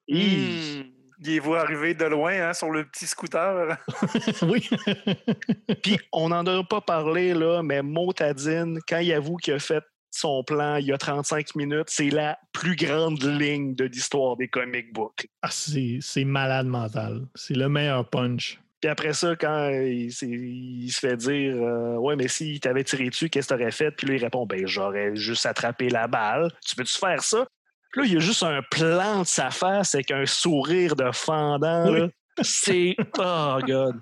Et-. 0.08 0.84
Il 1.20 1.30
les 1.30 1.38
voit 1.38 1.60
arriver 1.60 1.94
de 1.94 2.04
loin 2.04 2.32
hein, 2.32 2.52
sur 2.52 2.70
le 2.70 2.84
petit 2.84 3.06
scooter. 3.06 3.78
oui. 4.42 4.68
Puis 5.82 5.98
on 6.12 6.28
n'en 6.28 6.44
a 6.44 6.64
pas 6.64 6.80
parlé, 6.80 7.32
là, 7.32 7.62
mais 7.62 7.82
Motadine, 7.82 8.78
quand 8.86 8.98
il 8.98 9.12
avoue 9.12 9.36
qu'il 9.36 9.54
a 9.54 9.58
fait 9.58 9.84
son 10.10 10.44
plan 10.44 10.76
il 10.76 10.86
y 10.86 10.92
a 10.92 10.98
35 10.98 11.54
minutes, 11.56 11.88
c'est 11.88 12.10
la 12.10 12.38
plus 12.52 12.76
grande 12.76 13.22
ligne 13.22 13.74
de 13.74 13.84
l'histoire 13.84 14.36
des 14.36 14.48
comic 14.48 14.92
books. 14.92 15.26
Ah, 15.42 15.48
c'est 15.50 15.98
c'est 16.00 16.24
malade 16.24 16.66
mental. 16.66 17.26
C'est 17.34 17.54
le 17.54 17.68
meilleur 17.68 18.08
punch. 18.08 18.60
Puis 18.84 18.90
après 18.90 19.14
ça, 19.14 19.34
quand 19.34 19.70
il, 19.70 20.12
s'est- 20.12 20.26
il 20.28 20.90
se 20.90 20.98
fait 20.98 21.16
dire 21.16 21.56
euh, 21.56 21.94
Ouais, 21.96 22.16
mais 22.16 22.28
s'il 22.28 22.60
t'avait 22.60 22.84
tiré 22.84 23.08
dessus, 23.08 23.30
qu'est-ce 23.30 23.48
que 23.48 23.54
t'aurais 23.54 23.70
fait? 23.70 23.90
Puis 23.92 24.06
lui, 24.06 24.16
il 24.16 24.22
répond 24.22 24.44
Ben, 24.44 24.66
j'aurais 24.66 25.16
juste 25.16 25.46
attrapé 25.46 25.88
la 25.88 26.06
balle. 26.06 26.52
Tu 26.66 26.76
peux-tu 26.76 26.98
faire 26.98 27.22
ça? 27.22 27.46
Puis 27.92 28.02
là, 28.02 28.06
il 28.08 28.12
y 28.12 28.16
a 28.18 28.20
juste 28.20 28.42
un 28.42 28.60
plan 28.70 29.22
de 29.22 29.26
sa 29.26 29.50
face 29.50 29.94
avec 29.94 30.10
un 30.10 30.26
sourire 30.26 30.96
de 30.96 31.10
fendant. 31.14 32.08
C'est. 32.42 32.94
Oh, 33.18 33.56
God. 33.66 33.96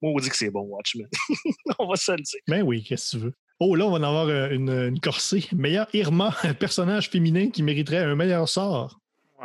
Maudit 0.00 0.28
que 0.30 0.36
c'est 0.36 0.50
bon, 0.50 0.60
Watchmen. 0.60 1.08
On 1.80 1.88
va 1.88 1.96
se 1.96 2.12
le 2.12 2.18
dire. 2.18 2.40
Ben 2.46 2.62
oui, 2.62 2.84
qu'est-ce 2.84 3.16
que 3.16 3.16
tu 3.16 3.24
veux? 3.24 3.32
Oh, 3.58 3.74
là, 3.74 3.84
on 3.86 3.90
va 3.90 3.96
en 3.98 4.02
avoir 4.04 4.28
euh, 4.28 4.50
une, 4.50 4.70
une 4.70 5.00
corsée. 5.00 5.44
Meilleur 5.52 5.88
Irma, 5.92 6.36
un 6.44 6.54
personnage 6.54 7.10
féminin 7.10 7.50
qui 7.50 7.64
mériterait 7.64 7.96
un 8.04 8.14
meilleur 8.14 8.48
sort. 8.48 9.00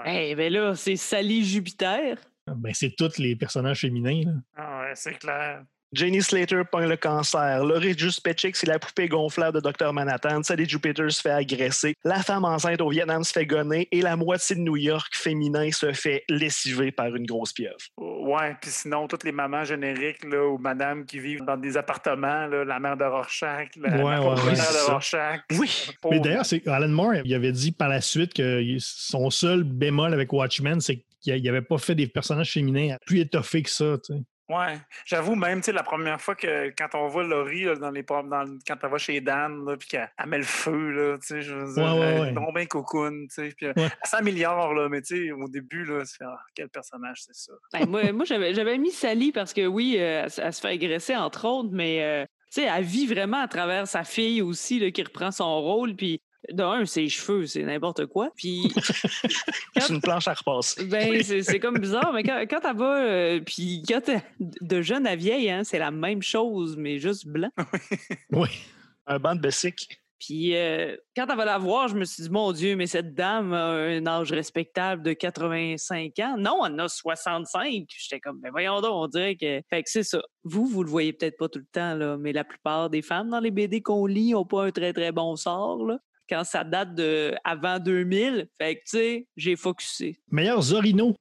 Eh 0.05 0.35
ben 0.35 0.53
là, 0.53 0.75
c'est 0.75 0.95
Sally 0.95 1.43
Jupiter. 1.43 2.17
Ben, 2.57 2.73
c'est 2.73 2.95
tous 2.95 3.17
les 3.17 3.35
personnages 3.35 3.81
féminins. 3.81 4.21
là. 4.25 4.31
Ah 4.57 4.79
ouais, 4.81 4.91
c'est 4.95 5.17
clair. 5.17 5.63
Jenny 5.91 6.21
Slater 6.21 6.61
pogne 6.71 6.87
le 6.87 6.97
cancer. 6.97 7.65
Laurie 7.65 7.97
Juspechik, 7.97 8.55
c'est 8.55 8.67
la 8.67 8.77
poupée 8.77 9.07
gonflable 9.07 9.59
de 9.59 9.71
Dr. 9.71 9.91
Manhattan. 9.91 10.43
Sally 10.43 10.69
Jupiter 10.69 11.11
se 11.11 11.19
fait 11.19 11.31
agresser. 11.31 11.95
La 12.03 12.21
femme 12.21 12.45
enceinte 12.45 12.79
au 12.79 12.89
Vietnam 12.91 13.23
se 13.23 13.31
fait 13.31 13.47
gonner. 13.47 13.87
Et 13.91 14.03
la 14.03 14.15
moitié 14.15 14.55
de 14.55 14.61
New 14.61 14.77
York 14.77 15.07
féminin 15.15 15.71
se 15.71 15.91
fait 15.93 16.25
lessiver 16.29 16.91
par 16.91 17.07
une 17.15 17.25
grosse 17.25 17.53
pieuvre. 17.53 17.75
Ouais, 17.97 18.55
puis 18.61 18.69
sinon, 18.69 19.07
toutes 19.07 19.23
les 19.23 19.31
mamans 19.31 19.63
génériques 19.63 20.23
là, 20.25 20.45
ou 20.47 20.59
madames 20.59 21.05
qui 21.07 21.19
vivent 21.19 21.41
dans 21.43 21.57
des 21.57 21.75
appartements, 21.75 22.45
là, 22.45 22.63
la 22.63 22.79
mère 22.79 22.95
de 22.95 23.05
Rorschach, 23.05 23.69
la, 23.77 23.89
Ouais, 23.89 23.97
la 24.13 24.21
ouais, 24.21 24.35
de. 24.35 24.91
Rorschach. 24.91 25.39
Oui. 25.57 25.87
Pauvre- 26.03 26.13
Mais 26.13 26.19
d'ailleurs, 26.19 26.45
c'est 26.45 26.67
Alan 26.67 26.87
Moore, 26.87 27.15
il 27.25 27.33
avait 27.33 27.51
dit 27.51 27.71
par 27.71 27.89
la 27.89 28.01
suite 28.01 28.35
que 28.35 28.61
son 28.77 29.31
seul 29.31 29.63
bémol 29.63 30.13
avec 30.13 30.31
Watchmen, 30.31 30.79
c'est 30.81 31.01
qu'il 31.21 31.41
n'avait 31.43 31.61
pas 31.61 31.77
fait 31.77 31.95
des 31.95 32.07
personnages 32.07 32.51
féminins 32.53 32.97
plus 33.05 33.19
étoffés 33.19 33.63
que 33.63 33.69
ça. 33.69 33.97
tu 34.03 34.13
sais. 34.13 34.19
Ouais, 34.49 34.79
j'avoue 35.05 35.35
même, 35.35 35.59
tu 35.59 35.65
sais, 35.65 35.71
la 35.71 35.83
première 35.83 36.19
fois 36.19 36.33
que 36.33 36.69
quand 36.75 36.87
on 36.95 37.07
voit 37.07 37.23
Laurie 37.23 37.65
là, 37.65 37.75
dans 37.75 37.91
les 37.91 38.01
dans, 38.01 38.23
quand 38.67 38.75
elle 38.81 38.89
va 38.89 38.97
chez 38.97 39.21
Dan, 39.21 39.63
là, 39.63 39.77
puis 39.77 39.87
qu'elle 39.89 40.09
elle 40.17 40.25
met 40.25 40.39
le 40.39 40.43
feu, 40.43 40.89
là, 40.89 41.17
tu 41.19 41.27
sais, 41.27 41.41
je 41.43 41.53
veux 41.53 41.71
dire, 41.71 41.83
Ouais, 41.83 41.99
ouais, 41.99 42.05
elle 42.15 42.21
ouais. 42.21 42.31
donc 42.33 42.55
bien 42.55 42.65
cocoon, 42.65 43.27
tu 43.27 43.27
sais, 43.29 43.53
puis 43.55 43.67
euh, 43.67 43.73
elle 43.77 43.89
s'améliore, 44.05 44.73
là, 44.73 44.89
mais 44.89 45.03
tu 45.03 45.27
sais, 45.27 45.31
au 45.31 45.47
début, 45.47 45.85
là, 45.85 46.03
tu 46.03 46.15
fais, 46.17 46.25
ah, 46.25 46.39
quel 46.55 46.67
personnage 46.69 47.21
c'est 47.27 47.35
ça? 47.35 47.53
Ben, 47.73 47.87
moi, 47.87 48.11
moi 48.11 48.25
j'avais 48.25 48.55
j'avais 48.55 48.79
mis 48.79 48.89
Sally 48.91 49.31
parce 49.31 49.53
que 49.53 49.67
oui, 49.67 49.97
euh, 49.99 50.23
elle, 50.23 50.31
se- 50.31 50.41
elle 50.41 50.51
se 50.53 50.61
fait 50.61 50.69
agresser, 50.69 51.15
entre 51.15 51.45
autres, 51.47 51.69
mais 51.71 52.01
euh, 52.03 52.25
tu 52.51 52.61
sais, 52.61 52.63
elle 52.63 52.83
vit 52.83 53.05
vraiment 53.05 53.41
à 53.43 53.47
travers 53.47 53.87
sa 53.87 54.03
fille 54.03 54.41
aussi, 54.41 54.79
là, 54.79 54.89
qui 54.89 55.03
reprend 55.03 55.29
son 55.29 55.61
rôle. 55.61 55.95
Puis 55.95 56.23
D'un, 56.51 56.85
ses 56.85 57.09
cheveux, 57.09 57.45
c'est 57.45 57.63
n'importe 57.63 58.05
quoi. 58.05 58.31
Puis. 58.35 58.71
c'est 59.77 59.89
une 59.89 60.01
planche 60.01 60.27
à 60.27 60.33
repasser. 60.33 60.85
Ben, 60.85 61.21
c'est 61.21 61.59
comme 61.59 61.77
bizarre, 61.77 62.13
mais 62.13 62.23
quand, 62.23 62.41
quand 62.49 62.61
elle 62.63 62.77
va. 62.77 63.03
Euh, 63.03 63.39
puis 63.41 63.83
quand 63.87 64.01
t'es 64.01 64.23
de 64.39 64.81
jeune 64.81 65.05
à 65.05 65.15
vieille, 65.15 65.49
hein, 65.49 65.63
c'est 65.63 65.79
la 65.79 65.91
même 65.91 66.21
chose, 66.21 66.77
mais 66.77 66.97
juste 66.97 67.27
blanc. 67.27 67.51
oui. 68.31 68.47
Un 69.05 69.19
banc 69.19 69.35
de 69.35 69.41
bessic. 69.41 69.99
Puis 70.17 70.55
euh, 70.55 70.95
quand 71.15 71.27
elle 71.29 71.37
va 71.37 71.45
la 71.45 71.57
voir, 71.57 71.87
je 71.87 71.95
me 71.95 72.03
suis 72.03 72.23
dit, 72.23 72.29
mon 72.29 72.51
Dieu, 72.51 72.75
mais 72.75 72.87
cette 72.87 73.13
dame 73.13 73.53
a 73.53 73.71
un 73.71 74.05
âge 74.05 74.31
respectable 74.31 75.01
de 75.01 75.13
85 75.13 76.19
ans. 76.19 76.35
Non, 76.37 76.65
elle 76.65 76.73
en 76.73 76.85
a 76.85 76.87
65. 76.87 77.85
J'étais 77.87 78.19
comme, 78.19 78.39
mais 78.41 78.49
voyons 78.49 78.81
donc, 78.81 78.93
on 78.93 79.07
dirait 79.07 79.35
que. 79.35 79.61
Fait 79.69 79.83
que 79.83 79.89
c'est 79.89 80.03
ça. 80.03 80.21
Vous, 80.43 80.65
vous 80.65 80.83
le 80.83 80.89
voyez 80.89 81.11
peut-être 81.11 81.37
pas 81.37 81.49
tout 81.49 81.59
le 81.59 81.67
temps, 81.71 81.95
là, 81.95 82.17
mais 82.17 82.31
la 82.31 82.45
plupart 82.45 82.89
des 82.89 83.01
femmes 83.01 83.29
dans 83.29 83.39
les 83.39 83.51
BD 83.51 83.81
qu'on 83.81 84.05
lit 84.05 84.31
n'ont 84.31 84.45
pas 84.45 84.65
un 84.65 84.71
très, 84.71 84.93
très 84.93 85.11
bon 85.11 85.35
sort. 85.35 85.85
Là 85.85 85.99
quand 86.29 86.43
ça 86.43 86.63
date 86.63 86.95
de 86.95 87.33
avant 87.43 87.79
2000. 87.79 88.47
Fait 88.57 88.75
que, 88.75 88.79
tu 88.81 88.85
sais, 88.85 89.27
j'ai 89.35 89.55
focusé. 89.55 90.19
Meilleur 90.31 90.61
Zorino. 90.61 91.15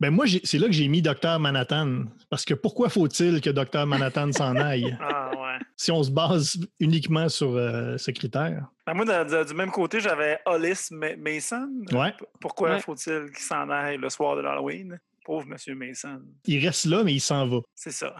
Ben 0.00 0.10
moi, 0.10 0.26
c'est 0.42 0.58
là 0.58 0.66
que 0.66 0.72
j'ai 0.72 0.88
mis 0.88 1.02
Docteur 1.02 1.38
Manhattan. 1.38 2.04
Parce 2.28 2.44
que 2.44 2.54
pourquoi 2.54 2.88
faut-il 2.88 3.40
que 3.40 3.50
Docteur 3.50 3.86
Manhattan 3.86 4.32
s'en 4.32 4.56
aille? 4.56 4.96
Ah 5.00 5.30
ouais. 5.30 5.64
Si 5.76 5.90
on 5.92 6.02
se 6.02 6.10
base 6.10 6.58
uniquement 6.80 7.28
sur 7.28 7.54
euh, 7.54 7.96
ce 7.96 8.10
critère. 8.10 8.66
Ben 8.86 8.94
moi, 8.94 9.24
du 9.44 9.54
même 9.54 9.70
côté, 9.70 10.00
j'avais 10.00 10.38
Hollis 10.46 10.88
Mason. 10.90 11.70
Ouais. 11.92 12.12
Pourquoi 12.40 12.78
faut-il 12.80 13.30
qu'il 13.30 13.44
s'en 13.44 13.70
aille 13.70 13.96
le 13.96 14.10
soir 14.10 14.36
de 14.36 14.42
l'Halloween? 14.42 14.98
Pauvre 15.24 15.46
Monsieur 15.46 15.74
Mason. 15.74 16.20
Il 16.46 16.64
reste 16.66 16.84
là, 16.84 17.02
mais 17.02 17.14
il 17.14 17.20
s'en 17.20 17.46
va. 17.46 17.60
C'est 17.74 17.92
ça. 17.92 18.14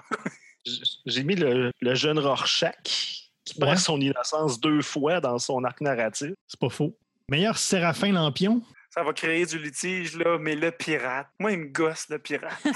j'ai 1.06 1.22
mis 1.22 1.34
le, 1.34 1.70
le 1.80 1.94
jeune 1.94 2.18
Rorschach 2.18 3.23
qui 3.44 3.54
perd 3.54 3.78
son 3.78 4.00
innocence 4.00 4.60
deux 4.60 4.82
fois 4.82 5.20
dans 5.20 5.38
son 5.38 5.64
arc 5.64 5.80
narratif. 5.80 6.32
C'est 6.46 6.60
pas 6.60 6.70
faux. 6.70 6.96
Meilleur 7.28 7.56
Séraphin 7.58 8.12
Lampion? 8.12 8.62
Ça 8.90 9.02
va 9.02 9.12
créer 9.12 9.44
du 9.44 9.58
litige, 9.58 10.16
là, 10.16 10.38
mais 10.38 10.54
le 10.54 10.70
pirate. 10.70 11.26
Moi, 11.40 11.52
il 11.52 11.58
me 11.58 11.64
gosse, 11.66 12.08
le 12.10 12.18
pirate. 12.18 12.52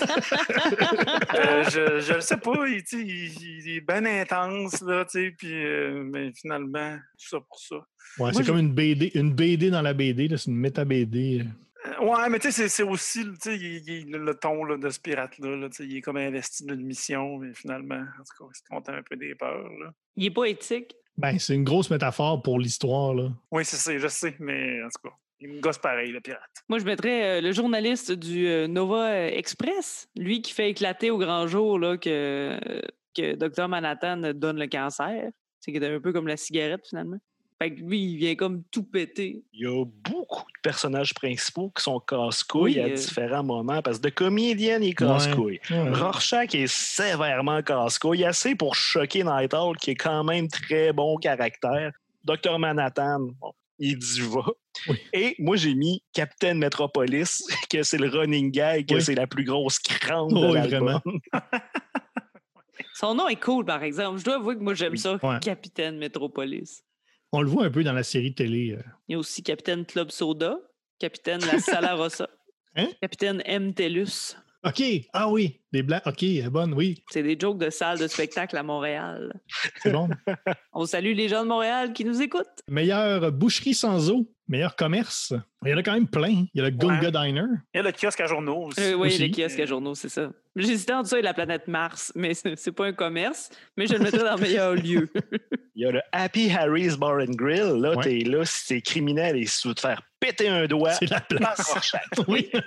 Euh, 1.35 1.63
je, 2.01 2.15
ne 2.15 2.21
sais 2.21 2.39
pas, 2.39 2.67
il, 2.67 2.83
il, 2.93 3.77
est 3.77 3.81
bien 3.81 4.05
intense, 4.05 4.81
là, 4.81 5.05
tu 5.05 5.35
puis, 5.37 5.53
euh, 5.53 6.03
mais 6.03 6.33
finalement, 6.33 6.97
tout 7.19 7.29
ça 7.29 7.39
pour 7.41 7.59
ça. 7.61 7.77
Ouais, 8.19 8.33
c'est 8.33 8.45
comme 8.45 8.59
une 8.59 8.73
BD, 8.73 9.13
une 9.15 9.33
BD 9.33 9.71
dans 9.71 9.83
la 9.83 9.93
BD, 9.93 10.29
c'est 10.37 10.51
une 10.51 10.57
méta-BD. 10.57 11.45
Euh, 11.89 12.05
ouais, 12.05 12.29
mais 12.29 12.39
tu 12.39 12.53
sais, 12.53 12.69
c'est 12.69 12.83
aussi 12.83 13.25
le 13.25 14.33
ton 14.33 14.77
de 14.77 14.91
ce 14.91 15.01
pirate-là. 15.01 15.69
il 15.81 15.97
est 15.97 16.01
comme 16.01 16.17
investi 16.17 16.65
d'une 16.65 16.83
mission, 16.83 17.39
mais 17.39 17.55
finalement, 17.55 18.01
en 18.01 18.25
tout 18.25 18.45
cas, 18.45 18.51
il 18.53 18.57
se 18.57 18.63
compte 18.69 18.89
un 18.89 19.03
peu 19.03 19.17
des 19.17 19.35
peurs. 19.35 19.71
Il 20.17 20.27
est 20.27 20.31
pas 20.31 20.45
éthique. 20.47 20.95
Ben, 21.17 21.39
c'est 21.39 21.55
une 21.55 21.65
grosse 21.65 21.91
métaphore 21.91 22.43
pour 22.43 22.61
l'histoire. 22.61 23.15
là. 23.15 23.31
Oui, 23.51 23.65
c'est 23.65 23.77
ça, 23.77 23.97
je 23.97 24.09
sais, 24.09 24.37
mais 24.39 24.83
en 24.83 24.89
tout 24.89 25.09
cas. 25.09 25.15
Il 25.41 25.51
me 25.51 25.61
gosse 25.61 25.79
pareil, 25.79 26.11
le 26.11 26.21
pirate. 26.21 26.65
Moi, 26.69 26.81
je 26.81 26.85
mettrais 26.85 27.39
euh, 27.39 27.41
le 27.41 27.53
journaliste 27.53 28.11
du 28.11 28.49
euh, 28.49 28.67
Nova 28.67 29.29
Express, 29.29 30.09
lui 30.17 30.43
qui 30.43 30.53
fait 30.53 30.71
éclater 30.71 31.13
au 31.13 31.19
grand 31.19 31.47
jour 31.47 31.79
là, 31.79 31.97
que, 31.97 32.59
que 33.17 33.37
Dr. 33.37 33.69
Manhattan 33.69 34.33
donne 34.35 34.59
le 34.59 34.67
cancer. 34.67 35.31
C'est 35.61 35.77
un 35.85 36.01
peu 36.01 36.13
comme 36.13 36.27
la 36.27 36.37
cigarette, 36.37 36.87
finalement. 36.89 37.19
Fait 37.61 37.75
que 37.75 37.81
lui, 37.81 38.13
il 38.13 38.17
vient 38.19 38.37
comme 38.37 38.63
tout 38.71 38.85
péter. 38.85 39.43
Il 39.53 39.61
y 39.63 39.67
a 39.67 39.85
beaucoup 39.85 40.45
de 40.45 40.61
personnages 40.63 41.13
principaux 41.13 41.73
qui 41.77 41.83
sont 41.83 41.99
casse-couilles 41.99 42.79
à 42.79 42.85
euh. 42.85 42.95
différents 42.95 43.43
moments 43.43 43.83
parce 43.83 43.99
que 43.99 44.05
de 44.05 44.11
comédien, 44.11 44.79
il 44.81 44.91
est 44.91 44.95
casse-couille. 44.95 45.61
Rorschach 45.71 46.55
est 46.55 46.69
sévèrement 46.69 47.63
casse-couille, 47.63 48.25
assez 48.25 48.55
pour 48.55 48.77
choquer 48.77 49.25
Night 49.25 49.55
Owl, 49.55 49.77
qui 49.77 49.91
est 49.91 49.97
quand 49.97 50.23
même 50.23 50.47
très 50.47 50.93
bon 50.93 51.17
caractère. 51.17 51.93
Docteur 52.23 52.61
Manhattan, 52.61 53.27
il 53.81 53.99
dit 53.99 54.21
va. 54.21 54.45
Et 55.13 55.35
moi, 55.41 55.57
j'ai 55.57 55.75
mis 55.75 56.03
Captain 56.13 56.55
Metropolis, 56.55 57.45
que 57.71 57.83
c'est 57.83 57.99
le 57.99 58.09
running 58.09 58.53
gag, 58.53 58.87
que 58.87 59.01
c'est 59.01 59.15
la 59.15 59.27
plus 59.27 59.45
grosse 59.45 59.81
crante 59.81 60.33
de 60.33 60.55
l'album. 60.55 61.01
Son 62.95 63.15
nom 63.15 63.29
est 63.29 63.41
cool, 63.41 63.65
par 63.65 63.83
exemple. 63.83 64.19
Je 64.19 64.25
dois 64.25 64.37
avouer 64.37 64.57
que 64.57 64.63
moi, 64.63 64.75
j'aime 64.75 64.97
ça, 64.97 65.19
Capitaine 65.41 65.99
Metropolis. 65.99 66.85
On 67.33 67.43
le 67.43 67.49
voit 67.49 67.67
un 67.67 67.71
peu 67.71 67.85
dans 67.85 67.93
la 67.93 68.03
série 68.03 68.35
télé. 68.35 68.73
Euh. 68.73 68.83
Il 69.09 69.13
y 69.13 69.15
a 69.15 69.19
aussi 69.19 69.43
Capitaine 69.43 69.85
Club 69.85 70.11
Soda, 70.11 70.59
Capitaine 70.99 71.41
La 71.45 71.59
Salarossa, 71.59 72.29
hein? 72.77 72.89
Capitaine 73.03 73.43
M. 73.45 73.75
Tellus. 73.75 74.37
OK. 74.65 74.83
Ah 75.13 75.31
oui, 75.31 75.61
des 75.73 75.83
blagues. 75.83 76.03
OK, 76.07 76.25
bonne, 76.51 76.75
oui. 76.75 77.05
C'est 77.11 77.23
des 77.23 77.39
jokes 77.39 77.59
de 77.59 77.71
salle 77.71 77.99
de 77.99 78.09
spectacle 78.09 78.57
à 78.57 78.63
Montréal. 78.63 79.41
C'est 79.83 79.93
bon. 79.93 80.09
On 80.73 80.85
salue 80.85 81.15
les 81.15 81.29
gens 81.29 81.45
de 81.45 81.49
Montréal 81.49 81.93
qui 81.93 82.05
nous 82.05 82.21
écoutent. 82.21 82.63
Meilleure 82.69 83.31
boucherie 83.31 83.75
sans 83.75 84.11
eau, 84.11 84.27
meilleur 84.49 84.77
commerce. 84.77 85.35
Il 85.65 85.71
y 85.71 85.75
en 85.75 85.77
a 85.77 85.83
quand 85.83 85.93
même 85.93 86.09
plein. 86.09 86.47
Il 86.55 86.59
y 86.59 86.61
a 86.61 86.65
le 86.65 86.71
Gunga 86.71 87.11
Diner. 87.11 87.45
Il 87.75 87.79
y 87.79 87.81
a 87.81 87.83
le 87.83 87.93
kiosque 87.93 88.21
à 88.21 88.27
journaux 88.27 88.67
aussi. 88.67 88.81
Euh, 88.81 88.95
oui, 88.95 89.17
le 89.19 89.29
kiosque 89.29 89.61
à 89.61 89.67
journaux, 89.67 89.95
c'est 89.95 90.09
ça. 90.09 90.31
J'hésitais 90.57 90.93
entre 90.93 91.09
ça 91.09 91.19
et 91.19 91.23
la 91.23 91.35
planète 91.35 91.69
Mars, 91.69 92.13
mais 92.17 92.35
c'est 92.35 92.73
pas 92.73 92.87
un 92.87 92.93
commerce, 92.93 93.51
mais 93.77 93.87
je 93.87 93.95
le 93.95 94.01
mettrais 94.01 94.25
dans 94.25 94.35
le 94.35 94.41
meilleur 94.41 94.75
lieu. 94.75 95.09
Il 95.75 95.83
y 95.83 95.87
a 95.87 95.93
le 95.93 96.01
Happy 96.13 96.51
Harry's 96.51 96.97
Bar 96.97 97.19
and 97.21 97.35
Grill. 97.35 97.81
Là, 97.81 97.97
t'es 98.03 98.21
là, 98.21 98.45
si 98.45 98.67
t'es 98.67 98.81
criminel 98.81 99.37
et 99.37 99.47
si 99.47 99.63
tu 99.63 99.69
veux 99.69 99.75
te 99.75 99.81
faire 99.81 100.03
péter 100.21 100.49
un 100.49 100.67
doigt, 100.67 100.93
c'est 100.93 101.11
la 101.11 101.21
place. 101.21 101.75
oui. 102.29 102.51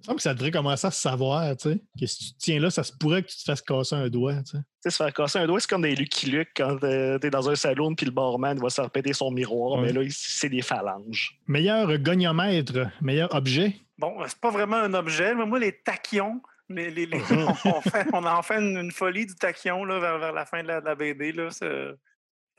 Il 0.00 0.06
semble 0.06 0.16
que 0.16 0.22
ça 0.22 0.34
devrait 0.34 0.50
commencer 0.50 0.86
à 0.86 0.90
se 0.90 1.00
savoir, 1.00 1.56
tu 1.56 1.70
sais. 1.70 1.80
Que 1.98 2.06
si 2.06 2.32
tu 2.32 2.38
tiens 2.38 2.60
là, 2.60 2.70
ça 2.70 2.82
se 2.82 2.92
pourrait 2.92 3.22
que 3.22 3.28
tu 3.28 3.36
te 3.36 3.42
fasses 3.42 3.60
casser 3.60 3.94
un 3.94 4.08
doigt, 4.08 4.36
tu 4.42 4.52
sais. 4.52 4.58
Tu 4.58 4.64
sais, 4.84 4.90
se 4.90 4.96
faire 4.96 5.12
casser 5.12 5.38
un 5.38 5.46
doigt, 5.46 5.60
c'est 5.60 5.68
comme 5.68 5.82
des 5.82 5.94
Lucky 5.94 6.30
Luke 6.30 6.50
quand 6.56 6.82
euh, 6.84 7.18
t'es 7.18 7.30
dans 7.30 7.50
un 7.50 7.54
salon 7.54 7.94
puis 7.94 8.06
le 8.06 8.12
barman 8.12 8.58
va 8.58 8.70
se 8.70 8.80
faire 8.80 8.90
péter 8.90 9.12
son 9.12 9.30
miroir, 9.30 9.80
mais 9.80 9.92
là, 9.92 10.00
c'est 10.10 10.48
des 10.48 10.62
phalanges. 10.62 11.38
Meilleur 11.46 11.98
goniomètre, 11.98 12.90
meilleur 13.02 13.34
objet? 13.34 13.76
Bon, 13.98 14.16
c'est 14.26 14.40
pas 14.40 14.50
vraiment 14.50 14.76
un 14.76 14.94
objet, 14.94 15.34
mais 15.34 15.44
moi, 15.44 15.58
les 15.58 15.72
tachyons, 15.72 16.40
les, 16.70 16.90
les, 16.90 17.08
on, 17.64 17.80
fait, 17.82 18.06
on, 18.12 18.24
en 18.24 18.42
fait 18.42 18.58
une, 18.58 18.90
folie 18.92 19.26
du 19.26 19.34
tachyon 19.34 19.84
là, 19.84 19.98
vers, 19.98 20.32
la 20.32 20.46
fin 20.46 20.62
de 20.62 20.68
la, 20.68 20.94
BD. 20.94 21.32
Là, 21.32 21.50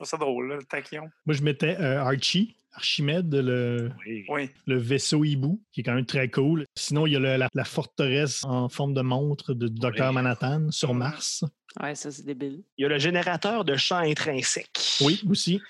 c'est, 0.04 0.10
ça 0.10 0.16
drôle, 0.16 0.48
le 0.48 0.62
tachyon. 0.62 1.10
Moi, 1.26 1.34
je 1.34 1.42
mettais 1.42 1.76
euh, 1.80 2.00
Archie. 2.00 2.56
Archimède, 2.74 3.34
le, 3.34 3.90
le 4.66 4.76
vaisseau 4.78 5.24
hibou, 5.24 5.60
qui 5.72 5.80
est 5.80 5.84
quand 5.84 5.94
même 5.94 6.06
très 6.06 6.30
cool. 6.30 6.64
Sinon, 6.74 7.06
il 7.06 7.12
y 7.12 7.16
a 7.16 7.36
la, 7.36 7.64
forteresse 7.64 8.44
en 8.44 8.68
forme 8.68 8.94
de 8.94 9.02
montre 9.02 9.52
de 9.52 9.68
Dr. 9.68 10.12
Manhattan 10.12 10.70
sur 10.70 10.94
Mars. 10.94 11.44
Ouais, 11.82 11.94
ça, 11.94 12.10
c'est 12.10 12.24
débile. 12.24 12.62
Il 12.78 12.82
y 12.82 12.84
a 12.86 12.88
le 12.88 12.98
générateur 12.98 13.64
de 13.64 13.76
champ 13.76 13.98
intrinsèque. 13.98 14.98
Oui, 15.02 15.22
aussi. 15.28 15.60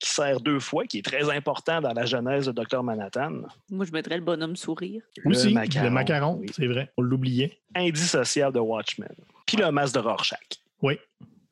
Qui 0.00 0.10
sert 0.10 0.40
deux 0.40 0.60
fois, 0.60 0.84
qui 0.86 0.98
est 0.98 1.04
très 1.04 1.28
important 1.30 1.80
dans 1.80 1.92
la 1.92 2.04
genèse 2.04 2.46
de 2.46 2.52
Dr. 2.52 2.82
Manhattan. 2.82 3.42
Moi, 3.70 3.84
je 3.84 3.92
mettrais 3.92 4.16
le 4.16 4.22
bonhomme 4.22 4.54
sourire. 4.54 5.02
Aussi, 5.24 5.48
le 5.48 5.90
macaron, 5.90 6.40
c'est 6.52 6.66
vrai. 6.66 6.92
On 6.96 7.02
l'oubliait. 7.02 7.60
Indissociable 7.74 8.54
de 8.54 8.60
Watchmen. 8.60 9.14
Puis 9.46 9.56
le 9.56 9.70
masque 9.72 9.94
de 9.94 10.00
Rorschach. 10.00 10.38
Oui. 10.82 10.98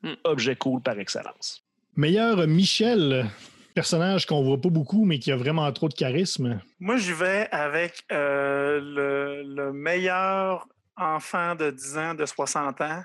Hmm. 0.01 0.13
Objet 0.23 0.55
cool 0.55 0.81
par 0.81 0.97
excellence. 0.99 1.66
Meilleur 1.97 2.45
Michel 2.45 3.25
personnage 3.73 4.27
qu'on 4.27 4.43
voit 4.43 4.61
pas 4.61 4.69
beaucoup, 4.69 5.03
mais 5.03 5.17
qui 5.17 5.31
a 5.31 5.35
vraiment 5.35 5.71
trop 5.71 5.89
de 5.89 5.95
charisme? 5.95 6.61
Moi, 6.79 6.97
je 6.97 7.11
vais 7.11 7.47
avec 7.51 8.03
euh, 8.11 9.43
le, 9.43 9.71
meilleur 9.73 10.67
enfant 10.95 11.55
de 11.55 11.71
10 11.71 11.97
ans, 11.97 12.13
de 12.13 12.25
60 12.25 12.81
ans. 12.81 13.03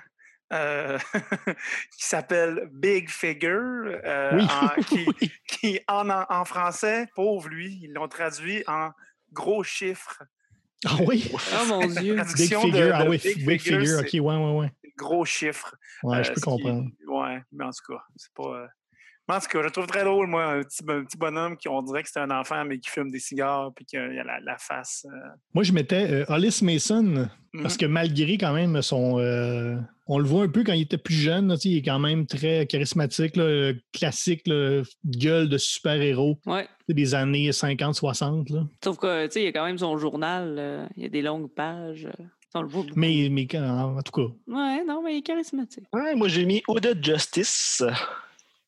Euh, 0.51 0.99
qui 1.97 2.05
s'appelle 2.05 2.69
Big 2.71 3.09
Figure, 3.09 3.99
euh, 4.05 4.39
qui, 5.47 5.79
en, 5.87 6.45
français, 6.45 7.07
pauvre 7.15 7.49
lui, 7.49 7.79
ils 7.81 7.93
l'ont 7.93 8.07
traduit 8.07 8.63
en 8.67 8.91
gros 9.31 9.63
chiffres. 9.63 10.21
Ah 10.85 10.97
oui? 11.07 11.31
oh 11.33 11.65
mon 11.67 11.87
Dieu! 11.87 12.15
Big 12.35 12.55
Figure, 12.59 12.91
ah 12.93 13.05
oui, 13.07 13.19
Big, 13.37 13.59
Figure, 13.59 14.01
ok, 14.01 14.09
ouais, 14.13 14.19
ouais, 14.19 14.57
ouais. 14.59 14.71
Gros 14.95 15.25
chiffres. 15.25 15.75
Ouais, 16.03 16.23
je 16.23 16.31
peux 16.31 16.41
comprendre. 16.41 16.89
ouais, 17.07 17.41
mais 17.51 17.65
en 17.65 17.71
tout 17.71 17.93
cas, 17.93 18.03
c'est 18.15 18.33
pas. 18.35 18.67
En 19.29 19.39
tout 19.39 19.47
cas, 19.47 19.63
je 19.63 19.69
trouve 19.69 19.87
très 19.87 20.03
drôle, 20.03 20.27
moi, 20.27 20.45
un 20.45 20.63
petit, 20.63 21.17
bonhomme 21.17 21.55
qui, 21.55 21.69
on 21.69 21.81
dirait 21.81 22.03
que 22.03 22.09
c'est 22.11 22.19
un 22.19 22.31
enfant, 22.31 22.65
mais 22.65 22.79
qui 22.79 22.89
fume 22.89 23.09
des 23.09 23.19
cigares, 23.19 23.71
puis 23.73 23.85
qu'il 23.85 23.99
a 23.99 24.39
la, 24.41 24.57
face. 24.57 25.05
Euh. 25.09 25.29
Moi, 25.53 25.63
je 25.63 25.71
mettais 25.71 26.11
euh, 26.11 26.25
Hollis 26.27 26.59
Mason, 26.61 27.29
parce 27.61 27.75
mhm. 27.75 27.79
que 27.79 27.85
malgré 27.85 28.37
quand 28.37 28.53
même 28.53 28.81
son. 28.81 29.19
Euh, 29.19 29.77
on 30.07 30.19
le 30.19 30.25
voit 30.25 30.43
un 30.43 30.49
peu 30.49 30.65
quand 30.65 30.73
il 30.73 30.81
était 30.81 30.97
plus 30.97 31.15
jeune, 31.15 31.55
il 31.63 31.77
est 31.77 31.81
quand 31.81 31.99
même 31.99 32.27
très 32.27 32.67
charismatique, 32.67 33.39
classique, 33.93 34.43
gueule 35.05 35.47
de 35.47 35.57
super-héros. 35.57 36.39
Ouais. 36.45 36.67
Des 36.89 37.15
années 37.15 37.49
50-60. 37.51 38.67
Sauf 38.83 38.97
que, 38.97 39.27
tu 39.27 39.31
sais, 39.31 39.41
il 39.41 39.45
y 39.45 39.47
a 39.47 39.53
quand 39.53 39.65
même 39.65 39.77
son 39.77 39.97
journal, 39.97 40.89
il 40.97 41.03
y 41.03 41.05
a 41.05 41.09
des 41.09 41.21
longues 41.21 41.49
pages. 41.53 42.09
mais, 42.97 43.29
mais 43.31 43.47
en 43.57 44.01
tout 44.01 44.11
cas. 44.11 44.33
Ouais, 44.53 44.83
non, 44.83 45.01
mais 45.01 45.13
il 45.13 45.17
est 45.19 45.21
charismatique. 45.21 45.85
Ouais, 45.93 46.13
moi, 46.15 46.27
j'ai 46.27 46.43
mis 46.43 46.61
Oda 46.67 46.89
Justice 47.01 47.81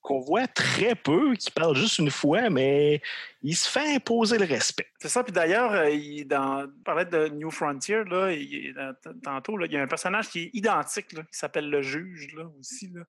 qu'on 0.05 0.19
voit 0.19 0.45
très 0.45 0.93
peu, 0.93 1.33
qui 1.33 1.49
parle 1.49 1.75
juste 1.75 1.97
une 1.97 2.11
fois, 2.11 2.51
mais 2.51 3.01
il 3.41 3.55
se 3.55 3.67
fait 3.67 3.95
imposer 3.95 4.37
le 4.37 4.45
respect. 4.45 4.85
C'est 4.99 5.09
ça. 5.09 5.23
Puis 5.23 5.33
d'ailleurs, 5.33 5.73
euh, 5.73 5.89
il 5.89 6.27
parlait 6.83 7.05
de 7.05 7.27
New 7.29 7.49
Frontier, 7.49 8.03
là, 8.05 8.31
tantôt, 9.23 9.59
il 9.59 9.71
y 9.71 9.77
a 9.77 9.81
un 9.81 9.87
personnage 9.87 10.29
qui 10.29 10.43
est 10.43 10.49
identique, 10.53 11.07
qui 11.07 11.23
s'appelle 11.31 11.71
le 11.71 11.81
juge 11.81 12.35
là, 12.35 12.43
aussi. 12.59 12.91
Là. 12.93 13.01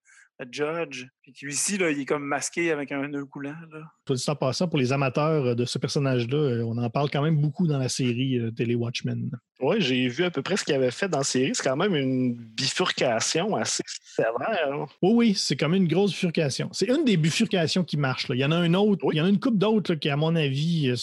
Judge. 0.50 1.06
Puis 1.22 1.52
ici, 1.52 1.78
là, 1.78 1.90
il 1.90 2.00
est 2.00 2.04
comme 2.04 2.24
masqué 2.24 2.70
avec 2.70 2.92
un 2.92 3.08
nœud 3.08 3.24
coulant. 3.24 3.54
Là. 3.72 4.16
en 4.28 4.36
passant, 4.36 4.68
pour 4.68 4.78
les 4.78 4.92
amateurs 4.92 5.56
de 5.56 5.64
ce 5.64 5.78
personnage-là, 5.78 6.36
euh, 6.36 6.64
on 6.64 6.76
en 6.78 6.90
parle 6.90 7.10
quand 7.10 7.22
même 7.22 7.40
beaucoup 7.40 7.66
dans 7.66 7.78
la 7.78 7.88
série 7.88 8.38
euh, 8.38 8.50
Télé 8.50 8.74
Watchmen. 8.74 9.30
Oui, 9.60 9.76
j'ai 9.80 10.08
vu 10.08 10.24
à 10.24 10.30
peu 10.30 10.42
près 10.42 10.56
ce 10.56 10.64
qu'il 10.64 10.74
avait 10.74 10.90
fait 10.90 11.08
dans 11.08 11.18
la 11.18 11.24
série. 11.24 11.52
C'est 11.54 11.62
quand 11.62 11.76
même 11.76 11.94
une 11.96 12.34
bifurcation 12.34 13.56
assez 13.56 13.82
sévère. 13.86 14.72
Hein. 14.72 14.86
Oui, 15.02 15.12
oui, 15.14 15.34
c'est 15.34 15.56
quand 15.56 15.68
même 15.68 15.82
une 15.82 15.88
grosse 15.88 16.10
bifurcation. 16.10 16.68
C'est 16.72 16.86
une 16.86 17.04
des 17.04 17.16
bifurcations 17.16 17.84
qui 17.84 17.96
marche. 17.96 18.26
Il 18.28 18.38
y 18.38 18.44
en 18.44 18.52
a 18.52 18.64
une 18.64 18.76
autre, 18.76 19.06
il 19.12 19.16
y 19.16 19.20
en 19.20 19.24
a 19.24 19.28
une 19.28 19.40
couple 19.40 19.58
d'autres 19.58 19.94
qui, 19.94 20.10
à 20.10 20.16
mon 20.16 20.36
avis, 20.36 20.90
euh, 20.90 20.96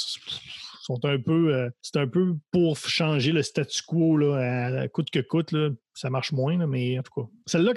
sont 0.84 1.04
un 1.06 1.18
peu. 1.18 1.70
c'est 1.82 1.98
un 1.98 2.08
peu 2.08 2.36
pour 2.52 2.78
changer 2.78 3.32
le 3.32 3.42
statu 3.42 3.82
quo 3.88 4.18
là, 4.18 4.82
à, 4.82 4.88
coûte 4.90 5.10
que 5.10 5.20
coûte. 5.20 5.56
ça 5.94 6.10
marche 6.10 6.34
moins, 6.34 6.68
mais 6.68 7.00
en 7.00 7.04
tout 7.04 7.22
cas. 7.22 7.28
Celle-là, 7.46 7.74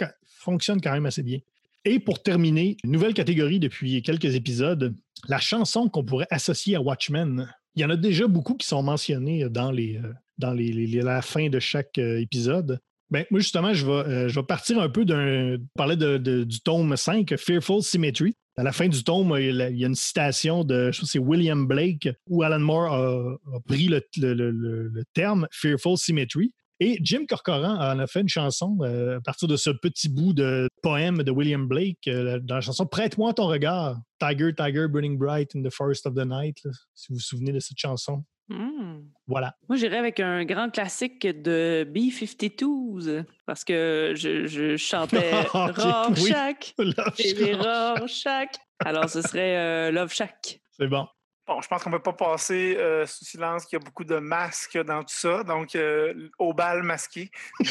fonctionne 0.46 0.80
quand 0.80 0.92
même 0.92 1.06
assez 1.06 1.22
bien. 1.22 1.40
Et 1.84 1.98
pour 2.00 2.22
terminer, 2.22 2.76
une 2.84 2.92
nouvelle 2.92 3.14
catégorie 3.14 3.60
depuis 3.60 4.02
quelques 4.02 4.34
épisodes, 4.34 4.94
la 5.28 5.38
chanson 5.38 5.88
qu'on 5.88 6.04
pourrait 6.04 6.26
associer 6.30 6.76
à 6.76 6.80
Watchmen. 6.80 7.48
Il 7.74 7.82
y 7.82 7.84
en 7.84 7.90
a 7.90 7.96
déjà 7.96 8.26
beaucoup 8.26 8.54
qui 8.54 8.66
sont 8.66 8.82
mentionnés 8.82 9.48
dans, 9.48 9.70
les, 9.70 9.98
euh, 9.98 10.12
dans 10.38 10.52
les, 10.52 10.72
la 10.86 11.22
fin 11.22 11.48
de 11.48 11.60
chaque 11.60 11.98
euh, 11.98 12.20
épisode. 12.20 12.80
Ben, 13.10 13.24
moi, 13.30 13.38
justement, 13.40 13.72
je 13.72 13.86
vais, 13.86 13.92
euh, 13.92 14.28
je 14.28 14.34
vais 14.34 14.46
partir 14.46 14.80
un 14.80 14.88
peu 14.88 15.04
d'un. 15.04 15.58
parler 15.76 15.96
du 15.96 16.60
tome 16.60 16.96
5, 16.96 17.36
Fearful 17.36 17.82
Symmetry. 17.82 18.34
À 18.56 18.62
la 18.62 18.72
fin 18.72 18.88
du 18.88 19.04
tome, 19.04 19.36
il 19.38 19.54
y 19.78 19.84
a 19.84 19.86
une 19.86 19.94
citation 19.94 20.64
de, 20.64 20.90
je 20.90 21.04
c'est 21.04 21.18
William 21.18 21.66
Blake, 21.66 22.08
où 22.26 22.42
Alan 22.42 22.58
Moore 22.58 22.92
a, 22.94 23.60
pris 23.68 23.86
le, 23.86 24.00
le, 24.16 25.04
terme 25.12 25.46
Fearful 25.52 25.98
Symmetry. 25.98 26.52
Et 26.80 26.98
Jim 27.02 27.24
Corcoran 27.26 27.76
en 27.78 27.98
a 27.98 28.06
fait 28.06 28.20
une 28.20 28.28
chanson 28.28 28.76
euh, 28.82 29.18
à 29.18 29.20
partir 29.20 29.48
de 29.48 29.56
ce 29.56 29.70
petit 29.70 30.08
bout 30.08 30.34
de 30.34 30.68
poème 30.82 31.22
de 31.22 31.30
William 31.30 31.66
Blake 31.66 32.06
euh, 32.08 32.38
dans 32.42 32.56
la 32.56 32.60
chanson 32.60 32.86
Prête-moi 32.86 33.32
ton 33.32 33.46
regard. 33.46 33.96
Tiger, 34.20 34.52
Tiger, 34.54 34.86
burning 34.88 35.16
bright 35.16 35.54
in 35.54 35.62
the 35.62 35.72
forest 35.72 36.06
of 36.06 36.14
the 36.14 36.26
night. 36.26 36.58
si 36.94 37.08
vous 37.08 37.16
vous 37.16 37.20
souvenez 37.20 37.52
de 37.52 37.60
cette 37.60 37.78
chanson. 37.78 38.24
Hmm. 38.48 39.00
Voilà. 39.26 39.56
Moi, 39.68 39.76
j'irais 39.76 39.96
avec 39.98 40.20
un 40.20 40.44
grand 40.44 40.70
classique 40.70 41.26
de 41.26 41.84
B-52s 41.90 43.24
parce 43.44 43.64
que 43.64 44.12
je, 44.14 44.76
chantais 44.76 45.42
Rorschach. 45.52 46.74
Rorschach. 46.78 48.50
Alors, 48.84 49.08
ce 49.08 49.22
serait 49.22 49.56
euh, 49.56 49.90
Love 49.90 50.12
Shack. 50.12 50.60
C'est 50.70 50.86
bon. 50.86 51.06
Bon, 51.46 51.60
je 51.60 51.68
pense 51.68 51.84
qu'on 51.84 51.90
ne 51.90 51.98
peut 51.98 52.02
pas 52.02 52.12
passer 52.12 52.76
euh, 52.76 53.06
sous 53.06 53.24
silence 53.24 53.66
qu'il 53.66 53.78
y 53.78 53.82
a 53.82 53.84
beaucoup 53.84 54.02
de 54.02 54.18
masques 54.18 54.78
dans 54.78 55.02
tout 55.02 55.14
ça. 55.14 55.44
Donc, 55.44 55.76
euh, 55.76 56.28
au 56.40 56.52
bal 56.52 56.82
masqué. 56.82 57.30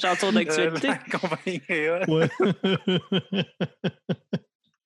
Chanson 0.00 0.32
d'actualité. 0.32 0.90
Ouais. 2.06 2.28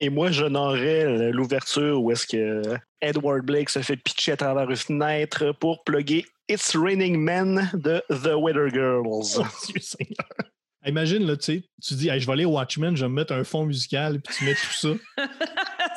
Et 0.00 0.10
moi, 0.10 0.30
je 0.30 0.44
n'aurais 0.44 1.32
l'ouverture 1.32 2.00
où 2.00 2.12
est-ce 2.12 2.28
que 2.28 2.62
Edward 3.00 3.44
Blake 3.44 3.70
se 3.70 3.82
fait 3.82 3.96
pitcher 3.96 4.32
à 4.32 4.36
travers 4.36 4.70
une 4.70 4.76
fenêtre 4.76 5.50
pour 5.58 5.82
plugger 5.82 6.24
It's 6.48 6.76
Raining 6.76 7.18
Men 7.18 7.68
de 7.74 8.00
The 8.08 8.34
Weather 8.36 8.68
Girls. 8.68 9.40
Oh, 9.40 9.44
Imagine, 10.86 11.26
là, 11.26 11.36
tu 11.36 11.44
sais, 11.44 11.62
tu 11.82 11.94
dis, 11.94 12.08
je 12.16 12.26
vais 12.26 12.32
aller 12.32 12.44
au 12.44 12.52
Watchmen, 12.52 12.96
je 12.96 13.04
vais 13.04 13.08
me 13.08 13.14
mettre 13.14 13.32
un 13.32 13.42
fond 13.42 13.66
musical, 13.66 14.20
puis 14.20 14.36
tu 14.36 14.44
mets 14.44 14.54
tout 14.54 14.72
ça. 14.72 14.88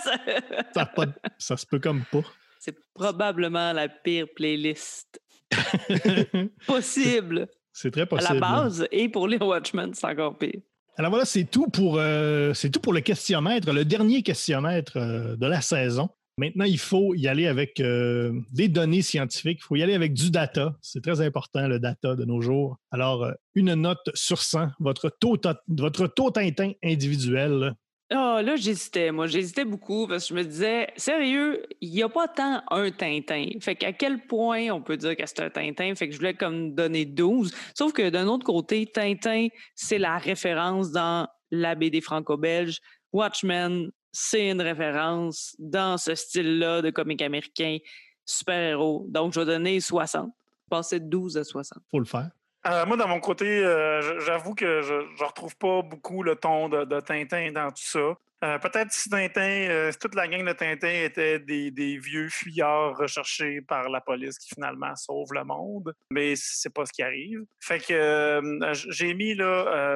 ça, 0.73 0.91
ça 1.37 1.57
se 1.57 1.65
peut 1.65 1.79
comme 1.79 2.03
pas. 2.11 2.23
C'est 2.59 2.77
probablement 2.93 3.73
la 3.73 3.89
pire 3.89 4.27
playlist 4.35 5.19
possible. 6.67 7.47
C'est 7.73 7.91
très 7.91 8.05
possible. 8.05 8.29
À 8.29 8.33
la 8.33 8.39
base, 8.39 8.87
et 8.91 9.09
pour 9.09 9.27
les 9.27 9.37
Watchmen, 9.37 9.93
c'est 9.93 10.05
encore 10.05 10.37
pire. 10.37 10.61
Alors 10.97 11.09
voilà, 11.09 11.25
c'est 11.25 11.45
tout 11.45 11.67
pour 11.67 11.97
euh, 11.97 12.53
c'est 12.53 12.69
tout 12.69 12.79
pour 12.79 12.93
le 12.93 13.01
questionnaire, 13.01 13.61
le 13.65 13.85
dernier 13.85 14.21
questionnaire 14.23 14.83
euh, 14.95 15.35
de 15.35 15.47
la 15.47 15.61
saison. 15.61 16.09
Maintenant, 16.37 16.65
il 16.65 16.79
faut 16.79 17.13
y 17.15 17.27
aller 17.27 17.47
avec 17.47 17.79
euh, 17.79 18.33
des 18.51 18.67
données 18.67 19.01
scientifiques. 19.01 19.59
Il 19.61 19.63
faut 19.63 19.75
y 19.75 19.83
aller 19.83 19.93
avec 19.93 20.13
du 20.13 20.31
data. 20.31 20.75
C'est 20.81 21.01
très 21.01 21.21
important, 21.21 21.67
le 21.67 21.79
data 21.79 22.15
de 22.15 22.25
nos 22.25 22.41
jours. 22.41 22.77
Alors, 22.89 23.31
une 23.53 23.73
note 23.75 24.09
sur 24.13 24.41
100, 24.41 24.69
votre 24.79 25.09
taux, 25.09 25.37
votre 25.67 26.07
taux 26.07 26.31
Tintin 26.31 26.71
individuel. 26.83 27.73
Ah, 28.13 28.41
là, 28.43 28.57
j'hésitais. 28.57 29.11
Moi, 29.11 29.27
j'hésitais 29.27 29.63
beaucoup 29.63 30.05
parce 30.05 30.27
que 30.27 30.29
je 30.29 30.39
me 30.39 30.43
disais, 30.43 30.89
sérieux, 30.97 31.65
il 31.79 31.91
n'y 31.91 32.03
a 32.03 32.09
pas 32.09 32.27
tant 32.27 32.61
un 32.69 32.91
Tintin. 32.91 33.45
Fait 33.61 33.75
qu'à 33.75 33.93
quel 33.93 34.25
point 34.27 34.69
on 34.69 34.81
peut 34.81 34.97
dire 34.97 35.15
que 35.15 35.25
c'est 35.25 35.39
un 35.39 35.49
Tintin? 35.49 35.95
Fait 35.95 36.07
que 36.07 36.13
je 36.13 36.17
voulais 36.17 36.33
comme 36.33 36.75
donner 36.75 37.05
12. 37.05 37.53
Sauf 37.73 37.93
que 37.93 38.09
d'un 38.09 38.27
autre 38.27 38.45
côté, 38.45 38.85
Tintin, 38.85 39.47
c'est 39.75 39.97
la 39.97 40.17
référence 40.17 40.91
dans 40.91 41.25
la 41.51 41.73
BD 41.75 42.01
franco-belge. 42.01 42.81
Watchmen, 43.13 43.91
c'est 44.11 44.49
une 44.49 44.61
référence 44.61 45.55
dans 45.57 45.97
ce 45.97 46.13
style-là 46.13 46.81
de 46.81 46.89
comique 46.89 47.21
américain 47.21 47.77
super-héros. 48.25 49.05
Donc, 49.07 49.33
je 49.33 49.39
vais 49.39 49.45
donner 49.45 49.79
60. 49.79 50.29
Passer 50.69 50.99
de 50.99 51.05
12 51.05 51.37
à 51.37 51.43
60. 51.45 51.81
Faut 51.89 51.99
le 51.99 52.05
faire. 52.05 52.29
Euh, 52.67 52.85
moi, 52.85 52.95
de 52.95 53.03
mon 53.03 53.19
côté, 53.19 53.45
euh, 53.45 54.19
j'avoue 54.19 54.53
que 54.53 54.81
je 54.81 54.93
ne 54.93 55.27
retrouve 55.27 55.55
pas 55.55 55.81
beaucoup 55.81 56.21
le 56.21 56.35
ton 56.35 56.69
de, 56.69 56.99
Tintin 56.99 57.51
dans 57.51 57.69
tout 57.69 57.83
ça. 57.83 58.17
Euh, 58.43 58.57
peut-être 58.57 58.91
si 58.91 59.07
Tintin, 59.07 59.67
euh, 59.69 59.91
toute 59.99 60.15
la 60.15 60.27
gang 60.27 60.43
de 60.43 60.53
Tintin 60.53 61.03
était 61.05 61.39
des, 61.39 61.99
vieux 61.99 62.27
fuyards 62.29 62.97
recherchés 62.97 63.61
par 63.61 63.87
la 63.89 64.01
police 64.01 64.39
qui 64.39 64.49
finalement 64.55 64.95
sauvent 64.95 65.33
le 65.33 65.43
monde, 65.43 65.93
mais 66.09 66.33
c'est 66.35 66.73
pas 66.73 66.85
ce 66.85 66.91
qui 66.91 67.03
arrive. 67.03 67.43
Fait 67.59 67.79
que 67.79 67.93
euh, 67.93 68.73
j'ai 68.89 69.13
mis 69.13 69.35
là 69.35 69.95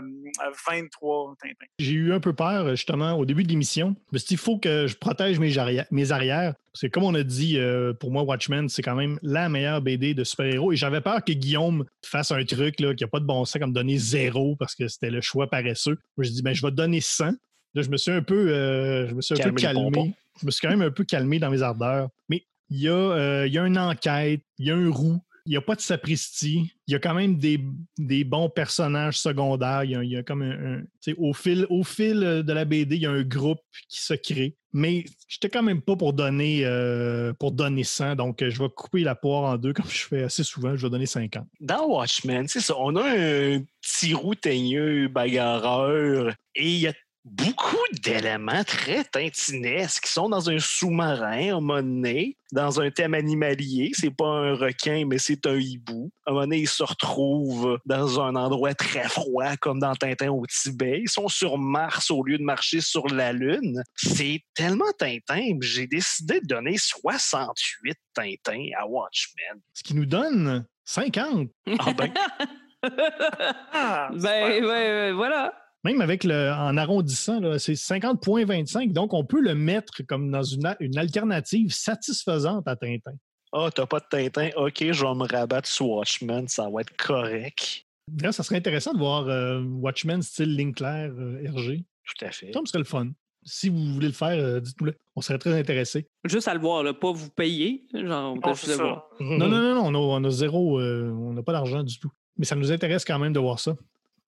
23 0.67 1.35
Tintin. 1.41 1.65
J'ai 1.79 1.93
eu 1.93 2.13
un 2.13 2.19
peu 2.19 2.33
peur 2.33 2.69
justement 2.75 3.13
au 3.13 3.25
début 3.25 3.43
de 3.43 3.49
l'émission. 3.49 3.95
Dit, 4.11 4.25
il 4.29 4.37
faut 4.37 4.59
que 4.59 4.85
je 4.85 4.95
protège 4.95 5.39
mes, 5.39 5.57
arrières. 6.11 6.53
C'est 6.73 6.89
comme 6.89 7.03
on 7.03 7.15
a 7.15 7.23
dit, 7.23 7.57
pour 7.99 8.11
moi, 8.11 8.23
Watchmen, 8.23 8.69
c'est 8.69 8.81
quand 8.81 8.95
même 8.95 9.17
la 9.21 9.49
meilleure 9.49 9.81
BD 9.81 10.13
de 10.13 10.23
super-héros. 10.23 10.71
Et 10.73 10.75
j'avais 10.75 11.01
peur 11.01 11.23
que 11.23 11.33
Guillaume 11.33 11.85
fasse 12.03 12.31
un 12.31 12.43
truc 12.43 12.75
qui 12.75 12.83
n'a 12.83 13.07
pas 13.07 13.19
de 13.19 13.25
bon 13.25 13.43
sens, 13.45 13.59
comme 13.59 13.73
donner 13.73 13.97
zéro 13.97 14.55
parce 14.55 14.75
que 14.75 14.87
c'était 14.87 15.09
le 15.09 15.21
choix 15.21 15.47
paresseux. 15.49 15.97
Moi, 16.17 16.25
je 16.25 16.31
dis, 16.31 16.41
ben, 16.41 16.53
je 16.53 16.61
vais 16.61 16.71
donner 16.71 17.01
100 17.01 17.33
je 17.81 17.89
me 17.89 17.97
suis 17.97 18.11
un 18.11 18.21
peu, 18.21 18.49
euh, 18.49 19.07
je 19.07 19.13
me 19.13 19.21
suis 19.21 19.33
un 19.41 19.49
peu 19.49 19.51
calmé. 19.51 20.13
Je 20.41 20.45
me 20.45 20.51
suis 20.51 20.61
quand 20.61 20.69
même 20.69 20.81
un 20.81 20.91
peu 20.91 21.03
calmé 21.03 21.39
dans 21.39 21.49
mes 21.49 21.61
ardeurs. 21.61 22.09
Mais 22.29 22.43
il 22.69 22.81
y, 22.81 22.89
a, 22.89 22.93
euh, 22.93 23.47
y 23.47 23.57
a 23.57 23.65
une 23.65 23.77
enquête, 23.77 24.41
il 24.57 24.67
y 24.67 24.71
a 24.71 24.75
un 24.75 24.89
roux, 24.89 25.21
il 25.45 25.51
n'y 25.51 25.57
a 25.57 25.61
pas 25.61 25.75
de 25.75 25.81
sapristi. 25.81 26.71
Il 26.87 26.91
y 26.91 26.95
a 26.95 26.99
quand 26.99 27.13
même 27.13 27.37
des, 27.37 27.59
des 27.99 28.23
bons 28.23 28.49
personnages 28.49 29.19
secondaires. 29.19 29.83
Il 29.83 30.09
y 30.09 30.17
a, 30.17 30.23
comme 30.23 30.41
un. 30.41 30.81
au, 31.17 31.33
fil, 31.33 31.67
au 31.69 31.83
fil 31.83 32.19
de 32.19 32.53
la 32.53 32.65
BD, 32.65 32.95
il 32.95 33.01
y 33.03 33.05
a 33.05 33.11
un 33.11 33.21
groupe 33.21 33.61
qui 33.87 34.01
se 34.01 34.15
crée. 34.15 34.55
Mais 34.73 35.05
j'étais 35.27 35.49
quand 35.49 35.63
même 35.63 35.81
pas 35.81 35.95
pour 35.95 36.13
donner, 36.13 36.61
euh, 36.65 37.31
pour 37.33 37.51
donner 37.51 37.83
100. 37.83 38.15
Donc, 38.15 38.43
je 38.43 38.61
vais 38.61 38.69
couper 38.69 39.01
la 39.01 39.15
poire 39.15 39.43
en 39.43 39.57
deux 39.57 39.71
comme 39.71 39.87
je 39.87 40.05
fais 40.05 40.23
assez 40.23 40.43
souvent. 40.43 40.75
Je 40.75 40.87
vais 40.87 40.89
donner 40.89 41.05
50. 41.05 41.45
Dans 41.61 41.85
Watchmen, 41.87 42.47
c'est 42.47 42.59
ça. 42.59 42.73
On 42.79 42.95
a 42.95 43.03
un 43.03 43.63
petit 43.81 44.13
roux 44.15 44.35
teigneux 44.35 45.07
bagarreur 45.07 46.33
et 46.55 46.69
il 46.69 46.79
y 46.79 46.87
a 46.87 46.93
beaucoup 47.25 47.75
d'éléments 48.03 48.63
très 48.63 49.03
tintinesques 49.03 50.03
qui 50.03 50.11
sont 50.11 50.29
dans 50.29 50.49
un 50.49 50.59
sous-marin, 50.59 51.53
à 51.53 51.55
un 51.55 51.59
moment 51.59 51.81
donné, 51.81 52.37
dans 52.51 52.79
un 52.79 52.91
thème 52.91 53.15
animalier. 53.15 53.91
C'est 53.93 54.15
pas 54.15 54.27
un 54.27 54.53
requin, 54.53 55.05
mais 55.07 55.17
c'est 55.17 55.47
un 55.47 55.55
hibou. 55.55 56.11
À 56.25 56.29
un 56.29 56.33
moment 56.33 56.43
donné, 56.45 56.59
ils 56.59 56.69
se 56.69 56.83
retrouvent 56.83 57.79
dans 57.85 58.21
un 58.21 58.35
endroit 58.35 58.75
très 58.75 59.09
froid, 59.09 59.57
comme 59.57 59.79
dans 59.79 59.95
Tintin 59.95 60.29
au 60.29 60.45
Tibet. 60.45 61.01
Ils 61.01 61.09
sont 61.09 61.27
sur 61.27 61.57
Mars 61.57 62.11
au 62.11 62.23
lieu 62.23 62.37
de 62.37 62.43
marcher 62.43 62.79
sur 62.79 63.07
la 63.07 63.33
Lune. 63.33 63.81
C'est 63.95 64.41
tellement 64.53 64.91
Tintin, 64.97 65.57
j'ai 65.61 65.87
décidé 65.87 66.39
de 66.41 66.45
donner 66.45 66.77
68 66.77 67.97
Tintin 68.13 68.67
à 68.79 68.87
Watchmen. 68.87 69.59
Ce 69.73 69.81
qui 69.83 69.95
nous 69.95 70.05
donne 70.05 70.65
50. 70.85 71.49
Ah 71.79 71.93
ben. 71.93 72.13
ah, 73.73 74.09
ben, 74.13 75.13
voilà. 75.13 75.64
Même 75.85 76.01
avec 76.01 76.23
le, 76.23 76.51
en 76.51 76.77
arrondissant, 76.77 77.39
c'est 77.59 77.73
50,25. 77.73 78.91
Donc, 78.91 79.13
on 79.13 79.23
peut 79.23 79.39
le 79.39 79.53
mettre 79.53 80.01
comme 80.07 80.31
dans 80.31 80.41
une, 80.41 80.75
une 80.79 80.97
alternative 80.97 81.71
satisfaisante 81.71 82.67
à 82.67 82.75
Tintin. 82.75 83.13
Ah, 83.53 83.65
oh, 83.65 83.69
t'as 83.69 83.85
pas 83.85 83.99
de 83.99 84.05
Tintin? 84.09 84.49
OK, 84.57 84.79
je 84.79 85.05
vais 85.05 85.13
me 85.13 85.31
rabattre 85.31 85.69
sur 85.69 85.89
Watchmen, 85.89 86.47
ça 86.47 86.67
va 86.71 86.81
être 86.81 86.97
correct. 86.97 87.85
Là, 88.19 88.31
ça 88.31 88.41
serait 88.41 88.55
intéressant 88.55 88.93
de 88.93 88.97
voir 88.97 89.27
euh, 89.27 89.61
Watchmen 89.61 90.23
style 90.23 90.57
Linkler 90.57 91.11
euh, 91.11 91.51
RG. 91.51 91.83
Tout 92.03 92.25
à 92.25 92.31
fait. 92.31 92.51
Ça 92.51 92.61
me 92.61 92.65
serait 92.65 92.79
le 92.79 92.85
fun. 92.85 93.09
Si 93.43 93.69
vous 93.69 93.93
voulez 93.93 94.07
le 94.07 94.13
faire, 94.13 94.29
euh, 94.29 94.59
dites-nous-le. 94.59 94.95
On 95.15 95.21
serait 95.21 95.37
très 95.37 95.53
intéressés. 95.53 96.07
Juste 96.23 96.47
à 96.47 96.55
le 96.55 96.61
voir, 96.61 96.81
là, 96.81 96.95
pas 96.95 97.11
vous 97.11 97.29
payer. 97.29 97.87
Genre, 97.93 98.35
on 98.43 98.53
juste 98.55 98.69
le 98.69 98.73
voir. 98.73 99.05
Non, 99.19 99.47
non, 99.47 99.61
non, 99.61 99.91
non, 99.91 100.13
on 100.13 100.23
a, 100.23 100.29
zéro, 100.31 100.81
on 100.81 101.33
n'a 101.33 101.43
pas 101.43 101.51
d'argent 101.51 101.83
du 101.83 101.99
tout. 101.99 102.11
Mais 102.37 102.45
ça 102.45 102.55
nous 102.55 102.71
intéresse 102.71 103.05
quand 103.05 103.19
même 103.19 103.33
de 103.33 103.39
voir 103.39 103.59
ça. 103.59 103.75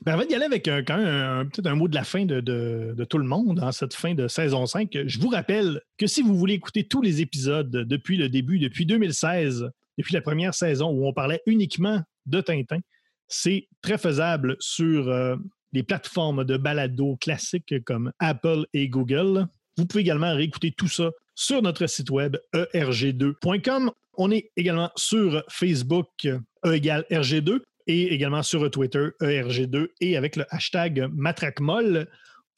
Ben, 0.02 0.14
avant 0.14 0.26
d'y 0.26 0.36
aller 0.36 0.46
avec 0.46 0.68
euh, 0.68 0.84
quand 0.86 0.98
même 0.98 1.50
peut-être 1.50 1.68
un 1.68 1.76
mot 1.76 1.88
de 1.88 1.96
la 1.96 2.04
fin 2.04 2.26
de, 2.26 2.96
tout 3.10 3.18
le 3.18 3.26
monde 3.26 3.60
en 3.62 3.72
cette 3.72 3.94
fin 3.94 4.14
de 4.14 4.28
saison 4.28 4.66
5, 4.66 4.96
je 5.06 5.20
vous 5.20 5.30
rappelle 5.30 5.82
que 5.98 6.06
si 6.06 6.22
vous 6.22 6.36
voulez 6.36 6.54
écouter 6.54 6.84
tous 6.84 7.02
les 7.02 7.22
épisodes 7.22 7.72
depuis 7.72 8.18
le 8.18 8.30
début, 8.30 8.60
depuis 8.60 8.86
2016, 8.86 9.70
depuis 9.98 10.14
la 10.14 10.22
première 10.22 10.54
saison 10.54 10.92
où 10.92 11.08
on 11.08 11.14
parlait 11.14 11.42
uniquement 11.48 12.02
de 12.28 12.42
Tintin, 12.42 12.80
c'est 13.28 13.68
très 13.82 13.98
faisable 13.98 14.56
sur 14.60 15.10
euh, 15.10 15.36
les 15.74 15.84
plateformes 15.84 16.44
de 16.44 16.58
balado 16.58 17.18
classiques 17.20 17.84
comme 17.84 18.12
Apple 18.20 18.66
et 18.74 18.88
Google. 18.88 19.48
Vous 19.78 19.86
pouvez 19.86 20.02
également 20.02 20.34
réécouter 20.34 20.72
tout 20.72 20.88
ça 20.88 21.10
sur 21.36 21.62
notre 21.62 21.88
site 21.88 22.10
web 22.12 22.38
erg2.com. 22.54 23.92
On 24.14 24.32
est 24.32 24.52
également 24.56 24.92
sur 24.96 25.44
Facebook 25.50 26.10
E 26.26 26.74
égale 26.74 27.06
RG2 27.12 27.62
et 27.88 28.14
également 28.14 28.44
sur 28.44 28.70
Twitter 28.70 29.08
ERG2 29.22 29.88
et 30.02 30.18
avec 30.18 30.36
le 30.36 30.46
hashtag 30.50 31.10
MatraqueMolle. 31.14 32.08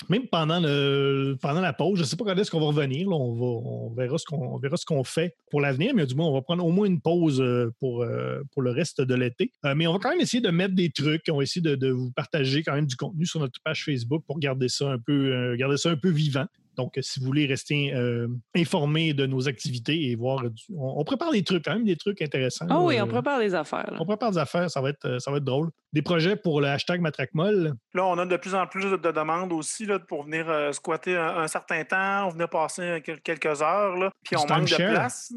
Même 0.07 0.27
pendant, 0.27 0.61
le, 0.61 1.36
pendant 1.41 1.59
la 1.59 1.73
pause, 1.73 1.97
je 1.97 2.03
ne 2.03 2.07
sais 2.07 2.15
pas 2.15 2.23
quand 2.23 2.38
est-ce 2.38 2.49
qu'on 2.49 2.61
va 2.61 2.67
revenir. 2.67 3.09
on, 3.09 3.93
verra 3.97 4.17
ce 4.17 4.23
qu'on 4.23 4.55
on 4.55 4.57
verra 4.57 4.77
ce 4.77 4.86
qu'on 4.86 5.03
fait 5.03 5.36
pour 5.51 5.59
l'avenir, 5.59 5.93
mais 5.93 6.05
du 6.05 6.15
moins, 6.15 6.27
on 6.27 6.34
va 6.34 6.41
prendre 6.41 6.65
au 6.65 6.71
moins 6.71 6.88
une 6.88 7.01
pause 7.01 7.41
euh, 7.41 7.69
pour, 7.82 8.03
euh, 8.03 8.41
pour 8.53 8.61
le 8.61 8.71
reste 8.71 9.01
de 9.01 9.13
l'été. 9.13 9.51
Euh, 9.65 9.75
mais 9.75 9.88
on 9.88 9.93
va 9.93 9.99
quand 9.99 10.11
même 10.11 10.21
essayer 10.21 10.39
de 10.39 10.51
mettre 10.51 10.73
des 10.73 10.89
trucs. 10.89 11.23
On 11.30 11.38
va 11.38 11.43
essayer 11.43 11.61
de, 11.61 11.75
de 11.75 11.89
vous 11.89 12.11
partager 12.11 12.63
quand 12.63 12.75
même 12.75 12.86
du 12.86 12.95
contenu 12.95 13.25
sur 13.25 13.41
notre 13.41 13.59
page 13.61 13.84
Facebook 13.84 14.23
pour 14.25 14.39
garder 14.39 14.69
ça 14.69 14.89
un 14.89 14.99
peu, 14.99 15.55
garder 15.57 15.75
ça 15.75 15.89
un 15.89 15.97
peu 15.97 16.09
vivant. 16.09 16.45
Donc, 16.80 16.97
euh, 16.97 17.01
si 17.01 17.19
vous 17.19 17.25
voulez 17.25 17.45
rester 17.45 17.93
euh, 17.93 18.27
informé 18.55 19.13
de 19.13 19.25
nos 19.25 19.49
activités 19.49 20.09
et 20.09 20.15
voir, 20.15 20.49
du- 20.49 20.63
on, 20.77 20.93
on 21.01 21.03
prépare 21.03 21.32
des 21.32 21.43
trucs, 21.43 21.65
quand 21.65 21.73
même 21.73 21.84
des 21.84 21.97
trucs 21.97 22.21
intéressants. 22.21 22.67
Ah 22.69 22.80
oui, 22.80 22.95
là. 22.95 23.03
on 23.03 23.07
prépare 23.07 23.38
des 23.39 23.53
affaires. 23.53 23.91
là. 23.91 23.97
On 23.99 24.05
prépare 24.05 24.32
des 24.32 24.38
affaires, 24.38 24.69
ça 24.71 24.80
va 24.80 24.89
être, 24.91 25.19
ça 25.19 25.30
va 25.30 25.38
être 25.38 25.43
drôle. 25.43 25.69
Des 25.91 26.01
projets 26.01 26.38
pour 26.38 26.61
le 26.61 26.67
hashtag 26.67 27.01
MatraqueMolle? 27.01 27.73
Là, 27.93 28.05
on 28.05 28.17
a 28.17 28.25
de 28.25 28.38
plus 28.38 28.55
en 28.55 28.65
plus 28.65 28.84
de, 28.86 28.95
de 28.95 29.11
demandes 29.11 29.51
aussi 29.51 29.86
là, 29.86 29.99
pour 29.99 30.23
venir 30.23 30.49
euh, 30.49 30.71
squatter 30.71 31.17
un, 31.17 31.38
un 31.39 31.47
certain 31.47 31.84
temps, 31.84 32.30
venir 32.30 32.47
passer 32.49 33.01
quel- 33.03 33.19
quelques 33.21 33.61
heures, 33.61 33.97
là, 33.97 34.09
puis 34.23 34.38
on 34.38 34.47
manque 34.47 34.69
de 34.69 34.75
place. 34.75 35.34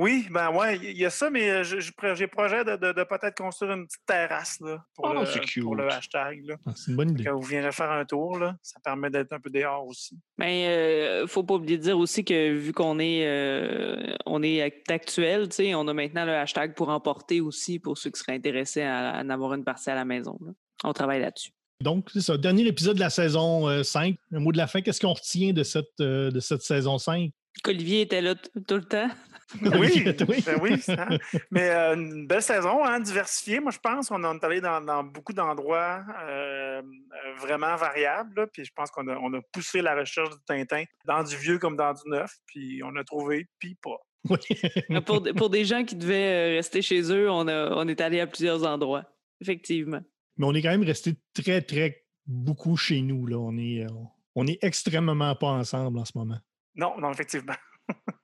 Oui, 0.00 0.26
ben 0.30 0.52
ouais, 0.52 0.76
il 0.80 0.96
y 0.96 1.04
a 1.04 1.10
ça, 1.10 1.28
mais 1.28 1.50
euh, 1.50 1.64
j'ai 1.64 2.26
projet 2.28 2.64
de, 2.64 2.76
de- 2.76 2.92
de 2.92 3.02
peut-être 3.02 3.36
construire 3.36 3.72
une 3.72 3.84
petite 3.84 4.06
terrasse 4.06 4.60
là, 4.60 4.78
pour, 4.94 5.06
Oh, 5.06 5.12
le, 5.12 5.60
pour 5.62 5.74
le 5.74 5.88
hashtag. 5.90 6.56
Ah, 6.64 6.70
C'est 6.76 6.92
une 6.92 6.96
bonne 6.96 7.10
idée. 7.10 7.24
Quand 7.24 7.34
vous 7.34 7.42
viendrez 7.46 7.72
faire 7.72 7.90
un 7.90 8.04
tour, 8.04 8.38
là, 8.38 8.54
ça 8.62 8.78
permet 8.84 9.10
d'être 9.10 9.32
un 9.32 9.40
peu 9.40 9.50
dehors 9.50 9.84
aussi. 9.84 10.16
Mais 10.38 10.68
euh, 10.68 11.26
faut 11.26 11.42
pas 11.42 11.54
oublier 11.54 11.78
de 11.78 11.82
dire 11.82 11.98
aussi 11.98 12.24
que 12.24 12.52
vu 12.52 12.72
qu'on 12.72 13.00
est 13.00 13.26
euh, 13.26 14.14
on 14.24 14.40
est 14.44 14.62
act- 14.62 14.88
actuel, 14.88 15.48
tu 15.48 15.56
sais, 15.56 15.74
on 15.74 15.88
a 15.88 15.92
maintenant 15.92 16.24
le 16.24 16.32
hashtag 16.36 16.74
pour 16.74 16.90
emporter 16.90 17.40
aussi 17.40 17.80
pour 17.80 17.98
ceux 17.98 18.10
qui 18.10 18.20
seraient 18.20 18.34
intéressés 18.36 18.82
à, 18.82 19.10
à 19.16 19.22
en 19.24 19.30
avoir 19.30 19.54
une 19.54 19.64
partie 19.64 19.90
à 19.90 19.96
la 19.96 20.04
maison. 20.04 20.38
là. 20.46 20.52
On 20.84 20.92
travaille 20.92 21.20
là-dessus. 21.22 21.50
Donc, 21.82 22.08
c'est 22.12 22.20
ça. 22.20 22.36
Dernier 22.38 22.66
épisode 22.68 22.94
de 22.94 23.00
la 23.00 23.10
saison 23.10 23.68
euh, 23.68 23.82
5. 23.82 24.16
Un 24.32 24.38
mot 24.38 24.52
de 24.52 24.58
la 24.58 24.68
fin. 24.68 24.80
Qu'est-ce 24.80 25.00
qu'on 25.00 25.12
retient 25.12 25.52
de 25.52 25.64
cette, 25.64 26.00
euh, 26.00 26.30
de 26.30 26.38
cette 26.38 26.62
saison 26.62 26.98
5? 26.98 27.30
Qu'Olivier 27.64 28.02
était 28.02 28.20
là 28.20 28.36
tout 28.36 28.76
le 28.76 28.84
temps. 28.84 29.08
Oui, 29.62 30.04
Oui. 30.28 30.42
ben 30.44 30.58
oui. 30.60 30.82
hein. 30.88 31.08
Mais 31.50 31.70
euh, 31.70 31.94
une 31.94 32.26
belle 32.26 32.42
saison, 32.42 32.84
hein, 32.84 33.00
diversifiée, 33.00 33.60
moi 33.60 33.70
je 33.70 33.78
pense. 33.78 34.10
On 34.10 34.22
est 34.22 34.44
allé 34.44 34.60
dans, 34.60 34.80
dans 34.80 35.02
beaucoup 35.02 35.32
d'endroits 35.32 36.04
euh, 36.22 36.82
euh, 36.82 37.34
vraiment 37.38 37.74
variables. 37.76 38.34
là, 38.40 38.46
puis 38.46 38.64
je 38.64 38.72
pense 38.74 38.90
qu'on 38.90 39.08
a, 39.08 39.16
on 39.16 39.32
a 39.34 39.40
poussé 39.52 39.80
la 39.80 39.94
recherche 39.94 40.30
du 40.30 40.36
Tintin 40.46 40.84
dans 41.06 41.22
du 41.22 41.36
vieux 41.36 41.58
comme 41.58 41.76
dans 41.76 41.92
du 41.92 42.02
neuf. 42.10 42.30
Puis 42.46 42.82
on 42.84 42.94
a 42.96 43.04
trouvé, 43.04 43.46
puis 43.58 43.74
pas. 43.82 43.96
Oui. 44.28 45.00
pour, 45.06 45.22
pour 45.36 45.48
des 45.48 45.64
gens 45.64 45.84
qui 45.84 45.96
devaient 45.96 46.56
rester 46.56 46.82
chez 46.82 47.00
eux, 47.12 47.30
on, 47.30 47.48
a, 47.48 47.70
on 47.70 47.88
est 47.88 48.00
allé 48.00 48.20
à 48.20 48.26
plusieurs 48.26 48.64
endroits. 48.66 49.04
Effectivement. 49.40 50.00
Mais 50.36 50.44
on 50.46 50.52
est 50.54 50.60
quand 50.62 50.70
même 50.70 50.82
resté 50.82 51.14
très, 51.32 51.62
très 51.62 52.04
beaucoup 52.26 52.76
chez 52.76 53.00
nous. 53.00 53.26
Là. 53.26 53.38
On, 53.38 53.56
est, 53.56 53.86
on 54.34 54.46
est 54.46 54.58
extrêmement 54.62 55.34
pas 55.36 55.46
ensemble 55.48 55.98
en 56.00 56.04
ce 56.04 56.12
moment. 56.16 56.38
Non, 56.74 56.98
non, 56.98 57.10
effectivement. 57.12 57.54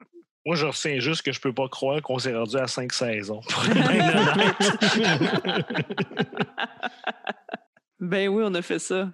Moi, 0.47 0.57
je 0.57 0.67
retiens 0.67 0.99
juste 0.99 1.23
que 1.23 1.33
je 1.33 1.41
peux 1.41 1.55
pas 1.55 1.69
croire 1.69 2.03
qu'on 2.03 2.19
s'est 2.19 2.35
rendu 2.35 2.57
à 2.57 2.67
cinq 2.67 2.93
saisons. 2.93 3.41
Ben 8.01 8.29
oui, 8.29 8.43
on 8.47 8.55
a 8.55 8.61
fait 8.61 8.79
ça. 8.79 9.11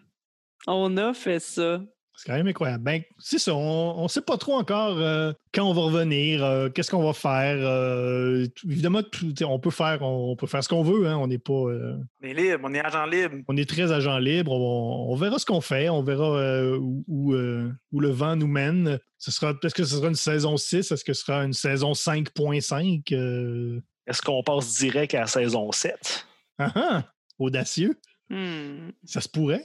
On 0.66 0.96
a 0.96 1.14
fait 1.14 1.38
ça. 1.38 1.80
C'est 2.22 2.26
quand 2.30 2.36
même 2.36 2.48
incroyable. 2.48 2.84
Ben, 2.84 3.00
c'est 3.18 3.38
ça. 3.38 3.54
On 3.54 4.02
ne 4.02 4.08
sait 4.08 4.20
pas 4.20 4.36
trop 4.36 4.52
encore 4.52 4.98
euh, 4.98 5.32
quand 5.54 5.64
on 5.64 5.72
va 5.72 5.80
revenir, 5.80 6.44
euh, 6.44 6.68
qu'est-ce 6.68 6.90
qu'on 6.90 7.02
va 7.02 7.14
faire. 7.14 7.56
euh, 7.58 8.46
évidemment, 8.68 9.02
tout- 9.02 9.32
on 9.44 9.58
peut 9.58 9.70
faire, 9.70 10.02
on, 10.02 10.36
peut 10.36 10.46
faire 10.46 10.62
ce 10.62 10.68
qu'on 10.68 10.82
veut. 10.82 11.06
hein, 11.06 11.16
on 11.16 11.26
n'est 11.28 11.38
pas. 11.38 11.54
euh, 11.54 11.96
On 12.22 12.26
est 12.26 12.34
libre, 12.34 12.60
on 12.64 12.74
est 12.74 12.84
agent 12.84 13.06
libre. 13.06 13.36
on 13.48 13.56
est 13.56 13.66
très 13.66 13.90
agent 13.90 14.18
libre. 14.18 14.52
On, 14.52 15.10
on 15.10 15.14
verra 15.16 15.38
ce 15.38 15.46
qu'on 15.46 15.62
fait. 15.62 15.88
On 15.88 16.02
verra 16.02 16.36
euh, 16.36 16.76
où, 16.76 17.02
où, 17.08 17.32
euh, 17.32 17.72
où 17.90 18.00
le 18.00 18.10
vent 18.10 18.36
nous 18.36 18.46
mène. 18.48 18.98
Ce 19.16 19.30
sera, 19.30 19.54
est-ce 19.64 19.74
que 19.74 19.84
ce 19.84 19.96
sera 19.96 20.08
une 20.08 20.14
saison 20.14 20.58
6? 20.58 20.92
Est-ce 20.92 21.02
que 21.04 21.14
ce 21.14 21.24
sera 21.24 21.42
une 21.42 21.54
saison 21.54 21.92
5.5? 21.94 23.12
Euh, 23.14 23.80
Est-ce 24.06 24.20
qu'on 24.20 24.42
passe 24.42 24.76
direct 24.78 25.14
à 25.14 25.20
la 25.20 25.26
saison 25.26 25.72
7? 25.72 26.26
ah, 26.58 26.72
ah, 26.74 27.04
audacieux. 27.38 27.98
Hmm. 28.28 28.90
Ça 29.04 29.22
se 29.22 29.28
pourrait. 29.28 29.64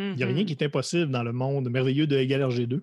Il 0.00 0.16
n'y 0.16 0.22
a 0.22 0.26
rien 0.26 0.44
qui 0.44 0.52
est 0.52 0.62
impossible 0.62 1.10
dans 1.10 1.22
le 1.22 1.32
monde 1.32 1.68
merveilleux 1.70 2.06
de 2.06 2.16
Égal 2.16 2.42
RG2. 2.42 2.80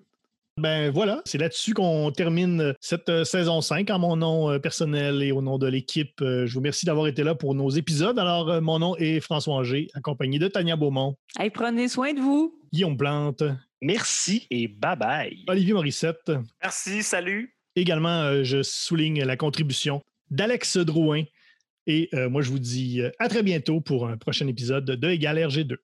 Ben 0.58 0.90
voilà, 0.90 1.22
c'est 1.24 1.38
là-dessus 1.38 1.72
qu'on 1.72 2.10
termine 2.10 2.74
cette 2.80 3.08
euh, 3.10 3.22
saison 3.22 3.60
5 3.60 3.88
en 3.90 3.98
mon 4.00 4.16
nom 4.16 4.50
euh, 4.50 4.58
personnel 4.58 5.22
et 5.22 5.30
au 5.30 5.40
nom 5.40 5.56
de 5.56 5.68
l'équipe. 5.68 6.20
Euh, 6.20 6.46
je 6.46 6.52
vous 6.54 6.58
remercie 6.58 6.84
d'avoir 6.84 7.06
été 7.06 7.22
là 7.22 7.36
pour 7.36 7.54
nos 7.54 7.70
épisodes. 7.70 8.18
Alors, 8.18 8.50
euh, 8.50 8.60
mon 8.60 8.80
nom 8.80 8.96
est 8.96 9.20
François 9.20 9.54
Anger, 9.54 9.86
accompagné 9.94 10.40
de 10.40 10.48
Tania 10.48 10.74
Beaumont, 10.74 11.16
Hey, 11.38 11.50
prenez 11.50 11.86
soin 11.86 12.12
de 12.12 12.18
vous. 12.18 12.58
Guillaume 12.72 12.96
Plante, 12.96 13.44
Merci 13.80 14.46
et 14.50 14.66
bye-bye. 14.66 15.44
Olivier 15.48 15.72
Morissette. 15.72 16.32
Merci, 16.60 17.02
salut. 17.02 17.54
Également, 17.76 18.22
euh, 18.22 18.42
je 18.42 18.62
souligne 18.62 19.22
la 19.22 19.36
contribution 19.36 20.02
d'Alex 20.30 20.78
Drouin. 20.78 21.22
Et 21.86 22.08
euh, 22.12 22.28
moi, 22.28 22.42
je 22.42 22.50
vous 22.50 22.58
dis 22.58 23.00
euh, 23.00 23.10
à 23.18 23.28
très 23.28 23.42
bientôt 23.42 23.80
pour 23.80 24.08
un 24.08 24.16
prochain 24.16 24.46
épisode 24.48 24.84
de 24.84 25.08
Égal 25.08 25.38
RG2. 25.38 25.76